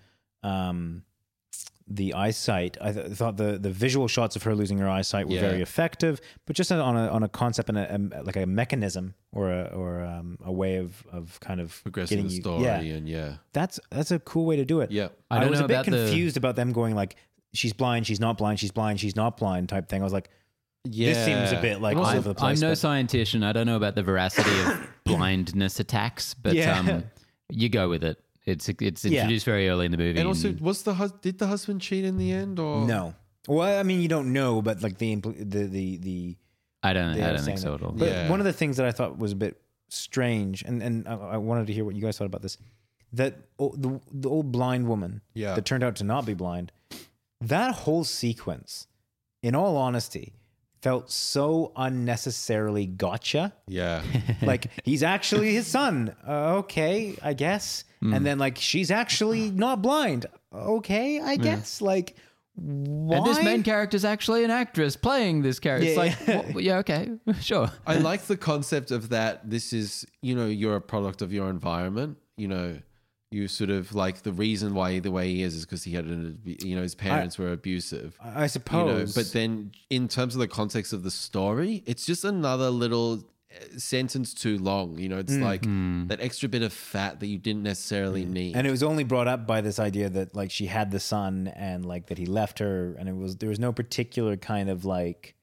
um, 0.43 1.03
the 1.87 2.15
eyesight, 2.15 2.77
I 2.81 2.91
th- 2.91 3.11
thought 3.11 3.37
the 3.37 3.59
the 3.59 3.69
visual 3.69 4.07
shots 4.07 4.35
of 4.35 4.41
her 4.43 4.55
losing 4.55 4.79
her 4.79 4.89
eyesight 4.89 5.27
were 5.27 5.35
Yeah. 5.35 5.41
very 5.41 5.61
effective. 5.61 6.19
But 6.47 6.55
just 6.55 6.71
on 6.71 6.95
a 6.97 7.07
on 7.09 7.21
a 7.23 7.29
concept 7.29 7.69
and 7.69 7.77
a, 7.77 7.95
a 8.19 8.23
like 8.23 8.35
a 8.35 8.45
mechanism 8.47 9.13
or 9.31 9.51
a 9.51 9.65
or 9.65 10.03
um, 10.03 10.39
a 10.43 10.51
way 10.51 10.77
of 10.77 11.05
of 11.11 11.39
kind 11.41 11.61
of 11.61 11.79
progressing 11.83 12.23
the 12.27 12.33
you- 12.33 12.41
story 12.41 12.63
Yeah, 12.63 12.79
and 12.79 13.07
yeah, 13.07 13.35
that's 13.53 13.79
that's 13.91 14.09
a 14.11 14.17
cool 14.19 14.45
way 14.47 14.55
to 14.55 14.65
do 14.65 14.81
it. 14.81 14.91
yeah. 14.91 15.09
I 15.29 15.43
I, 15.45 15.49
was 15.49 15.59
a 15.59 15.67
bit 15.67 15.75
about 15.75 15.85
the- 15.85 15.91
confused 16.07 16.37
about 16.37 16.55
them 16.55 16.71
going 16.71 16.95
like 16.95 17.17
she's 17.53 17.73
blind, 17.73 18.07
she's 18.07 18.19
not 18.19 18.37
blind, 18.37 18.59
she's 18.59 18.71
blind, 18.71 18.99
she's 18.99 19.15
not 19.15 19.37
blind 19.37 19.69
type 19.69 19.87
thing. 19.87 20.01
I 20.01 20.03
was 20.03 20.11
like, 20.13 20.29
Yeah, 20.85 21.13
this 21.13 21.23
seems 21.25 21.51
a 21.51 21.61
bit 21.61 21.81
like 21.81 21.97
all 21.97 22.05
I'm, 22.05 22.17
over 22.17 22.33
the 22.33 22.43
I'm 22.43 22.59
no 22.59 22.71
but- 22.71 22.77
scientist. 22.79 23.35
I 23.35 23.51
don't 23.53 23.67
know 23.67 23.77
about 23.77 23.93
the 23.93 24.03
veracity 24.03 24.59
of 24.61 24.87
blindness 25.05 25.79
attacks, 25.79 26.33
but 26.33 26.55
Yeah. 26.55 26.79
um, 26.79 27.03
you 27.51 27.69
go 27.69 27.89
with 27.89 28.03
it. 28.03 28.17
It's 28.45 28.69
it's 28.69 29.03
Yeah. 29.05 29.21
introduced 29.21 29.45
very 29.45 29.67
early 29.69 29.85
in 29.85 29.91
the 29.91 29.97
movie. 29.97 30.19
And 30.19 30.27
also, 30.27 30.49
and- 30.49 30.59
was 30.61 30.83
the 30.83 30.93
hus- 30.95 31.13
did 31.21 31.39
the 31.39 31.47
husband 31.47 31.81
cheat 31.81 32.05
in 32.05 32.17
the 32.17 32.31
end 32.31 32.59
or 32.59 32.85
no. 32.87 33.15
Well, 33.47 33.79
I 33.79 33.83
mean, 33.83 34.01
you 34.01 34.07
don't 34.07 34.33
know, 34.33 34.61
but 34.61 34.81
like 34.83 34.97
the 34.97 35.15
impl- 35.15 35.37
the 35.37 35.65
the 35.65 35.97
the 35.97 36.37
I 36.83 36.93
don't. 36.93 37.15
they 37.15 37.23
I 37.23 37.29
are 37.31 37.35
don't 37.37 37.45
think 37.45 37.59
so 37.59 37.73
at 37.75 37.81
all. 37.81 37.91
But 37.91 38.07
Yeah. 38.07 38.29
one 38.29 38.39
of 38.39 38.45
the 38.45 38.53
things 38.53 38.77
that 38.77 38.85
I 38.85 38.91
thought 38.91 39.17
was 39.17 39.31
a 39.31 39.35
bit 39.35 39.59
strange, 39.89 40.63
and 40.63 40.81
and 40.83 41.07
I, 41.07 41.13
I 41.15 41.37
wanted 41.37 41.67
to 41.67 41.73
hear 41.73 41.85
what 41.85 41.95
you 41.95 42.01
guys 42.01 42.17
thought 42.17 42.25
about 42.25 42.41
this, 42.43 42.57
that 43.13 43.37
o- 43.59 43.73
the 43.75 43.99
the 44.11 44.29
old 44.29 44.51
blind 44.51 44.87
woman 44.87 45.21
Yeah. 45.33 45.55
that 45.55 45.65
turned 45.65 45.83
out 45.83 45.95
to 45.97 46.03
not 46.03 46.25
be 46.25 46.33
blind, 46.35 46.71
that 47.41 47.73
whole 47.75 48.03
sequence, 48.03 48.87
in 49.41 49.55
all 49.55 49.75
honesty, 49.77 50.33
felt 50.85 51.09
so 51.09 51.71
unnecessarily 51.75 52.85
gotcha. 52.85 53.51
yeah, 53.67 54.03
like 54.43 54.67
he's 54.83 55.01
actually 55.01 55.51
his 55.53 55.65
son. 55.65 56.15
Uh, 56.27 56.57
okay, 56.61 57.17
I 57.23 57.33
guess. 57.33 57.83
Hmm. 58.01 58.13
And 58.13 58.25
then 58.25 58.37
like 58.37 58.57
she's 58.59 58.91
actually 58.91 59.49
not 59.49 59.81
blind. 59.81 60.27
Okay, 60.53 61.19
I 61.19 61.37
guess. 61.37 61.81
Like 61.81 62.15
why? 62.55 63.17
And 63.17 63.25
this 63.25 63.43
main 63.43 63.63
character 63.63 63.97
is 63.97 64.05
actually 64.05 64.43
an 64.43 64.51
actress 64.51 64.95
playing 64.95 65.41
this 65.41 65.59
character. 65.59 65.87
It's 65.87 65.97
Yeah, 65.97 66.03
like, 66.03 66.27
yeah. 66.27 66.53
what- 66.53 66.63
yeah, 66.63 66.77
okay, 66.77 67.09
sure. 67.41 67.69
I 67.87 67.95
like 67.97 68.21
the 68.27 68.37
concept 68.37 68.91
of 68.91 69.09
that. 69.09 69.49
This 69.49 69.73
is, 69.73 70.05
you 70.21 70.35
know, 70.35 70.45
you're 70.45 70.75
a 70.77 70.81
product 70.81 71.21
of 71.21 71.33
your 71.33 71.49
environment. 71.49 72.17
You 72.37 72.47
know, 72.47 72.77
you 73.35 73.47
sort 73.47 73.69
of 73.69 73.93
like 73.93 74.23
the 74.23 74.31
reason 74.31 74.73
why 74.73 74.99
the 74.99 75.11
way 75.11 75.25
he 75.33 75.43
is 75.43 75.53
is 75.55 75.65
because 75.65 75.83
he 75.83 75.93
had 75.93 76.05
an, 76.05 76.39
you 76.45 76.75
know, 76.75 76.81
his 76.81 76.95
parents 76.95 77.37
were 77.37 77.51
abusive. 77.51 78.17
I 78.23 78.27
You 78.27 78.39
know, 78.41 78.47
suppose. 78.47 79.13
but 79.15 79.31
then 79.33 79.71
in 79.89 80.07
terms 80.07 80.35
of 80.35 80.39
the 80.39 80.47
context 80.47 80.93
of 80.93 81.03
the 81.03 81.11
story, 81.11 81.83
it's 81.85 82.05
just 82.05 82.23
another 82.23 82.69
little 82.69 83.09
uh, 83.51 83.77
sentence 83.77 84.33
too 84.33 84.57
long. 84.57 84.97
You 84.97 85.09
know, 85.09 85.17
it's 85.19 85.33
like 85.35 85.63
that 86.09 86.19
extra 86.21 86.47
bit 86.49 86.61
of 86.61 86.71
fat 86.73 87.19
that 87.19 87.27
you 87.27 87.37
didn't 87.37 87.63
necessarily 87.63 88.25
need. 88.25 88.55
and 88.55 88.65
it 88.65 88.71
was 88.71 88.83
only 88.83 89.03
brought 89.03 89.27
up 89.27 89.45
by 89.45 89.59
this 89.61 89.79
idea 89.79 90.09
that 90.09 90.35
like 90.35 90.49
she 90.51 90.65
had 90.67 90.91
the 90.91 90.99
son 90.99 91.47
and 91.55 91.85
like 91.85 92.07
that 92.07 92.17
he 92.17 92.25
left 92.25 92.59
her 92.59 92.95
and 92.99 93.09
it 93.09 93.15
was 93.15 93.35
there 93.37 93.49
was 93.49 93.59
no 93.59 93.71
particular 93.73 94.37
kind 94.37 94.69
of 94.69 94.85
like 94.85 95.35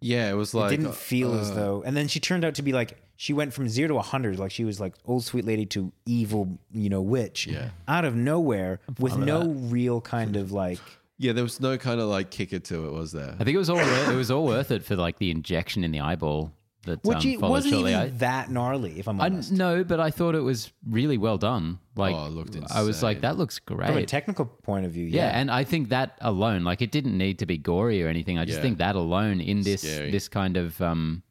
yeah, 0.00 0.30
it 0.30 0.34
was 0.34 0.52
like 0.54 0.72
it 0.72 0.76
didn't 0.76 0.94
feel 0.94 1.34
as 1.34 1.50
uh, 1.50 1.54
though 1.54 1.82
and 1.86 1.96
then 1.96 2.06
she 2.08 2.20
turned 2.20 2.44
out 2.44 2.54
to 2.56 2.62
be 2.62 2.72
like 2.72 2.98
she 3.16 3.32
went 3.32 3.52
from 3.52 3.68
zero 3.68 3.88
to 3.88 3.94
100 3.94 4.38
like 4.38 4.50
she 4.50 4.64
was 4.64 4.78
like 4.80 4.94
old 5.06 5.24
sweet 5.24 5.44
lady 5.44 5.64
to 5.66 5.92
evil 6.04 6.58
you 6.72 6.88
know 6.88 7.00
witch 7.02 7.46
Yeah. 7.46 7.70
out 7.88 8.04
of 8.04 8.14
nowhere 8.14 8.80
with 8.98 9.16
no 9.16 9.48
real 9.48 10.00
kind 10.00 10.36
of 10.36 10.52
like 10.52 10.80
yeah, 11.18 11.32
there 11.32 11.42
was 11.44 11.60
no 11.60 11.78
kind 11.78 11.98
of 11.98 12.08
like 12.08 12.28
kicker 12.30 12.58
to 12.58 12.86
it, 12.88 12.92
was 12.92 13.12
there? 13.12 13.34
I 13.40 13.44
think 13.44 13.54
it 13.54 13.58
was 13.58 13.70
all 13.70 13.76
worth, 13.76 14.08
it 14.10 14.14
was 14.16 14.30
all 14.30 14.44
worth 14.44 14.70
it 14.70 14.84
for 14.84 14.96
like 14.96 15.16
the 15.18 15.30
injection 15.30 15.82
in 15.82 15.90
the 15.90 16.00
eyeball 16.00 16.52
that 16.84 17.02
which 17.04 17.24
um, 17.24 17.26
it 17.26 17.40
followed 17.40 17.50
wasn't 17.52 17.72
shortly. 17.72 17.92
even 17.94 18.02
I, 18.02 18.08
that 18.18 18.50
gnarly 18.50 18.98
if 18.98 19.08
i'm 19.08 19.18
I 19.20 19.24
honest 19.24 19.50
no, 19.50 19.82
but 19.82 19.98
I 19.98 20.10
thought 20.10 20.34
it 20.34 20.40
was 20.42 20.70
really 20.88 21.16
well 21.18 21.38
done. 21.38 21.78
Like 21.96 22.14
Oh, 22.14 22.26
it 22.26 22.32
looked 22.32 22.56
I 22.70 22.82
was 22.82 23.02
like, 23.02 23.22
that 23.22 23.38
looks 23.38 23.58
great 23.58 23.88
from 23.88 23.96
a 23.96 24.04
technical 24.04 24.44
point 24.44 24.84
of 24.84 24.92
view 24.92 25.06
yeah. 25.06 25.28
yeah, 25.32 25.38
and 25.40 25.50
I 25.50 25.64
think 25.64 25.88
that 25.88 26.18
alone, 26.20 26.64
like 26.64 26.82
it 26.82 26.92
didn't 26.92 27.16
need 27.16 27.38
to 27.38 27.46
be 27.46 27.56
gory 27.56 28.04
or 28.04 28.08
anything. 28.08 28.38
I 28.38 28.44
just 28.44 28.58
Yeah. 28.58 28.62
think 28.62 28.78
that 28.78 28.94
alone 28.94 29.40
in 29.40 29.62
this 29.62 29.80
Scary. 29.82 30.10
this 30.10 30.28
kind 30.28 30.58
of 30.58 30.80
um, 30.82 31.22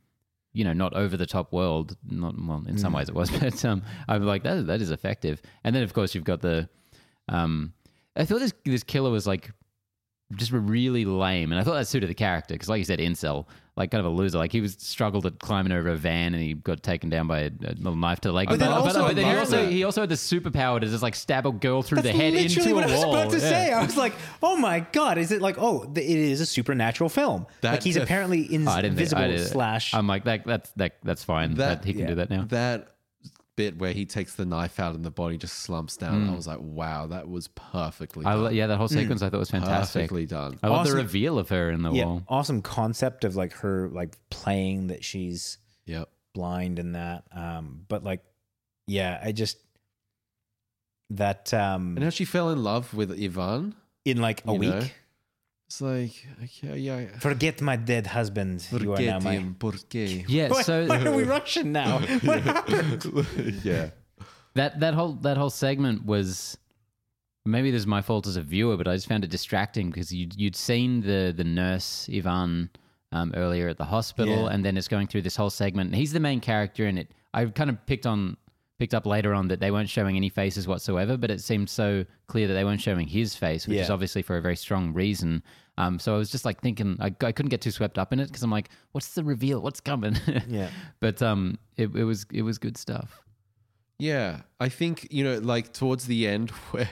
you 0.55 0.63
know, 0.63 0.73
not 0.73 0.93
over 0.93 1.17
the 1.17 1.25
top 1.27 1.51
world. 1.53 1.95
Not 2.09 2.33
well, 2.39 2.63
in 2.67 2.75
Mm. 2.75 2.79
some 2.79 2.93
ways 2.93 3.09
it 3.09 3.15
was, 3.15 3.29
but 3.39 3.63
um, 3.65 3.83
I'm 4.07 4.23
like 4.23 4.43
that 4.43 4.65
that 4.67 4.81
is 4.81 4.89
effective. 4.89 5.41
And 5.63 5.75
then 5.75 5.83
of 5.83 5.93
course 5.93 6.15
you've 6.15 6.23
got 6.23 6.41
the 6.41 6.67
um, 7.29 7.73
I 8.15 8.25
thought 8.25 8.39
this 8.39 8.53
this 8.63 8.83
killer 8.83 9.11
was 9.11 9.27
like 9.27 9.51
just 10.35 10.51
really 10.51 11.05
lame, 11.05 11.51
and 11.51 11.59
I 11.59 11.63
thought 11.63 11.75
that 11.75 11.87
suited 11.87 12.09
the 12.09 12.15
character 12.15 12.55
because, 12.55 12.69
like 12.69 12.79
you 12.79 12.85
said, 12.85 12.99
incel, 12.99 13.45
like 13.77 13.91
kind 13.91 14.05
of 14.05 14.11
a 14.11 14.15
loser. 14.15 14.37
Like 14.37 14.51
he 14.51 14.61
was 14.61 14.77
struggled 14.79 15.25
at 15.25 15.39
climbing 15.39 15.73
over 15.73 15.89
a 15.89 15.95
van, 15.97 16.33
and 16.33 16.41
he 16.41 16.53
got 16.53 16.81
taken 16.81 17.09
down 17.09 17.27
by 17.27 17.39
a, 17.39 17.47
a 17.47 17.73
little 17.75 17.95
knife 17.95 18.21
to 18.21 18.29
oh, 18.29 18.31
the 18.31 18.35
leg. 18.35 18.47
But 18.49 18.59
then 18.59 18.69
also 18.71 19.13
then 19.13 19.25
he 19.25 19.37
also 19.37 19.65
he 19.67 19.83
also 19.83 20.01
had 20.01 20.09
the 20.09 20.15
superpower 20.15 20.79
to 20.79 20.87
just 20.87 21.03
like 21.03 21.15
stab 21.15 21.45
a 21.45 21.51
girl 21.51 21.81
through 21.81 21.97
That's 22.01 22.15
the 22.15 22.23
head 22.23 22.33
literally 22.33 22.69
into 22.69 22.75
what 22.75 22.85
a 22.85 22.87
I 22.87 22.91
was 22.95 23.05
wall. 23.05 23.15
about 23.15 23.31
to 23.31 23.37
Yeah. 23.37 23.49
say. 23.49 23.71
I 23.73 23.83
was 23.85 23.97
like, 23.97 24.13
"Oh 24.41 24.55
my 24.55 24.79
god, 24.91 25.17
is 25.17 25.31
it 25.31 25.41
like 25.41 25.57
oh, 25.59 25.83
it 25.93 25.97
is 25.97 26.39
a 26.39 26.45
supernatural 26.45 27.09
film? 27.09 27.47
That 27.61 27.71
like 27.71 27.83
he's 27.83 27.95
def- 27.95 28.03
apparently 28.03 28.43
Oh, 28.43 28.69
I 28.69 28.81
think- 28.81 28.85
invisible 28.85 29.37
slash." 29.39 29.93
I'm 29.93 30.07
like 30.07 30.23
that. 30.23 30.45
That's 30.45 30.71
that. 30.71 30.95
That's 31.03 31.23
fine. 31.23 31.55
That, 31.55 31.83
he 31.83 31.93
can 31.93 32.01
yeah. 32.03 32.07
do 32.07 32.15
that 32.15 32.29
now. 32.29 32.45
That 32.49 32.94
bit 33.55 33.77
where 33.77 33.93
he 33.93 34.05
takes 34.05 34.35
the 34.35 34.45
knife 34.45 34.79
out 34.79 34.95
and 34.95 35.03
the 35.05 35.11
body 35.11 35.37
just 35.37 35.59
slumps 35.59 35.95
down, 35.97 36.29
I 36.29 36.35
was 36.35 36.45
like, 36.47 36.59
wow, 36.61 37.07
that 37.07 37.29
was 37.29 37.47
perfectly 37.49 38.23
Mm. 38.25 38.27
I 38.27 38.35
done. 38.35 38.55
yeah, 38.55 38.67
that 38.67 38.77
whole 38.77 38.87
sequence 38.87 39.21
I 39.21 39.29
thought 39.29 39.39
was 39.39 39.49
fantastic. 39.51 40.01
Perfectly 40.01 40.25
done. 40.25 40.59
I 40.61 40.67
love 40.67 40.87
the 40.87 40.93
reveal 40.93 41.39
of 41.39 41.49
her 41.49 41.69
in 41.71 41.81
the 41.83 41.91
yeah, 41.91 42.05
wall. 42.05 42.23
awesome 42.27 42.61
concept 42.61 43.23
of 43.23 43.35
like 43.35 43.53
her 43.53 43.89
like 43.89 44.15
playing 44.29 44.87
that 44.87 45.03
she's 45.03 45.57
Yep. 45.85 46.09
blind 46.33 46.79
and 46.79 46.95
that. 46.95 47.23
Um, 47.31 47.85
but 47.87 48.03
like, 48.03 48.23
yeah, 48.87 49.19
I 49.23 49.31
just 49.31 49.57
that 51.11 51.53
um 51.53 51.95
And 51.95 52.03
how 52.03 52.09
she 52.09 52.25
fell 52.25 52.49
in 52.49 52.63
love 52.63 52.93
with 52.93 53.11
Ivan. 53.11 53.75
in 54.05 54.17
like 54.21 54.41
a 54.45 54.53
week. 54.53 54.69
know, 54.73 54.83
It's 55.67 55.81
like, 55.81 56.13
okay, 56.43 56.77
yeah. 56.77 57.07
Forget 57.19 57.59
my 57.61 57.75
dead 57.75 58.05
husband. 58.07 58.65
you 58.71 58.77
are 58.77 58.97
now 58.99 59.19
Forget 59.19 59.23
my. 59.23 59.31
him, 59.33 59.55
porque. 59.59 60.23
Yeah, 60.27 60.49
Why, 60.49 60.61
so 60.61 60.85
why 60.85 61.03
are 61.03 61.11
we 61.15 61.23
Russian 61.23 61.71
now? 61.71 61.99
What 62.23 62.41
happened? 62.41 63.25
yeah. 63.63 63.89
that 64.53 64.79
that 64.79 64.93
whole 64.93 65.13
that 65.23 65.37
whole 65.37 65.49
segment 65.49 66.05
was 66.05 66.57
maybe 67.45 67.71
this 67.71 67.79
is 67.81 67.87
my 67.87 68.01
fault 68.01 68.27
as 68.27 68.35
a 68.37 68.41
viewer, 68.43 68.77
but 68.77 68.87
I 68.87 68.93
just 68.95 69.07
found 69.07 69.23
it 69.23 69.31
distracting 69.31 69.89
because 69.89 70.11
you'd 70.13 70.35
you'd 70.39 70.55
seen 70.55 71.01
the 71.01 71.33
the 71.35 71.43
nurse 71.43 72.07
Ivan 72.13 72.69
um, 73.11 73.33
earlier 73.35 73.67
at 73.67 73.77
the 73.77 73.85
hospital, 73.85 74.43
Yeah. 74.45 74.49
and 74.53 74.63
then 74.63 74.77
it's 74.77 74.87
going 74.87 75.07
through 75.07 75.23
this 75.23 75.35
whole 75.35 75.49
segment. 75.49 75.87
And 75.87 75.95
he's 75.95 76.13
the 76.13 76.19
main 76.19 76.41
character 76.41 76.85
in 76.87 76.97
it. 76.99 77.09
I 77.33 77.45
kind 77.45 77.69
of 77.71 77.83
picked 77.87 78.05
on 78.05 78.37
picked 78.77 78.93
up 78.93 79.05
later 79.05 79.33
on 79.33 79.47
that 79.47 79.59
they 79.59 79.71
weren't 79.71 79.89
showing 79.89 80.15
any 80.17 80.29
faces 80.29 80.67
whatsoever, 80.67 81.17
but 81.17 81.31
it 81.31 81.41
seemed 81.41 81.69
so 81.69 82.05
clear 82.27 82.47
that 82.47 82.53
they 82.53 82.63
weren't 82.63 82.81
showing 82.81 83.07
his 83.07 83.35
face, 83.35 83.67
which 83.67 83.77
is 83.77 83.89
obviously 83.89 84.21
for 84.21 84.37
a 84.37 84.41
very 84.41 84.55
strong 84.55 84.93
reason. 84.93 85.41
Um, 85.77 85.99
so 85.99 86.15
I 86.15 86.17
was 86.17 86.29
just 86.29 86.45
like 86.45 86.61
thinking, 86.61 86.97
I, 86.99 87.07
I 87.07 87.31
couldn't 87.31 87.49
get 87.49 87.61
too 87.61 87.71
swept 87.71 87.97
up 87.97 88.13
in 88.13 88.19
it 88.19 88.27
because 88.27 88.43
I'm 88.43 88.51
like, 88.51 88.69
what's 88.91 89.13
the 89.13 89.23
reveal? 89.23 89.61
What's 89.61 89.81
coming? 89.81 90.17
Yeah. 90.47 90.69
But 90.99 91.21
um, 91.21 91.57
it, 91.77 91.95
it 91.95 92.03
was 92.03 92.25
it 92.31 92.43
was 92.43 92.57
good 92.57 92.77
stuff. 92.77 93.21
Yeah. 93.97 94.41
I 94.59 94.69
think, 94.69 95.07
you 95.11 95.23
know, 95.23 95.39
like 95.39 95.73
towards 95.73 96.05
the 96.05 96.27
end 96.27 96.49
where 96.71 96.89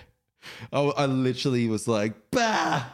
I, 0.71 0.79
I 0.79 1.05
literally 1.05 1.67
was 1.67 1.87
like, 1.87 2.13
bah, 2.31 2.85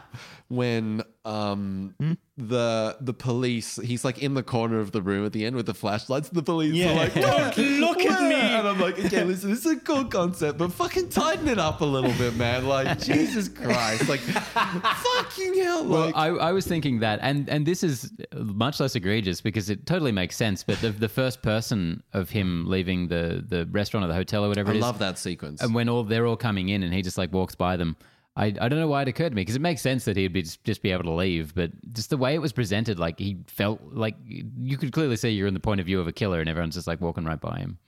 when 0.50 1.02
um 1.24 1.94
Hmm? 2.00 2.12
the 2.36 2.96
the 3.02 3.12
police 3.12 3.76
he's 3.76 4.04
like 4.04 4.18
in 4.22 4.32
the 4.34 4.42
corner 4.42 4.80
of 4.80 4.92
the 4.92 5.02
room 5.02 5.24
at 5.26 5.32
the 5.32 5.44
end 5.44 5.54
with 5.54 5.66
the 5.66 5.74
flashlights 5.74 6.28
and 6.30 6.36
the 6.38 6.42
police 6.42 6.72
Yeah. 6.74 6.92
are 6.92 6.94
like 6.96 7.14
Don't 7.56 7.56
look 7.80 8.00
at 8.00 8.22
me. 8.22 8.34
and 8.34 8.66
i'm 8.66 8.80
like 8.80 8.98
okay 8.98 9.24
listen 9.24 9.50
this 9.50 9.64
is 9.66 9.72
a 9.72 9.76
cool 9.80 10.06
concept 10.06 10.56
but 10.58 10.72
fucking 10.72 11.10
tighten 11.10 11.46
it 11.48 11.58
up 11.58 11.82
a 11.82 11.84
little 11.84 12.12
bit 12.14 12.34
man 12.36 12.66
like 12.66 12.98
jesus 13.10 13.48
christ 13.48 14.08
like 14.08 14.20
fucking 14.20 15.58
hell 15.62 15.84
Well, 15.86 16.06
like 16.06 16.16
I, 16.16 16.28
I 16.28 16.52
was 16.52 16.66
thinking 16.66 17.00
that, 17.00 17.18
and 17.22 17.48
and 17.48 17.64
this 17.66 17.82
is 17.82 18.10
much 18.34 18.80
less 18.80 18.94
egregious 18.96 19.40
because 19.40 19.70
it 19.70 19.86
totally 19.86 20.12
makes 20.12 20.36
sense. 20.36 20.62
But 20.64 20.80
the, 20.80 20.90
the 20.90 21.08
first 21.08 21.42
person 21.42 22.02
of 22.12 22.30
him 22.30 22.66
leaving 22.68 23.08
the 23.08 23.44
the 23.46 23.66
restaurant 23.70 24.04
or 24.04 24.08
the 24.08 24.14
hotel 24.14 24.44
or 24.44 24.48
whatever 24.48 24.70
I 24.70 24.74
it 24.74 24.76
is, 24.78 24.82
love 24.82 24.98
that 24.98 25.18
sequence 25.18 25.60
and 25.62 25.74
when 25.74 25.88
all 25.88 26.04
they're 26.04 26.26
all 26.26 26.36
coming 26.36 26.68
in, 26.68 26.82
and 26.82 26.92
he 26.92 27.02
just 27.02 27.18
like 27.18 27.32
walks 27.32 27.54
by 27.54 27.76
them. 27.76 27.96
I, 28.36 28.46
I 28.46 28.68
don't 28.68 28.78
know 28.78 28.88
why 28.88 29.02
it 29.02 29.08
occurred 29.08 29.30
to 29.30 29.34
me 29.34 29.42
because 29.42 29.56
it 29.56 29.60
makes 29.60 29.82
sense 29.82 30.04
that 30.04 30.16
he'd 30.16 30.32
be 30.32 30.42
just, 30.42 30.62
just 30.64 30.82
be 30.82 30.92
able 30.92 31.04
to 31.04 31.12
leave, 31.12 31.54
but 31.54 31.70
just 31.92 32.10
the 32.10 32.16
way 32.16 32.34
it 32.34 32.38
was 32.38 32.52
presented, 32.52 32.98
like 32.98 33.18
he 33.18 33.38
felt 33.48 33.80
like 33.92 34.14
you 34.24 34.76
could 34.76 34.92
clearly 34.92 35.16
see 35.16 35.30
you're 35.30 35.48
in 35.48 35.54
the 35.54 35.60
point 35.60 35.80
of 35.80 35.86
view 35.86 36.00
of 36.00 36.06
a 36.06 36.12
killer, 36.12 36.40
and 36.40 36.48
everyone's 36.48 36.76
just 36.76 36.86
like 36.86 37.00
walking 37.00 37.24
right 37.24 37.40
by 37.40 37.58
him. 37.58 37.78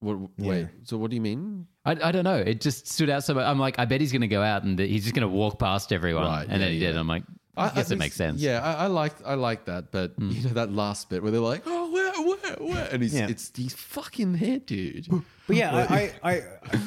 what, 0.00 0.18
wait 0.38 0.68
so 0.84 0.96
what 0.96 1.10
do 1.10 1.14
you 1.14 1.20
mean 1.20 1.66
I, 1.84 1.92
I 1.92 2.12
don't 2.12 2.24
know. 2.24 2.36
It 2.36 2.60
just 2.60 2.88
stood 2.88 3.08
out 3.08 3.24
so 3.24 3.34
much. 3.34 3.46
I'm 3.46 3.58
like, 3.58 3.78
I 3.78 3.86
bet 3.86 4.00
he's 4.00 4.12
going 4.12 4.20
to 4.20 4.28
go 4.28 4.42
out 4.42 4.64
and 4.64 4.78
he's 4.78 5.04
just 5.04 5.14
going 5.14 5.22
to 5.22 5.34
walk 5.34 5.58
past 5.58 5.92
everyone. 5.92 6.24
Right, 6.24 6.46
and 6.48 6.60
then 6.60 6.68
yeah, 6.68 6.74
he 6.74 6.78
did. 6.78 6.94
yeah. 6.94 7.00
I'm 7.00 7.06
like, 7.06 7.22
I, 7.56 7.70
guess 7.70 7.90
it 7.90 7.98
makes 7.98 8.16
sense. 8.16 8.40
Yeah, 8.40 8.60
I, 8.62 8.84
I 8.84 8.86
like 8.86 9.14
I 9.24 9.34
like 9.34 9.64
that, 9.66 9.90
but 9.90 10.12
hmm. 10.12 10.30
you 10.30 10.44
know 10.44 10.54
that 10.54 10.72
last 10.72 11.08
bit 11.08 11.22
where 11.22 11.32
they're 11.32 11.40
like, 11.40 11.62
"Oh, 11.66 11.90
where?" 12.58 12.88
and 12.92 13.02
he's 13.02 13.14
Yeah. 13.14 13.28
it's 13.28 13.52
he's 13.54 13.74
fucking 13.74 14.32
there, 14.38 14.58
dude. 14.58 15.08
But 15.46 15.56
yeah, 15.56 15.86
I, 15.90 16.12
I, 16.22 16.32
I, 16.32 16.42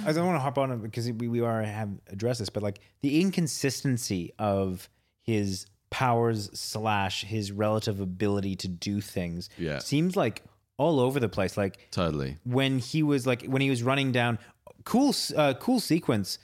I 0.07 0.11
don't 0.13 0.25
want 0.25 0.35
to 0.37 0.39
hop 0.41 0.57
on 0.57 0.71
it 0.71 0.81
because 0.81 1.11
we, 1.11 1.27
we 1.27 1.41
are 1.41 1.61
have 1.63 1.89
addressed 2.07 2.39
this, 2.39 2.49
but 2.49 2.63
like 2.63 2.79
the 3.01 3.21
inconsistency 3.21 4.33
of 4.39 4.89
his 5.21 5.65
powers 5.89 6.49
slash 6.59 7.23
his 7.23 7.51
relative 7.51 7.99
ability 7.99 8.55
to 8.57 8.67
do 8.67 8.99
things 8.99 9.49
Yeah. 9.57 9.77
seems 9.79 10.15
like 10.15 10.41
all 10.77 10.99
over 10.99 11.19
the 11.19 11.29
place. 11.29 11.55
Like 11.55 11.87
totally. 11.91 12.39
when 12.45 12.79
he 12.79 13.03
was 13.03 13.27
like 13.27 13.45
when 13.45 13.61
he 13.61 13.69
was 13.69 13.83
running 13.83 14.11
down, 14.11 14.39
cool, 14.85 15.13
uh, 15.35 15.53
cool 15.59 15.79
sequence. 15.79 16.39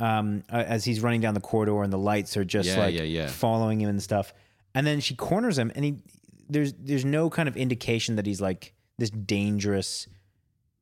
Um, 0.00 0.42
uh, 0.52 0.56
as 0.56 0.84
he's 0.84 1.00
running 1.00 1.20
down 1.20 1.34
the 1.34 1.40
corridor 1.40 1.80
and 1.84 1.92
the 1.92 1.98
lights 1.98 2.36
are 2.36 2.44
just 2.44 2.68
Yeah, 2.68 2.78
like 2.78 2.94
yeah, 2.94 3.02
yeah. 3.02 3.26
following 3.28 3.80
him 3.80 3.88
and 3.88 4.02
stuff, 4.02 4.34
and 4.74 4.84
then 4.84 4.98
she 4.98 5.14
corners 5.14 5.56
him, 5.56 5.70
and 5.76 5.84
he 5.84 5.98
there's 6.48 6.72
there's 6.74 7.04
no 7.04 7.30
kind 7.30 7.48
of 7.48 7.56
indication 7.56 8.16
that 8.16 8.26
he's 8.26 8.40
like 8.40 8.74
this 8.98 9.10
dangerous 9.10 10.06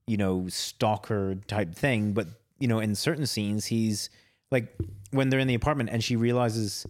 you 0.06 0.16
know, 0.16 0.48
stalker 0.48 1.36
type 1.46 1.72
thing. 1.72 2.12
But, 2.14 2.26
you 2.58 2.66
know, 2.66 2.80
in 2.80 2.96
certain 2.96 3.26
scenes, 3.26 3.66
he's 3.66 4.10
like 4.50 4.74
when 5.12 5.28
they're 5.28 5.38
in 5.38 5.46
the 5.46 5.54
apartment 5.54 5.90
and 5.92 6.02
she 6.02 6.16
realizes, 6.16 6.84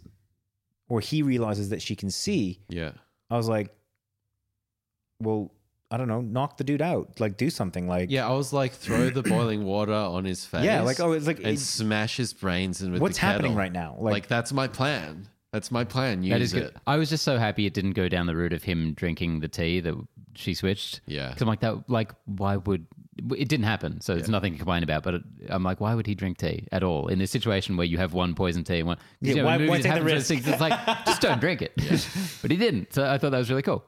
or 0.88 1.00
he 1.00 1.22
realizes 1.22 1.68
that 1.68 1.82
she 1.82 1.94
can 1.94 2.10
see. 2.10 2.60
Yeah. 2.70 2.92
I 3.28 3.36
was 3.36 3.46
like, 3.46 3.74
well, 5.20 5.52
I 5.90 5.98
don't 5.98 6.08
know, 6.08 6.20
knock 6.22 6.56
the 6.56 6.64
dude 6.64 6.80
out. 6.80 7.20
Like, 7.20 7.36
do 7.36 7.50
something. 7.50 7.86
Like, 7.88 8.10
Yeah, 8.10 8.26
I 8.26 8.32
was 8.32 8.52
like, 8.54 8.72
throw 8.72 9.10
the 9.10 9.22
boiling 9.22 9.64
water 9.64 9.92
on 9.92 10.24
his 10.24 10.46
face. 10.46 10.64
Yeah, 10.64 10.80
like, 10.82 10.98
oh, 11.00 11.12
it's 11.12 11.26
like- 11.26 11.38
and 11.38 11.48
it- 11.48 11.58
smash 11.58 12.16
his 12.16 12.32
brains 12.32 12.80
in 12.80 12.92
with 12.92 13.02
what's 13.02 13.18
happening 13.18 13.54
right 13.54 13.72
now? 13.72 13.96
Like, 13.98 14.12
Like, 14.12 14.26
that's 14.28 14.52
my 14.52 14.66
plan. 14.68 15.28
That's 15.52 15.70
my 15.70 15.84
plan. 15.84 16.22
Use 16.22 16.30
That 16.32 16.40
is 16.42 16.54
it. 16.54 16.60
good. 16.60 16.74
I 16.86 16.96
was 16.96 17.10
just 17.10 17.24
so 17.24 17.36
happy 17.38 17.66
it 17.66 17.74
didn't 17.74 17.92
go 17.92 18.08
down 18.08 18.26
the 18.26 18.36
route 18.36 18.52
of 18.52 18.62
him 18.62 18.92
drinking 18.94 19.40
the 19.40 19.48
tea 19.48 19.80
that 19.80 19.94
she 20.36 20.54
switched. 20.54 21.00
Yeah. 21.06 21.28
Because 21.28 21.42
I'm 21.42 21.48
like 21.48 21.60
that. 21.60 21.88
Like, 21.90 22.12
why 22.26 22.56
would 22.56 22.86
it 23.36 23.48
didn't 23.48 23.64
happen? 23.64 24.00
So 24.00 24.14
it's 24.14 24.28
nothing 24.28 24.52
to 24.52 24.58
complain 24.58 24.84
about. 24.84 25.02
But 25.02 25.14
it, 25.14 25.22
I'm 25.48 25.64
like, 25.64 25.80
why 25.80 25.94
would 25.96 26.06
he 26.06 26.14
drink 26.14 26.38
tea 26.38 26.68
at 26.70 26.84
all 26.84 27.08
in 27.08 27.18
this 27.18 27.32
situation 27.32 27.76
where 27.76 27.84
you 27.86 27.98
have 27.98 28.12
one 28.14 28.34
poison 28.36 28.62
tea 28.62 28.78
and 28.78 28.86
one? 28.86 28.96
'cause, 28.96 29.04
Yeah, 29.22 29.28
you 29.30 29.36
know, 29.40 29.44
why- 29.46 29.54
in 29.56 29.60
why 29.62 29.66
movies, 29.66 29.82
take 29.82 29.82
the 29.82 29.88
happens 29.88 30.04
with 30.04 30.14
risk? 30.14 30.28
things, 30.28 30.46
It's 30.48 30.60
like 30.60 30.86
just 31.06 31.20
don't 31.20 31.40
drink 31.40 31.62
it. 31.62 31.72
But 32.42 32.50
he 32.52 32.56
didn't. 32.56 32.92
So 32.94 33.04
I 33.10 33.18
thought 33.18 33.30
that 33.32 33.38
was 33.38 33.50
really 33.50 33.62
cool. 33.62 33.84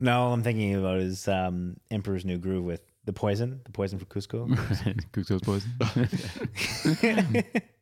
no, 0.00 0.20
all 0.22 0.32
I'm 0.32 0.42
thinking 0.42 0.74
about 0.74 0.98
is 0.98 1.28
um, 1.28 1.76
Emperor's 1.92 2.24
New 2.24 2.38
Groove 2.38 2.64
with 2.64 2.82
the 3.04 3.12
poison, 3.12 3.60
the 3.64 3.70
poison 3.72 3.98
for 4.00 4.06
Kuzco. 4.06 4.48
Kuzco's 5.12 5.40
poison. 5.42 5.70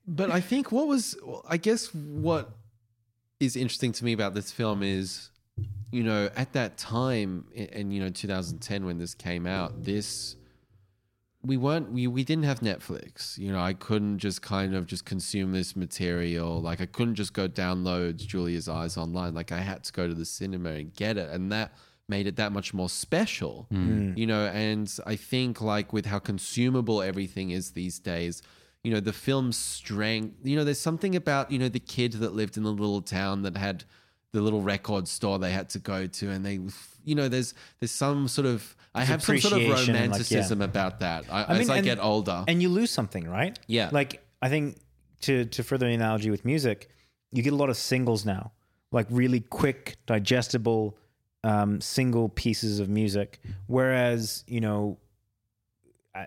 But 0.09 0.31
I 0.31 0.41
think 0.41 0.71
what 0.71 0.87
was, 0.87 1.17
well, 1.25 1.45
I 1.49 1.57
guess, 1.57 1.93
what 1.93 2.56
is 3.41 3.57
interesting 3.57 3.93
to 3.93 4.05
me 4.05 4.13
about 4.13 4.35
this 4.35 4.51
film 4.51 4.83
is, 4.83 5.31
you 5.91 6.03
know, 6.03 6.31
at 6.37 6.53
that 6.55 6.77
time, 6.77 7.47
and 7.73 7.93
you 7.93 8.01
know, 8.01 8.09
2010 8.09 8.85
when 8.85 8.99
this 8.99 9.15
came 9.15 9.47
out, 9.47 9.85
this 9.85 10.37
we 11.43 11.57
weren't, 11.57 11.93
we 11.93 12.07
we 12.07 12.25
didn't 12.25 12.45
have 12.45 12.61
Netflix. 12.61 13.39
You 13.39 13.53
know, 13.53 13.61
I 13.61 13.73
couldn't 13.73 14.19
just 14.19 14.43
kind 14.43 14.75
of 14.75 14.87
just 14.87 15.05
consume 15.05 15.53
this 15.53 15.77
material. 15.77 16.61
Like 16.61 16.81
I 16.81 16.87
couldn't 16.87 17.15
just 17.15 17.33
go 17.33 17.49
download 17.49 18.17
Julia's 18.17 18.69
Eyes 18.69 18.97
online. 18.97 19.35
Like 19.35 19.53
I 19.53 19.59
had 19.59 19.85
to 19.85 19.93
go 19.93 20.09
to 20.09 20.15
the 20.15 20.25
cinema 20.25 20.71
and 20.71 20.95
get 20.95 21.17
it, 21.17 21.31
and 21.31 21.53
that 21.53 21.73
made 22.09 22.27
it 22.27 22.37
that 22.37 22.53
much 22.53 22.75
more 22.75 22.89
special. 22.89 23.67
Mm. 23.73 24.17
You 24.17 24.27
know, 24.27 24.47
and 24.47 24.93
I 25.07 25.17
think 25.17 25.61
like 25.61 25.93
with 25.93 26.07
how 26.07 26.19
consumable 26.19 27.03
everything 27.03 27.51
is 27.51 27.73
these 27.73 27.99
days 27.99 28.43
you 28.87 28.93
know 28.93 29.01
the 29.01 29.13
film's 29.13 29.57
strength 29.57 30.37
you 30.43 30.57
know 30.57 30.65
there's 30.65 30.81
something 30.81 31.17
about 31.17 31.51
you 31.51 31.59
know 31.59 31.69
the 31.69 31.81
kid 31.81 32.13
that 32.13 32.35
lived 32.35 32.57
in 32.57 32.63
the 32.63 32.71
little 32.71 33.03
town 33.03 33.43
that 33.43 33.57
had 33.57 33.85
the 34.33 34.41
little 34.41 34.63
record 34.63 35.09
store 35.09 35.39
they 35.39 35.51
had 35.51 35.69
to 35.69 35.79
go 35.79 36.07
to 36.07 36.31
and 36.31 36.45
they 36.45 36.61
you 37.05 37.15
know 37.15 37.29
there's 37.29 37.55
there's 37.81 37.91
some 37.91 38.29
sort 38.29 38.47
of 38.47 38.77
i 38.95 39.05
have 39.05 39.23
some 39.23 39.39
sort 39.39 39.55
of 39.55 39.61
and, 39.61 39.69
like, 39.71 39.87
yeah. 39.87 39.93
romanticism 39.93 40.63
about 40.63 41.01
that 41.01 41.25
I, 41.31 41.43
I 41.43 41.59
as 41.59 41.71
i 41.71 41.77
and- 41.77 41.85
get 41.85 41.99
older 41.99 42.45
and 42.47 42.63
you 42.63 42.69
lose 42.69 42.91
something, 42.91 43.29
right? 43.29 43.59
Yeah. 43.67 43.91
Like 43.93 44.23
I 44.43 44.49
think 44.49 44.79
to 45.23 45.45
to 45.47 45.63
further 45.63 45.87
the 45.87 45.95
analogy 45.95 46.31
with 46.31 46.45
music, 46.45 46.89
you 47.33 47.43
get 47.43 47.53
a 47.53 47.57
lot 47.57 47.71
of 47.71 47.77
singles 47.77 48.25
now, 48.25 48.53
like 48.93 49.07
really 49.11 49.41
quick, 49.41 49.97
digestible, 50.07 50.97
um, 51.45 51.81
single 51.81 52.29
pieces 52.29 52.81
of 52.81 52.89
music. 52.89 53.41
Whereas 53.67 54.45
you 54.47 54.61
know, 54.61 54.99
I, 56.15 56.27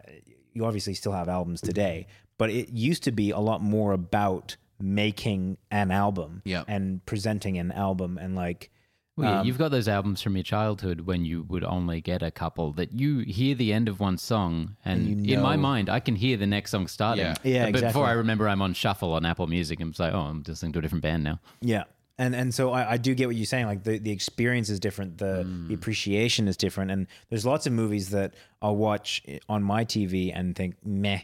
you 0.53 0.65
obviously 0.65 0.93
still 0.93 1.13
have 1.13 1.29
albums 1.29 1.61
today, 1.61 2.07
but 2.39 2.49
it 2.49 2.69
used 2.69 3.03
to 3.03 3.11
be 3.11 3.29
a 3.29 3.37
lot 3.39 3.61
more 3.61 3.91
about 3.93 4.57
making 4.81 5.57
an 5.69 5.91
album 5.91 6.41
Yeah. 6.45 6.63
and 6.67 7.05
presenting 7.05 7.57
an 7.59 7.71
album 7.71 8.17
and 8.17 8.35
like 8.35 8.71
Well, 9.17 9.29
yeah, 9.29 9.39
Um, 9.41 9.45
you've 9.47 9.57
got 9.57 9.71
those 9.71 9.89
albums 9.89 10.21
from 10.21 10.37
your 10.37 10.43
childhood 10.43 11.01
when 11.01 11.25
you 11.25 11.43
would 11.49 11.65
only 11.65 11.99
get 11.99 12.23
a 12.23 12.31
couple 12.31 12.71
that 12.73 12.93
you 12.93 13.19
hear 13.19 13.53
the 13.53 13.73
end 13.73 13.89
of 13.89 13.99
one 13.99 14.17
song, 14.17 14.77
and, 14.85 15.27
you 15.27 15.35
in 15.35 15.41
my 15.43 15.57
mind, 15.57 15.89
I 15.89 15.99
can 15.99 16.15
hear 16.15 16.37
the 16.37 16.47
next 16.47 16.71
song 16.71 16.87
starting. 16.87 17.25
Yeah. 17.25 17.35
Yeah, 17.43 17.63
But 17.65 17.69
exactly. 17.69 17.89
before 17.89 18.05
I 18.07 18.13
remember, 18.13 18.47
I'm 18.47 18.61
on 18.61 18.73
shuffle 18.73 19.11
on 19.11 19.25
Apple 19.25 19.45
Music, 19.47 19.81
and 19.81 19.89
it's 19.91 19.99
like, 19.99 20.13
oh, 20.13 20.19
I'm 20.21 20.41
listening 20.47 20.71
to 20.71 20.79
a 20.79 20.81
different 20.81 21.01
band 21.03 21.25
now. 21.25 21.39
Yeah. 21.59 21.83
And 22.17 22.33
and 22.35 22.53
so 22.53 22.71
I, 22.71 22.91
I 22.93 22.97
do 22.97 23.13
get 23.15 23.27
what 23.27 23.35
you're 23.35 23.45
saying. 23.45 23.65
Like 23.65 23.83
the, 23.83 23.97
the 23.97 24.11
experience 24.11 24.69
is 24.69 24.79
different, 24.79 25.17
the 25.17 25.45
the 25.67 25.73
appreciation 25.73 26.47
is 26.47 26.55
different. 26.57 26.89
And 26.91 27.07
there's 27.29 27.45
lots 27.45 27.65
of 27.67 27.73
movies 27.73 28.09
that 28.11 28.33
I'll 28.61 28.75
watch 28.77 29.21
on 29.49 29.63
my 29.63 29.83
TV 29.85 30.31
and 30.33 30.53
think 30.55 30.75
meh, 30.85 31.21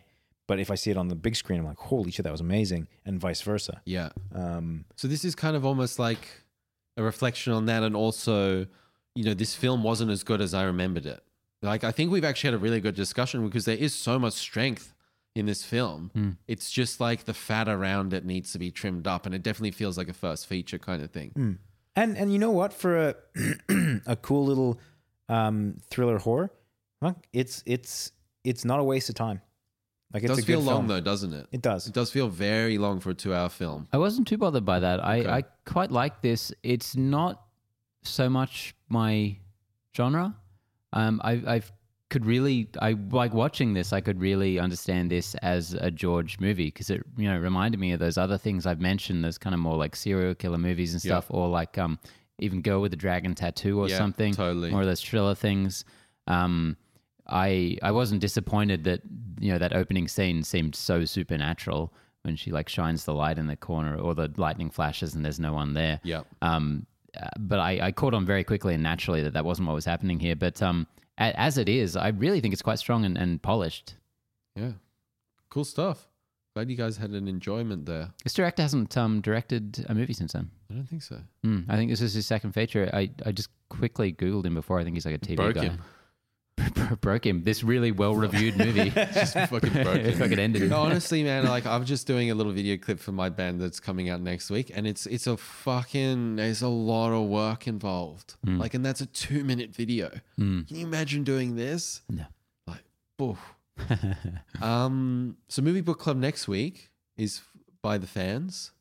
but 0.47 0.59
if 0.59 0.69
I 0.71 0.75
see 0.75 0.91
it 0.91 0.97
on 0.97 1.07
the 1.07 1.15
big 1.15 1.35
screen, 1.35 1.59
I'm 1.59 1.65
like, 1.65 1.77
holy 1.77 2.11
shit, 2.11 2.23
that 2.23 2.31
was 2.31 2.41
amazing, 2.41 2.87
and 3.05 3.19
vice 3.19 3.41
versa. 3.41 3.81
yeah 3.85 4.09
Um, 4.33 4.85
so 4.95 5.07
this 5.07 5.23
is 5.25 5.35
kind 5.35 5.55
of 5.55 5.65
almost 5.65 5.99
like 5.99 6.27
a 6.97 7.03
reflection 7.03 7.51
on 7.53 7.65
that 7.65 7.83
and 7.83 7.95
also 7.95 8.65
you 9.15 9.23
know 9.25 9.33
this 9.33 9.53
film 9.55 9.83
wasn't 9.83 10.09
as 10.11 10.23
good 10.23 10.39
as 10.41 10.53
i 10.53 10.63
remembered 10.63 11.05
it 11.05 11.21
like 11.61 11.83
i 11.83 11.91
think 11.91 12.09
we've 12.11 12.23
actually 12.23 12.47
had 12.51 12.53
a 12.53 12.57
really 12.57 12.79
good 12.79 12.95
discussion 12.95 13.45
because 13.45 13.65
there 13.65 13.75
is 13.77 13.93
so 13.93 14.17
much 14.17 14.33
strength 14.33 14.93
in 15.35 15.45
this 15.45 15.61
film 15.63 16.09
it's 16.47 16.71
just 16.71 17.01
like 17.01 17.25
the 17.25 17.33
fat 17.33 17.67
around 17.67 18.13
it 18.13 18.23
needs 18.25 18.53
to 18.53 18.59
be 18.59 18.71
trimmed 18.71 19.07
up 19.07 19.25
and 19.25 19.35
it 19.35 19.43
definitely 19.43 19.71
feels 19.71 19.97
like 19.97 20.07
a 20.07 20.13
first 20.13 20.47
feature 20.47 20.77
kind 20.79 21.03
of 21.03 21.11
thing 21.11 21.31
and 21.97 22.17
and 22.17 22.31
you 22.31 22.39
know 22.39 22.51
what? 22.51 22.71
For 22.73 22.91
a 23.09 23.15
a 24.05 24.15
cool 24.17 24.45
little 24.45 24.79
um, 25.29 25.77
thriller 25.89 26.17
horror, 26.17 26.49
it's 27.33 27.63
it's 27.65 28.11
it's 28.43 28.63
not 28.65 28.79
a 28.79 28.83
waste 28.83 29.07
of 29.09 29.15
time. 29.15 29.41
Like 30.15 30.23
it 30.23 30.27
it's 30.31 30.35
does 30.37 30.43
a 30.45 30.47
good 30.47 30.53
feel 30.53 30.61
long 30.61 30.75
film. 30.77 30.87
though 30.87 31.01
doesn't 31.01 31.33
it 31.33 31.45
It 31.51 31.61
does. 31.61 31.87
it 31.87 31.93
does 31.93 32.09
feel 32.09 32.27
very 32.29 32.77
long 32.77 32.99
for 33.01 33.09
a 33.11 33.13
two-hour 33.13 33.49
film 33.49 33.87
I 33.93 33.97
wasn't 33.97 34.27
too 34.27 34.37
bothered 34.37 34.63
by 34.65 34.79
that. 34.79 35.03
I, 35.03 35.17
I 35.39 35.43
quite 35.65 35.91
like 35.91 36.21
this. 36.21 36.51
It's 36.63 36.95
not 36.95 37.41
so 38.03 38.29
much 38.29 38.73
my 38.89 39.37
genre. 39.95 40.35
Um, 40.93 41.19
I 41.23 41.31
I 41.55 41.61
could 42.09 42.25
really 42.25 42.69
I 42.81 42.91
like 43.11 43.33
watching 43.33 43.73
this. 43.73 43.91
I 43.91 43.99
could 43.99 44.21
really 44.21 44.59
understand 44.59 45.09
this 45.11 45.35
as 45.35 45.73
a 45.73 45.89
George 45.91 46.39
movie 46.39 46.67
because 46.67 46.89
it 46.89 47.01
you 47.17 47.27
know 47.29 47.37
reminded 47.37 47.79
me 47.79 47.91
of 47.93 47.99
those 47.99 48.17
other 48.17 48.37
things 48.37 48.65
I've 48.65 48.79
mentioned. 48.79 49.23
Those 49.23 49.37
kind 49.37 49.53
of 49.53 49.59
more 49.59 49.75
like 49.77 49.95
serial 49.95 50.35
killer 50.35 50.57
movies 50.59 50.93
and 50.93 51.01
stuff, 51.01 51.25
or 51.29 51.49
like 51.49 51.77
um 51.77 51.99
even 52.39 52.61
Girl 52.61 52.79
with 52.81 52.91
the 52.91 52.97
Dragon 52.97 53.33
Tattoo 53.33 53.79
or 53.81 53.89
Yeah, 53.89 53.97
something. 53.97 54.33
totally. 54.33 54.69
More 54.71 54.81
of 54.81 54.87
those 54.87 55.01
thriller 55.01 55.35
things. 55.35 55.83
Um, 56.27 56.77
I 57.27 57.77
I 57.81 57.91
wasn't 57.91 58.21
disappointed 58.21 58.83
that 58.85 59.01
you 59.39 59.51
know 59.51 59.57
that 59.57 59.73
opening 59.73 60.07
scene 60.07 60.43
seemed 60.43 60.75
so 60.75 61.05
supernatural 61.05 61.93
when 62.23 62.35
she 62.35 62.51
like 62.51 62.69
shines 62.69 63.05
the 63.05 63.13
light 63.13 63.37
in 63.37 63.47
the 63.47 63.55
corner 63.55 63.97
or 63.97 64.15
the 64.15 64.31
lightning 64.37 64.69
flashes 64.69 65.13
and 65.15 65.23
there's 65.23 65.39
no 65.39 65.53
one 65.53 65.73
there. 65.73 65.99
yeah 66.03 66.21
Um, 66.41 66.85
uh, 67.19 67.29
but 67.37 67.59
I, 67.59 67.79
I 67.87 67.91
caught 67.91 68.13
on 68.13 68.25
very 68.25 68.43
quickly 68.43 68.73
and 68.73 68.83
naturally 68.83 69.21
that 69.23 69.33
that 69.33 69.45
wasn't 69.45 69.67
what 69.67 69.75
was 69.75 69.85
happening 69.85 70.19
here. 70.19 70.35
But 70.35 70.61
um, 70.61 70.87
a, 71.19 71.39
as 71.39 71.57
it 71.57 71.69
is, 71.69 71.95
I 71.95 72.09
really 72.09 72.41
think 72.41 72.51
it's 72.53 72.63
quite 72.63 72.79
strong 72.79 73.05
and, 73.05 73.17
and 73.17 73.41
polished. 73.41 73.95
yeah 74.55 74.71
cool 75.49 75.63
stuff 75.65 76.09
glad 76.55 76.69
you 76.69 76.77
guys 76.77 76.95
had 76.95 77.09
an 77.11 77.27
enjoyment 77.27 77.85
there. 77.85 78.09
This 78.23 78.33
director 78.33 78.61
hasn't 78.61 78.95
um, 78.97 79.19
directed 79.19 79.85
a 79.89 79.93
movie 79.93 80.13
since 80.13 80.31
then. 80.31 80.49
I 80.71 80.73
don't 80.75 80.87
think 80.87 81.03
so. 81.03 81.19
Hmm, 81.43 81.61
I 81.67 81.75
think 81.75 81.91
this 81.91 81.99
is 82.01 82.13
his 82.13 82.25
second 82.25 82.53
feature. 82.53 82.89
I, 82.93 83.09
I 83.25 83.33
just 83.33 83.49
quickly 83.69 84.13
Googled 84.13 84.45
him 84.45 84.55
before. 84.55 84.79
I 84.79 84.85
think 84.85 84.95
he's 84.95 85.05
like 85.05 85.15
a 85.15 85.19
TV 85.19 85.35
Broke 85.35 85.55
guy. 85.55 85.63
him. 85.63 85.81
Broke 87.01 87.25
him. 87.25 87.43
This 87.43 87.63
really 87.63 87.91
well 87.91 88.15
reviewed 88.15 88.57
movie. 88.57 88.89
Just 89.13 89.33
fucking 89.33 89.71
broke 89.73 89.87
It 89.99 90.05
it. 90.07 90.15
fucking 90.17 90.39
ended. 90.39 90.69
No, 90.69 90.79
honestly, 90.81 91.23
man, 91.23 91.45
like 91.45 91.65
I'm 91.65 91.83
just 91.85 92.07
doing 92.07 92.31
a 92.31 92.35
little 92.35 92.51
video 92.53 92.77
clip 92.77 92.99
for 92.99 93.11
my 93.11 93.29
band 93.29 93.59
that's 93.61 93.79
coming 93.79 94.09
out 94.09 94.21
next 94.21 94.49
week, 94.49 94.71
and 94.73 94.87
it's 94.87 95.05
it's 95.05 95.27
a 95.27 95.35
fucking 95.37 96.37
there's 96.37 96.61
a 96.61 96.67
lot 96.67 97.11
of 97.11 97.27
work 97.27 97.67
involved. 97.67 98.35
Hmm. 98.43 98.57
Like, 98.59 98.73
and 98.73 98.85
that's 98.85 99.01
a 99.01 99.05
two 99.05 99.43
minute 99.43 99.75
video. 99.75 100.11
Can 100.37 100.65
you 100.69 100.85
imagine 100.85 101.23
doing 101.23 101.55
this? 101.55 102.01
No. 102.09 102.23
Like, 102.67 102.83
oof. 103.21 103.39
um. 104.61 105.37
So, 105.49 105.61
movie 105.61 105.81
book 105.81 105.99
club 105.99 106.17
next 106.17 106.47
week 106.47 106.89
is 107.17 107.41
by 107.81 107.97
the 107.97 108.07
fans 108.07 108.71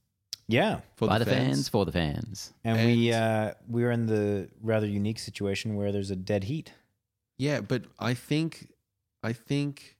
Yeah. 0.48 0.80
for 0.96 1.08
By 1.08 1.18
the 1.18 1.26
fans, 1.26 1.68
for 1.68 1.84
the 1.84 1.92
fans. 1.92 2.52
And, 2.64 2.86
we 2.86 3.10
And- 3.12 3.50
uh, 3.50 3.54
we're 3.68 3.90
in 3.90 4.06
the 4.06 4.48
rather 4.62 4.86
unique 4.86 5.18
situation 5.18 5.74
where 5.76 5.92
there's 5.92 6.10
a 6.10 6.16
dead 6.16 6.44
heat. 6.44 6.72
Yeah, 7.38 7.60
but 7.60 7.82
I 7.98 8.14
think, 8.14 8.68
I 9.22 9.32
think, 9.32 9.96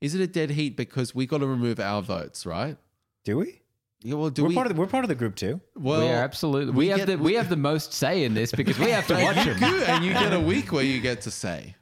is 0.00 0.14
it 0.14 0.20
a 0.20 0.26
dead 0.26 0.50
heat 0.50 0.76
because 0.76 1.14
we 1.14 1.26
got 1.26 1.38
to 1.38 1.46
remove 1.46 1.80
our 1.80 2.02
votes, 2.02 2.44
right? 2.46 2.76
Do 3.24 3.38
we? 3.38 3.62
Yeah. 4.02 4.14
Well, 4.14 4.30
do 4.30 4.42
we're 4.42 4.48
we? 4.50 4.54
part 4.54 4.66
of 4.68 4.74
the, 4.76 4.80
we're 4.80 4.86
part 4.86 5.04
of 5.04 5.08
the 5.08 5.14
group 5.16 5.34
too. 5.34 5.60
well, 5.76 6.00
we 6.00 6.06
are 6.08 6.22
absolutely. 6.22 6.72
We, 6.72 6.78
we 6.84 6.88
have 6.88 6.98
get- 6.98 7.06
the 7.06 7.18
we 7.18 7.34
have 7.34 7.48
the 7.48 7.56
most 7.56 7.92
say 7.92 8.22
in 8.24 8.34
this 8.34 8.52
because 8.52 8.78
we 8.78 8.90
have 8.90 9.06
to 9.08 9.14
watch 9.22 9.36
them. 9.44 9.58
do, 9.58 9.82
and 9.82 10.04
you 10.04 10.12
get 10.12 10.32
a 10.32 10.40
week 10.40 10.70
where 10.72 10.84
you 10.84 11.00
get 11.00 11.22
to 11.22 11.30
say. 11.30 11.74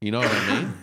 You 0.00 0.10
know 0.12 0.20
what 0.20 0.30
I 0.32 0.60
mean? 0.62 0.74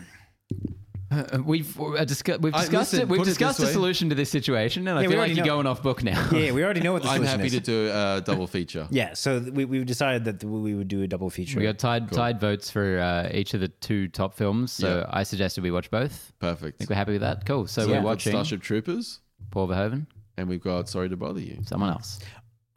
Uh, 1.12 1.40
We've 1.44 1.78
uh, 1.80 2.06
discuss, 2.06 2.40
we've 2.40 2.56
I- 2.56 2.62
discussed 2.62 2.94
listen, 2.94 3.02
it. 3.02 3.10
We've 3.10 3.18
put 3.20 3.28
it 3.28 3.32
discussed 3.32 3.60
a 3.60 3.64
way. 3.64 3.72
solution 3.74 4.08
to 4.10 4.16
this 4.16 4.30
situation, 4.30 4.88
and 4.88 4.98
I 4.98 5.02
Yeah, 5.02 5.08
we 5.10 5.14
feel 5.14 5.22
like 5.22 5.36
you're 5.36 5.46
going 5.46 5.66
off 5.68 5.84
book 5.84 6.04
now. 6.04 6.30
Yeah, 6.32 6.54
we 6.54 6.64
already 6.64 6.80
know 6.80 6.94
what 6.94 7.02
the 7.02 7.10
solution 7.10 7.26
is. 7.26 7.34
I'm 7.34 7.40
happy 7.40 7.48
is. 7.48 7.54
to 7.54 7.60
do 7.60 7.90
a 7.92 8.22
double 8.26 8.48
feature. 8.48 8.88
Yeah, 8.92 9.14
so 9.14 9.40
we 9.52 9.66
we 9.66 9.84
decided 9.84 10.24
that 10.26 10.44
we 10.44 10.74
would 10.74 10.88
do 10.88 11.02
a 11.04 11.08
double 11.08 11.30
feature. 11.30 11.60
We 11.60 11.66
got 11.66 11.78
tied 11.80 12.10
tied 12.12 12.40
votes 12.40 12.70
for 12.72 13.00
uh, 13.00 13.30
each 13.34 13.54
of 13.54 13.60
the 13.60 13.68
two 13.68 14.08
top 14.08 14.34
films, 14.36 14.72
so 14.72 15.00
Yeah. 15.00 15.06
I 15.10 15.24
suggested 15.24 15.64
we 15.64 15.72
watch 15.72 15.92
both. 15.92 16.32
Perfect. 16.40 16.76
I 16.76 16.78
think 16.78 16.90
we're 16.90 16.96
happy 16.96 17.12
with 17.12 17.22
that. 17.22 17.46
Cool. 17.46 17.68
So 17.68 17.82
Yeah. 17.82 17.88
we're 17.88 17.94
We've 17.96 18.04
watching 18.06 18.32
Starship 18.32 18.62
Troopers, 18.62 19.20
Paul 19.50 19.68
Verhoeven, 19.68 20.08
and 20.38 20.48
we've 20.48 20.64
got 20.64 20.88
Sorry 20.88 21.10
to 21.10 21.18
Bother 21.18 21.42
You. 21.42 21.60
someone 21.66 21.90
else. 21.90 22.20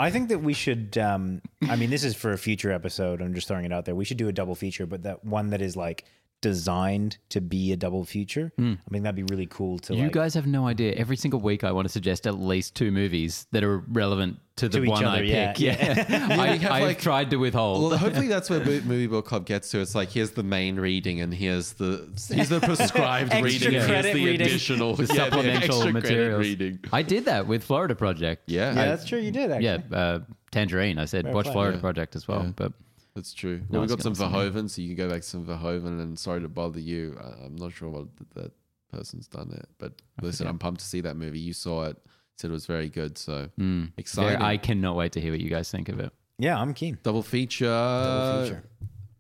I 0.01 0.11
think 0.11 0.29
that 0.31 0.41
we 0.43 0.55
should. 0.55 0.99
Um, 0.99 1.41
I 1.69 1.77
mean, 1.77 1.89
this 1.91 2.03
is 2.03 2.17
for 2.17 2.33
a 2.33 2.39
future 2.39 2.73
episode. 2.73 3.23
I'm 3.23 3.33
just 3.33 3.47
throwing 3.47 3.65
it 3.65 3.73
out 3.73 3.85
there. 3.85 3.95
We 3.95 4.05
should 4.05 4.17
do 4.17 4.27
a 4.27 4.33
double 4.33 4.57
feature, 4.57 4.87
but 4.87 5.05
that 5.05 5.25
one 5.25 5.51
that 5.51 5.63
is 5.63 5.77
like 5.77 6.05
designed 6.45 7.17
to 7.31 7.41
be 7.41 7.73
a 7.73 7.77
double 7.77 8.05
feature. 8.05 8.53
I 8.59 8.77
think 8.91 9.03
that'd 9.03 9.17
be 9.17 9.23
really 9.25 9.47
cool 9.47 9.79
to. 9.81 9.95
You 9.95 10.05
like, 10.05 10.13
guys 10.13 10.35
have 10.35 10.47
no 10.47 10.67
idea. 10.67 10.93
Every 10.93 11.17
single 11.17 11.41
week, 11.41 11.65
I 11.65 11.73
want 11.73 11.87
to 11.87 11.93
suggest 11.93 12.27
at 12.27 12.39
least 12.39 12.75
two 12.77 12.91
movies 12.93 13.47
that 13.53 13.65
are 13.65 13.79
relevant 13.89 14.37
to 14.57 14.69
the 14.69 14.79
To 14.79 14.85
each 14.85 14.91
one 14.91 15.05
I 15.07 15.15
other, 15.15 15.25
yeah, 15.25 15.53
pick. 15.53 15.61
Yeah, 15.61 16.05
I, 16.39 16.47
have, 16.57 16.71
I've 16.71 16.83
like- 16.83 17.01
tried 17.01 17.31
to 17.31 17.39
withhold. 17.39 17.91
Well, 17.91 17.99
hopefully 17.99 18.29
that's 18.35 18.51
where 18.51 18.61
Movie 18.61 19.07
Book 19.07 19.25
Club 19.27 19.47
gets 19.47 19.71
to. 19.71 19.81
It's 19.81 19.95
like 19.95 20.11
here's 20.11 20.33
the 20.33 20.43
main 20.45 20.77
reading, 20.77 21.23
and 21.23 21.33
here's 21.33 21.73
the 21.73 22.07
here's 22.31 22.51
the 22.51 22.61
prescribed 22.61 23.33
reading, 23.43 23.75
and 23.75 23.91
here's 23.91 24.05
the 24.05 24.15
reading. 24.15 24.47
additional 24.47 24.95
the 24.95 25.05
yeah, 25.07 25.15
supplemental 25.15 25.57
extra 25.57 25.77
credit 25.81 25.93
materials. 25.95 26.41
reading. 26.41 26.79
I 26.93 27.03
did 27.03 27.25
that 27.25 27.47
with 27.47 27.65
Florida 27.65 27.95
Project. 27.95 28.43
Yeah, 28.47 28.75
yeah, 28.75 28.83
I- 28.83 28.85
that's 28.87 29.07
true. 29.07 29.19
You 29.19 29.31
did 29.31 29.51
actually. 29.51 29.65
Yeah, 29.65 29.97
uh, 29.99 30.19
Tangerine. 30.53 30.99
I 30.99 31.07
said 31.07 31.25
Fair 31.25 31.33
watch 31.35 31.47
play. 31.47 31.53
Florida 31.55 31.77
Yeah. 31.79 31.81
Project 31.81 32.15
as 32.15 32.29
well, 32.29 32.45
Yeah. 32.45 32.53
but 32.55 32.73
That's 33.15 33.33
true. 33.33 33.59
No 33.71 33.79
well, 33.79 33.81
we've 33.83 33.91
got 33.91 34.03
some 34.03 34.13
gonna 34.15 34.37
Verhoeven, 34.37 34.69
so 34.69 34.83
you 34.83 34.89
can 34.89 34.97
go 34.97 35.09
back 35.13 35.23
to 35.23 35.27
some 35.29 35.47
Verhoeven. 35.47 36.01
And 36.01 36.19
sorry 36.19 36.41
to 36.41 36.49
bother 36.49 36.81
you. 36.81 37.17
I, 37.23 37.45
I'm 37.47 37.55
not 37.57 37.73
sure 37.73 37.89
what 37.89 38.07
that 38.35 38.53
person's 38.93 39.29
done 39.29 39.53
it, 39.53 39.67
but 39.79 39.93
listen, 40.21 40.45
forget. 40.45 40.51
I'm 40.53 40.59
pumped 40.59 40.81
to 40.81 40.87
see 40.87 41.01
that 41.03 41.17
movie. 41.17 41.39
You 41.39 41.53
saw 41.53 41.85
it, 41.85 41.97
said 42.37 42.51
it 42.51 42.53
was 42.53 42.67
very 42.67 42.89
good. 42.89 43.17
So 43.17 43.49
mm, 43.59 43.93
excited. 43.97 44.41
I 44.43 44.57
cannot 44.57 44.97
wait 44.97 45.13
to 45.13 45.21
hear 45.21 45.31
what 45.33 45.41
you 45.41 45.51
guys 45.51 45.71
think 45.71 45.89
of 45.89 46.01
it. 46.01 46.13
yeah, 46.39 46.59
I'm 46.61 46.75
keen. 46.75 46.99
Double 47.05 47.23
feature. 47.23 47.67
Double 47.67 48.43
feature. 48.45 48.65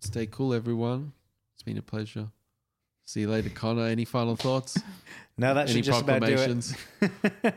Stay 0.00 0.26
cool, 0.26 0.52
everyone. 0.54 1.12
It's 1.54 1.62
been 1.62 1.78
a 1.78 1.82
pleasure. 1.82 2.28
See 3.06 3.20
you 3.20 3.28
later, 3.28 3.50
Connor. 3.50 3.86
Any 3.86 4.04
final 4.04 4.36
thoughts? 4.36 4.76
No, 5.36 5.52
that 5.52 5.62
Any 5.68 5.72
should 5.72 5.84
just 5.86 6.02
about 6.02 6.20
do 6.22 6.26
it. 6.28 6.36
proclamations? 6.36 6.76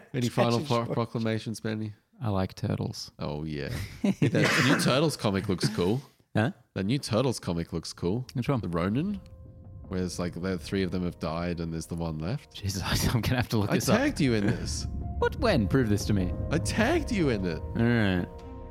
Any 0.15 0.30
final 0.30 0.61
pro- 0.61 0.85
proclamations, 0.88 1.59
Benny? 1.59 1.93
I 2.19 2.30
like 2.30 2.55
turtles. 2.55 3.11
Oh 3.19 3.43
yeah, 3.43 3.69
that 4.01 4.64
new 4.65 4.80
Turtles 4.80 5.15
comic 5.15 5.47
looks 5.47 5.69
cool. 5.69 6.01
Huh? 6.38 6.51
That 6.76 6.85
new 6.85 6.99
Turtles 6.99 7.39
comic 7.39 7.73
looks 7.73 7.91
cool. 7.93 8.23
Which 8.35 8.47
one? 8.47 8.59
The 8.59 8.68
Ronin, 8.68 9.19
where 9.88 10.03
it's 10.03 10.19
like 10.19 10.39
the 10.39 10.59
three 10.59 10.84
of 10.84 10.91
them 10.91 11.03
have 11.03 11.18
died 11.18 11.59
and 11.61 11.73
there's 11.73 11.88
the 11.88 11.95
one 11.95 12.19
left. 12.19 12.53
Jesus, 12.53 12.84
I'm 13.15 13.22
gonna 13.22 13.38
have 13.38 13.49
to 13.49 13.57
look 13.57 13.72
I 13.72 13.76
this 13.76 13.89
up. 13.89 13.97
tagged 13.97 14.22
you 14.22 14.35
in 14.35 14.45
this. 14.45 14.85
What? 15.18 15.35
When? 15.39 15.68
Prove 15.68 15.89
this 15.89 16.05
to 16.05 16.14
me. 16.14 16.31
I 16.51 16.59
tagged 16.59 17.11
you 17.11 17.30
in 17.30 17.43
it. 17.43 17.59
All 17.59 17.84
right. 17.84 18.27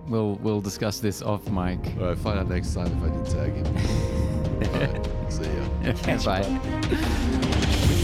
We'll 0.06 0.36
we'll 0.36 0.60
discuss 0.60 1.00
this 1.00 1.20
off 1.20 1.44
mic. 1.50 1.80
All 1.98 2.06
right, 2.06 2.16
find 2.16 2.38
out 2.38 2.48
next 2.48 2.72
time 2.72 2.86
if 2.86 3.02
I 3.02 3.08
did 3.16 3.26
tag 3.26 3.52
him. 3.52 3.66
All 4.72 4.80
right, 4.80 5.32
see 5.32 5.50
ya. 5.52 6.18
Bye. 6.24 8.02